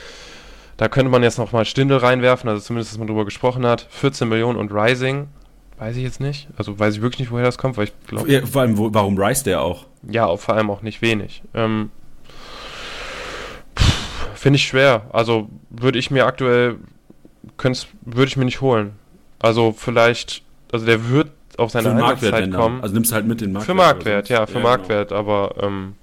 Da 0.81 0.89
könnte 0.89 1.11
man 1.11 1.23
jetzt 1.23 1.37
noch 1.37 1.53
mal 1.53 1.67
Stindel 1.67 1.99
reinwerfen, 1.99 2.49
also 2.49 2.63
zumindest, 2.63 2.93
dass 2.93 2.99
man 2.99 3.07
drüber 3.07 3.27
gesprochen 3.27 3.67
hat. 3.67 3.87
14 3.91 4.27
Millionen 4.27 4.59
und 4.59 4.73
Rising, 4.73 5.29
weiß 5.77 5.95
ich 5.97 6.03
jetzt 6.03 6.21
nicht. 6.23 6.49
Also 6.57 6.79
weiß 6.79 6.95
ich 6.95 7.03
wirklich 7.03 7.19
nicht, 7.19 7.31
woher 7.31 7.45
das 7.45 7.59
kommt, 7.59 7.77
weil 7.77 7.85
ich 7.85 7.93
glaube. 8.07 8.33
Ja, 8.33 8.47
vor 8.47 8.63
allem, 8.63 8.79
wo, 8.79 8.89
warum 8.95 9.19
reist 9.19 9.45
der 9.45 9.61
auch? 9.61 9.85
Ja, 10.11 10.35
vor 10.39 10.55
allem 10.55 10.71
auch 10.71 10.81
nicht 10.81 11.03
wenig. 11.03 11.43
Ähm, 11.53 11.91
Finde 14.35 14.57
ich 14.57 14.65
schwer. 14.65 15.03
Also 15.13 15.51
würde 15.69 15.99
ich 15.99 16.11
mir 16.11 16.25
aktuell, 16.25 16.77
würde 17.59 18.29
ich 18.29 18.39
mir 18.39 18.47
nicht 18.47 18.63
holen. 18.63 18.93
Also 19.39 19.75
vielleicht, 19.77 20.43
also 20.73 20.87
der 20.87 21.11
wird 21.11 21.31
auf 21.59 21.73
seine 21.73 21.91
Einsatzzeit 21.91 22.51
kommen. 22.55 22.81
Also 22.81 22.95
nimmst 22.95 23.11
du 23.11 23.17
halt 23.17 23.27
mit 23.27 23.43
den 23.43 23.53
Marktwert. 23.53 23.67
Für 23.67 23.75
Marktwert, 23.75 24.29
ja, 24.31 24.47
für 24.47 24.53
ja, 24.53 24.59
genau. 24.61 24.69
Marktwert, 24.71 25.09
genau. 25.11 25.21
aber 25.21 25.55
ähm, 25.63 25.95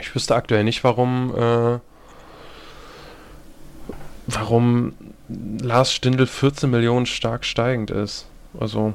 ich 0.00 0.12
wüsste 0.12 0.34
aktuell 0.34 0.64
nicht, 0.64 0.82
warum 0.82 1.32
äh, 1.36 1.78
warum 4.26 4.92
Lars 5.28 5.92
Stindl 5.92 6.26
14 6.26 6.70
Millionen 6.70 7.06
stark 7.06 7.44
steigend 7.44 7.90
ist. 7.90 8.26
Also 8.58 8.94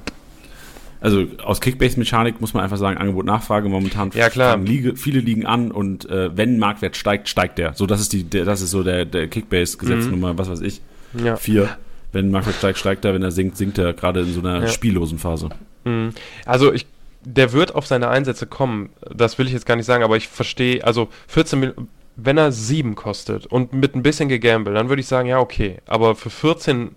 also 1.02 1.26
aus 1.44 1.62
Kickbase-Mechanik 1.62 2.42
muss 2.42 2.54
man 2.54 2.64
einfach 2.64 2.78
sagen, 2.78 2.98
Angebot 2.98 3.26
Nachfrage 3.26 3.70
momentan 3.70 4.12
ja, 4.14 4.30
klar. 4.30 4.58
Liege, 4.58 4.98
viele 4.98 5.22
liegen 5.22 5.46
an 5.46 5.72
und 5.72 6.10
äh, 6.10 6.36
wenn 6.36 6.60
Marktwert 6.60 6.98
steigt, 6.98 7.30
steigt 7.30 7.58
der. 7.58 7.74
So 7.74 7.86
das 7.86 8.02
ist 8.02 8.12
die 8.12 8.24
der, 8.24 8.44
das 8.44 8.62
ist 8.62 8.72
so 8.72 8.84
der, 8.84 9.06
der 9.06 9.28
Kickbase-Gesetznummer, 9.28 10.34
mhm. 10.34 10.38
was 10.38 10.50
weiß 10.50 10.62
ich. 10.62 10.82
Ja. 11.14 11.38
Vier. 11.38 11.78
Wenn 12.12 12.32
Marktwert 12.32 12.58
steigt, 12.58 12.80
steigt 12.80 13.06
er, 13.06 13.14
wenn 13.14 13.24
er 13.24 13.32
sinkt, 13.32 13.56
sinkt 13.56 13.78
er 13.78 13.94
gerade 13.94 14.22
in 14.22 14.34
so 14.34 14.42
einer 14.42 14.62
ja. 14.62 14.68
spiellosen 14.68 15.20
Phase. 15.20 15.50
Mhm. 15.86 16.10
Also 16.46 16.74
ich 16.74 16.86
der 17.22 17.52
wird 17.52 17.76
auf 17.76 17.86
seine 17.86 18.08
Einsätze 18.10 18.46
kommen. 18.46 18.90
Das 19.14 19.38
will 19.38 19.48
ich 19.48 19.54
jetzt 19.54 19.66
gar 19.66 19.76
nicht 19.76 19.86
sagen, 19.86 20.04
aber 20.04 20.18
ich 20.18 20.28
verstehe, 20.28 20.84
also 20.84 21.10
14 21.28 21.60
Millionen, 21.60 21.90
wenn 22.24 22.38
er 22.38 22.52
7 22.52 22.96
kostet 22.96 23.46
und 23.46 23.74
mit 23.74 23.96
ein 23.96 24.04
bisschen 24.04 24.30
gegambelt, 24.30 24.76
dann 24.76 24.90
würde 24.90 25.00
ich 25.00 25.08
sagen, 25.08 25.28
ja, 25.28 25.40
okay. 25.40 25.78
Aber 25.86 26.16
für 26.16 26.30
14, 26.30 26.92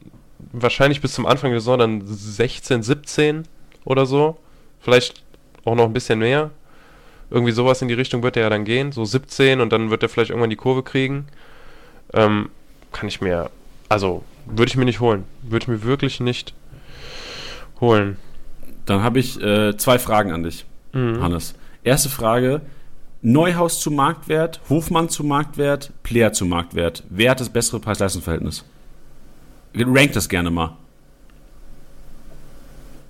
wahrscheinlich 0.53 1.01
bis 1.01 1.13
zum 1.15 1.27
Anfang 1.27 1.51
der 1.51 1.61
Saison 1.61 1.79
dann 1.79 2.03
16, 2.05 2.83
17 2.83 3.45
oder 3.85 4.07
so. 4.07 4.37
Vielleicht 4.81 5.23
auch 5.65 5.75
noch 5.75 5.85
ein 5.85 5.93
bisschen 5.93 6.19
mehr. 6.19 6.51
Irgendwie 7.31 7.53
sowas 7.53 7.81
in 7.83 7.89
die 7.89 7.95
Richtung 7.95 8.23
wird 8.23 8.37
er 8.37 8.45
ja 8.45 8.51
dann 8.51 8.65
gehen. 8.65 8.93
So 8.93 9.05
17 9.05 9.61
und 9.61 9.73
dann 9.73 9.91
wird 9.91 10.03
er 10.03 10.09
vielleicht 10.09 10.31
irgendwann 10.31 10.51
die 10.51 10.57
Kurve 10.57 10.83
kriegen. 10.83 11.27
Ähm, 12.13 12.51
kann 12.91 13.09
ich 13.09 13.21
mir, 13.21 13.51
also 13.89 14.23
würde 14.47 14.71
ich 14.71 14.77
mir 14.77 14.85
nicht 14.85 15.01
holen. 15.01 15.25
Würde 15.43 15.65
ich 15.65 15.69
mir 15.69 15.83
wirklich 15.83 16.21
nicht 16.21 16.53
holen. 17.81 18.17
Dann 18.87 19.03
habe 19.03 19.19
ich 19.19 19.41
äh, 19.41 19.77
zwei 19.77 19.99
Fragen 19.99 20.33
an 20.33 20.43
dich, 20.43 20.67
mhm. 20.93 21.23
Hannes. 21.23 21.55
Erste 21.85 22.09
Frage: 22.09 22.61
Neuhaus 23.23 23.79
zu 23.81 23.93
Marktwert, 23.93 24.61
Hofmann 24.69 25.09
zu 25.09 25.23
Marktwert, 25.23 25.93
Player 26.03 26.33
zu 26.33 26.45
Marktwert. 26.45 27.05
Wer 27.09 27.31
hat 27.31 27.41
das 27.41 27.49
bessere 27.49 27.79
Preis-Leistungs-Verhältnis? 27.79 28.65
Rank 29.75 30.13
das 30.13 30.29
gerne 30.29 30.51
mal. 30.51 30.77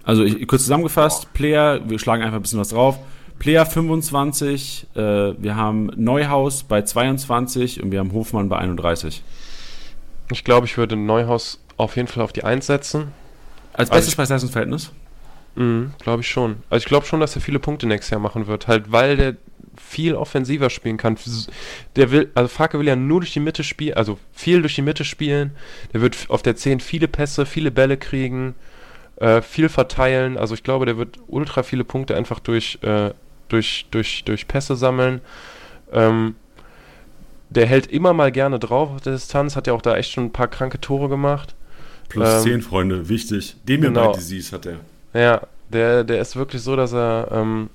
Also 0.04 0.22
ich, 0.22 0.46
kurz 0.46 0.62
zusammengefasst, 0.62 1.32
Player, 1.32 1.80
wir 1.88 1.98
schlagen 1.98 2.22
einfach 2.22 2.36
ein 2.36 2.42
bisschen 2.42 2.60
was 2.60 2.68
drauf. 2.68 2.98
Player 3.38 3.64
25, 3.64 4.86
äh, 4.94 4.98
wir 5.00 5.56
haben 5.56 5.90
Neuhaus 5.96 6.62
bei 6.62 6.82
22 6.82 7.82
und 7.82 7.90
wir 7.90 7.98
haben 7.98 8.12
Hofmann 8.12 8.48
bei 8.48 8.58
31. 8.58 9.22
Ich 10.30 10.44
glaube, 10.44 10.66
ich 10.66 10.76
würde 10.76 10.94
Neuhaus 10.94 11.58
auf 11.76 11.96
jeden 11.96 12.08
Fall 12.08 12.22
auf 12.22 12.32
die 12.32 12.44
1 12.44 12.66
setzen. 12.66 13.12
Als 13.72 13.88
bestes 13.88 14.08
also 14.08 14.16
Preis-Leistungsverhältnis? 14.16 14.92
Mhm, 15.54 15.92
glaube 15.98 16.22
ich 16.22 16.28
schon. 16.28 16.56
Also 16.70 16.82
ich 16.82 16.86
glaube 16.86 17.06
schon, 17.06 17.20
dass 17.20 17.34
er 17.34 17.42
viele 17.42 17.58
Punkte 17.58 17.86
nächstes 17.86 18.10
Jahr 18.10 18.20
machen 18.20 18.46
wird, 18.46 18.68
halt 18.68 18.92
weil 18.92 19.16
der 19.16 19.36
viel 19.76 20.14
offensiver 20.14 20.70
spielen 20.70 20.96
kann. 20.96 21.16
Der 21.96 22.10
will, 22.10 22.30
also 22.34 22.48
Farke 22.48 22.78
will 22.78 22.86
ja 22.86 22.96
nur 22.96 23.20
durch 23.20 23.32
die 23.32 23.40
Mitte 23.40 23.64
spielen, 23.64 23.96
also 23.96 24.18
viel 24.32 24.60
durch 24.60 24.74
die 24.74 24.82
Mitte 24.82 25.04
spielen. 25.04 25.52
Der 25.92 26.00
wird 26.00 26.16
auf 26.28 26.42
der 26.42 26.56
10 26.56 26.80
viele 26.80 27.08
Pässe, 27.08 27.46
viele 27.46 27.70
Bälle 27.70 27.96
kriegen, 27.96 28.54
äh, 29.16 29.40
viel 29.40 29.68
verteilen. 29.68 30.36
Also 30.36 30.54
ich 30.54 30.62
glaube, 30.62 30.86
der 30.86 30.98
wird 30.98 31.18
ultra 31.26 31.62
viele 31.62 31.84
Punkte 31.84 32.16
einfach 32.16 32.40
durch, 32.40 32.78
äh, 32.82 33.10
durch, 33.48 33.86
durch, 33.90 34.24
durch 34.24 34.48
Pässe 34.48 34.76
sammeln. 34.76 35.20
Ähm, 35.92 36.34
der 37.50 37.66
hält 37.66 37.86
immer 37.86 38.12
mal 38.12 38.32
gerne 38.32 38.58
drauf 38.58 38.90
auf 38.90 39.00
der 39.00 39.12
Distanz, 39.12 39.56
hat 39.56 39.66
ja 39.66 39.74
auch 39.74 39.82
da 39.82 39.96
echt 39.96 40.12
schon 40.12 40.24
ein 40.24 40.32
paar 40.32 40.48
kranke 40.48 40.80
Tore 40.80 41.08
gemacht. 41.08 41.54
Plus 42.08 42.28
ähm, 42.28 42.42
10 42.42 42.62
Freunde, 42.62 43.08
wichtig. 43.08 43.56
Dem 43.64 43.82
genau. 43.82 44.12
Disease 44.12 44.52
hat 44.52 44.66
er. 44.66 44.80
Ja, 45.14 45.46
der, 45.70 46.04
der 46.04 46.20
ist 46.20 46.36
wirklich 46.36 46.62
so, 46.62 46.76
dass 46.76 46.92
er, 46.92 47.28
ähm, 47.30 47.70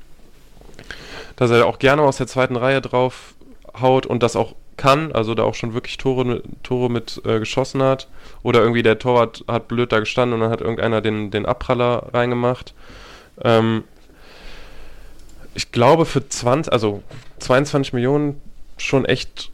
dass 1.38 1.52
er 1.52 1.66
auch 1.66 1.80
gerne 1.80 2.02
aus 2.02 2.18
der 2.18 2.28
zweiten 2.28 2.58
Reihe 2.58 2.82
drauf 2.82 3.36
haut 3.80 4.06
und 4.06 4.22
das 4.22 4.36
auch 4.36 4.56
kann, 4.76 5.12
also 5.12 5.34
da 5.34 5.44
auch 5.44 5.56
schon 5.56 5.74
wirklich 5.74 5.98
Tore, 5.98 6.44
Tore 6.64 6.92
mit 6.92 7.22
äh, 7.26 7.40
geschossen 7.40 7.82
hat. 7.82 8.08
Oder 8.44 8.62
irgendwie 8.62 8.84
der 8.84 9.00
Torwart 9.00 9.44
hat 9.48 9.68
blöd 9.68 9.92
da 9.92 10.00
gestanden 10.00 10.36
und 10.36 10.42
dann 10.42 10.52
hat 10.52 10.62
irgendeiner 10.62 11.02
den, 11.02 11.32
den 11.32 11.46
Abpraller 11.46 12.08
reingemacht. 12.14 12.74
Ähm, 13.44 13.84
ich 15.56 15.72
glaube 15.72 16.06
für 16.06 16.28
20, 16.28 16.72
also 16.72 17.02
22 17.40 17.94
Millionen 17.94 18.42
schon 18.78 19.06
echt 19.06 19.52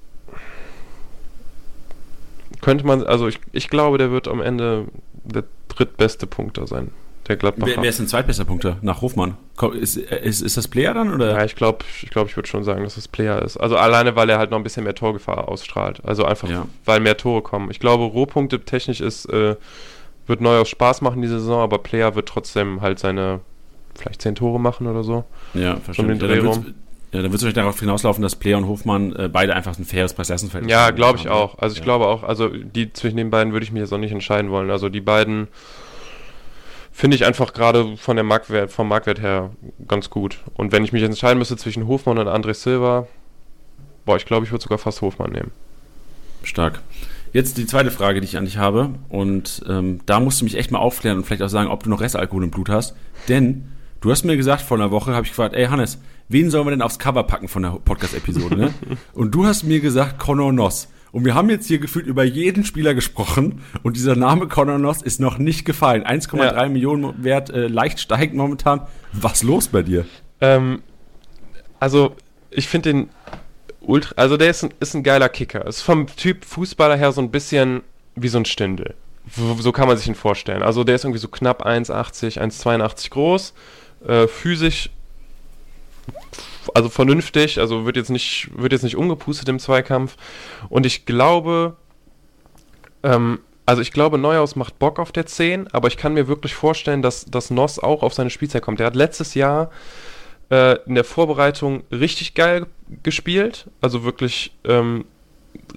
könnte 2.60 2.86
man, 2.86 3.04
also 3.04 3.28
ich, 3.28 3.40
ich 3.52 3.70
glaube, 3.70 3.98
der 3.98 4.12
wird 4.12 4.28
am 4.28 4.42
Ende 4.42 4.86
der 5.26 5.44
drittbeste 5.68 6.28
Punkter 6.28 6.66
sein 6.66 6.92
der 7.28 7.38
Gladbacher. 7.38 7.74
Wer, 7.76 7.84
wer 7.84 7.90
ist 7.90 8.00
denn 8.00 8.08
zweitbester 8.08 8.46
Punkter 8.46 8.78
nach 8.82 9.02
Hofmann? 9.02 9.38
Ist, 9.80 9.98
ist, 9.98 10.42
ist 10.42 10.58
das 10.58 10.68
Player 10.68 10.94
dann? 10.94 11.14
Oder? 11.14 11.32
Ja, 11.32 11.46
ich 11.46 11.56
glaube, 11.56 11.86
ich, 12.02 12.10
glaub, 12.10 12.28
ich 12.28 12.36
würde 12.36 12.50
schon 12.50 12.64
sagen, 12.64 12.84
dass 12.84 12.98
es 12.98 13.08
Player 13.08 13.42
ist. 13.42 13.58
Also 13.58 13.78
alleine, 13.78 14.16
weil 14.16 14.30
er 14.30 14.38
halt 14.38 14.52
noch 14.52 14.58
ein 14.58 14.64
bisschen 14.64 14.84
mehr 14.84 14.96
Torgefahr 14.96 15.48
ausstrahlt. 15.48 16.02
Also 16.04 16.26
einfach, 16.26 16.50
ja. 16.50 16.68
weil 16.86 17.00
mehr 17.00 17.18
Tore 17.18 17.42
kommen. 17.42 17.72
Ich 17.72 17.80
glaube, 17.80 18.04
Rohpunkte 18.04 18.60
technisch 18.62 19.02
ist, 19.02 19.26
äh, 19.26 19.56
wird 20.28 20.42
neu 20.42 20.60
aus 20.60 20.70
Spaß 20.70 21.02
machen 21.02 21.22
diese 21.22 21.40
Saison, 21.40 21.62
aber 21.62 21.80
Player 21.80 22.16
wird 22.16 22.28
trotzdem 22.28 22.82
halt 22.82 23.00
seine 23.00 23.42
vielleicht 23.96 24.22
zehn 24.22 24.36
Tore 24.36 24.60
machen 24.60 24.88
oder 24.88 25.04
so. 25.04 25.24
Ja, 25.54 25.78
verstehe. 25.78 26.08
Ja, 27.14 27.22
dann 27.22 27.32
wird 27.32 27.42
es 27.42 27.48
euch 27.48 27.54
darauf 27.54 27.80
hinauslaufen, 27.80 28.24
dass 28.24 28.36
Player 28.36 28.58
und 28.58 28.68
Hofmann 28.68 29.16
äh, 29.16 29.30
beide 29.32 29.56
einfach 29.56 29.78
ein 29.78 29.86
faires 29.86 30.16
Preis-Leistungsverhältnis 30.16 30.72
Ja, 30.72 30.90
glaube 30.90 31.20
ich 31.20 31.30
auch. 31.30 31.60
Also 31.60 31.74
ich 31.74 31.80
ja. 31.80 31.84
glaube 31.84 32.08
auch, 32.08 32.24
also 32.24 32.48
die 32.48 32.92
zwischen 32.92 33.18
den 33.18 33.30
beiden 33.30 33.54
würde 33.54 33.64
ich 33.64 33.72
mich 33.72 33.82
jetzt 33.82 33.94
auch 33.94 34.00
nicht 34.00 34.12
entscheiden 34.12 34.50
wollen. 34.50 34.72
Also 34.72 34.90
die 34.90 35.00
beiden 35.00 35.48
finde 36.94 37.16
ich 37.16 37.26
einfach 37.26 37.54
gerade 37.54 37.98
von 37.98 38.16
der 38.16 38.24
Marktwert, 38.24 38.72
vom 38.72 38.88
Marktwert 38.88 39.20
her 39.20 39.50
ganz 39.88 40.10
gut. 40.10 40.38
Und 40.54 40.72
wenn 40.72 40.86
ich 40.86 40.94
mich 40.94 41.04
entscheiden 41.04 41.40
müsste 41.40 41.58
zwischen 41.58 41.88
Hofmann 41.88 42.20
und 42.20 42.28
André 42.28 42.54
Silva, 42.54 43.08
boah, 44.06 44.16
ich 44.16 44.26
glaube, 44.26 44.46
ich 44.46 44.52
würde 44.52 44.62
sogar 44.62 44.78
fast 44.78 45.02
Hofmann 45.02 45.32
nehmen. 45.32 45.52
Stark. 46.44 46.82
Jetzt 47.34 47.58
die 47.58 47.66
zweite 47.66 47.90
Frage, 47.90 48.22
die 48.22 48.28
ich 48.28 48.38
an 48.38 48.46
dich 48.46 48.58
habe. 48.58 48.92
Und 49.10 49.64
ähm, 49.68 50.02
da 50.06 50.20
musst 50.20 50.40
du 50.40 50.46
mich 50.46 50.56
echt 50.56 50.70
mal 50.70 50.80
aufklären 50.80 51.18
und 51.18 51.26
vielleicht 51.26 51.42
auch 51.42 51.50
sagen, 51.50 51.70
ob 51.70 51.84
du 51.84 51.90
noch 51.90 52.00
Restalkohol 52.00 52.44
im 52.44 52.52
Blut 52.52 52.70
hast. 52.70 52.96
Denn 53.28 53.70
du 54.02 54.12
hast 54.12 54.24
mir 54.24 54.38
gesagt, 54.38 54.62
vor 54.62 54.78
einer 54.78 54.92
Woche 54.92 55.14
habe 55.14 55.26
ich 55.26 55.32
gefragt, 55.32 55.56
ey 55.56 55.66
Hannes, 55.66 55.98
wen 56.30 56.52
sollen 56.52 56.68
wir 56.68 56.72
denn 56.72 56.84
aufs 56.84 57.00
Cover 57.00 57.24
packen 57.24 57.48
von 57.48 57.64
der 57.64 57.72
Podcast-Episode? 57.84 58.56
Ne? 58.56 58.74
und 59.14 59.32
du 59.32 59.48
hast 59.48 59.64
mir 59.64 59.80
gesagt, 59.80 60.20
Conor 60.20 60.54
Noss. 60.54 60.90
Und 61.14 61.26
wir 61.26 61.36
haben 61.36 61.52
jetzt 61.52 61.68
hier 61.68 61.78
gefühlt 61.78 62.08
über 62.08 62.24
jeden 62.24 62.66
Spieler 62.66 62.96
gesprochen 62.96 63.62
und 63.84 63.96
dieser 63.96 64.16
Name 64.16 64.48
Conor 64.48 64.80
Noss 64.80 65.04
ist 65.04 65.20
noch 65.20 65.38
nicht 65.38 65.64
gefallen. 65.64 66.04
1,3 66.04 66.44
ja. 66.44 66.68
Millionen 66.70 67.24
Wert, 67.24 67.52
äh, 67.52 67.68
leicht 67.68 68.00
steigend 68.00 68.36
momentan. 68.36 68.82
Was 69.12 69.44
los 69.44 69.68
bei 69.68 69.84
dir? 69.84 70.06
Ähm, 70.42 70.82
also, 71.80 72.16
ich 72.50 72.68
finde 72.68 72.92
den 72.92 73.10
ultra, 73.80 74.16
also 74.16 74.38
der 74.38 74.50
ist 74.50 74.64
ein, 74.64 74.74
ist 74.80 74.96
ein 74.96 75.04
geiler 75.04 75.30
Kicker. 75.30 75.68
Ist 75.68 75.84
vom 75.84 76.08
Typ 76.08 76.46
Fußballer 76.46 76.96
her 76.96 77.12
so 77.12 77.22
ein 77.22 77.30
bisschen 77.30 77.84
wie 78.16 78.28
so 78.28 78.40
ein 78.40 78.46
Stindel. 78.46 78.96
So 79.60 79.72
kann 79.72 79.88
man 79.88 79.98
sich 79.98 80.08
ihn 80.08 80.16
vorstellen. 80.16 80.64
Also 80.64 80.84
der 80.84 80.96
ist 80.96 81.04
irgendwie 81.04 81.20
so 81.20 81.28
knapp 81.28 81.64
1,80, 81.64 82.40
1,82 82.40 83.10
groß, 83.12 83.54
äh, 84.08 84.28
physisch 84.28 84.90
also 86.74 86.90
vernünftig, 86.90 87.60
also 87.60 87.86
wird 87.86 87.96
jetzt 87.96 88.10
nicht, 88.10 88.50
wird 88.56 88.72
jetzt 88.72 88.84
nicht 88.84 88.98
umgepustet 88.98 89.50
im 89.50 89.60
Zweikampf. 89.60 90.16
Und 90.70 90.86
ich 90.86 91.06
glaube, 91.06 91.76
ähm, 93.04 93.40
also 93.66 93.82
ich 93.82 93.92
glaube, 93.92 94.18
Neuhaus 94.18 94.56
macht 94.56 94.80
Bock 94.80 95.00
auf 95.00 95.12
der 95.12 95.26
10, 95.26 95.68
aber 95.74 95.88
ich 95.88 95.98
kann 95.98 96.14
mir 96.14 96.28
wirklich 96.28 96.54
vorstellen, 96.54 97.02
dass, 97.02 97.26
dass 97.26 97.50
Noss 97.50 97.80
auch 97.80 98.04
auf 98.04 98.14
seine 98.14 98.30
Spielzeit 98.30 98.62
kommt. 98.62 98.80
Der 98.80 98.88
hat 98.88 98.96
letztes 98.96 99.34
Jahr 99.36 99.72
äh, 100.50 100.78
in 100.86 100.96
der 100.96 101.04
Vorbereitung 101.04 101.84
richtig 101.92 102.34
geil 102.34 102.68
gespielt, 103.04 103.70
also 103.82 104.04
wirklich 104.04 104.54
ähm, 104.66 105.06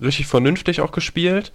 richtig 0.01 0.27
vernünftig 0.27 0.81
auch 0.81 0.93
gespielt 0.93 1.53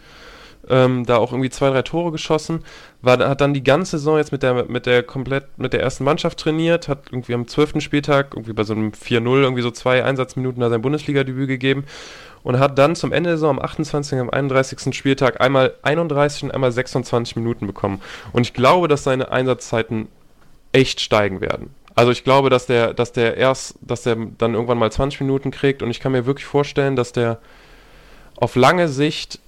ähm, 0.69 1.05
da 1.05 1.17
auch 1.17 1.31
irgendwie 1.31 1.49
zwei, 1.49 1.69
drei 1.69 1.81
Tore 1.81 2.11
geschossen, 2.11 2.63
war, 3.01 3.17
hat 3.19 3.41
dann 3.41 3.53
die 3.53 3.63
ganze 3.63 3.97
Saison 3.97 4.17
jetzt 4.17 4.31
mit 4.31 4.43
der, 4.43 4.65
mit 4.65 4.85
der 4.85 5.03
komplett, 5.03 5.57
mit 5.57 5.73
der 5.73 5.81
ersten 5.81 6.03
Mannschaft 6.03 6.39
trainiert, 6.39 6.87
hat 6.87 7.05
irgendwie 7.11 7.33
am 7.33 7.47
12. 7.47 7.81
Spieltag, 7.81 8.33
irgendwie 8.33 8.53
bei 8.53 8.63
so 8.63 8.73
einem 8.73 8.91
4-0 8.91 9.41
irgendwie 9.41 9.61
so 9.61 9.71
zwei 9.71 10.03
Einsatzminuten 10.03 10.61
da 10.61 10.69
sein 10.69 10.81
Bundesliga-Debüt 10.81 11.47
gegeben 11.47 11.85
und 12.43 12.59
hat 12.59 12.77
dann 12.77 12.95
zum 12.95 13.11
Ende 13.11 13.29
der 13.29 13.37
Saison 13.37 13.57
am 13.57 13.59
28. 13.59 14.13
und 14.13 14.19
am 14.19 14.29
31. 14.29 14.95
Spieltag 14.95 15.41
einmal 15.41 15.73
31 15.83 16.43
und 16.43 16.53
einmal 16.53 16.71
26 16.71 17.35
Minuten 17.35 17.67
bekommen. 17.67 18.01
Und 18.33 18.43
ich 18.43 18.53
glaube, 18.53 18.87
dass 18.87 19.03
seine 19.03 19.31
Einsatzzeiten 19.31 20.07
echt 20.71 21.01
steigen 21.01 21.41
werden. 21.41 21.75
Also 21.93 22.11
ich 22.11 22.23
glaube, 22.23 22.49
dass 22.49 22.65
der, 22.65 22.93
dass 22.93 23.11
der 23.11 23.37
erst, 23.37 23.75
dass 23.81 24.03
der 24.03 24.15
dann 24.37 24.53
irgendwann 24.53 24.77
mal 24.77 24.91
20 24.91 25.21
Minuten 25.21 25.51
kriegt 25.51 25.83
und 25.83 25.91
ich 25.91 25.99
kann 25.99 26.13
mir 26.13 26.25
wirklich 26.25 26.45
vorstellen, 26.45 26.95
dass 26.95 27.11
der 27.11 27.39
auf 28.37 28.55
lange 28.55 28.87
Sicht, 28.87 29.39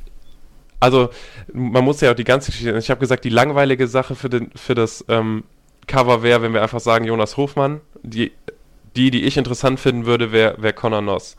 also 0.84 1.10
man 1.54 1.84
muss 1.84 2.02
ja 2.02 2.12
auch 2.12 2.16
die 2.16 2.26
ganze 2.26 2.52
Geschichte, 2.52 2.78
ich 2.78 2.90
habe 2.90 3.00
gesagt, 3.00 3.24
die 3.24 3.30
langweilige 3.30 3.88
Sache 3.88 4.16
für, 4.16 4.30
den, 4.30 4.52
für 4.54 4.76
das 4.76 5.06
ähm, 5.08 5.46
Cover 5.88 6.24
wäre, 6.24 6.42
wenn 6.42 6.54
wir 6.54 6.62
einfach 6.62 6.82
sagen 6.82 7.06
Jonas 7.06 7.38
Hofmann. 7.38 7.80
Die, 8.04 8.34
die, 8.98 9.10
die 9.10 9.24
ich 9.24 9.38
interessant 9.38 9.80
finden 9.80 10.06
würde, 10.06 10.34
wäre 10.34 10.62
wär 10.62 10.74
Connor 10.74 11.02
Noss. 11.02 11.38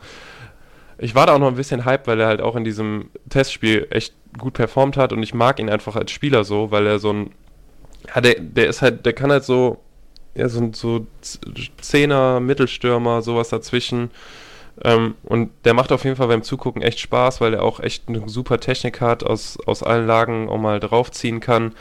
Ich 0.97 1.13
war 1.13 1.27
da 1.27 1.35
auch 1.35 1.39
noch 1.39 1.49
ein 1.49 1.55
bisschen 1.55 1.85
hype, 1.85 2.07
weil 2.07 2.19
er 2.19 2.27
halt 2.27 2.41
auch 2.41 2.55
in 2.55 2.63
diesem 2.63 3.11
Testspiel 3.29 3.85
echt 3.91 4.15
gut 4.37 4.53
performt 4.53 4.97
hat 4.97 5.13
und 5.13 5.21
ich 5.21 5.35
mag 5.35 5.59
ihn 5.59 5.69
einfach 5.69 5.95
als 5.95 6.11
Spieler 6.11 6.43
so, 6.43 6.71
weil 6.71 6.87
er 6.87 6.97
so 6.97 7.13
ein, 7.13 7.31
ja, 8.07 8.21
der, 8.21 8.39
der 8.39 8.67
ist 8.67 8.81
halt, 8.81 9.05
der 9.05 9.13
kann 9.13 9.31
halt 9.31 9.43
so, 9.43 9.77
ja, 10.33 10.49
so, 10.49 10.71
so 10.73 11.05
Zehner, 11.81 12.39
Mittelstürmer, 12.39 13.21
sowas 13.21 13.49
dazwischen. 13.49 14.09
Ähm, 14.83 15.15
und 15.23 15.51
der 15.63 15.73
macht 15.73 15.91
auf 15.91 16.03
jeden 16.03 16.15
Fall 16.15 16.27
beim 16.27 16.43
Zugucken 16.43 16.81
echt 16.81 16.99
Spaß, 16.99 17.41
weil 17.41 17.53
er 17.53 17.63
auch 17.63 17.79
echt 17.79 18.09
eine 18.09 18.27
super 18.27 18.59
Technik 18.59 19.01
hat, 19.01 19.23
aus, 19.23 19.57
aus 19.65 19.83
allen 19.83 20.05
Lagen 20.05 20.49
auch 20.49 20.57
mal 20.57 20.79
draufziehen 20.79 21.39
kann. 21.39 21.73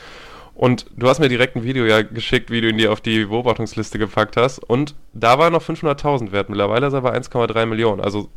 Und 0.55 0.87
du 0.97 1.09
hast 1.09 1.19
mir 1.19 1.29
direkt 1.29 1.57
ein 1.57 1.65
Video 1.65 1.85
ja 1.85 2.03
geschickt, 2.03 2.51
wie 2.51 2.61
du 2.61 2.69
ihn 2.69 2.79
dir 2.79 2.93
auf 2.93 3.01
die 3.01 3.25
Beobachtungsliste 3.25 3.99
gepackt 3.99 4.37
hast. 4.37 4.59
Und 4.61 4.95
da 5.13 5.39
war 5.39 5.51
noch 5.51 5.63
500.000 5.63 6.31
wert. 6.31 6.49
Mittlerweile 6.49 6.87
ist 6.87 6.93
er 6.93 7.01
bei 7.01 7.17
1,3 7.17 7.67
Millionen. 7.67 8.01
Also 8.01 8.29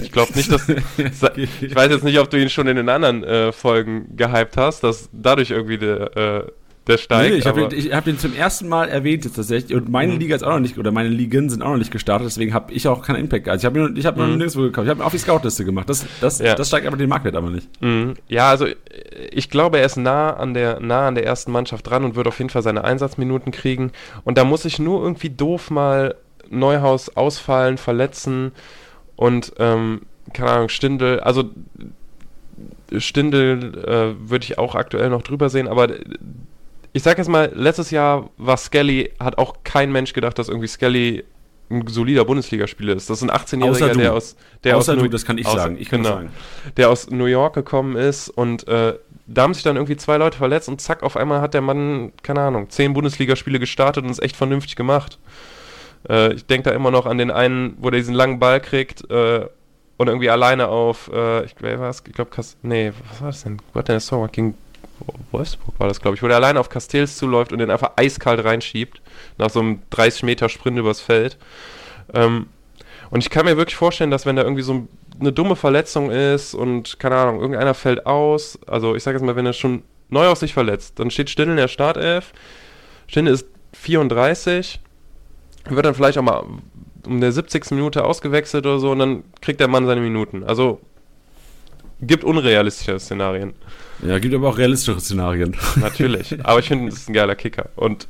ich 0.00 0.12
glaube 0.12 0.32
nicht, 0.34 0.52
dass. 0.52 0.68
ich 1.36 1.74
weiß 1.74 1.90
jetzt 1.90 2.04
nicht, 2.04 2.18
ob 2.20 2.30
du 2.30 2.40
ihn 2.40 2.50
schon 2.50 2.68
in 2.68 2.76
den 2.76 2.88
anderen 2.88 3.24
äh, 3.24 3.50
Folgen 3.50 4.16
gehypt 4.16 4.56
hast, 4.56 4.84
dass 4.84 5.08
dadurch 5.12 5.50
irgendwie 5.50 5.78
der, 5.78 6.16
äh, 6.16 6.46
der 6.88 6.96
steigt. 6.96 7.30
Nee, 7.30 7.38
ich 7.38 7.46
habe 7.46 7.60
ihn, 7.62 7.92
hab 7.92 8.18
zum 8.18 8.34
ersten 8.34 8.68
Mal 8.68 8.88
erwähnt 8.88 9.24
jetzt 9.24 9.36
tatsächlich. 9.36 9.76
Und 9.76 9.88
meine 9.88 10.14
mhm. 10.14 10.18
Liga 10.18 10.34
ist 10.34 10.42
auch 10.42 10.50
noch 10.50 10.60
nicht, 10.60 10.78
oder 10.78 10.90
meine 10.90 11.08
Ligen 11.08 11.50
sind 11.50 11.62
auch 11.62 11.70
noch 11.70 11.76
nicht 11.76 11.90
gestartet, 11.90 12.26
deswegen 12.26 12.54
habe 12.54 12.72
ich 12.72 12.88
auch 12.88 13.02
keinen 13.02 13.20
Impact 13.20 13.44
gehabt. 13.44 13.60
Ich 13.60 13.66
habe 13.66 13.92
ich 13.94 14.06
hab 14.06 14.16
mhm. 14.16 14.22
noch 14.22 14.36
nirgendwo 14.36 14.62
gekauft. 14.62 14.86
Ich 14.86 14.90
habe 14.90 15.02
ihn 15.02 15.04
auf 15.04 15.12
die 15.12 15.18
Scout-Liste 15.18 15.64
gemacht. 15.64 15.88
Das, 15.88 16.06
das, 16.20 16.38
ja. 16.38 16.54
das 16.54 16.68
steigt 16.68 16.86
aber 16.86 16.96
den 16.96 17.08
Marktwert 17.08 17.36
aber 17.36 17.50
nicht. 17.50 17.68
Mhm. 17.82 18.14
Ja, 18.28 18.50
also 18.50 18.66
ich 19.30 19.50
glaube, 19.50 19.78
er 19.78 19.84
ist 19.84 19.96
nah 19.96 20.32
an, 20.32 20.54
der, 20.54 20.80
nah 20.80 21.08
an 21.08 21.14
der 21.14 21.26
ersten 21.26 21.52
Mannschaft 21.52 21.88
dran 21.88 22.04
und 22.04 22.16
wird 22.16 22.26
auf 22.26 22.38
jeden 22.38 22.50
Fall 22.50 22.62
seine 22.62 22.84
Einsatzminuten 22.84 23.52
kriegen. 23.52 23.92
Und 24.24 24.38
da 24.38 24.44
muss 24.44 24.64
ich 24.64 24.78
nur 24.78 25.02
irgendwie 25.02 25.30
doof 25.30 25.70
mal 25.70 26.14
Neuhaus 26.50 27.14
ausfallen, 27.14 27.76
verletzen 27.76 28.52
und, 29.16 29.52
ähm, 29.58 30.02
keine 30.32 30.50
Ahnung, 30.50 30.68
Stindel, 30.68 31.20
also 31.20 31.50
Stindel 32.96 33.74
äh, 33.84 34.30
würde 34.30 34.44
ich 34.44 34.58
auch 34.58 34.74
aktuell 34.74 35.10
noch 35.10 35.22
drüber 35.22 35.50
sehen, 35.50 35.68
aber 35.68 35.88
ich 36.92 37.02
sag 37.02 37.18
jetzt 37.18 37.28
mal, 37.28 37.50
letztes 37.54 37.90
Jahr 37.90 38.30
war 38.36 38.56
Skelly, 38.56 39.12
hat 39.20 39.38
auch 39.38 39.56
kein 39.64 39.92
Mensch 39.92 40.12
gedacht, 40.12 40.38
dass 40.38 40.48
irgendwie 40.48 40.68
Skelly 40.68 41.24
ein 41.70 41.86
solider 41.86 42.24
Bundesligaspieler 42.24 42.96
ist. 42.96 43.10
Das 43.10 43.22
ist 43.22 43.28
ein 43.28 43.36
18-Jähriger, 43.36 43.94
der 43.94 44.14
aus 44.14 44.36
der 44.64 44.76
Außer 44.76 44.94
aus 44.94 44.98
du, 44.98 45.08
das 45.08 45.24
kann 45.24 45.38
ich 45.38 45.46
außer, 45.46 45.58
sagen. 45.58 45.76
Ich 45.78 45.90
kann 45.90 46.02
genau, 46.02 46.16
sagen. 46.16 46.30
Der 46.76 46.90
aus 46.90 47.10
New 47.10 47.26
York 47.26 47.54
gekommen 47.54 47.96
ist 47.96 48.30
und 48.30 48.66
äh, 48.68 48.94
da 49.26 49.42
haben 49.42 49.54
sich 49.54 49.62
dann 49.62 49.76
irgendwie 49.76 49.96
zwei 49.96 50.16
Leute 50.16 50.38
verletzt 50.38 50.68
und 50.68 50.80
zack, 50.80 51.02
auf 51.02 51.16
einmal 51.16 51.40
hat 51.40 51.52
der 51.52 51.60
Mann, 51.60 52.12
keine 52.22 52.40
Ahnung, 52.40 52.70
zehn 52.70 52.94
Bundesligaspiele 52.94 53.58
gestartet 53.58 54.04
und 54.04 54.10
ist 54.10 54.22
echt 54.22 54.36
vernünftig 54.36 54.76
gemacht. 54.76 55.18
Äh, 56.08 56.32
ich 56.32 56.46
denke 56.46 56.70
da 56.70 56.74
immer 56.74 56.90
noch 56.90 57.04
an 57.04 57.18
den 57.18 57.30
einen, 57.30 57.76
wo 57.78 57.90
der 57.90 58.00
diesen 58.00 58.14
langen 58.14 58.38
Ball 58.38 58.60
kriegt 58.60 59.08
äh, 59.10 59.46
und 59.98 60.08
irgendwie 60.08 60.30
alleine 60.30 60.68
auf, 60.68 61.10
äh, 61.12 61.44
ich, 61.44 61.54
wer 61.60 61.80
es? 61.82 62.02
Ich 62.06 62.14
glaube, 62.14 62.30
nee, 62.62 62.92
was 63.10 63.20
war 63.20 63.28
das 63.28 63.42
denn? 63.42 63.58
Wo 63.72 63.80
hat 63.80 63.88
denn 63.88 63.94
der 63.94 64.00
Song 64.00 64.26
gegen 64.32 64.54
Wolfsburg 65.30 65.78
war 65.78 65.88
das, 65.88 66.00
glaube 66.00 66.16
ich, 66.16 66.22
wo 66.22 66.28
der 66.28 66.36
alleine 66.36 66.60
auf 66.60 66.68
Castells 66.68 67.16
zuläuft 67.16 67.52
und 67.52 67.58
den 67.58 67.70
einfach 67.70 67.92
eiskalt 67.96 68.44
reinschiebt, 68.44 69.00
nach 69.36 69.50
so 69.50 69.60
einem 69.60 69.82
30 69.90 70.22
Meter 70.22 70.48
Sprint 70.48 70.78
übers 70.78 71.00
Feld. 71.00 71.36
Ähm, 72.14 72.46
und 73.10 73.20
ich 73.20 73.30
kann 73.30 73.46
mir 73.46 73.56
wirklich 73.56 73.76
vorstellen, 73.76 74.10
dass 74.10 74.26
wenn 74.26 74.36
da 74.36 74.42
irgendwie 74.42 74.62
so 74.62 74.86
eine 75.20 75.32
dumme 75.32 75.56
Verletzung 75.56 76.10
ist 76.10 76.54
und, 76.54 76.98
keine 76.98 77.16
Ahnung, 77.16 77.40
irgendeiner 77.40 77.74
fällt 77.74 78.06
aus, 78.06 78.58
also 78.66 78.94
ich 78.94 79.02
sage 79.02 79.16
jetzt 79.16 79.24
mal, 79.24 79.36
wenn 79.36 79.46
er 79.46 79.52
schon 79.52 79.82
neu 80.10 80.26
aus 80.26 80.40
sich 80.40 80.54
verletzt, 80.54 80.98
dann 80.98 81.10
steht 81.10 81.30
Stindl 81.30 81.52
in 81.52 81.56
der 81.56 81.68
Startelf, 81.68 82.32
Stindl 83.06 83.32
ist 83.32 83.46
34, 83.72 84.80
wird 85.68 85.86
dann 85.86 85.94
vielleicht 85.94 86.18
auch 86.18 86.22
mal 86.22 86.44
um 87.06 87.20
der 87.20 87.32
70. 87.32 87.70
Minute 87.72 88.04
ausgewechselt 88.04 88.66
oder 88.66 88.78
so 88.78 88.90
und 88.90 88.98
dann 88.98 89.24
kriegt 89.40 89.60
der 89.60 89.68
Mann 89.68 89.86
seine 89.86 90.00
Minuten. 90.00 90.44
Also 90.44 90.80
gibt 92.00 92.24
unrealistische 92.24 92.98
Szenarien. 92.98 93.54
Ja, 94.06 94.18
gibt 94.18 94.34
aber 94.34 94.48
auch 94.48 94.58
realistische 94.58 94.98
Szenarien. 95.00 95.56
Natürlich. 95.76 96.36
Aber 96.44 96.60
ich 96.60 96.68
finde, 96.68 96.88
es 96.88 96.98
ist 96.98 97.08
ein 97.08 97.14
geiler 97.14 97.34
Kicker. 97.34 97.70
Und 97.76 98.06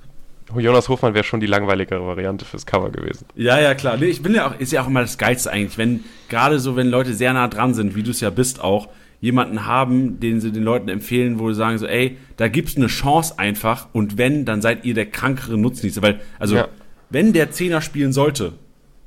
Jonas 0.57 0.89
Hofmann 0.89 1.15
wäre 1.15 1.25
schon 1.25 1.41
die 1.41 1.47
langweiligere 1.47 2.07
Variante 2.07 2.45
fürs 2.45 2.67
Cover 2.67 2.91
gewesen. 2.91 3.27
Ja, 3.35 3.61
ja, 3.61 3.75
klar. 3.75 3.97
Nee, 3.97 4.07
ich 4.07 4.23
bin 4.23 4.35
ja 4.35 4.49
auch, 4.49 4.59
ist 4.59 4.73
ja 4.73 4.83
auch 4.83 4.87
immer 4.87 5.01
das 5.01 5.19
Geilste 5.19 5.51
eigentlich, 5.51 5.79
wenn, 5.79 6.05
gerade 6.29 6.59
so, 6.59 6.77
wenn 6.77 6.89
Leute 6.89 7.15
sehr 7.15 7.33
nah 7.33 7.49
dran 7.49 7.75
sind, 7.75 7.95
wie 7.95 8.03
du 8.03 8.11
es 8.11 8.21
ja 8.21 8.31
bist 8.31 8.63
auch, 8.63 8.89
jemanden 9.21 9.67
haben, 9.67 10.21
den 10.21 10.41
sie 10.41 10.53
den 10.53 10.63
Leuten 10.63 10.89
empfehlen, 10.89 11.39
wo 11.39 11.51
sie 11.51 11.57
sagen 11.57 11.79
so, 11.79 11.87
ey, 11.87 12.17
da 12.37 12.49
gibt's 12.49 12.77
eine 12.77 12.87
Chance 12.87 13.39
einfach 13.39 13.89
und 13.93 14.17
wenn, 14.17 14.45
dann 14.45 14.63
seid 14.63 14.85
ihr 14.85 14.95
der 14.95 15.07
krankere 15.07 15.59
Nutznießer. 15.59 16.03
Weil, 16.03 16.21
also, 16.39 16.57
ja. 16.57 16.69
wenn 17.11 17.33
der 17.33 17.51
Zehner 17.51 17.81
spielen 17.81 18.13
sollte, 18.13 18.53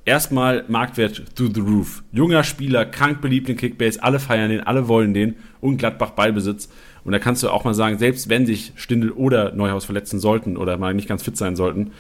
erstmal 0.06 0.66
Marktwert 0.68 1.36
through 1.36 1.52
the 1.54 1.62
roof. 1.62 2.04
Junger 2.12 2.44
Spieler, 2.44 2.86
krank 2.86 3.22
beliebt 3.22 3.50
in 3.50 3.58
Kickbase, 3.58 4.02
alle 4.02 4.20
feiern 4.20 4.50
den, 4.50 4.62
alle 4.62 4.88
wollen 4.88 5.14
den 5.14 5.36
und 5.60 5.78
Gladbach 5.78 6.12
Ballbesitz. 6.12 6.70
Und 7.04 7.14
da 7.14 7.20
kannst 7.20 7.44
du 7.44 7.50
auch 7.50 7.64
mal 7.64 7.74
sagen, 7.74 7.98
selbst 7.98 8.30
wenn 8.30 8.46
sich 8.46 8.74
Stindel 8.76 9.12
oder 9.12 9.54
Neuhaus 9.54 9.86
verletzen 9.86 10.20
sollten 10.20 10.58
oder 10.58 10.78
mal 10.78 10.94
nicht 10.94 11.08
ganz 11.08 11.24
fit 11.24 11.38
sein 11.38 11.56
sollten, 11.56 11.92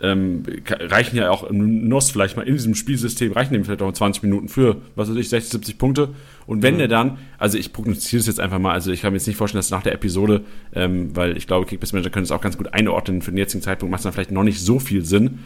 ähm, 0.00 0.42
reichen 0.66 1.16
ja 1.16 1.30
auch 1.30 1.44
im 1.44 1.88
NOS 1.88 2.10
vielleicht 2.10 2.36
mal 2.36 2.42
in 2.42 2.54
diesem 2.54 2.74
Spielsystem, 2.74 3.32
reichen 3.32 3.54
dem 3.54 3.64
vielleicht 3.64 3.80
auch 3.80 3.92
20 3.92 4.22
Minuten 4.22 4.48
für, 4.48 4.76
was 4.96 5.08
weiß 5.08 5.16
ich, 5.16 5.28
60, 5.28 5.52
70 5.52 5.78
Punkte. 5.78 6.08
Und 6.46 6.62
wenn 6.62 6.74
mhm. 6.74 6.78
der 6.78 6.88
dann, 6.88 7.18
also 7.38 7.56
ich 7.58 7.72
prognostiziere 7.72 8.20
es 8.20 8.26
jetzt 8.26 8.40
einfach 8.40 8.58
mal, 8.58 8.72
also 8.72 8.90
ich 8.90 9.02
kann 9.02 9.12
mir 9.12 9.18
jetzt 9.18 9.26
nicht 9.26 9.36
vorstellen, 9.36 9.60
dass 9.60 9.70
nach 9.70 9.82
der 9.82 9.94
Episode, 9.94 10.42
ähm, 10.74 11.14
weil 11.16 11.36
ich 11.36 11.46
glaube, 11.46 11.66
Kickbase 11.66 11.94
Manager 11.94 12.10
können 12.10 12.24
es 12.24 12.32
auch 12.32 12.40
ganz 12.40 12.58
gut 12.58 12.74
einordnen, 12.74 13.22
für 13.22 13.30
den 13.30 13.38
jetzigen 13.38 13.62
Zeitpunkt 13.62 13.90
macht 13.90 14.00
es 14.00 14.04
dann 14.04 14.12
vielleicht 14.12 14.32
noch 14.32 14.42
nicht 14.42 14.60
so 14.60 14.78
viel 14.78 15.04
Sinn, 15.04 15.38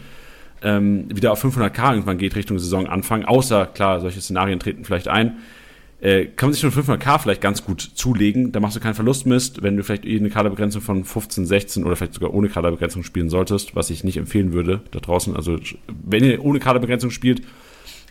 ähm, 0.61 1.05
wieder 1.09 1.31
auf 1.31 1.43
500k 1.43 1.93
irgendwann 1.93 2.17
geht 2.17 2.35
Richtung 2.35 2.59
Saisonanfang, 2.59 3.25
außer, 3.25 3.65
klar, 3.67 4.01
solche 4.01 4.21
Szenarien 4.21 4.59
treten 4.59 4.83
vielleicht 4.83 5.07
ein, 5.07 5.39
äh, 6.01 6.25
kann 6.25 6.47
man 6.47 6.53
sich 6.53 6.61
schon 6.61 6.71
500k 6.71 7.19
vielleicht 7.19 7.41
ganz 7.41 7.63
gut 7.63 7.81
zulegen. 7.81 8.51
Da 8.51 8.59
machst 8.59 8.75
du 8.75 8.79
keinen 8.79 8.93
Verlustmist, 8.93 9.61
wenn 9.63 9.75
du 9.75 9.83
vielleicht 9.83 10.05
eh 10.05 10.17
eine 10.17 10.29
Kaderbegrenzung 10.29 10.81
von 10.81 11.03
15, 11.03 11.45
16 11.45 11.83
oder 11.83 11.95
vielleicht 11.95 12.13
sogar 12.13 12.33
ohne 12.33 12.47
Kaderbegrenzung 12.47 13.03
spielen 13.03 13.29
solltest, 13.29 13.75
was 13.75 13.89
ich 13.89 14.03
nicht 14.03 14.17
empfehlen 14.17 14.53
würde 14.53 14.81
da 14.91 14.99
draußen. 14.99 15.35
Also, 15.35 15.57
wenn 15.87 16.23
ihr 16.23 16.43
ohne 16.43 16.59
Kaderbegrenzung 16.59 17.11
spielt, 17.11 17.41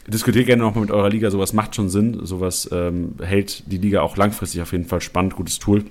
diskutiert 0.06 0.46
gerne 0.46 0.62
nochmal 0.62 0.82
mit 0.82 0.90
eurer 0.90 1.08
Liga. 1.08 1.30
Sowas 1.30 1.54
macht 1.54 1.76
schon 1.76 1.88
Sinn. 1.88 2.18
Sowas 2.24 2.68
ähm, 2.72 3.14
hält 3.22 3.70
die 3.72 3.78
Liga 3.78 4.02
auch 4.02 4.16
langfristig 4.16 4.60
auf 4.60 4.72
jeden 4.72 4.84
Fall 4.84 5.00
spannend. 5.00 5.34
Gutes 5.34 5.58
Tool. 5.58 5.84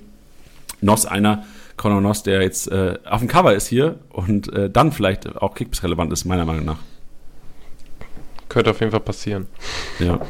NOS 0.80 1.06
einer, 1.06 1.44
Conor 1.78 2.00
Noss, 2.00 2.22
der 2.22 2.42
jetzt 2.42 2.70
äh, 2.70 2.98
auf 3.06 3.20
dem 3.20 3.28
Cover 3.28 3.54
ist 3.54 3.66
hier 3.66 3.98
und 4.10 4.52
äh, 4.52 4.68
dann 4.68 4.92
vielleicht 4.92 5.36
auch 5.36 5.54
Kickbase 5.54 5.84
relevant 5.84 6.12
ist, 6.12 6.26
meiner 6.26 6.44
Meinung 6.44 6.66
nach. 6.66 6.78
Könnte 8.48 8.70
auf 8.70 8.80
jeden 8.80 8.90
Fall 8.92 9.00
passieren. 9.00 9.46
Ja. 9.98 10.20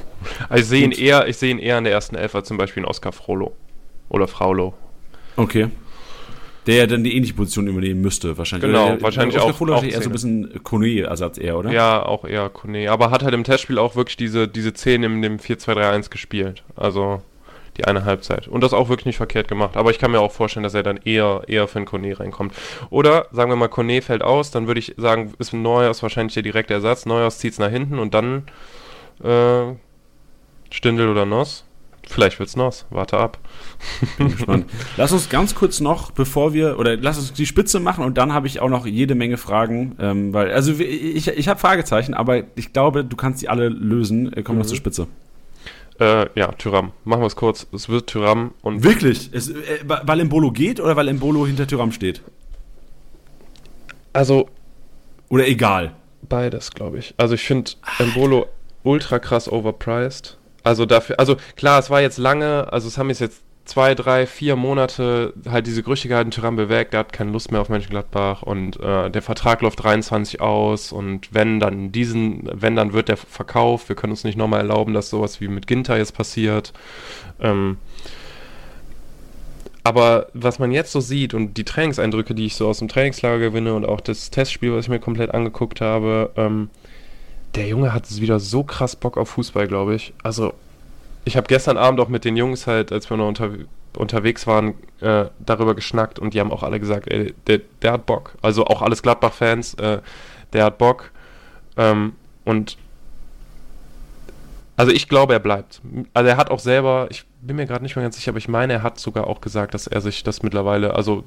Ich 0.55 0.67
sehe 0.67 0.85
ihn 0.85 0.93
eher, 0.93 1.29
ich 1.29 1.37
sehe 1.37 1.51
ihn 1.51 1.59
eher 1.59 1.79
in 1.79 1.85
der 1.85 1.93
ersten 1.93 2.17
Elf 2.17 2.35
als 2.35 2.49
zum 2.49 2.57
Beispiel 2.57 2.83
in 2.83 2.89
Oscar 2.89 3.13
Frollo. 3.13 3.55
Oder 4.09 4.27
Fraulo. 4.27 4.75
Okay. 5.37 5.69
Der 6.67 6.77
ja 6.77 6.87
dann 6.87 7.05
die 7.05 7.17
ähnliche 7.17 7.35
Position 7.35 7.69
übernehmen 7.69 8.01
müsste, 8.01 8.37
wahrscheinlich. 8.37 8.71
Genau, 8.71 8.93
oder, 8.93 9.03
wahrscheinlich 9.03 9.37
Oscar 9.37 9.51
auch. 9.51 9.57
Frollo 9.57 9.75
auch 9.77 9.85
eher 9.85 10.03
so 10.03 10.09
ein 10.09 10.13
bisschen 10.13 10.63
Kone-Ersatz 10.65 11.39
eher, 11.39 11.57
oder? 11.59 11.73
Ja, 11.73 12.05
auch 12.05 12.25
eher 12.25 12.49
Kone. 12.51 12.91
Aber 12.91 13.11
hat 13.11 13.23
halt 13.23 13.35
im 13.35 13.45
Testspiel 13.45 13.79
auch 13.79 13.97
wirklich 13.97 14.17
diese, 14.17 14.49
diese 14.49 14.75
10 14.75 15.03
in 15.03 15.23
dem 15.23 15.39
4-2-3-1 15.39 16.11
gespielt. 16.11 16.65
Also 16.75 17.23
die 17.79 17.85
eine 17.85 18.05
Halbzeit. 18.05 18.49
Und 18.49 18.62
das 18.62 18.72
auch 18.72 18.89
wirklich 18.89 19.07
nicht 19.07 19.16
verkehrt 19.16 19.49
gemacht. 19.49 19.76
Aber 19.76 19.91
ich 19.91 19.99
kann 19.99 20.11
mir 20.11 20.20
auch 20.20 20.33
vorstellen, 20.33 20.64
dass 20.64 20.74
er 20.74 20.83
dann 20.83 20.99
eher, 20.99 21.43
eher 21.47 21.68
für 21.68 21.79
einen 21.79 21.87
Kone 21.87 22.18
reinkommt. 22.18 22.53
Oder 22.91 23.26
sagen 23.31 23.51
wir 23.51 23.57
mal, 23.57 23.68
Kone 23.68 24.03
fällt 24.03 24.22
aus, 24.22 24.51
dann 24.51 24.66
würde 24.66 24.81
ich 24.81 24.95
sagen, 24.97 25.33
ist 25.39 25.53
Neuhaus 25.53 26.03
wahrscheinlich 26.03 26.35
der 26.35 26.43
direkte 26.43 26.74
Ersatz. 26.74 27.07
Neuhaus 27.07 27.39
zieht 27.39 27.53
es 27.53 27.59
nach 27.59 27.70
hinten 27.70 27.99
und 27.99 28.14
dann 28.14 28.45
äh, 29.22 29.74
Stindel 30.70 31.09
oder 31.09 31.24
Noss. 31.24 31.64
Vielleicht 32.09 32.39
wird's 32.39 32.57
Noss. 32.57 32.87
Warte 32.91 33.18
ab. 33.18 33.39
Bin 34.16 34.31
gespannt. 34.31 34.66
Lass 34.97 35.12
uns 35.12 35.29
ganz 35.29 35.55
kurz 35.55 35.81
noch, 35.81 36.11
bevor 36.11 36.55
wir, 36.55 36.79
oder 36.79 36.97
lass 36.97 37.18
uns 37.18 37.35
die 37.35 37.45
Spitze 37.45 37.81
machen 37.81 38.03
und 38.03 38.16
dann 38.16 38.33
habe 38.33 38.47
ich 38.47 38.61
auch 38.61 38.70
noch 38.70 38.87
jede 38.87 39.14
Menge 39.14 39.37
Fragen, 39.37 39.95
ähm, 40.01 40.33
weil, 40.33 40.51
also 40.51 40.72
ich, 40.72 41.29
ich 41.29 41.49
habe 41.49 41.61
Fragezeichen, 41.61 42.14
aber 42.14 42.45
ich 42.57 42.72
glaube, 42.72 43.05
du 43.05 43.14
kannst 43.14 43.43
die 43.43 43.51
alle 43.51 43.68
lösen. 43.68 44.31
Kommen 44.31 44.47
wir 44.47 44.53
mhm. 44.53 44.59
noch 44.61 44.66
zur 44.66 44.76
Spitze. 44.79 45.07
Äh, 46.01 46.29
ja, 46.39 46.53
Tyram. 46.53 46.93
Machen 47.05 47.23
wir 47.23 47.27
es 47.27 47.37
kurz. 47.37 47.67
Es 47.73 47.89
wird 47.89 48.09
Tyram 48.09 48.55
und. 48.63 48.85
Wirklich? 48.85 49.31
Es, 49.33 49.49
äh, 49.49 49.81
weil 49.85 50.21
Embolo 50.21 50.53
geht 50.53 50.81
oder 50.81 50.97
weil 50.97 51.09
Embolo 51.09 51.47
hinter 51.47 51.67
Tyram 51.67 51.93
steht? 51.93 52.23
Also. 54.13 54.49
Oder 55.29 55.47
egal. 55.47 55.95
Beides, 56.23 56.71
glaube 56.71 56.99
ich. 56.99 57.15
Also 57.17 57.35
ich 57.35 57.43
finde 57.43 57.73
Embolo 57.99 58.47
ultra 58.83 59.19
krass 59.19 59.51
overpriced. 59.51 60.39
Also 60.65 60.87
dafür, 60.87 61.19
also 61.19 61.37
klar, 61.57 61.79
es 61.79 61.91
war 61.91 62.01
jetzt 62.01 62.19
lange, 62.19 62.73
also 62.73 62.89
es 62.89 62.99
haben 62.99 63.09
jetzt 63.11 63.43
zwei, 63.69 63.95
drei, 63.95 64.27
vier 64.27 64.57
Monate 64.57 65.35
halt 65.49 65.66
diese 65.66 65.83
Gerüchte 65.83 66.09
gehalten, 66.09 66.31
Tyrann 66.31 66.57
bewegt, 66.57 66.95
der 66.95 67.01
hat 67.01 67.12
keine 67.12 67.31
Lust 67.31 67.53
mehr 67.53 67.61
auf 67.61 67.69
Mönchengladbach 67.69 68.43
und 68.43 68.81
äh, 68.81 69.11
der 69.11 69.23
Vertrag 69.23 69.61
läuft 69.61 69.83
23 69.83 70.41
aus 70.41 70.91
und 70.91 71.33
wenn 71.33 71.61
dann 71.61 71.93
diesen, 71.93 72.49
wenn 72.53 72.77
dann 72.77 72.95
wird 72.95 73.09
der 73.09 73.19
verkauft, 73.19 73.89
wir 73.91 73.97
können 73.97 74.12
uns 74.12 74.25
nicht 74.25 74.39
nochmal 74.39 74.61
erlauben, 74.61 74.95
dass 74.95 75.11
sowas 75.11 75.41
wie 75.41 75.49
mit 75.49 75.66
Ginter 75.66 75.99
jetzt 75.99 76.12
passiert. 76.12 76.73
Ähm, 77.41 77.77
aber 79.85 80.29
was 80.33 80.59
man 80.59 80.73
jetzt 80.73 80.93
so 80.93 81.01
sieht 81.01 81.35
und 81.35 81.59
die 81.59 81.64
Trainingseindrücke, 81.64 82.35
die 82.35 82.47
ich 82.47 82.57
so 82.57 82.69
aus 82.69 82.79
dem 82.79 82.89
Trainingslager 82.89 83.39
gewinne 83.39 83.75
und 83.75 83.85
auch 83.85 84.01
das 84.01 84.31
Testspiel, 84.31 84.73
was 84.73 84.87
ich 84.87 84.91
mir 84.91 84.99
komplett 84.99 85.33
angeguckt 85.33 85.81
habe, 85.81 86.31
ähm, 86.37 86.71
der 87.55 87.66
Junge 87.69 87.93
hat 87.93 88.05
wieder 88.21 88.41
so 88.41 88.64
krass 88.64 88.97
Bock 88.97 89.16
auf 89.19 89.31
Fußball, 89.31 89.69
glaube 89.69 89.95
ich. 89.95 90.14
Also 90.23 90.55
ich 91.29 91.37
habe 91.37 91.47
gestern 91.47 91.76
Abend 91.76 92.01
auch 92.01 92.09
mit 92.09 92.24
den 92.24 92.37
Jungs 92.37 92.66
halt, 92.66 92.91
als 92.91 93.09
wir 93.09 93.16
noch 93.16 93.29
unter, 93.29 93.51
unterwegs 93.97 94.47
waren, 94.47 94.74
äh, 95.01 95.26
darüber 95.39 95.74
geschnackt 95.74 96.18
und 96.18 96.35
die 96.35 96.41
haben 96.41 96.51
auch 96.51 96.62
alle 96.62 96.81
gesagt, 96.81 97.07
ey, 97.12 97.35
der, 97.47 97.61
der 97.83 97.93
hat 97.93 98.07
Bock. 98.07 98.35
Also 98.43 98.66
auch 98.66 98.83
alles 98.83 99.03
Gladbach-Fans, 99.03 99.74
äh, 99.74 100.01
der 100.53 100.64
hat 100.64 100.79
Bock. 100.79 101.11
Ähm, 101.76 102.14
und 102.45 102.79
also 104.76 104.91
ich 104.91 105.09
glaube, 105.09 105.35
er 105.35 105.41
bleibt. 105.41 105.83
Also 106.14 106.29
er 106.29 106.37
hat 106.37 106.51
auch 106.51 106.61
selber, 106.61 107.09
ich 107.11 107.24
bin 107.43 107.57
mir 107.57 107.66
gerade 107.66 107.83
nicht 107.83 107.95
mehr 107.95 108.05
ganz 108.05 108.16
sicher, 108.16 108.31
aber 108.31 108.39
ich 108.39 108.49
meine, 108.49 108.72
er 108.72 108.83
hat 108.83 108.99
sogar 108.99 109.26
auch 109.26 109.41
gesagt, 109.41 109.74
dass 109.74 109.87
er 109.87 110.01
sich 110.01 110.22
das 110.22 110.43
mittlerweile, 110.43 110.95
also 110.95 111.24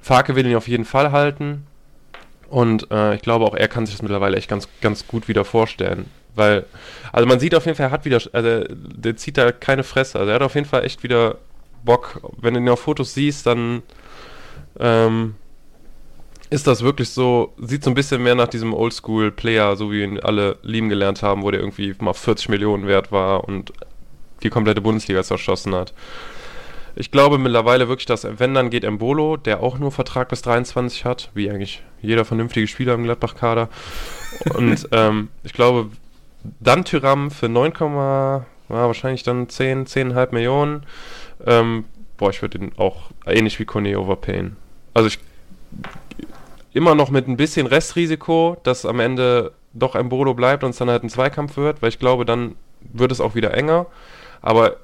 Farke 0.00 0.36
will 0.36 0.46
ihn 0.46 0.56
auf 0.56 0.68
jeden 0.68 0.84
Fall 0.84 1.12
halten. 1.12 1.66
Und 2.48 2.90
äh, 2.90 3.14
ich 3.14 3.22
glaube 3.22 3.44
auch, 3.44 3.54
er 3.54 3.68
kann 3.68 3.84
sich 3.84 3.94
das 3.94 4.02
mittlerweile 4.02 4.36
echt 4.36 4.48
ganz, 4.48 4.68
ganz 4.80 5.06
gut 5.06 5.28
wieder 5.28 5.44
vorstellen. 5.44 6.06
Weil, 6.34 6.66
also 7.12 7.26
man 7.26 7.38
sieht 7.38 7.54
auf 7.54 7.64
jeden 7.66 7.76
Fall, 7.76 7.86
er 7.86 7.92
hat 7.92 8.04
wieder, 8.04 8.20
also 8.32 8.64
der 8.74 9.16
zieht 9.16 9.38
da 9.38 9.52
keine 9.52 9.84
Fresse. 9.84 10.18
Also 10.18 10.30
er 10.30 10.36
hat 10.36 10.42
auf 10.42 10.54
jeden 10.54 10.66
Fall 10.66 10.84
echt 10.84 11.02
wieder 11.02 11.38
Bock. 11.84 12.20
Wenn 12.40 12.54
du 12.54 12.60
ihn 12.60 12.68
auf 12.68 12.80
Fotos 12.80 13.14
siehst, 13.14 13.46
dann 13.46 13.82
ähm, 14.78 15.34
ist 16.50 16.66
das 16.66 16.82
wirklich 16.82 17.10
so, 17.10 17.52
sieht 17.58 17.84
so 17.84 17.90
ein 17.90 17.94
bisschen 17.94 18.22
mehr 18.22 18.34
nach 18.34 18.48
diesem 18.48 18.74
Oldschool-Player, 18.74 19.76
so 19.76 19.90
wie 19.90 20.02
ihn 20.02 20.20
alle 20.20 20.58
lieben 20.62 20.88
gelernt 20.88 21.22
haben, 21.22 21.42
wo 21.42 21.50
der 21.50 21.60
irgendwie 21.60 21.94
mal 22.00 22.14
40 22.14 22.48
Millionen 22.48 22.86
wert 22.86 23.12
war 23.12 23.44
und 23.44 23.72
die 24.42 24.50
komplette 24.50 24.80
Bundesliga 24.80 25.22
zerschossen 25.22 25.74
hat. 25.74 25.92
Ich 26.96 27.10
glaube 27.10 27.38
mittlerweile 27.38 27.88
wirklich, 27.88 28.06
dass 28.06 28.26
wenn 28.38 28.54
dann 28.54 28.70
geht 28.70 28.84
Embolo, 28.84 29.36
der 29.36 29.62
auch 29.62 29.78
nur 29.78 29.90
Vertrag 29.90 30.28
bis 30.28 30.42
23 30.42 31.04
hat, 31.04 31.30
wie 31.34 31.50
eigentlich 31.50 31.82
jeder 32.00 32.24
vernünftige 32.24 32.68
Spieler 32.68 32.94
im 32.94 33.04
Gladbach-Kader. 33.04 33.68
Und 34.54 34.88
ähm, 34.92 35.28
ich 35.42 35.54
glaube, 35.54 35.90
dann 36.60 36.84
Tyram 36.84 37.30
für 37.30 37.48
9, 37.48 37.72
ja, 37.80 38.44
wahrscheinlich 38.68 39.22
dann 39.22 39.48
10, 39.48 39.86
10,5 39.86 40.32
Millionen. 40.32 40.86
Ähm, 41.46 41.84
boah, 42.16 42.30
ich 42.30 42.42
würde 42.42 42.58
ihn 42.58 42.72
auch 42.76 43.10
ähnlich 43.26 43.58
wie 43.58 43.64
Kone 43.64 43.98
overpayen. 43.98 44.56
Also 44.94 45.08
ich 45.08 45.18
immer 46.72 46.94
noch 46.94 47.10
mit 47.10 47.28
ein 47.28 47.36
bisschen 47.36 47.66
Restrisiko, 47.66 48.56
dass 48.62 48.84
am 48.84 49.00
Ende 49.00 49.52
doch 49.72 49.94
ein 49.94 50.08
Bodo 50.08 50.34
bleibt 50.34 50.64
und 50.64 50.70
es 50.70 50.78
dann 50.78 50.90
halt 50.90 51.02
ein 51.02 51.08
Zweikampf 51.08 51.56
wird, 51.56 51.82
weil 51.82 51.88
ich 51.88 51.98
glaube, 51.98 52.24
dann 52.24 52.56
wird 52.80 53.12
es 53.12 53.20
auch 53.20 53.34
wieder 53.34 53.54
enger. 53.54 53.86
Aber 54.42 54.76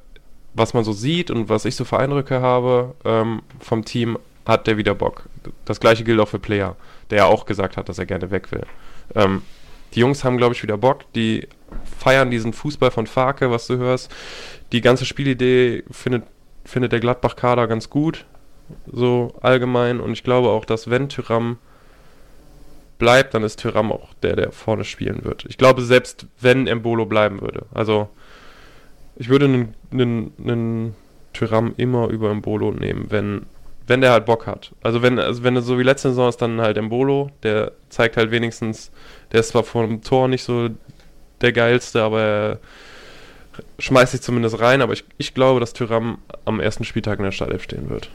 was 0.54 0.74
man 0.74 0.84
so 0.84 0.92
sieht 0.92 1.30
und 1.30 1.48
was 1.48 1.64
ich 1.64 1.76
so 1.76 1.84
für 1.84 1.98
Eindrücke 1.98 2.40
habe 2.40 2.94
ähm, 3.04 3.42
vom 3.61 3.84
Team, 3.84 4.18
hat 4.46 4.66
der 4.66 4.76
wieder 4.76 4.94
Bock. 4.94 5.24
Das 5.64 5.80
gleiche 5.80 6.02
gilt 6.02 6.18
auch 6.18 6.28
für 6.28 6.38
Player, 6.38 6.76
der 7.11 7.18
ja 7.18 7.24
auch 7.26 7.44
gesagt 7.44 7.76
hat, 7.76 7.88
dass 7.88 7.98
er 7.98 8.06
gerne 8.06 8.30
weg 8.30 8.50
will. 8.50 8.64
Ähm, 9.14 9.42
die 9.95 10.01
Jungs 10.01 10.24
haben, 10.24 10.36
glaube 10.36 10.55
ich, 10.55 10.62
wieder 10.62 10.78
Bock. 10.78 11.11
Die 11.14 11.49
feiern 11.99 12.30
diesen 12.30 12.53
Fußball 12.53 12.91
von 12.91 13.07
Farke, 13.07 13.51
was 13.51 13.66
du 13.66 13.76
hörst. 13.76 14.11
Die 14.72 14.80
ganze 14.80 15.05
Spielidee 15.05 15.84
findet, 15.91 16.24
findet 16.64 16.93
der 16.93 17.01
Gladbach-Kader 17.01 17.66
ganz 17.66 17.91
gut, 17.91 18.26
so 18.91 19.34
allgemein. 19.41 20.01
Und 20.01 20.12
ich 20.12 20.22
glaube 20.22 20.49
auch, 20.49 20.64
dass 20.64 20.91
wenn 20.91 21.09
Tyram 21.09 21.59
bleibt, 22.99 23.34
dann 23.34 23.43
ist 23.43 23.59
Tyram 23.61 23.91
auch 23.91 24.14
der, 24.22 24.36
der 24.36 24.53
vorne 24.53 24.84
spielen 24.84 25.24
wird. 25.24 25.45
Ich 25.49 25.59
glaube, 25.59 25.82
selbst 25.82 26.26
wenn 26.41 26.66
Embolo 26.66 27.07
bleiben 27.07 27.41
würde. 27.41 27.66
Also, 27.72 28.09
ich 29.16 29.28
würde 29.28 29.66
einen, 29.91 30.95
Tyram 31.32 31.74
immer 31.76 32.09
über 32.09 32.30
Embolo 32.30 32.72
nehmen, 32.72 33.07
wenn 33.11 33.47
wenn 33.91 34.03
der 34.03 34.12
halt 34.12 34.24
Bock 34.24 34.47
hat. 34.47 34.72
Also 34.82 35.03
wenn, 35.03 35.18
also 35.18 35.43
wenn 35.43 35.57
er 35.57 35.62
so 35.62 35.76
wie 35.76 35.82
letzte 35.82 36.11
Saison 36.11 36.28
ist, 36.28 36.41
dann 36.41 36.61
halt 36.61 36.76
Embolo, 36.76 37.30
der 37.43 37.72
zeigt 37.88 38.16
halt 38.16 38.30
wenigstens, 38.30 38.93
der 39.33 39.41
ist 39.41 39.49
zwar 39.49 39.64
vor 39.64 39.87
dem 39.87 40.03
Tor 40.03 40.28
nicht 40.28 40.43
so 40.43 40.70
der 41.41 41.53
geilste, 41.53 42.03
aber 42.03 42.20
er 42.20 42.59
schmeißt 43.78 44.12
sich 44.12 44.22
zumindest 44.22 44.61
rein, 44.61 44.83
aber 44.83 44.93
ich, 44.93 45.05
ich 45.18 45.35
glaube, 45.35 45.61
dass 45.61 45.72
Tyram 45.72 46.18
am 46.45 46.61
ersten 46.61 46.85
Spieltag 46.85 47.18
in 47.18 47.24
der 47.24 47.33
Startelf 47.33 47.62
stehen 47.62 47.91
wird. 47.91 48.11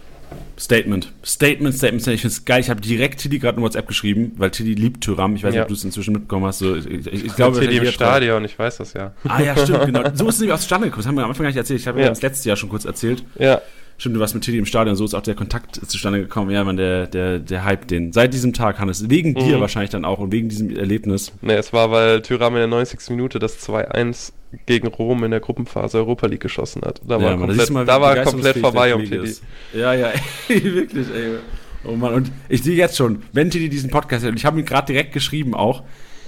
Statement. 0.58 1.12
Statement, 1.24 1.76
Statement, 1.76 2.08
Ich 2.08 2.22
finde 2.22 2.34
es 2.34 2.46
geil. 2.46 2.62
Ich 2.62 2.70
habe 2.70 2.82
direkt 2.82 3.20
Tilly 3.20 3.40
gerade 3.40 3.58
eine 3.58 3.66
WhatsApp 3.66 3.88
geschrieben, 3.88 4.34
weil 4.38 4.52
Tilly 4.52 4.74
liebt 4.74 5.04
Tyram. 5.04 5.36
Ich 5.36 5.44
weiß 5.44 5.52
nicht, 5.52 5.58
ja. 5.58 5.64
ob 5.64 5.68
du 5.68 5.74
es 5.74 5.84
inzwischen 5.84 6.14
mitbekommen 6.14 6.46
hast. 6.46 6.60
So, 6.60 6.76
ich, 6.76 6.88
ich, 6.88 7.26
ich 7.26 7.36
glaube, 7.36 7.60
Tilly 7.60 7.78
im 7.78 7.86
Stadion, 7.88 8.44
ich 8.46 8.58
weiß 8.58 8.78
das 8.78 8.94
ja. 8.94 9.14
Ah 9.28 9.42
ja, 9.42 9.56
stimmt, 9.56 9.86
genau. 9.86 10.04
So 10.14 10.28
ist 10.28 10.36
es 10.36 10.42
nämlich 10.42 10.54
aus 10.54 10.62
Zustande 10.62 10.88
gekommen. 10.88 11.04
Das 11.04 11.08
haben 11.08 11.16
wir 11.16 11.24
am 11.24 11.30
Anfang 11.30 11.44
gar 11.44 11.50
nicht 11.50 11.58
erzählt. 11.58 11.82
Ich 11.82 11.88
habe 11.88 12.02
ja. 12.02 12.10
das 12.10 12.22
letzte 12.22 12.50
Jahr 12.50 12.56
schon 12.56 12.70
kurz 12.70 12.86
erzählt. 12.86 13.24
Ja. 13.38 13.62
Stimmt, 13.98 14.18
du 14.18 14.20
warst 14.20 14.34
mit 14.34 14.44
Tilly 14.44 14.58
im 14.58 14.66
Stadion, 14.66 14.96
so 14.96 15.06
ist 15.06 15.14
auch 15.14 15.22
der 15.22 15.36
Kontakt 15.36 15.76
zustande 15.76 16.20
gekommen. 16.20 16.52
Ja, 16.52 16.64
man, 16.64 16.76
der, 16.76 17.08
der, 17.08 17.40
der 17.40 17.64
Hype 17.64 17.88
den. 17.88 18.12
Seit 18.12 18.34
diesem 18.34 18.52
Tag, 18.52 18.80
Hannes. 18.80 19.10
Wegen 19.10 19.32
mhm. 19.32 19.40
dir 19.40 19.60
wahrscheinlich 19.62 19.92
dann 19.92 20.04
auch 20.04 20.20
und 20.20 20.32
wegen 20.32 20.50
diesem 20.50 20.76
Erlebnis. 20.76 21.32
Ne, 21.42 21.56
es 21.56 21.72
war, 21.72 21.92
weil 21.92 22.22
Tyram 22.22 22.54
in 22.56 22.60
der 22.60 22.68
90. 22.68 23.10
Minute 23.12 23.40
das 23.40 23.66
2-1 23.68 24.34
gegen 24.66 24.88
Rom 24.88 25.24
in 25.24 25.32
der 25.32 25.40
Gruppenphase 25.40 25.98
Europa 25.98 26.28
League 26.28 26.42
geschossen 26.42 26.82
hat. 26.84 27.02
Da 27.08 27.22
war 27.22 27.32
ja, 27.32 27.38
komplett, 27.38 27.70
mal, 27.70 27.86
da 27.86 28.02
war 28.02 28.16
komplett 28.24 28.58
vorbei 28.58 28.94
um 28.96 29.06
Tilly. 29.06 29.34
Ja, 29.74 29.94
ja, 29.94 30.12
ey, 30.50 30.64
wirklich, 30.76 31.08
ey. 31.14 31.38
Oh 31.86 31.96
Mann, 31.96 32.14
und 32.14 32.32
ich 32.50 32.64
sehe 32.64 32.76
jetzt 32.76 32.98
schon, 32.98 33.24
wenn 33.32 33.50
Tilly 33.50 33.70
diesen 33.70 33.90
Podcast 33.92 34.24
hört, 34.24 34.32
und 34.32 34.38
ich 34.38 34.46
habe 34.46 34.60
ihn 34.60 34.66
gerade 34.66 34.88
direkt 34.88 35.14
geschrieben 35.14 35.54
auch, 35.54 35.84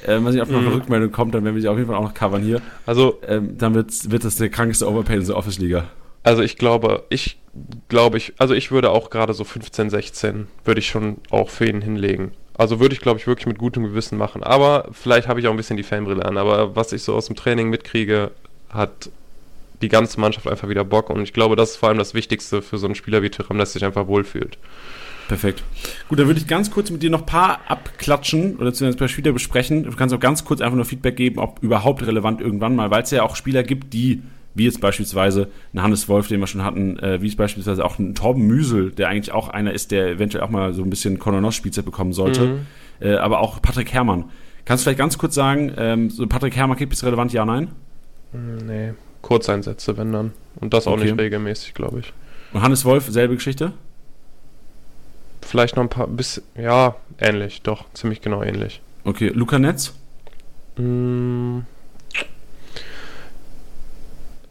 äh, 0.06 0.20
wenn 0.24 0.32
sich 0.32 0.42
auf 0.42 0.50
noch 0.50 0.60
eine 0.60 0.70
mhm. 0.70 0.76
Rückmeldung 0.76 1.12
kommt, 1.12 1.34
dann 1.34 1.44
werden 1.44 1.56
wir 1.56 1.62
sie 1.62 1.68
auf 1.68 1.78
jeden 1.78 1.90
Fall 1.90 1.98
auch 1.98 2.04
noch 2.04 2.14
covern 2.14 2.44
hier. 2.44 2.62
Also, 2.86 3.20
ähm, 3.28 3.58
dann 3.58 3.74
wird, 3.74 4.12
wird 4.12 4.24
das 4.24 4.36
der 4.36 4.50
krankeste 4.50 4.88
Overpay 4.88 5.18
in 5.18 5.26
der 5.26 5.36
Office-Liga. 5.36 5.86
Also 6.28 6.42
ich 6.42 6.58
glaube, 6.58 7.06
ich 7.08 7.38
glaube 7.88 8.18
ich, 8.18 8.34
also 8.38 8.54
ich 8.54 8.70
würde 8.70 8.90
auch 8.90 9.12
gerade 9.12 9.34
so 9.34 9.46
15, 9.46 9.90
16 9.90 10.48
würde 10.66 10.82
ich 10.82 10.90
schon 10.90 11.20
auch 11.30 11.50
für 11.50 11.66
ihn 11.66 11.82
hinlegen. 11.82 12.34
Also 12.58 12.82
würde 12.82 12.94
ich, 12.94 13.00
glaube 13.00 13.18
ich, 13.18 13.28
wirklich 13.28 13.48
mit 13.48 13.58
gutem 13.58 13.84
Gewissen 13.84 14.18
machen. 14.18 14.44
Aber 14.44 14.90
vielleicht 14.92 15.30
habe 15.30 15.40
ich 15.40 15.48
auch 15.48 15.52
ein 15.52 15.56
bisschen 15.58 15.78
die 15.78 15.84
Fanbrille 15.84 16.26
an. 16.26 16.38
Aber 16.38 16.76
was 16.76 16.92
ich 16.92 17.02
so 17.04 17.16
aus 17.16 17.28
dem 17.28 17.38
Training 17.38 17.70
mitkriege, 17.70 18.32
hat 18.70 19.10
die 19.82 19.88
ganze 19.88 20.20
Mannschaft 20.20 20.50
einfach 20.50 20.68
wieder 20.68 20.84
Bock. 20.84 21.10
Und 21.10 21.22
ich 21.22 21.32
glaube, 21.32 21.56
das 21.56 21.72
ist 21.72 21.76
vor 21.78 21.88
allem 21.88 21.98
das 21.98 22.14
Wichtigste 22.14 22.62
für 22.62 22.78
so 22.78 22.88
einen 22.88 22.96
Spieler 22.96 23.24
wie 23.24 23.30
Tyram, 23.30 23.58
dass 23.58 23.72
sich 23.72 23.86
einfach 23.86 24.08
wohlfühlt. 24.08 24.58
Perfekt. 25.30 25.64
Gut, 26.10 26.20
dann 26.20 26.28
würde 26.28 26.42
ich 26.42 26.48
ganz 26.48 26.70
kurz 26.72 26.92
mit 26.92 27.04
dir 27.04 27.10
noch 27.10 27.22
ein 27.22 27.26
paar 27.26 27.62
abklatschen 27.70 28.58
oder 28.58 28.74
zumindest 28.74 28.98
ein 28.98 29.00
paar 29.00 29.08
Spieler 29.08 29.32
besprechen. 29.32 29.84
Du 29.84 29.96
kannst 29.96 30.14
auch 30.14 30.20
ganz 30.20 30.44
kurz 30.44 30.60
einfach 30.60 30.76
nur 30.76 30.84
Feedback 30.84 31.16
geben, 31.16 31.40
ob 31.40 31.64
überhaupt 31.64 32.06
relevant 32.06 32.42
irgendwann 32.42 32.76
mal, 32.76 32.92
weil 32.92 33.04
es 33.04 33.12
ja 33.12 33.24
auch 33.24 33.38
Spieler 33.38 33.64
gibt, 33.64 33.94
die 33.94 34.22
wie 34.58 34.66
jetzt 34.66 34.82
beispielsweise 34.82 35.48
ein 35.74 35.82
Hannes 35.82 36.10
Wolf, 36.10 36.28
den 36.28 36.40
wir 36.40 36.48
schon 36.48 36.64
hatten, 36.64 36.98
äh, 37.00 37.22
wie 37.22 37.28
es 37.28 37.36
beispielsweise 37.36 37.86
auch 37.86 38.00
ein 38.00 38.16
Torben 38.16 38.46
Müsel, 38.48 38.92
der 38.92 39.10
eigentlich 39.10 39.32
auch 39.32 39.50
einer 39.50 39.74
ist, 39.74 39.92
der 39.92 40.08
eventuell 40.08 40.44
auch 40.44 40.50
mal 40.50 40.74
so 40.74 40.84
ein 40.84 40.90
bisschen 40.90 41.20
Kononos-Spielzeit 41.20 41.86
bekommen 41.86 42.14
sollte, 42.14 42.48
mhm. 42.48 42.60
äh, 43.00 43.16
aber 43.16 43.40
auch 43.40 43.62
Patrick 43.62 43.94
Herrmann. 43.94 44.26
Kannst 44.66 44.82
du 44.82 44.86
vielleicht 44.86 45.00
ganz 45.00 45.18
kurz 45.18 45.36
sagen, 45.36 45.72
ähm, 45.78 46.10
so 46.10 46.28
Patrick 46.28 46.56
Herrmann 46.56 46.78
gibt 46.78 46.94
es 46.94 47.04
relevant, 47.04 47.32
ja, 47.34 47.46
nein? 47.46 47.70
Hm, 48.34 48.66
nee, 48.66 48.94
Kurzeinsätze, 49.22 49.98
wenn 49.98 50.12
dann. 50.12 50.34
Und 50.60 50.74
das 50.74 50.88
auch 50.88 50.94
okay. 50.94 51.06
nicht 51.06 51.20
regelmäßig, 51.20 51.74
glaube 51.74 52.00
ich. 52.00 52.14
Und 52.54 52.62
Hannes 52.62 52.84
Wolf, 52.84 53.06
selbe 53.10 53.36
Geschichte? 53.36 53.74
Vielleicht 55.42 55.76
noch 55.76 55.84
ein 55.84 55.90
paar, 55.90 56.08
bis, 56.08 56.42
ja, 56.56 56.96
ähnlich, 57.20 57.62
doch, 57.62 57.86
ziemlich 57.94 58.22
genau 58.22 58.44
ähnlich. 58.44 58.82
Okay, 59.06 59.30
Luca 59.30 59.60
Netz? 59.60 59.94
Mmh 60.78 61.62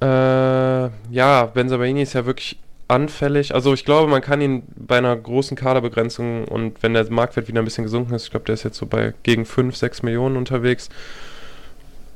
äh, 0.01 0.90
ja, 1.11 1.47
Benzabaini 1.47 2.03
ist 2.03 2.12
ja 2.12 2.26
wirklich 2.26 2.59
anfällig. 2.88 3.55
Also 3.55 3.74
ich 3.74 3.84
glaube, 3.84 4.11
man 4.11 4.20
kann 4.20 4.40
ihn 4.40 4.62
bei 4.76 4.99
einer 4.99 5.16
großen 5.16 5.57
Kaderbegrenzung 5.57 6.44
und 6.47 6.82
wenn 6.82 6.94
der 6.94 7.11
Marktwert 7.11 7.49
wieder 7.49 7.61
ein 7.61 7.64
bisschen 7.64 7.84
gesunken 7.84 8.14
ist, 8.14 8.24
ich 8.24 8.30
glaube, 8.30 8.47
der 8.47 8.55
ist 8.55 8.62
jetzt 8.62 8.78
so 8.78 8.86
bei 8.86 9.14
gegen 9.22 9.44
5, 9.44 9.74
6 9.76 10.03
Millionen 10.03 10.36
unterwegs, 10.36 10.88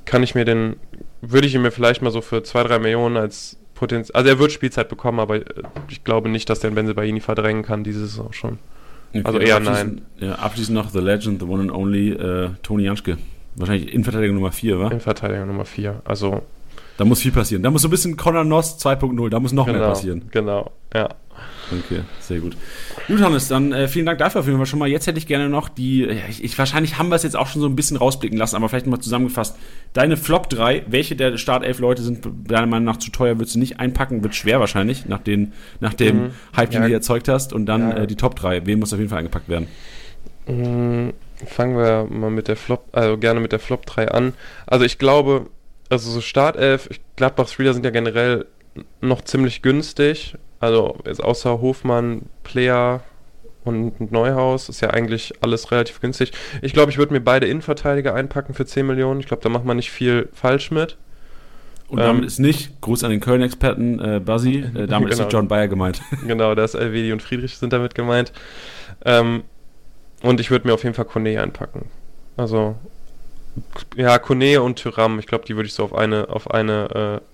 kann 0.05 0.23
ich 0.23 0.35
mir 0.35 0.45
den, 0.45 0.77
würde 1.21 1.47
ich 1.47 1.55
ihn 1.55 1.63
mir 1.63 1.73
vielleicht 1.73 2.03
mal 2.03 2.11
so 2.11 2.21
für 2.21 2.43
2, 2.43 2.65
3 2.65 2.79
Millionen 2.79 3.17
als 3.17 3.57
Potenzial, 3.75 4.17
also 4.17 4.29
er 4.29 4.39
wird 4.39 4.53
Spielzeit 4.53 4.89
bekommen, 4.89 5.21
aber 5.21 5.37
äh, 5.37 5.45
ich 5.89 6.05
glaube 6.05 6.29
nicht, 6.29 6.49
dass 6.51 6.61
der 6.61 6.71
Benzabaini 6.71 7.21
verdrängen 7.21 7.63
kann, 7.63 7.83
dieses 7.83 8.19
auch 8.21 8.35
schon. 8.35 8.59
Okay, 9.13 9.23
also 9.25 9.39
eher 9.41 9.59
nein. 9.59 10.03
Ja, 10.19 10.35
abschließend 10.35 10.77
noch 10.77 10.91
The 10.91 11.01
Legend, 11.01 11.41
the 11.41 11.49
one 11.49 11.63
and 11.63 11.73
only, 11.73 12.11
äh, 12.11 12.51
Toni 12.63 12.85
Janschke. 12.85 13.19
Wahrscheinlich 13.57 13.93
Innenverteidiger 13.93 14.33
Nummer 14.33 14.53
4, 14.53 14.79
wa? 14.79 14.87
Innenverteidiger 14.87 15.47
Nummer 15.47 15.65
4, 15.65 16.03
also 16.05 16.43
Da 17.01 17.07
muss 17.07 17.23
viel 17.23 17.33
passieren. 17.33 17.63
Da 17.63 17.71
muss 17.71 17.81
so 17.81 17.89
ein 17.89 17.91
bisschen 17.91 18.19
Conor 18.19 18.45
Noss 18.45 18.79
2.0, 18.79 19.31
da 19.31 19.41
muss 19.41 19.53
noch 19.53 19.65
genau, 19.65 19.79
mehr 19.79 19.89
passieren. 19.89 20.29
Genau, 20.33 20.71
ja. 20.93 21.09
Okay, 21.73 22.03
sehr 22.21 22.41
gut. 22.41 22.59
Gut, 23.09 23.23
Hannes, 23.23 23.49
dann 23.49 23.73
äh, 23.73 23.89
vielen 23.89 24.05
Dank 24.05 24.19
dafür 24.19 24.43
auf 24.43 24.47
jeden 24.47 24.59
Fall 24.59 24.67
schon 24.67 24.81
mal. 24.81 24.87
Jetzt 24.87 25.07
hätte 25.07 25.17
ich 25.17 25.27
gerne 25.27 25.49
noch 25.49 25.71
die, 25.71 26.05
ich, 26.05 26.45
ich, 26.45 26.59
wahrscheinlich 26.59 26.99
haben 26.99 27.09
wir 27.09 27.17
es 27.17 27.23
jetzt 27.23 27.39
auch 27.39 27.47
schon 27.47 27.63
so 27.63 27.69
ein 27.69 27.75
bisschen 27.75 27.97
rausblicken 27.97 28.37
lassen, 28.37 28.55
aber 28.55 28.69
vielleicht 28.69 28.87
mal 28.87 29.01
zusammengefasst. 29.01 29.57
Deine 29.95 30.19
Flop 30.19 30.51
3, 30.51 30.85
welche 30.89 31.17
der 31.17 31.39
Startelf-Leute 31.39 32.03
sind 32.03 32.29
deiner 32.47 32.67
Meinung 32.67 32.85
nach 32.85 32.99
zu 32.99 33.11
teuer, 33.11 33.39
würdest 33.39 33.55
du 33.55 33.61
nicht 33.61 33.81
einpacken, 33.81 34.23
wird 34.23 34.35
schwer 34.35 34.61
wahrscheinlich, 34.61 35.07
nach, 35.07 35.21
den, 35.21 35.55
nach 35.81 35.95
dem 35.95 36.25
mhm. 36.25 36.31
Hype, 36.55 36.71
den 36.71 36.83
ja. 36.83 36.89
du 36.89 36.93
erzeugt 36.93 37.29
hast. 37.29 37.55
Und 37.55 37.65
dann 37.65 37.81
ja. 37.81 37.97
äh, 37.97 38.07
die 38.07 38.17
Top 38.17 38.37
3, 38.37 38.67
wem 38.67 38.81
muss 38.81 38.93
auf 38.93 38.99
jeden 38.99 39.09
Fall 39.09 39.21
eingepackt 39.21 39.49
werden? 39.49 39.69
Mhm, 40.47 41.15
fangen 41.47 41.79
wir 41.79 42.07
mal 42.11 42.31
mit 42.31 42.47
der 42.47 42.57
Flop, 42.57 42.89
also 42.93 43.17
gerne 43.17 43.41
mit 43.41 43.53
der 43.53 43.59
Flop 43.59 43.87
3 43.87 44.09
an. 44.09 44.35
Also 44.67 44.85
ich 44.85 44.99
glaube, 44.99 45.47
also 45.91 46.11
so 46.11 46.21
Startelf, 46.21 46.89
Gladbachs 47.17 47.53
Spieler 47.53 47.75
sind 47.75 47.85
ja 47.85 47.91
generell 47.91 48.47
noch 49.01 49.23
ziemlich 49.23 49.63
günstig. 49.63 50.37
Also 50.61 50.97
jetzt 51.05 51.23
außer 51.23 51.61
Hofmann, 51.61 52.23
Player 52.45 53.03
und 53.65 54.13
Neuhaus 54.13 54.69
ist 54.69 54.81
ja 54.81 54.91
eigentlich 54.91 55.35
alles 55.43 55.71
relativ 55.71 56.01
günstig. 56.01 56.33
Ich 56.63 56.73
glaube, 56.73 56.91
ich 56.91 56.99
würde 56.99 57.13
mir 57.13 57.21
beide 57.21 57.47
Innenverteidiger 57.47 58.15
einpacken 58.15 58.55
für 58.55 58.65
10 58.65 58.87
Millionen. 58.87 59.21
Ich 59.21 59.27
glaube, 59.27 59.43
da 59.43 59.49
macht 59.49 59.65
man 59.65 59.77
nicht 59.77 59.91
viel 59.91 60.29
falsch 60.33 60.71
mit. 60.71 60.97
Und 61.89 61.99
damit 61.99 62.23
ähm, 62.23 62.27
ist 62.27 62.39
nicht, 62.39 62.81
Gruß 62.81 63.03
an 63.03 63.11
den 63.11 63.21
Köln-Experten 63.21 63.99
äh, 63.99 64.21
Buzzy, 64.21 64.59
äh, 64.59 64.63
damit 64.87 64.89
genau. 64.89 65.07
ist 65.09 65.19
nicht 65.19 65.33
John 65.33 65.49
Bayer 65.49 65.69
gemeint. 65.69 66.01
Genau, 66.27 66.55
da 66.55 66.65
ist 66.65 66.75
Elvedi 66.75 67.13
und 67.13 67.21
Friedrich 67.21 67.59
sind 67.59 67.73
damit 67.73 67.95
gemeint. 67.95 68.33
Ähm, 69.05 69.43
und 70.23 70.39
ich 70.39 70.51
würde 70.51 70.69
mir 70.69 70.75
auf 70.75 70.85
jeden 70.85 70.95
Fall 70.95 71.07
Kone 71.07 71.41
einpacken. 71.41 71.87
Also, 72.37 72.77
ja, 73.97 74.19
Kone 74.19 74.63
und 74.63 74.77
Tyram, 74.77 75.19
ich 75.19 75.27
glaube, 75.27 75.45
die 75.45 75.57
würde 75.57 75.67
ich 75.67 75.75
so 75.75 75.85
auf 75.85 75.95
eine, 75.95 76.29
auf 76.29 76.51
eine 76.51 77.21
äh, 77.21 77.27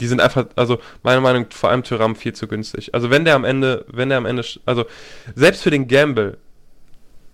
die 0.00 0.06
sind 0.06 0.20
einfach, 0.20 0.46
also 0.56 0.78
meiner 1.02 1.20
Meinung 1.20 1.42
nach 1.42 1.52
vor 1.52 1.70
allem 1.70 1.82
Tyram 1.82 2.16
viel 2.16 2.32
zu 2.32 2.46
günstig. 2.46 2.94
Also 2.94 3.10
wenn 3.10 3.24
der 3.24 3.34
am 3.34 3.44
Ende, 3.44 3.84
wenn 3.88 4.08
der 4.08 4.18
am 4.18 4.26
Ende, 4.26 4.44
also 4.64 4.86
selbst 5.34 5.62
für 5.62 5.70
den 5.70 5.88
Gamble 5.88 6.38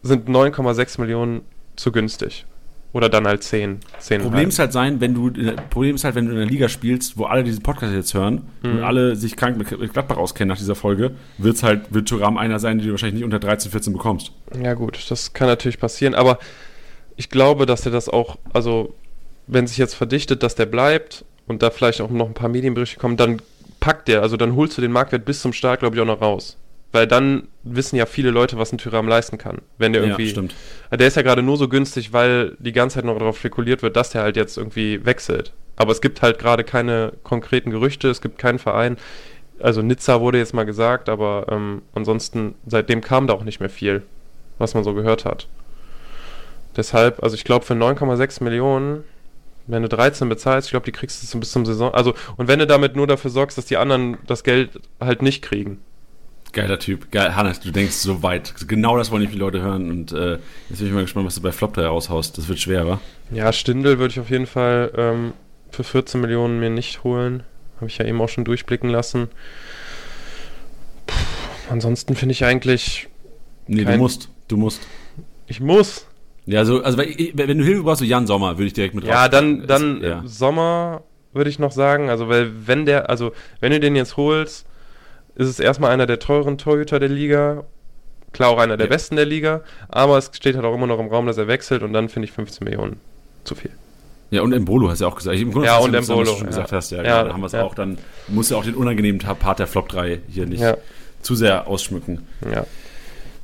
sind 0.03 0.29
9,6 0.29 1.01
Millionen 1.01 1.43
zu 1.77 1.93
günstig. 1.93 2.47
Oder 2.93 3.09
dann 3.09 3.27
halt 3.27 3.43
10. 3.43 3.81
10 3.99 4.23
Problem 4.23 4.51
ist 4.51 4.61
halt 4.61 4.73
sein, 4.73 5.01
wenn 5.01 5.15
du, 5.15 5.29
Problem 5.71 5.97
ist 5.97 6.05
halt, 6.05 6.15
wenn 6.15 6.27
du 6.27 6.31
in 6.31 6.39
einer 6.39 6.47
Liga 6.47 6.69
spielst, 6.69 7.19
wo 7.19 7.25
alle 7.25 7.43
diesen 7.43 7.61
Podcast 7.61 7.93
jetzt 7.93 8.15
hören 8.15 8.43
mhm. 8.63 8.71
und 8.71 8.83
alle 8.85 9.17
sich 9.17 9.35
krank 9.37 9.57
mit 9.59 9.93
Gladbach 9.93 10.17
auskennen 10.17 10.51
nach 10.51 10.59
dieser 10.59 10.77
Folge, 10.77 11.11
wird's 11.37 11.65
halt, 11.65 11.93
wird 11.93 12.09
Thuram 12.09 12.39
einer 12.39 12.61
sein, 12.61 12.79
den 12.79 12.87
du 12.87 12.93
wahrscheinlich 12.93 13.17
nicht 13.17 13.25
unter 13.25 13.41
13, 13.41 13.73
14 13.73 13.93
bekommst. 13.93 14.31
Ja 14.63 14.75
gut, 14.75 15.11
das 15.11 15.33
kann 15.33 15.49
natürlich 15.49 15.81
passieren, 15.81 16.15
aber 16.15 16.39
ich 17.17 17.31
glaube, 17.31 17.67
dass 17.67 17.87
er 17.87 17.93
das 17.93 18.09
auch, 18.09 18.39
also 18.53 18.95
wenn 19.47 19.67
sich 19.67 19.79
jetzt 19.79 19.95
verdichtet, 19.95 20.43
dass 20.43 20.55
der 20.55 20.67
bleibt 20.67 21.25
und 21.47 21.63
da 21.63 21.71
vielleicht 21.71 22.01
auch 22.01 22.11
noch 22.11 22.27
ein 22.27 22.35
paar 22.35 22.49
Medienberichte 22.49 22.99
kommen, 22.99 23.17
dann 23.17 23.41
packt 23.81 24.09
der, 24.09 24.23
also 24.23 24.37
dann 24.37 24.57
holst 24.57 24.79
du 24.79 24.83
den 24.83 24.93
Marktwert 24.93 25.25
bis 25.25 25.43
zum 25.43 25.53
Start, 25.53 25.81
glaube 25.81 25.97
ich, 25.97 26.03
auch 26.03 26.07
noch 26.07 26.21
raus. 26.21 26.57
Weil 26.93 27.09
dann 27.09 27.49
wissen 27.65 27.97
ja 27.97 28.07
viele 28.07 28.31
Leute, 28.31 28.57
was 28.57 28.73
ein 28.73 28.79
Tyram 28.79 29.09
leisten 29.09 29.37
kann. 29.37 29.63
Wenn 29.79 29.93
der 29.93 30.03
irgendwie. 30.03 30.27
Ja, 30.27 30.31
stimmt. 30.31 30.55
Der 30.93 31.09
ist 31.09 31.17
ja 31.17 31.23
gerade 31.23 31.43
nur 31.43 31.57
so 31.57 31.69
günstig, 31.69 32.13
weil 32.13 32.57
die 32.61 32.71
ganze 32.71 32.95
Zeit 32.95 33.05
noch 33.05 33.19
darauf 33.19 33.37
spekuliert 33.37 33.83
wird, 33.83 33.97
dass 33.97 34.11
der 34.11 34.23
halt 34.23 34.37
jetzt 34.37 34.57
irgendwie 34.57 35.05
wechselt. 35.05 35.53
Aber 35.75 35.91
es 35.91 36.01
gibt 36.01 36.23
halt 36.23 36.39
gerade 36.39 36.63
keine 36.63 37.13
konkreten 37.25 37.71
Gerüchte, 37.71 38.09
es 38.09 38.21
gibt 38.21 38.39
keinen 38.39 38.61
Verein. 38.61 38.97
Also 39.59 39.83
Nizza 39.83 40.21
wurde 40.21 40.39
jetzt 40.39 40.55
mal 40.55 40.65
gesagt, 40.65 41.09
aber 41.09 41.47
ähm, 41.51 41.83
ansonsten, 41.95 42.55
seitdem 42.65 43.01
kam 43.01 43.27
da 43.27 43.35
auch 43.35 43.45
nicht 43.45 43.59
mehr 43.59 43.71
viel, 43.71 44.03
was 44.59 44.75
man 44.75 44.85
so 44.85 44.95
gehört 44.95 45.25
hat. 45.25 45.49
Deshalb, 46.77 47.23
also 47.23 47.37
ich 47.37 47.45
glaube, 47.45 47.65
für 47.65 47.75
9,6 47.75 48.43
Millionen 48.43 49.05
wenn 49.67 49.83
du 49.83 49.89
13 49.89 50.29
bezahlst, 50.29 50.69
ich 50.69 50.73
glaube, 50.73 50.85
die 50.85 50.93
kriegst 50.93 51.33
du 51.33 51.41
bis 51.41 51.51
zum 51.51 51.65
Saison. 51.65 51.93
Also, 51.95 52.15
und 52.37 52.49
wenn 52.49 52.59
du 52.59 52.67
damit 52.67 52.97
nur 52.97 53.07
dafür 53.07 53.31
sorgst, 53.31 53.57
dass 53.57 53.67
die 53.67 53.77
anderen 53.77 54.19
das 54.27 54.45
Geld 54.45 54.81
halt 55.01 55.23
nicht 55.23 55.43
kriegen. 55.43 55.81
Geiler 56.53 56.79
Typ. 56.79 57.11
Geil, 57.11 57.35
Hannes, 57.35 57.61
du 57.61 57.71
denkst 57.71 57.95
so 57.95 58.23
weit. 58.23 58.55
Genau 58.69 58.97
das 58.97 59.11
wollen 59.11 59.23
nicht 59.23 59.31
viele 59.31 59.45
Leute 59.45 59.61
hören. 59.61 59.91
Und 59.91 60.13
äh, 60.13 60.39
jetzt 60.69 60.79
bin 60.79 60.87
ich 60.87 60.93
mal 60.93 61.03
gespannt, 61.03 61.27
was 61.27 61.35
du 61.35 61.43
bei 61.43 61.51
Flop 61.51 61.75
3 61.75 61.87
raushaust. 61.87 62.39
Das 62.39 62.47
wird 62.47 62.61
schwer, 62.61 62.87
wa? 62.87 63.01
Ja, 63.31 63.53
Stindel 63.53 63.99
würde 63.99 64.13
ich 64.13 64.21
auf 64.21 64.31
jeden 64.31 64.47
Fall 64.47 64.93
ähm, 64.97 65.33
für 65.71 65.83
14 65.83 66.21
Millionen 66.21 66.61
mir 66.61 66.71
nicht 66.71 67.03
holen. 67.03 67.43
Habe 67.77 67.87
ich 67.87 67.99
ja 67.99 68.05
eben 68.05 68.21
auch 68.21 68.29
schon 68.29 68.45
durchblicken 68.45 68.89
lassen. 68.89 69.29
Puh, 71.07 71.17
ansonsten 71.71 72.15
finde 72.15 72.33
ich 72.35 72.45
eigentlich. 72.45 73.09
Nee, 73.67 73.83
kein... 73.83 73.95
du 73.95 73.99
musst. 73.99 74.29
Du 74.47 74.57
musst. 74.57 74.87
Ich 75.49 75.61
muss. 75.61 76.07
Ja, 76.47 76.65
so, 76.65 76.83
also 76.83 76.99
wenn 76.99 77.59
du 77.59 77.65
Hilfe 77.65 77.83
brauchst, 77.83 78.01
so 78.01 78.05
Jan 78.05 78.27
Sommer, 78.27 78.59
würde 78.59 78.67
ich 78.67 78.73
direkt 78.75 78.95
mit 78.95 79.05
Ja, 79.05 79.29
dann, 79.29 79.67
dann 79.67 80.03
ja. 80.03 80.23
Sommer 80.27 81.03
würde 81.33 81.51
ich 81.51 81.59
noch 81.59 81.73
sagen. 81.73 82.11
Also, 82.11 82.29
weil 82.29 82.67
wenn 82.67 82.87
der, 82.87 83.11
also 83.11 83.33
wenn 83.61 83.73
du 83.73 83.81
den 83.81 83.97
jetzt 83.97 84.17
holst, 84.17 84.67
ist 85.35 85.49
es 85.49 85.59
erstmal 85.59 85.91
einer 85.91 86.07
der 86.07 86.19
teuren 86.19 86.59
Torhüter 86.59 87.01
der 87.01 87.09
Liga. 87.09 87.65
Klar 88.33 88.51
auch 88.51 88.59
einer 88.59 88.77
der 88.77 88.87
ja. 88.87 88.91
besten 88.91 89.17
der 89.17 89.27
Liga, 89.27 89.63
aber 89.89 90.19
es 90.19 90.31
steht 90.33 90.57
halt 90.57 90.65
auch 90.65 90.75
immer 90.75 90.89
noch 90.89 90.99
im 90.99 91.07
Raum, 91.07 91.27
dass 91.27 91.39
er 91.39 91.47
wechselt 91.47 91.83
und 91.83 91.93
dann 91.93 92.09
finde 92.09 92.27
ich 92.27 92.33
15 92.33 92.65
Millionen 92.65 92.97
zu 93.45 93.55
viel. 93.55 93.71
Ja, 94.31 94.43
und 94.43 94.53
Embolo 94.53 94.91
hast 94.91 95.01
du 95.01 95.05
ja 95.05 95.11
auch 95.11 95.15
gesagt. 95.15 95.39
Grunde, 95.39 95.67
ja, 95.67 95.79
und 95.79 95.95
Embolo. 95.95 96.35
Schon 96.35 96.49
gesagt 96.49 96.73
hast, 96.73 96.91
ja, 96.91 97.05
ja, 97.05 97.33
haben 97.33 97.41
wir 97.41 97.47
es 97.47 97.53
ja. 97.53 97.63
auch. 97.63 97.75
Dann 97.75 97.99
musst 98.27 98.51
du 98.51 98.57
auch 98.57 98.65
den 98.65 98.75
unangenehmen 98.75 99.21
Part 99.21 99.61
der 99.61 99.69
Flop 99.69 99.89
3 99.89 100.21
hier 100.29 100.47
nicht 100.47 100.65
zu 101.23 101.35
sehr 101.37 101.69
ausschmücken. 101.69 102.27
Ja. 102.53 102.67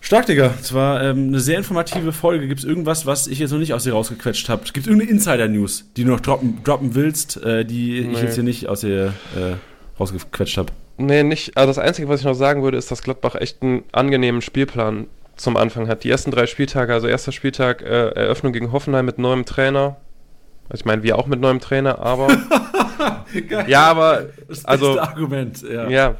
Stark, 0.00 0.26
Digga. 0.26 0.54
Es 0.60 0.72
war 0.72 1.02
ähm, 1.02 1.28
eine 1.28 1.40
sehr 1.40 1.58
informative 1.58 2.12
Folge. 2.12 2.48
Gibt 2.48 2.60
es 2.60 2.66
irgendwas, 2.66 3.04
was 3.04 3.26
ich 3.26 3.38
jetzt 3.38 3.50
noch 3.50 3.58
nicht 3.58 3.74
aus 3.74 3.84
dir 3.84 3.92
rausgequetscht 3.92 4.48
habe? 4.48 4.62
Gibt 4.64 4.78
es 4.78 4.86
irgendeine 4.86 5.10
Insider-News, 5.10 5.90
die 5.96 6.04
du 6.04 6.10
noch 6.10 6.20
droppen, 6.20 6.64
droppen 6.64 6.94
willst, 6.94 7.36
äh, 7.42 7.64
die 7.64 8.00
nee. 8.00 8.12
ich 8.14 8.22
jetzt 8.22 8.34
hier 8.34 8.44
nicht 8.44 8.68
aus 8.68 8.80
dir 8.80 9.12
äh, 9.36 9.56
rausgequetscht 9.98 10.56
habe? 10.56 10.72
Nee, 10.96 11.22
nicht. 11.22 11.56
Also 11.56 11.68
das 11.68 11.78
Einzige, 11.78 12.08
was 12.08 12.20
ich 12.20 12.26
noch 12.26 12.34
sagen 12.34 12.62
würde, 12.62 12.78
ist, 12.78 12.90
dass 12.90 13.02
Gladbach 13.02 13.34
echt 13.34 13.62
einen 13.62 13.84
angenehmen 13.92 14.40
Spielplan 14.40 15.06
zum 15.36 15.56
Anfang 15.56 15.88
hat. 15.88 16.02
Die 16.04 16.10
ersten 16.10 16.30
drei 16.30 16.46
Spieltage, 16.46 16.92
also 16.92 17.06
erster 17.06 17.32
Spieltag, 17.32 17.82
äh, 17.82 18.08
Eröffnung 18.08 18.52
gegen 18.52 18.72
Hoffenheim 18.72 19.06
mit 19.06 19.18
neuem 19.18 19.44
Trainer. 19.44 19.96
Also 20.68 20.82
ich 20.82 20.84
meine, 20.84 21.02
wir 21.02 21.18
auch 21.18 21.26
mit 21.26 21.40
neuem 21.40 21.60
Trainer, 21.60 21.98
aber. 21.98 22.28
ja, 23.66 23.90
aber. 23.90 24.26
Das 24.48 24.64
also, 24.64 25.00
Argument, 25.00 25.62
ja. 25.62 25.88
Ja, 25.88 26.14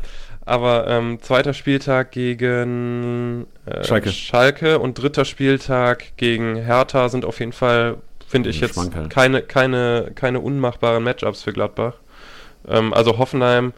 aber 0.45 0.87
ähm, 0.89 1.19
zweiter 1.21 1.55
Spieltag 1.55 2.13
gegen 2.13 3.47
äh, 3.67 3.85
Schalke. 3.85 4.11
Schalke 4.11 4.79
und 4.79 4.95
dritter 4.95 5.25
Spieltag 5.25 6.17
gegen 6.17 6.57
Hertha 6.57 7.09
sind 7.09 7.25
auf 7.25 7.39
jeden 7.41 7.53
Fall, 7.53 7.99
finde 8.27 8.51
ich 8.51 8.61
jetzt, 8.61 8.79
keine, 9.11 9.43
keine, 9.43 10.13
keine 10.15 10.41
unmachbaren 10.41 11.05
Matchups 11.05 11.43
für 11.43 11.53
Gladbach. 11.53 11.95
Ähm, 12.69 12.93
also 12.93 13.19
Hoffenheim, 13.19 13.73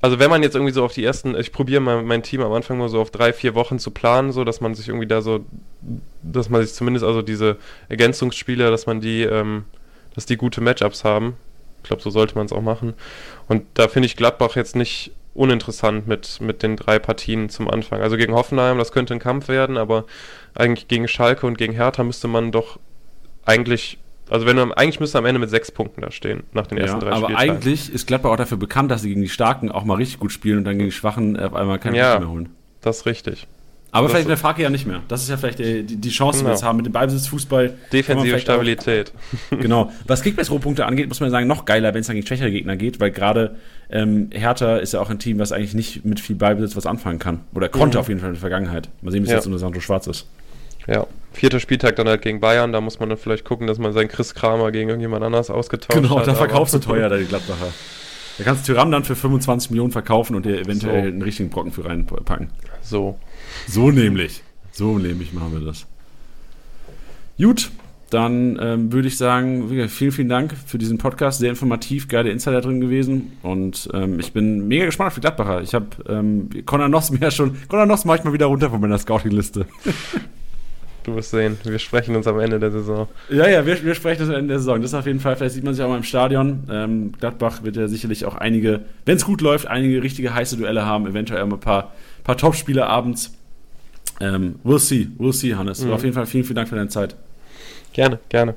also 0.00 0.18
wenn 0.18 0.30
man 0.30 0.42
jetzt 0.42 0.54
irgendwie 0.54 0.72
so 0.72 0.84
auf 0.84 0.92
die 0.92 1.04
ersten, 1.04 1.34
ich 1.34 1.52
probiere 1.52 1.80
mal 1.80 2.02
mein 2.02 2.22
Team 2.22 2.40
am 2.40 2.52
Anfang 2.52 2.78
mal 2.78 2.88
so 2.88 3.00
auf 3.00 3.10
drei, 3.10 3.32
vier 3.32 3.54
Wochen 3.54 3.78
zu 3.78 3.90
planen, 3.90 4.30
so 4.32 4.44
dass 4.44 4.60
man 4.60 4.74
sich 4.74 4.88
irgendwie 4.88 5.08
da 5.08 5.22
so, 5.22 5.44
dass 6.22 6.50
man 6.50 6.62
sich 6.62 6.74
zumindest 6.74 7.04
also 7.04 7.20
diese 7.20 7.56
Ergänzungsspiele, 7.88 8.70
dass 8.70 8.86
man 8.86 9.00
die, 9.00 9.22
ähm, 9.22 9.64
dass 10.14 10.24
die 10.24 10.36
gute 10.36 10.60
Matchups 10.60 11.04
haben. 11.04 11.36
Ich 11.82 11.88
glaube, 11.88 12.02
so 12.02 12.10
sollte 12.10 12.36
man 12.36 12.46
es 12.46 12.52
auch 12.52 12.62
machen. 12.62 12.94
Und 13.48 13.64
da 13.74 13.88
finde 13.88 14.06
ich 14.06 14.16
Gladbach 14.16 14.56
jetzt 14.56 14.76
nicht 14.76 15.12
uninteressant 15.38 16.06
mit, 16.06 16.40
mit 16.40 16.62
den 16.62 16.76
drei 16.76 16.98
Partien 16.98 17.48
zum 17.48 17.68
Anfang. 17.68 18.00
Also 18.00 18.16
gegen 18.16 18.34
Hoffenheim, 18.34 18.78
das 18.78 18.92
könnte 18.92 19.14
ein 19.14 19.20
Kampf 19.20 19.48
werden, 19.48 19.76
aber 19.76 20.04
eigentlich 20.54 20.88
gegen 20.88 21.08
Schalke 21.08 21.46
und 21.46 21.56
gegen 21.56 21.72
Hertha 21.72 22.02
müsste 22.02 22.28
man 22.28 22.52
doch 22.52 22.78
eigentlich 23.44 23.98
also 24.30 24.44
wenn 24.44 24.56
du, 24.56 24.76
eigentlich 24.76 25.00
müsste 25.00 25.16
am 25.16 25.24
Ende 25.24 25.38
mit 25.38 25.48
sechs 25.48 25.72
Punkten 25.72 26.02
da 26.02 26.10
stehen, 26.10 26.42
nach 26.52 26.66
den 26.66 26.76
ersten 26.76 26.98
ja, 26.98 27.00
drei 27.00 27.10
aber 27.12 27.26
Spieltagen. 27.26 27.50
Aber 27.50 27.58
eigentlich 27.58 27.90
ist 27.90 28.06
Gladbach 28.06 28.30
auch 28.30 28.36
dafür 28.36 28.58
bekannt, 28.58 28.90
dass 28.90 29.00
sie 29.00 29.08
gegen 29.08 29.22
die 29.22 29.28
Starken 29.30 29.72
auch 29.72 29.84
mal 29.84 29.94
richtig 29.94 30.20
gut 30.20 30.32
spielen 30.32 30.58
und 30.58 30.64
dann 30.64 30.76
gegen 30.76 30.90
die 30.90 30.94
Schwachen 30.94 31.38
auf 31.38 31.54
einmal 31.54 31.78
keine 31.78 31.96
ja, 31.96 32.10
Punkte 32.10 32.26
mehr 32.26 32.34
holen. 32.34 32.48
das 32.82 32.98
ist 32.98 33.06
richtig. 33.06 33.46
Aber 33.90 34.08
vielleicht 34.08 34.24
in 34.24 34.28
der 34.28 34.36
Frage 34.36 34.62
ja 34.62 34.70
nicht 34.70 34.86
mehr. 34.86 35.02
Das 35.08 35.22
ist 35.22 35.30
ja 35.30 35.38
vielleicht 35.38 35.60
die, 35.60 35.82
die 35.82 36.10
Chance, 36.10 36.40
die 36.40 36.44
wir 36.44 36.48
genau. 36.48 36.54
jetzt 36.56 36.62
haben 36.62 36.76
mit 36.76 36.86
dem 36.86 36.92
Ballbesitzfußball. 36.92 37.74
Defensive 37.92 38.38
Stabilität. 38.38 39.12
Auch, 39.50 39.58
genau. 39.60 39.92
Was 40.06 40.22
Kickbase-Rohpunkte 40.22 40.84
angeht, 40.84 41.08
muss 41.08 41.20
man 41.20 41.30
sagen, 41.30 41.46
noch 41.46 41.64
geiler, 41.64 41.94
wenn 41.94 42.02
es 42.02 42.06
dann 42.06 42.16
gegen 42.16 42.26
schwächere 42.26 42.50
Gegner 42.50 42.76
geht, 42.76 43.00
weil 43.00 43.10
gerade 43.10 43.56
ähm, 43.90 44.28
Hertha 44.30 44.76
ist 44.76 44.92
ja 44.92 45.00
auch 45.00 45.08
ein 45.08 45.18
Team, 45.18 45.38
was 45.38 45.52
eigentlich 45.52 45.74
nicht 45.74 46.04
mit 46.04 46.20
viel 46.20 46.36
Ballbesitz 46.36 46.76
was 46.76 46.84
anfangen 46.84 47.18
kann. 47.18 47.40
Oder 47.54 47.70
konnte 47.70 47.96
mhm. 47.96 48.00
auf 48.00 48.08
jeden 48.08 48.20
Fall 48.20 48.28
in 48.28 48.34
der 48.34 48.40
Vergangenheit. 48.40 48.90
Mal 49.00 49.10
sehen, 49.10 49.22
wie 49.22 49.26
es 49.26 49.30
ja. 49.30 49.36
jetzt 49.36 49.46
unter 49.46 49.58
Sandro 49.58 49.80
Schwarz 49.80 50.06
ist. 50.06 50.26
Ja, 50.86 51.06
vierter 51.32 51.60
Spieltag 51.60 51.96
dann 51.96 52.08
halt 52.08 52.22
gegen 52.22 52.40
Bayern, 52.40 52.72
da 52.72 52.80
muss 52.80 52.98
man 52.98 53.08
dann 53.08 53.18
vielleicht 53.18 53.44
gucken, 53.44 53.66
dass 53.66 53.78
man 53.78 53.92
seinen 53.92 54.08
Chris 54.08 54.34
Kramer 54.34 54.72
gegen 54.72 54.88
irgendjemand 54.88 55.22
anders 55.22 55.50
ausgetauscht 55.50 55.94
genau, 55.94 56.16
hat. 56.16 56.24
Genau, 56.24 56.32
da 56.32 56.34
verkaufst 56.34 56.74
du 56.74 56.78
teuer, 56.78 57.08
deine 57.08 57.24
Gladbacher. 57.24 57.72
Da 58.38 58.44
kannst 58.44 58.68
du 58.68 58.72
Tyram 58.72 58.90
dann 58.90 59.04
für 59.04 59.16
25 59.16 59.70
Millionen 59.70 59.90
verkaufen 59.90 60.36
und 60.36 60.46
dir 60.46 60.60
eventuell 60.60 61.02
so. 61.02 61.08
einen 61.08 61.22
richtigen 61.22 61.50
Brocken 61.50 61.72
für 61.72 61.84
reinpacken. 61.84 62.50
So. 62.80 63.18
So 63.66 63.90
nämlich. 63.90 64.42
So 64.72 64.98
nämlich 64.98 65.32
machen 65.32 65.52
wir 65.52 65.60
das. 65.60 65.86
Gut, 67.38 67.70
dann 68.10 68.58
ähm, 68.60 68.92
würde 68.92 69.08
ich 69.08 69.18
sagen, 69.18 69.68
vielen, 69.88 70.12
vielen 70.12 70.28
Dank 70.28 70.54
für 70.66 70.78
diesen 70.78 70.98
Podcast. 70.98 71.40
Sehr 71.40 71.50
informativ, 71.50 72.08
geile 72.08 72.30
Insider 72.30 72.60
drin 72.60 72.80
gewesen. 72.80 73.32
Und 73.42 73.88
ähm, 73.92 74.18
ich 74.18 74.32
bin 74.32 74.66
mega 74.66 74.86
gespannt 74.86 75.08
auf 75.08 75.14
die 75.14 75.20
Gladbacher. 75.20 75.60
Ich 75.62 75.74
habe 75.74 75.86
ähm, 76.08 76.48
Conor 76.64 76.88
Noss 76.88 77.10
mir 77.12 77.20
ja 77.20 77.30
schon. 77.30 77.56
Conor 77.68 77.86
Noss 77.86 78.04
mache 78.04 78.18
ich 78.18 78.24
mal 78.24 78.32
wieder 78.32 78.46
runter 78.46 78.70
von 78.70 78.80
meiner 78.80 78.98
Scouting-Liste. 78.98 79.66
Du 81.04 81.14
wirst 81.16 81.30
sehen. 81.30 81.56
Wir 81.64 81.78
sprechen 81.78 82.14
uns 82.16 82.26
am 82.26 82.38
Ende 82.38 82.58
der 82.58 82.70
Saison. 82.70 83.08
Ja, 83.30 83.48
ja, 83.48 83.64
wir, 83.64 83.82
wir 83.82 83.94
sprechen 83.94 84.22
uns 84.22 84.30
am 84.30 84.36
Ende 84.36 84.48
der 84.48 84.58
Saison. 84.58 84.82
Das 84.82 84.90
ist 84.90 84.94
auf 84.94 85.06
jeden 85.06 85.20
Fall, 85.20 85.36
vielleicht 85.36 85.54
sieht 85.54 85.64
man 85.64 85.72
sich 85.72 85.82
auch 85.82 85.88
mal 85.88 85.96
im 85.96 86.02
Stadion. 86.02 86.64
Ähm, 86.70 87.12
Gladbach 87.12 87.62
wird 87.62 87.76
ja 87.76 87.88
sicherlich 87.88 88.26
auch 88.26 88.34
einige, 88.34 88.80
wenn 89.06 89.16
es 89.16 89.24
gut 89.24 89.40
läuft, 89.40 89.68
einige 89.68 90.02
richtige 90.02 90.34
heiße 90.34 90.58
Duelle 90.58 90.84
haben, 90.84 91.06
eventuell 91.06 91.40
auch 91.40 91.46
mal 91.46 91.56
ein 91.56 91.60
paar, 91.60 91.94
paar 92.24 92.36
Top-Spiele 92.36 92.86
abends. 92.86 93.37
Ähm, 94.20 94.56
we'll 94.64 94.78
see, 94.78 95.08
we'll 95.18 95.32
see, 95.32 95.54
Hannes. 95.54 95.84
Mhm. 95.84 95.92
Auf 95.92 96.02
jeden 96.02 96.14
Fall 96.14 96.26
vielen, 96.26 96.44
vielen 96.44 96.56
Dank 96.56 96.68
für 96.68 96.76
deine 96.76 96.88
Zeit. 96.88 97.16
Gerne, 97.92 98.18
gerne. 98.28 98.54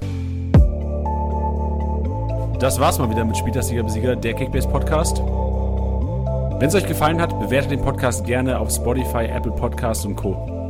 Das 2.60 2.80
war's 2.80 3.00
mal 3.00 3.10
wieder 3.10 3.26
mit 3.26 3.38
Spieltagssieger 3.38 3.84
Besieger, 3.84 4.16
der 4.16 4.34
Kickbase 4.34 4.68
Podcast. 4.68 5.18
Wenn 5.18 6.68
es 6.68 6.76
euch 6.76 6.86
gefallen 6.86 7.20
hat, 7.20 7.40
bewertet 7.40 7.72
den 7.72 7.82
Podcast 7.82 8.24
gerne 8.26 8.60
auf 8.60 8.70
Spotify, 8.70 9.26
Apple 9.26 9.52
Podcasts 9.52 10.06
und 10.06 10.16
Co. 10.16 10.61